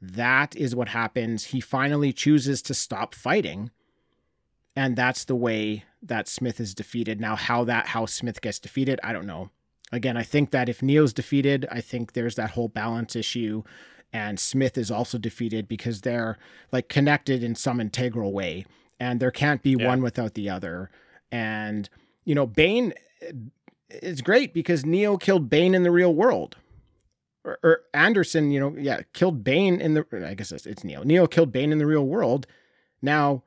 that 0.00 0.54
is 0.56 0.74
what 0.74 0.88
happens. 0.88 1.46
He 1.46 1.60
finally 1.60 2.12
chooses 2.12 2.62
to 2.62 2.74
stop 2.74 3.14
fighting. 3.14 3.70
And 4.74 4.96
that's 4.96 5.24
the 5.24 5.36
way 5.36 5.84
that 6.02 6.26
Smith 6.28 6.58
is 6.58 6.74
defeated. 6.74 7.20
Now, 7.20 7.36
how 7.36 7.64
that 7.64 7.88
how 7.88 8.06
Smith 8.06 8.40
gets 8.40 8.58
defeated, 8.58 8.98
I 9.02 9.12
don't 9.12 9.26
know. 9.26 9.50
Again, 9.92 10.16
I 10.16 10.22
think 10.22 10.50
that 10.50 10.68
if 10.68 10.82
Neo's 10.82 11.12
defeated, 11.12 11.66
I 11.70 11.80
think 11.82 12.12
there's 12.14 12.34
that 12.36 12.52
whole 12.52 12.68
balance 12.68 13.14
issue. 13.14 13.62
And 14.12 14.38
Smith 14.38 14.76
is 14.76 14.90
also 14.90 15.16
defeated 15.18 15.66
because 15.68 16.02
they're 16.02 16.36
like 16.70 16.88
connected 16.88 17.42
in 17.42 17.54
some 17.54 17.80
integral 17.80 18.32
way. 18.32 18.66
And 19.00 19.18
there 19.20 19.30
can't 19.30 19.62
be 19.62 19.70
Yeah. 19.70 19.86
one 19.88 20.02
without 20.02 20.34
the 20.34 20.48
other. 20.50 20.90
And, 21.30 21.88
you 22.24 22.34
know, 22.34 22.46
Bane 22.46 22.92
is 23.88 24.20
great 24.20 24.52
because 24.52 24.84
Neo 24.84 25.16
killed 25.16 25.48
Bane 25.48 25.74
in 25.74 25.82
the 25.82 25.90
real 25.90 26.14
world. 26.14 26.56
Or, 27.44 27.58
or 27.64 27.80
Anderson, 27.94 28.50
you 28.52 28.60
know, 28.60 28.76
yeah, 28.78 29.00
killed 29.12 29.42
Bane 29.42 29.80
in 29.80 29.94
the. 29.94 30.04
I 30.24 30.34
guess 30.34 30.52
it's, 30.52 30.66
it's 30.66 30.84
Neo. 30.84 31.02
Neo 31.02 31.26
killed 31.26 31.50
Bane 31.50 31.72
in 31.72 31.78
the 31.78 31.86
real 31.86 32.06
world. 32.06 32.46
Now, 33.00 33.42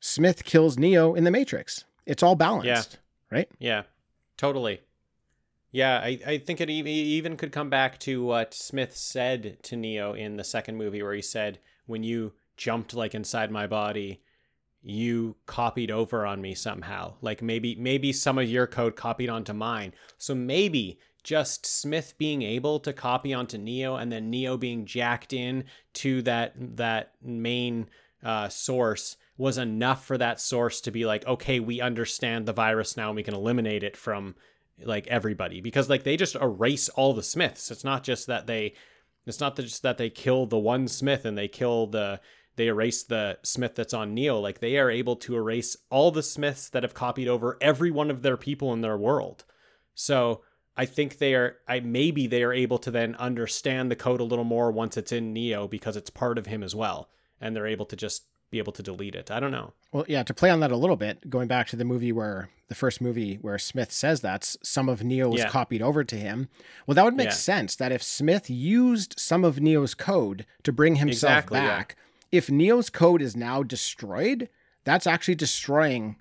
Smith 0.00 0.44
kills 0.44 0.76
Neo 0.78 1.14
in 1.14 1.22
the 1.24 1.30
Matrix. 1.30 1.84
It's 2.06 2.22
all 2.24 2.34
balanced, 2.34 2.98
right? 3.30 3.48
Yeah, 3.60 3.82
totally. 4.36 4.80
Yeah, 5.72 5.98
I, 5.98 6.20
I 6.26 6.38
think 6.38 6.60
it 6.60 6.68
even 6.68 7.38
could 7.38 7.50
come 7.50 7.70
back 7.70 7.98
to 8.00 8.22
what 8.22 8.52
Smith 8.52 8.94
said 8.94 9.56
to 9.62 9.76
Neo 9.76 10.12
in 10.12 10.36
the 10.36 10.44
second 10.44 10.76
movie, 10.76 11.02
where 11.02 11.14
he 11.14 11.22
said, 11.22 11.58
When 11.86 12.02
you 12.02 12.34
jumped 12.58 12.92
like 12.92 13.14
inside 13.14 13.50
my 13.50 13.66
body, 13.66 14.20
you 14.82 15.36
copied 15.46 15.90
over 15.90 16.26
on 16.26 16.42
me 16.42 16.54
somehow. 16.54 17.14
Like 17.22 17.40
maybe 17.40 17.74
maybe 17.76 18.12
some 18.12 18.36
of 18.36 18.50
your 18.50 18.66
code 18.66 18.96
copied 18.96 19.30
onto 19.30 19.54
mine. 19.54 19.94
So 20.18 20.34
maybe 20.34 20.98
just 21.22 21.64
Smith 21.64 22.14
being 22.18 22.42
able 22.42 22.80
to 22.80 22.92
copy 22.92 23.32
onto 23.32 23.56
Neo 23.56 23.96
and 23.96 24.12
then 24.12 24.28
Neo 24.28 24.58
being 24.58 24.84
jacked 24.84 25.32
in 25.32 25.64
to 25.94 26.20
that 26.22 26.52
that 26.76 27.12
main 27.22 27.88
uh, 28.22 28.48
source 28.48 29.16
was 29.38 29.56
enough 29.56 30.04
for 30.04 30.18
that 30.18 30.40
source 30.40 30.80
to 30.82 30.90
be 30.90 31.06
like, 31.06 31.26
okay, 31.26 31.60
we 31.60 31.80
understand 31.80 32.44
the 32.44 32.52
virus 32.52 32.96
now 32.96 33.08
and 33.08 33.16
we 33.16 33.22
can 33.22 33.34
eliminate 33.34 33.82
it 33.82 33.96
from 33.96 34.34
like 34.84 35.06
everybody 35.06 35.60
because 35.60 35.88
like 35.88 36.04
they 36.04 36.16
just 36.16 36.34
erase 36.36 36.88
all 36.90 37.14
the 37.14 37.22
Smiths. 37.22 37.70
It's 37.70 37.84
not 37.84 38.02
just 38.04 38.26
that 38.26 38.46
they 38.46 38.74
it's 39.26 39.40
not 39.40 39.56
just 39.56 39.82
that 39.82 39.98
they 39.98 40.10
kill 40.10 40.46
the 40.46 40.58
one 40.58 40.88
Smith 40.88 41.24
and 41.24 41.36
they 41.36 41.48
kill 41.48 41.86
the 41.86 42.20
they 42.56 42.66
erase 42.66 43.02
the 43.02 43.38
Smith 43.42 43.74
that's 43.74 43.94
on 43.94 44.14
Neo. 44.14 44.38
Like 44.38 44.60
they 44.60 44.76
are 44.78 44.90
able 44.90 45.16
to 45.16 45.36
erase 45.36 45.76
all 45.90 46.10
the 46.10 46.22
Smiths 46.22 46.68
that 46.70 46.82
have 46.82 46.94
copied 46.94 47.28
over 47.28 47.56
every 47.60 47.90
one 47.90 48.10
of 48.10 48.22
their 48.22 48.36
people 48.36 48.72
in 48.72 48.80
their 48.80 48.98
world. 48.98 49.44
So 49.94 50.42
I 50.76 50.86
think 50.86 51.18
they 51.18 51.34
are 51.34 51.56
I 51.68 51.80
maybe 51.80 52.26
they 52.26 52.42
are 52.42 52.52
able 52.52 52.78
to 52.78 52.90
then 52.90 53.14
understand 53.16 53.90
the 53.90 53.96
code 53.96 54.20
a 54.20 54.24
little 54.24 54.44
more 54.44 54.70
once 54.70 54.96
it's 54.96 55.12
in 55.12 55.32
Neo 55.32 55.68
because 55.68 55.96
it's 55.96 56.10
part 56.10 56.38
of 56.38 56.46
him 56.46 56.62
as 56.62 56.74
well. 56.74 57.08
And 57.40 57.54
they're 57.54 57.66
able 57.66 57.86
to 57.86 57.96
just 57.96 58.24
be 58.52 58.58
able 58.58 58.72
to 58.74 58.82
delete 58.82 59.14
it. 59.16 59.30
I 59.30 59.40
don't 59.40 59.50
know. 59.50 59.72
Well, 59.92 60.04
yeah, 60.06 60.22
to 60.22 60.34
play 60.34 60.50
on 60.50 60.60
that 60.60 60.70
a 60.70 60.76
little 60.76 60.96
bit, 60.96 61.28
going 61.30 61.48
back 61.48 61.66
to 61.68 61.76
the 61.76 61.84
movie 61.86 62.12
where 62.12 62.50
the 62.68 62.74
first 62.74 63.00
movie 63.00 63.36
where 63.36 63.58
Smith 63.58 63.90
says 63.90 64.20
that 64.20 64.44
some 64.62 64.88
of 64.88 65.02
Neo 65.02 65.28
was 65.30 65.40
Yeah. 65.40 65.48
copied 65.48 65.80
over 65.82 66.04
to 66.04 66.16
him. 66.16 66.48
Well, 66.86 66.94
that 66.94 67.04
would 67.04 67.16
make 67.16 67.28
Yeah. 67.30 67.34
sense 67.34 67.74
that 67.76 67.92
if 67.92 68.02
Smith 68.02 68.48
used 68.50 69.14
some 69.18 69.42
of 69.42 69.58
Neo's 69.58 69.94
code 69.94 70.44
to 70.64 70.72
bring 70.72 70.96
himself 70.96 71.32
Exactly, 71.44 71.58
yeah. 71.60 71.66
back, 71.66 71.96
if 72.30 72.50
Neo's 72.50 72.90
code 72.90 73.22
is 73.22 73.34
now 73.34 73.62
destroyed, 73.62 74.48
that's 74.84 75.06
actually 75.06 75.34
destroying 75.34 76.16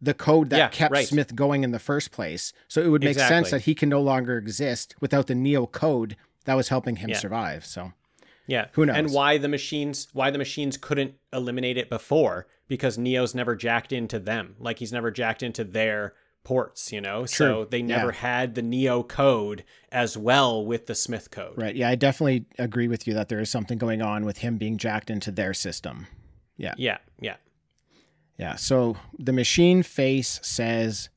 the 0.00 0.14
code 0.14 0.48
that 0.50 0.56
Yeah, 0.58 0.68
kept 0.68 0.92
right. 0.92 1.06
Smith 1.06 1.34
going 1.36 1.62
in 1.62 1.72
the 1.72 1.78
first 1.78 2.10
place. 2.10 2.52
So 2.68 2.80
it 2.82 2.88
would 2.88 3.04
make 3.04 3.18
sense 3.18 3.50
that 3.50 3.62
he 3.62 3.74
can 3.74 3.88
no 3.90 4.00
longer 4.00 4.38
exist 4.38 4.94
without 5.00 5.26
the 5.26 5.34
Neo 5.34 5.66
code 5.66 6.16
that 6.46 6.54
was 6.54 6.68
helping 6.68 6.96
him 6.96 7.10
Yeah. 7.10 7.18
survive. 7.18 7.64
So 7.66 7.92
Yeah. 8.46 8.66
Who 8.72 8.86
knows? 8.86 8.96
And 8.96 9.12
why 9.12 9.38
the 9.38 9.48
machines 9.48 10.08
why 10.12 10.30
the 10.30 10.38
machines 10.38 10.76
couldn't 10.76 11.14
eliminate 11.32 11.76
it 11.76 11.90
before 11.90 12.46
because 12.68 12.96
Neo's 12.98 13.34
never 13.34 13.54
jacked 13.56 13.92
into 13.92 14.18
them. 14.18 14.56
Like 14.58 14.78
he's 14.78 14.92
never 14.92 15.10
jacked 15.10 15.42
into 15.42 15.64
their 15.64 16.14
ports, 16.44 16.92
you 16.92 17.00
know? 17.00 17.20
True. 17.26 17.26
So 17.26 17.64
they 17.64 17.82
never 17.82 18.08
Yeah. 18.12 18.18
had 18.18 18.54
the 18.54 18.62
Neo 18.62 19.02
code 19.02 19.64
as 19.90 20.16
well 20.16 20.64
with 20.64 20.86
the 20.86 20.94
Smith 20.94 21.30
code. 21.32 21.54
Right. 21.60 21.74
Yeah, 21.74 21.88
I 21.88 21.96
definitely 21.96 22.46
agree 22.58 22.86
with 22.88 23.06
you 23.08 23.14
that 23.14 23.28
there 23.28 23.40
is 23.40 23.50
something 23.50 23.78
going 23.78 24.00
on 24.00 24.24
with 24.24 24.38
him 24.38 24.56
being 24.56 24.76
jacked 24.78 25.10
into 25.10 25.30
their 25.32 25.52
system. 25.54 26.06
Yeah. 26.56 26.74
Yeah, 26.78 26.98
yeah. 27.20 27.36
Yeah. 28.38 28.54
So 28.56 28.96
the 29.18 29.32
machine 29.32 29.82
face 29.82 30.38
says, 30.42 31.08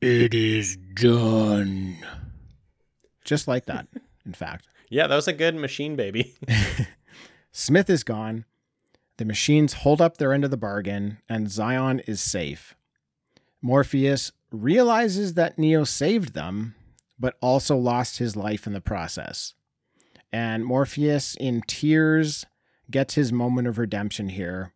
It 0.00 0.32
is 0.32 0.76
done. 0.94 1.98
Just 3.24 3.48
like 3.48 3.66
that, 3.66 3.86
in 4.24 4.32
fact. 4.32 4.66
Yeah, 4.90 5.06
that 5.06 5.16
was 5.16 5.28
a 5.28 5.32
good 5.32 5.54
machine 5.54 5.96
baby. 5.96 6.34
Smith 7.52 7.90
is 7.90 8.04
gone. 8.04 8.44
The 9.18 9.24
machines 9.24 9.74
hold 9.74 10.00
up 10.00 10.16
their 10.16 10.32
end 10.32 10.44
of 10.44 10.50
the 10.50 10.56
bargain, 10.56 11.18
and 11.28 11.50
Zion 11.50 12.00
is 12.00 12.20
safe. 12.20 12.74
Morpheus 13.60 14.32
realizes 14.52 15.34
that 15.34 15.58
Neo 15.58 15.84
saved 15.84 16.34
them, 16.34 16.74
but 17.18 17.36
also 17.40 17.76
lost 17.76 18.18
his 18.18 18.36
life 18.36 18.66
in 18.66 18.72
the 18.72 18.80
process. 18.80 19.54
And 20.32 20.64
Morpheus, 20.64 21.34
in 21.34 21.62
tears, 21.62 22.46
gets 22.90 23.14
his 23.14 23.32
moment 23.32 23.66
of 23.66 23.78
redemption 23.78 24.28
here. 24.28 24.72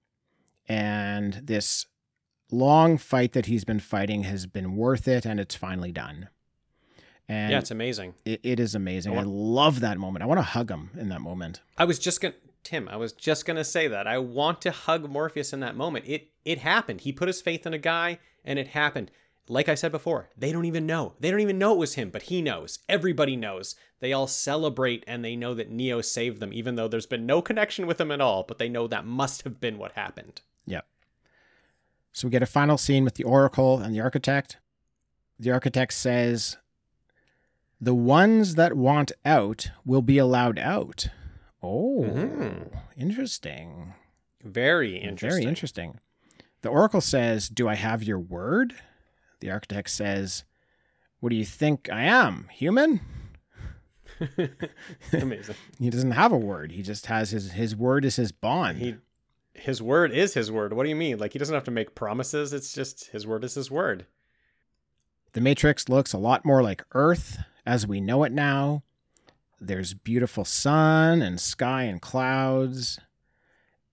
And 0.69 1.35
this 1.35 1.87
long 2.51 2.99
fight 2.99 3.33
that 3.33 3.47
he's 3.47 3.65
been 3.65 3.81
fighting 3.81 4.25
has 4.25 4.47
been 4.47 4.77
worth 4.77 5.07
it, 5.07 5.25
and 5.25 5.39
it's 5.39 5.55
finally 5.55 5.93
done. 5.93 6.29
And 7.33 7.51
yeah, 7.51 7.59
it's 7.59 7.71
amazing. 7.71 8.15
it, 8.25 8.41
it 8.43 8.61
is 8.61 8.75
amazing. 8.75 9.17
I 9.17 9.21
I 9.21 9.25
love 9.25 9.81
that 9.81 9.97
moment. 9.99 10.23
I 10.23 10.27
want 10.27 10.39
to 10.39 10.43
hug 10.43 10.71
him 10.71 10.91
in 10.99 11.09
that 11.09 11.23
moment. 11.23 11.61
I 11.79 11.85
was 11.85 11.99
just 11.99 12.21
gonna 12.21 12.35
Tim, 12.63 12.89
I 12.89 12.97
was 12.97 13.13
just 13.13 13.47
gonna 13.47 13.65
say 13.65 13.89
that. 13.89 14.07
I 14.07 14.19
want 14.19 14.61
to 14.63 14.71
hug 14.71 15.09
Morpheus 15.09 15.53
in 15.53 15.61
that 15.61 15.75
moment. 15.75 16.05
It 16.07 16.31
it 16.45 16.59
happened. 16.59 17.01
He 17.01 17.13
put 17.13 17.29
his 17.29 17.41
faith 17.41 17.67
in 17.67 17.73
a 17.73 17.79
guy 17.79 18.19
and 18.45 18.59
it 18.59 18.69
happened. 18.69 19.11
Like 19.49 19.69
I 19.69 19.75
said 19.75 19.93
before, 19.93 20.31
they 20.37 20.53
don't 20.53 20.67
even 20.67 20.87
know. 20.87 21.15
They 21.19 21.31
don't 21.31 21.41
even 21.41 21.59
know 21.59 21.73
it 21.73 21.79
was 21.79 21.95
him, 21.95 22.11
but 22.11 22.23
he 22.23 22.43
knows. 22.43 22.79
Everybody 22.89 23.35
knows. 23.35 23.75
They 24.01 24.13
all 24.13 24.27
celebrate 24.27 25.03
and 25.07 25.25
they 25.25 25.35
know 25.35 25.55
that 25.55 25.71
Neo 25.71 26.01
saved 26.01 26.39
them, 26.39 26.53
even 26.53 26.77
though 26.77 26.87
there's 26.87 27.07
been 27.07 27.27
no 27.27 27.43
connection 27.43 27.87
with 27.87 28.01
him 28.01 28.13
at 28.13 28.21
all, 28.21 28.45
but 28.45 28.59
they 28.59 28.69
know 28.69 28.87
that 28.87 29.05
must 29.07 29.43
have 29.43 29.59
been 29.59 29.79
what 29.79 29.93
happened. 29.93 30.43
Yep. 30.67 30.87
So 32.13 32.29
we 32.29 32.33
get 32.33 32.43
a 32.43 32.47
final 32.47 32.79
scene 32.79 33.05
with 33.05 33.15
the 33.15 33.25
Oracle 33.25 33.79
and 33.79 33.95
the 33.95 34.01
Architect. 34.01 34.59
The 35.39 35.51
Architect 35.51 35.93
says, 35.93 36.57
The 37.83 37.95
ones 37.95 38.55
that 38.55 38.77
want 38.77 39.11
out 39.25 39.71
will 39.85 40.03
be 40.03 40.17
allowed 40.17 40.57
out. 40.59 41.09
Oh, 41.61 42.05
Mhm. 42.09 42.81
interesting. 42.97 43.95
Very 44.45 44.97
interesting. 44.99 45.29
Very 45.41 45.45
interesting. 45.49 45.99
The 46.63 46.69
Oracle 46.69 47.01
says, 47.01 47.49
Do 47.49 47.69
I 47.69 47.75
have 47.75 48.05
your 48.05 48.21
word? 48.21 48.75
The 49.41 49.51
Architect 49.51 49.91
says, 49.91 50.45
What 51.19 51.31
do 51.31 51.37
you 51.37 51.45
think 51.45 51.89
I 51.91 52.03
am? 52.03 52.49
Human? 52.53 53.01
Amazing. 55.13 55.57
He 55.81 55.91
doesn't 55.91 56.13
have 56.13 56.31
a 56.33 56.37
word. 56.39 56.71
He 56.73 56.83
just 56.83 57.07
has 57.07 57.31
his 57.31 57.53
his 57.53 57.75
word 57.75 58.05
is 58.05 58.15
his 58.17 58.31
bond. 58.31 58.79
He 58.79 58.95
his 59.55 59.83
word 59.83 60.13
is 60.13 60.35
his 60.35 60.51
word. 60.53 60.73
What 60.73 60.85
do 60.85 60.89
you 60.89 60.95
mean? 60.97 61.19
Like 61.19 61.33
he 61.33 61.39
doesn't 61.41 61.55
have 61.55 61.65
to 61.65 61.71
make 61.73 61.97
promises. 61.97 62.53
It's 62.53 62.73
just 62.73 63.07
his 63.11 63.27
word 63.27 63.43
is 63.45 63.55
his 63.55 63.71
word. 63.71 64.07
The 65.33 65.41
Matrix 65.41 65.89
looks 65.89 66.13
a 66.13 66.19
lot 66.19 66.45
more 66.45 66.63
like 66.63 66.85
Earth 66.93 67.39
as 67.65 67.87
we 67.87 68.01
know 68.01 68.25
it 68.25 68.33
now. 68.33 68.83
There's 69.61 69.95
beautiful 69.95 70.45
sun 70.45 71.23
and 71.23 71.41
sky 71.41 71.85
and 71.85 72.01
clouds. 72.03 72.99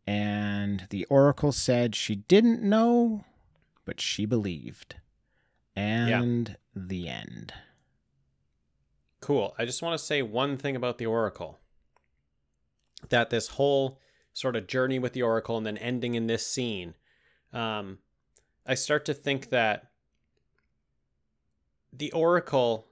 And 0.07 0.87
the 0.89 1.05
Oracle 1.05 1.51
said 1.51 1.95
she 1.95 2.15
didn't 2.15 2.63
know, 2.63 3.25
but 3.85 4.01
she 4.01 4.25
believed. 4.25 4.95
And 5.75 6.57
the 6.75 7.07
end. 7.07 7.53
Cool. 9.21 9.53
I 9.59 9.65
just 9.65 9.81
want 9.81 9.97
to 9.99 10.03
say 10.03 10.21
one 10.21 10.57
thing 10.57 10.75
about 10.75 10.97
the 10.97 11.05
Oracle. 11.05 11.59
That 13.09 13.29
this 13.29 13.49
whole 13.49 13.99
sort 14.33 14.55
of 14.55 14.67
journey 14.67 14.97
with 14.99 15.13
the 15.13 15.21
Oracle 15.21 15.57
and 15.57 15.65
then 15.65 15.77
ending 15.77 16.15
in 16.15 16.27
this 16.27 16.45
scene, 16.45 16.95
um, 17.53 17.99
I 18.65 18.73
start 18.75 19.05
to 19.05 19.13
think 19.13 19.49
that 19.49 19.91
the 21.93 22.11
Oracle 22.11 22.88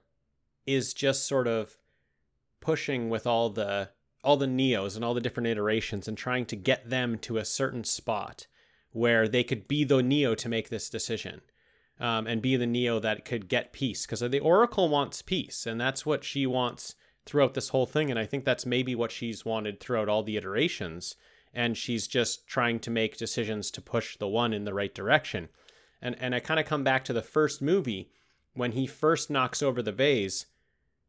is 0.68 0.94
just 0.94 1.26
sort 1.26 1.46
of 1.46 1.76
pushing 2.60 3.08
with 3.08 3.26
all 3.26 3.50
the 3.50 3.90
all 4.22 4.36
the 4.36 4.46
neos 4.46 4.96
and 4.96 5.04
all 5.04 5.14
the 5.14 5.20
different 5.20 5.46
iterations 5.46 6.08
and 6.08 6.18
trying 6.18 6.44
to 6.44 6.56
get 6.56 6.90
them 6.90 7.16
to 7.18 7.38
a 7.38 7.44
certain 7.44 7.84
spot 7.84 8.46
where 8.90 9.28
they 9.28 9.44
could 9.44 9.68
be 9.68 9.84
the 9.84 10.02
neo 10.02 10.34
to 10.34 10.48
make 10.48 10.68
this 10.68 10.90
decision 10.90 11.40
um, 12.00 12.26
and 12.26 12.42
be 12.42 12.56
the 12.56 12.66
neo 12.66 12.98
that 12.98 13.24
could 13.24 13.48
get 13.48 13.72
peace 13.72 14.04
because 14.04 14.20
the 14.20 14.40
oracle 14.40 14.88
wants 14.88 15.22
peace 15.22 15.66
and 15.66 15.80
that's 15.80 16.04
what 16.04 16.24
she 16.24 16.46
wants 16.46 16.94
throughout 17.24 17.54
this 17.54 17.68
whole 17.70 17.86
thing 17.86 18.10
and 18.10 18.18
i 18.18 18.26
think 18.26 18.44
that's 18.44 18.66
maybe 18.66 18.94
what 18.94 19.12
she's 19.12 19.44
wanted 19.44 19.78
throughout 19.80 20.08
all 20.08 20.22
the 20.22 20.36
iterations 20.36 21.16
and 21.54 21.76
she's 21.76 22.06
just 22.06 22.46
trying 22.46 22.78
to 22.80 22.90
make 22.90 23.16
decisions 23.16 23.70
to 23.70 23.80
push 23.80 24.16
the 24.16 24.28
one 24.28 24.52
in 24.52 24.64
the 24.64 24.74
right 24.74 24.94
direction. 24.94 25.48
And 26.00 26.16
and 26.20 26.34
i 26.34 26.40
kind 26.40 26.60
of 26.60 26.66
come 26.66 26.84
back 26.84 27.04
to 27.04 27.12
the 27.12 27.22
first 27.22 27.60
movie 27.60 28.10
when 28.54 28.72
he 28.72 28.86
first 28.86 29.30
knocks 29.30 29.62
over 29.62 29.82
the 29.82 29.92
vase 29.92 30.46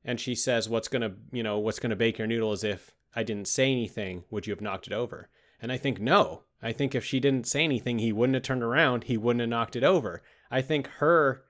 and 0.04 0.20
she 0.20 0.36
says, 0.36 0.70
What's 0.70 0.88
gonna 0.88 1.14
you 1.32 1.44
know, 1.44 1.58
what's 1.60 1.80
gonna 1.80 1.96
bake 1.96 2.18
your 2.18 2.28
noodle 2.28 2.52
as 2.52 2.64
if 2.64 2.96
I 3.16 3.24
didn't 3.24 3.48
say 3.48 3.72
anything, 3.72 4.24
would 4.30 4.48
you 4.48 4.52
have 4.54 4.62
knocked 4.62 4.88
it 4.88 4.94
over? 4.94 5.30
And 5.62 5.72
I 5.72 5.78
think 5.78 6.00
no. 6.00 6.44
I 6.62 6.72
think 6.74 6.94
if 6.94 7.06
she 7.06 7.20
didn't 7.20 7.48
say 7.48 7.64
anything, 7.64 8.00
he 8.00 8.12
wouldn't 8.12 8.36
have 8.36 8.44
turned 8.44 8.64
around, 8.64 9.06
he 9.06 9.18
wouldn't 9.18 9.42
have 9.42 9.50
knocked 9.50 9.76
it 9.76 9.84
over. 9.84 10.22
I 10.52 10.62
think 10.62 10.88
her 10.98 11.44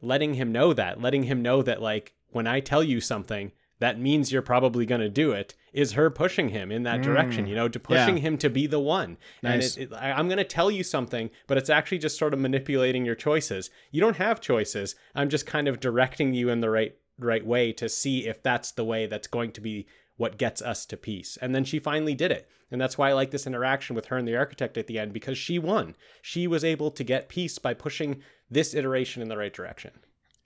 letting 0.00 0.34
him 0.34 0.52
know 0.52 0.72
that, 0.72 1.00
letting 1.00 1.24
him 1.24 1.42
know 1.42 1.62
that 1.62 1.82
like 1.82 2.14
when 2.30 2.46
I 2.46 2.60
tell 2.60 2.82
you 2.82 3.00
something, 3.00 3.52
that 3.80 3.98
means 3.98 4.30
you're 4.30 4.42
probably 4.42 4.86
going 4.86 5.00
to 5.00 5.08
do 5.08 5.32
it 5.32 5.54
is 5.72 5.92
her 5.92 6.10
pushing 6.10 6.50
him 6.50 6.70
in 6.70 6.82
that 6.84 7.02
direction 7.02 7.46
mm. 7.46 7.48
you 7.48 7.54
know 7.54 7.68
to 7.68 7.80
pushing 7.80 8.16
Yeah. 8.16 8.22
him 8.22 8.38
to 8.38 8.50
be 8.50 8.66
the 8.66 8.78
one 8.78 9.16
Nice. 9.42 9.76
and 9.76 9.84
it, 9.84 9.92
it, 9.92 9.96
I, 9.96 10.12
i'm 10.12 10.28
going 10.28 10.38
to 10.38 10.44
tell 10.44 10.70
you 10.70 10.84
something 10.84 11.30
but 11.46 11.56
it's 11.56 11.70
actually 11.70 11.98
just 11.98 12.18
sort 12.18 12.34
of 12.34 12.40
manipulating 12.40 13.04
your 13.04 13.14
choices 13.14 13.70
you 13.90 14.00
don't 14.00 14.16
have 14.16 14.40
choices 14.40 14.94
i'm 15.14 15.28
just 15.28 15.46
kind 15.46 15.66
of 15.66 15.80
directing 15.80 16.34
you 16.34 16.50
in 16.50 16.60
the 16.60 16.70
right 16.70 16.94
right 17.24 17.44
way 17.46 17.72
to 17.72 17.88
see 17.88 18.26
if 18.26 18.42
that's 18.42 18.72
the 18.72 18.84
way 18.84 19.06
that's 19.06 19.26
going 19.26 19.52
to 19.52 19.60
be 19.60 19.86
what 20.16 20.36
gets 20.38 20.60
us 20.62 20.84
to 20.86 20.96
peace 20.96 21.38
and 21.40 21.54
then 21.54 21.64
she 21.64 21.78
finally 21.78 22.14
did 22.14 22.30
it 22.30 22.48
and 22.70 22.80
that's 22.80 22.98
why 22.98 23.08
i 23.08 23.12
like 23.12 23.30
this 23.30 23.46
interaction 23.46 23.96
with 23.96 24.06
her 24.06 24.16
and 24.18 24.28
the 24.28 24.36
architect 24.36 24.76
at 24.76 24.86
the 24.86 24.98
end 24.98 25.12
because 25.12 25.38
she 25.38 25.58
won 25.58 25.94
she 26.20 26.46
was 26.46 26.62
able 26.64 26.90
to 26.90 27.02
get 27.04 27.28
peace 27.28 27.58
by 27.58 27.72
pushing 27.72 28.20
this 28.50 28.74
iteration 28.74 29.22
in 29.22 29.28
the 29.28 29.36
right 29.36 29.54
direction 29.54 29.92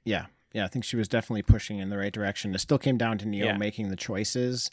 Yeah. 0.05 0.27
Yeah. 0.53 0.65
I 0.65 0.69
think 0.69 0.85
she 0.85 0.97
was 0.97 1.09
definitely 1.09 1.43
pushing 1.43 1.79
in 1.79 1.89
the 1.91 1.97
right 1.99 2.13
direction. 2.13 2.55
It 2.55 2.59
still 2.61 2.79
came 2.79 2.97
down 2.97 3.19
to 3.19 3.27
Neo 3.27 3.47
Yeah. 3.47 3.57
making 3.57 3.89
the 3.91 3.97
choices. 3.97 4.71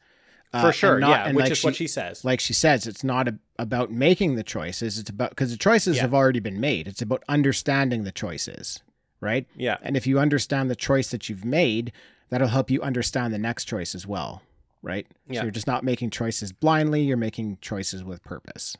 for 0.51 0.57
Uh, 0.67 0.71
sure 0.71 0.91
and 0.95 1.01
not- 1.01 1.09
yeah 1.09 1.25
and 1.27 1.35
which 1.35 1.43
like 1.45 1.51
is 1.53 1.63
what 1.63 1.75
she 1.75 1.87
says 1.87 2.23
like 2.25 2.39
she 2.41 2.53
says, 2.53 2.85
it's 2.85 3.03
not 3.03 3.27
a, 3.29 3.39
about 3.57 3.89
making 3.91 4.35
the 4.35 4.43
choices. 4.43 4.99
It's 4.99 5.09
about 5.09 5.29
because 5.31 5.49
the 5.51 5.57
choices 5.57 5.95
Yeah. 5.95 6.01
have 6.03 6.13
already 6.13 6.41
been 6.41 6.59
made. 6.59 6.87
It's 6.89 7.01
about 7.01 7.23
understanding 7.29 8.03
the 8.03 8.11
choices, 8.11 8.83
right? 9.22 9.48
yeah 9.56 9.77
And 9.81 9.95
if 9.95 10.06
you 10.06 10.19
understand 10.19 10.69
the 10.69 10.76
choice 10.76 11.10
that 11.11 11.30
you've 11.30 11.45
made, 11.45 11.93
that'll 12.30 12.49
help 12.49 12.69
you 12.69 12.81
understand 12.81 13.34
the 13.34 13.39
next 13.39 13.65
choice 13.65 13.95
as 13.95 14.06
well, 14.06 14.41
right? 14.81 15.07
Yeah. 15.30 15.39
So 15.39 15.43
you're 15.45 15.52
just 15.52 15.68
not 15.68 15.84
making 15.84 16.10
choices 16.10 16.52
blindly. 16.52 17.03
You're 17.03 17.15
making 17.18 17.60
choices 17.61 18.03
with 18.03 18.23
purpose. 18.23 18.76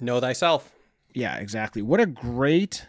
know 0.00 0.20
thyself 0.20 0.72
Yeah, 1.14 1.36
exactly. 1.36 1.82
What 1.82 2.00
a 2.00 2.06
great 2.06 2.86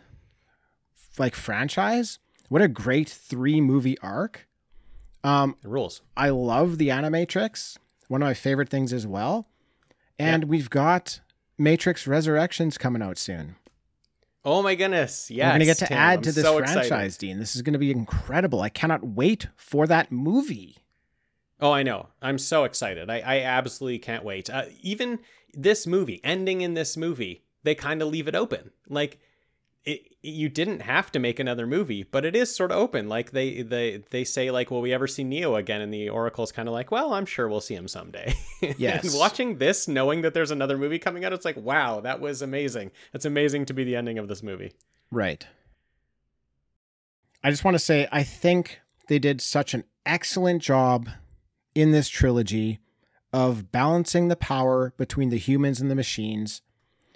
like 1.18 1.36
franchise. 1.36 2.20
What 2.50 2.62
a 2.62 2.68
great 2.68 3.10
three 3.10 3.60
movie 3.62 3.98
arc. 4.00 4.48
Um, 5.24 5.56
It 5.64 5.68
rules 5.68 6.02
I 6.16 6.30
love 6.30 6.78
the 6.78 6.90
Animatrix. 6.90 7.78
One 8.08 8.22
of 8.22 8.28
my 8.28 8.34
favorite 8.34 8.70
things 8.70 8.94
as 8.94 9.06
well. 9.06 9.48
And 10.20 10.46
we've 10.46 10.70
got 10.70 11.20
Matrix 11.58 12.08
Resurrections 12.08 12.78
coming 12.78 13.02
out 13.02 13.18
soon. 13.18 13.56
Oh 14.50 14.64
my 14.64 14.76
goodness! 14.76 15.30
Yes, 15.30 15.44
We're 15.46 15.50
going 15.50 15.60
to 15.60 15.66
get 15.66 15.78
to 15.80 15.88
Tim, 15.88 15.98
add 15.98 16.18
I'm 16.20 16.22
to 16.22 16.32
this 16.32 16.44
so 16.46 16.58
franchise, 16.58 16.86
excited. 16.86 17.18
Dean. 17.18 17.38
This 17.38 17.54
is 17.58 17.62
going 17.62 17.74
to 17.74 17.80
be 17.80 17.92
incredible. 17.92 18.62
I 18.62 18.70
cannot 18.70 19.04
wait 19.06 19.48
for 19.58 19.86
that 19.88 20.10
movie. 20.10 20.78
Oh, 21.60 21.74
I 21.74 21.84
know. 21.84 22.08
I'm 22.22 22.38
so 22.38 22.64
excited. 22.64 23.10
I, 23.10 23.18
I 23.20 23.42
absolutely 23.42 24.00
can't 24.00 24.24
wait. 24.24 24.50
Uh, 24.50 24.64
even 24.82 25.20
this 25.54 25.86
movie, 25.86 26.22
ending 26.24 26.62
in 26.62 26.76
this 26.76 26.96
movie, 26.96 27.44
they 27.64 27.76
kind 27.76 28.02
of 28.02 28.08
leave 28.08 28.30
it 28.30 28.36
open. 28.36 28.72
Like, 28.88 29.20
it, 29.88 30.18
you 30.22 30.50
didn't 30.50 30.82
have 30.82 31.14
to 31.14 31.20
make 31.20 31.40
another 31.40 31.66
movie, 31.66 32.04
but 32.04 32.26
it 32.26 32.36
is 32.36 32.54
sort 32.54 32.72
of 32.72 32.78
open. 32.78 33.08
Like 33.08 33.32
they 33.32 33.62
they 33.62 34.04
they 34.12 34.26
say, 34.26 34.52
like, 34.52 34.70
will 34.70 34.82
we 34.82 34.94
ever 34.94 35.08
see 35.08 35.24
Neo 35.24 35.56
again? 35.56 35.80
And 35.80 35.94
the 35.94 36.10
Oracle's 36.10 36.52
kind 36.52 36.68
of 36.68 36.74
like, 36.74 36.92
well, 36.92 37.14
I'm 37.14 37.26
sure 37.26 37.48
we'll 37.48 37.62
see 37.62 37.76
him 37.76 37.88
someday. 37.88 38.36
Yes. 38.78 39.04
and 39.06 39.20
watching 39.20 39.60
this, 39.60 39.88
knowing 39.88 40.24
that 40.24 40.34
there's 40.34 40.50
another 40.50 40.80
movie 40.80 40.98
coming 40.98 41.24
out, 41.24 41.32
it's 41.32 41.46
like, 41.46 41.58
wow, 41.58 42.00
that 42.02 42.20
was 42.20 42.42
amazing. 42.42 42.90
It's 43.14 43.24
amazing 43.24 43.66
to 43.68 43.74
be 43.74 43.84
the 43.84 43.96
ending 43.96 44.18
of 44.18 44.28
this 44.28 44.42
movie. 44.42 44.74
Right. 45.12 45.46
I 47.44 47.52
just 47.52 47.64
want 47.64 47.76
to 47.76 47.80
say, 47.80 48.08
I 48.12 48.24
think 48.24 48.80
they 49.08 49.20
did 49.20 49.42
such 49.42 49.76
an 49.76 49.84
excellent 50.08 50.64
job 50.64 51.08
in 51.76 51.92
this 51.92 52.10
trilogy 52.10 52.80
of 53.32 53.72
balancing 53.72 54.28
the 54.28 54.36
power 54.36 54.92
between 54.98 55.30
the 55.30 55.38
humans 55.38 55.80
and 55.80 55.92
the 55.92 55.96
machines, 55.96 56.64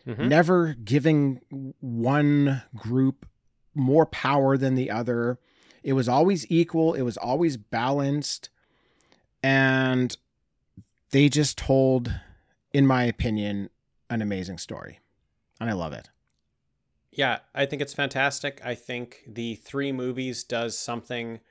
Mhm. 0.06 0.28
never 0.28 0.74
giving 0.74 1.42
one 1.80 2.64
group 2.76 3.26
more 3.74 4.06
power 4.06 4.58
than 4.58 4.76
the 4.76 4.90
other. 4.90 5.40
It 5.84 5.94
was 5.94 6.10
always 6.10 6.50
equal, 6.52 6.94
it 6.94 7.02
was 7.02 7.18
always 7.18 7.58
balanced. 7.58 8.50
And 9.44 10.16
they 11.12 11.30
just 11.30 11.58
told, 11.58 12.14
in 12.74 12.86
my 12.86 13.04
opinion, 13.04 13.70
an 14.10 14.22
amazing 14.22 14.58
story. 14.58 15.00
And 15.60 15.70
I 15.70 15.74
love 15.74 15.94
it. 15.94 16.10
Yeah, 17.12 17.40
I 17.54 17.66
think 17.66 17.82
it's 17.82 17.94
fantastic. 17.94 18.62
I 18.64 18.76
think 18.76 19.24
the 19.28 19.56
three 19.56 19.92
movies 19.92 20.44
does 20.44 20.78
something 20.78 21.42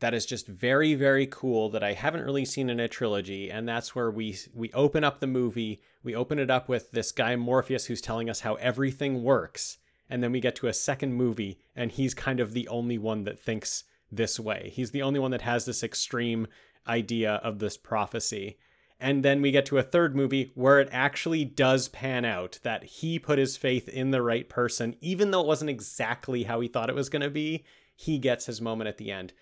that 0.00 0.14
is 0.14 0.26
just 0.26 0.46
very 0.46 0.94
very 0.94 1.26
cool 1.26 1.68
that 1.70 1.82
I 1.82 1.92
haven't 1.92 2.24
really 2.24 2.44
seen 2.44 2.68
in 2.68 2.80
a 2.80 2.88
trilogy 2.88 3.50
and 3.50 3.68
that's 3.68 3.94
where 3.94 4.10
we 4.10 4.36
we 4.54 4.72
open 4.72 5.04
up 5.04 5.20
the 5.20 5.26
movie, 5.26 5.80
we 6.02 6.14
open 6.14 6.38
it 6.38 6.50
up 6.50 6.68
with 6.68 6.90
this 6.90 7.12
guy 7.12 7.36
Morpheus 7.36 7.86
who's 7.86 8.00
telling 8.00 8.28
us 8.28 8.40
how 8.40 8.54
everything 8.54 9.22
works 9.22 9.78
and 10.08 10.22
then 10.22 10.32
we 10.32 10.40
get 10.40 10.56
to 10.56 10.66
a 10.66 10.72
second 10.72 11.14
movie 11.14 11.58
and 11.76 11.92
he's 11.92 12.14
kind 12.14 12.40
of 12.40 12.52
the 12.52 12.66
only 12.68 12.98
one 12.98 13.24
that 13.24 13.38
thinks 13.38 13.84
this 14.10 14.40
way. 14.40 14.72
He's 14.74 14.90
the 14.90 15.02
only 15.02 15.20
one 15.20 15.30
that 15.30 15.42
has 15.42 15.64
this 15.64 15.82
extreme 15.82 16.48
idea 16.86 17.34
of 17.34 17.58
this 17.58 17.76
prophecy. 17.76 18.58
And 18.98 19.24
then 19.24 19.40
we 19.40 19.50
get 19.50 19.64
to 19.66 19.78
a 19.78 19.82
third 19.82 20.14
movie 20.14 20.52
where 20.54 20.78
it 20.78 20.88
actually 20.92 21.44
does 21.44 21.88
pan 21.88 22.24
out 22.24 22.58
that 22.64 22.84
he 22.84 23.18
put 23.18 23.38
his 23.38 23.56
faith 23.56 23.88
in 23.88 24.10
the 24.10 24.20
right 24.20 24.48
person, 24.48 24.94
even 25.00 25.30
though 25.30 25.40
it 25.40 25.46
wasn't 25.46 25.70
exactly 25.70 26.42
how 26.42 26.60
he 26.60 26.68
thought 26.68 26.90
it 26.90 26.94
was 26.94 27.08
going 27.08 27.22
to 27.22 27.30
be. 27.30 27.64
He 27.96 28.18
gets 28.18 28.46
his 28.46 28.60
moment 28.60 28.88
at 28.88 28.98
the 28.98 29.10
end. 29.10 29.32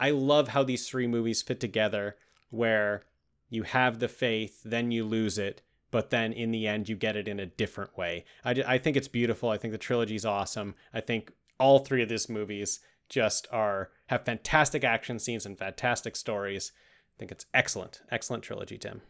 I 0.00 0.10
love 0.10 0.48
how 0.48 0.62
these 0.62 0.88
three 0.88 1.06
movies 1.06 1.42
fit 1.42 1.60
together, 1.60 2.16
where 2.50 3.04
you 3.50 3.64
have 3.64 3.98
the 3.98 4.08
faith, 4.08 4.62
then 4.64 4.90
you 4.90 5.04
lose 5.04 5.38
it, 5.38 5.62
but 5.90 6.10
then 6.10 6.32
in 6.32 6.50
the 6.50 6.66
end, 6.66 6.88
you 6.88 6.96
get 6.96 7.16
it 7.16 7.28
in 7.28 7.40
a 7.40 7.46
different 7.46 7.96
way. 7.96 8.24
I, 8.44 8.62
I 8.66 8.78
think 8.78 8.96
it's 8.96 9.08
beautiful. 9.08 9.48
I 9.48 9.56
think 9.56 9.72
the 9.72 9.78
trilogy 9.78 10.14
is 10.14 10.26
awesome. 10.26 10.74
I 10.92 11.00
think 11.00 11.32
all 11.58 11.78
three 11.78 12.02
of 12.02 12.08
these 12.08 12.28
movies 12.28 12.80
just 13.08 13.48
are 13.50 13.90
have 14.08 14.24
fantastic 14.24 14.84
action 14.84 15.18
scenes 15.18 15.46
and 15.46 15.58
fantastic 15.58 16.14
stories. 16.14 16.72
I 17.16 17.18
think 17.18 17.32
it's 17.32 17.46
excellent, 17.54 18.02
excellent 18.10 18.44
trilogy, 18.44 18.78
Tim. 18.78 19.00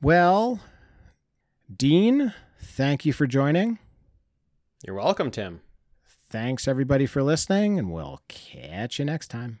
Well, 0.00 0.60
Dean, 1.74 2.32
thank 2.60 3.04
you 3.04 3.12
for 3.12 3.26
joining. 3.26 3.78
You're 4.84 4.96
welcome, 4.96 5.30
Tim. 5.30 5.60
Thanks 6.34 6.66
everybody 6.66 7.06
for 7.06 7.22
listening, 7.22 7.78
and 7.78 7.92
we'll 7.92 8.20
catch 8.26 8.98
you 8.98 9.04
next 9.04 9.28
time. 9.28 9.60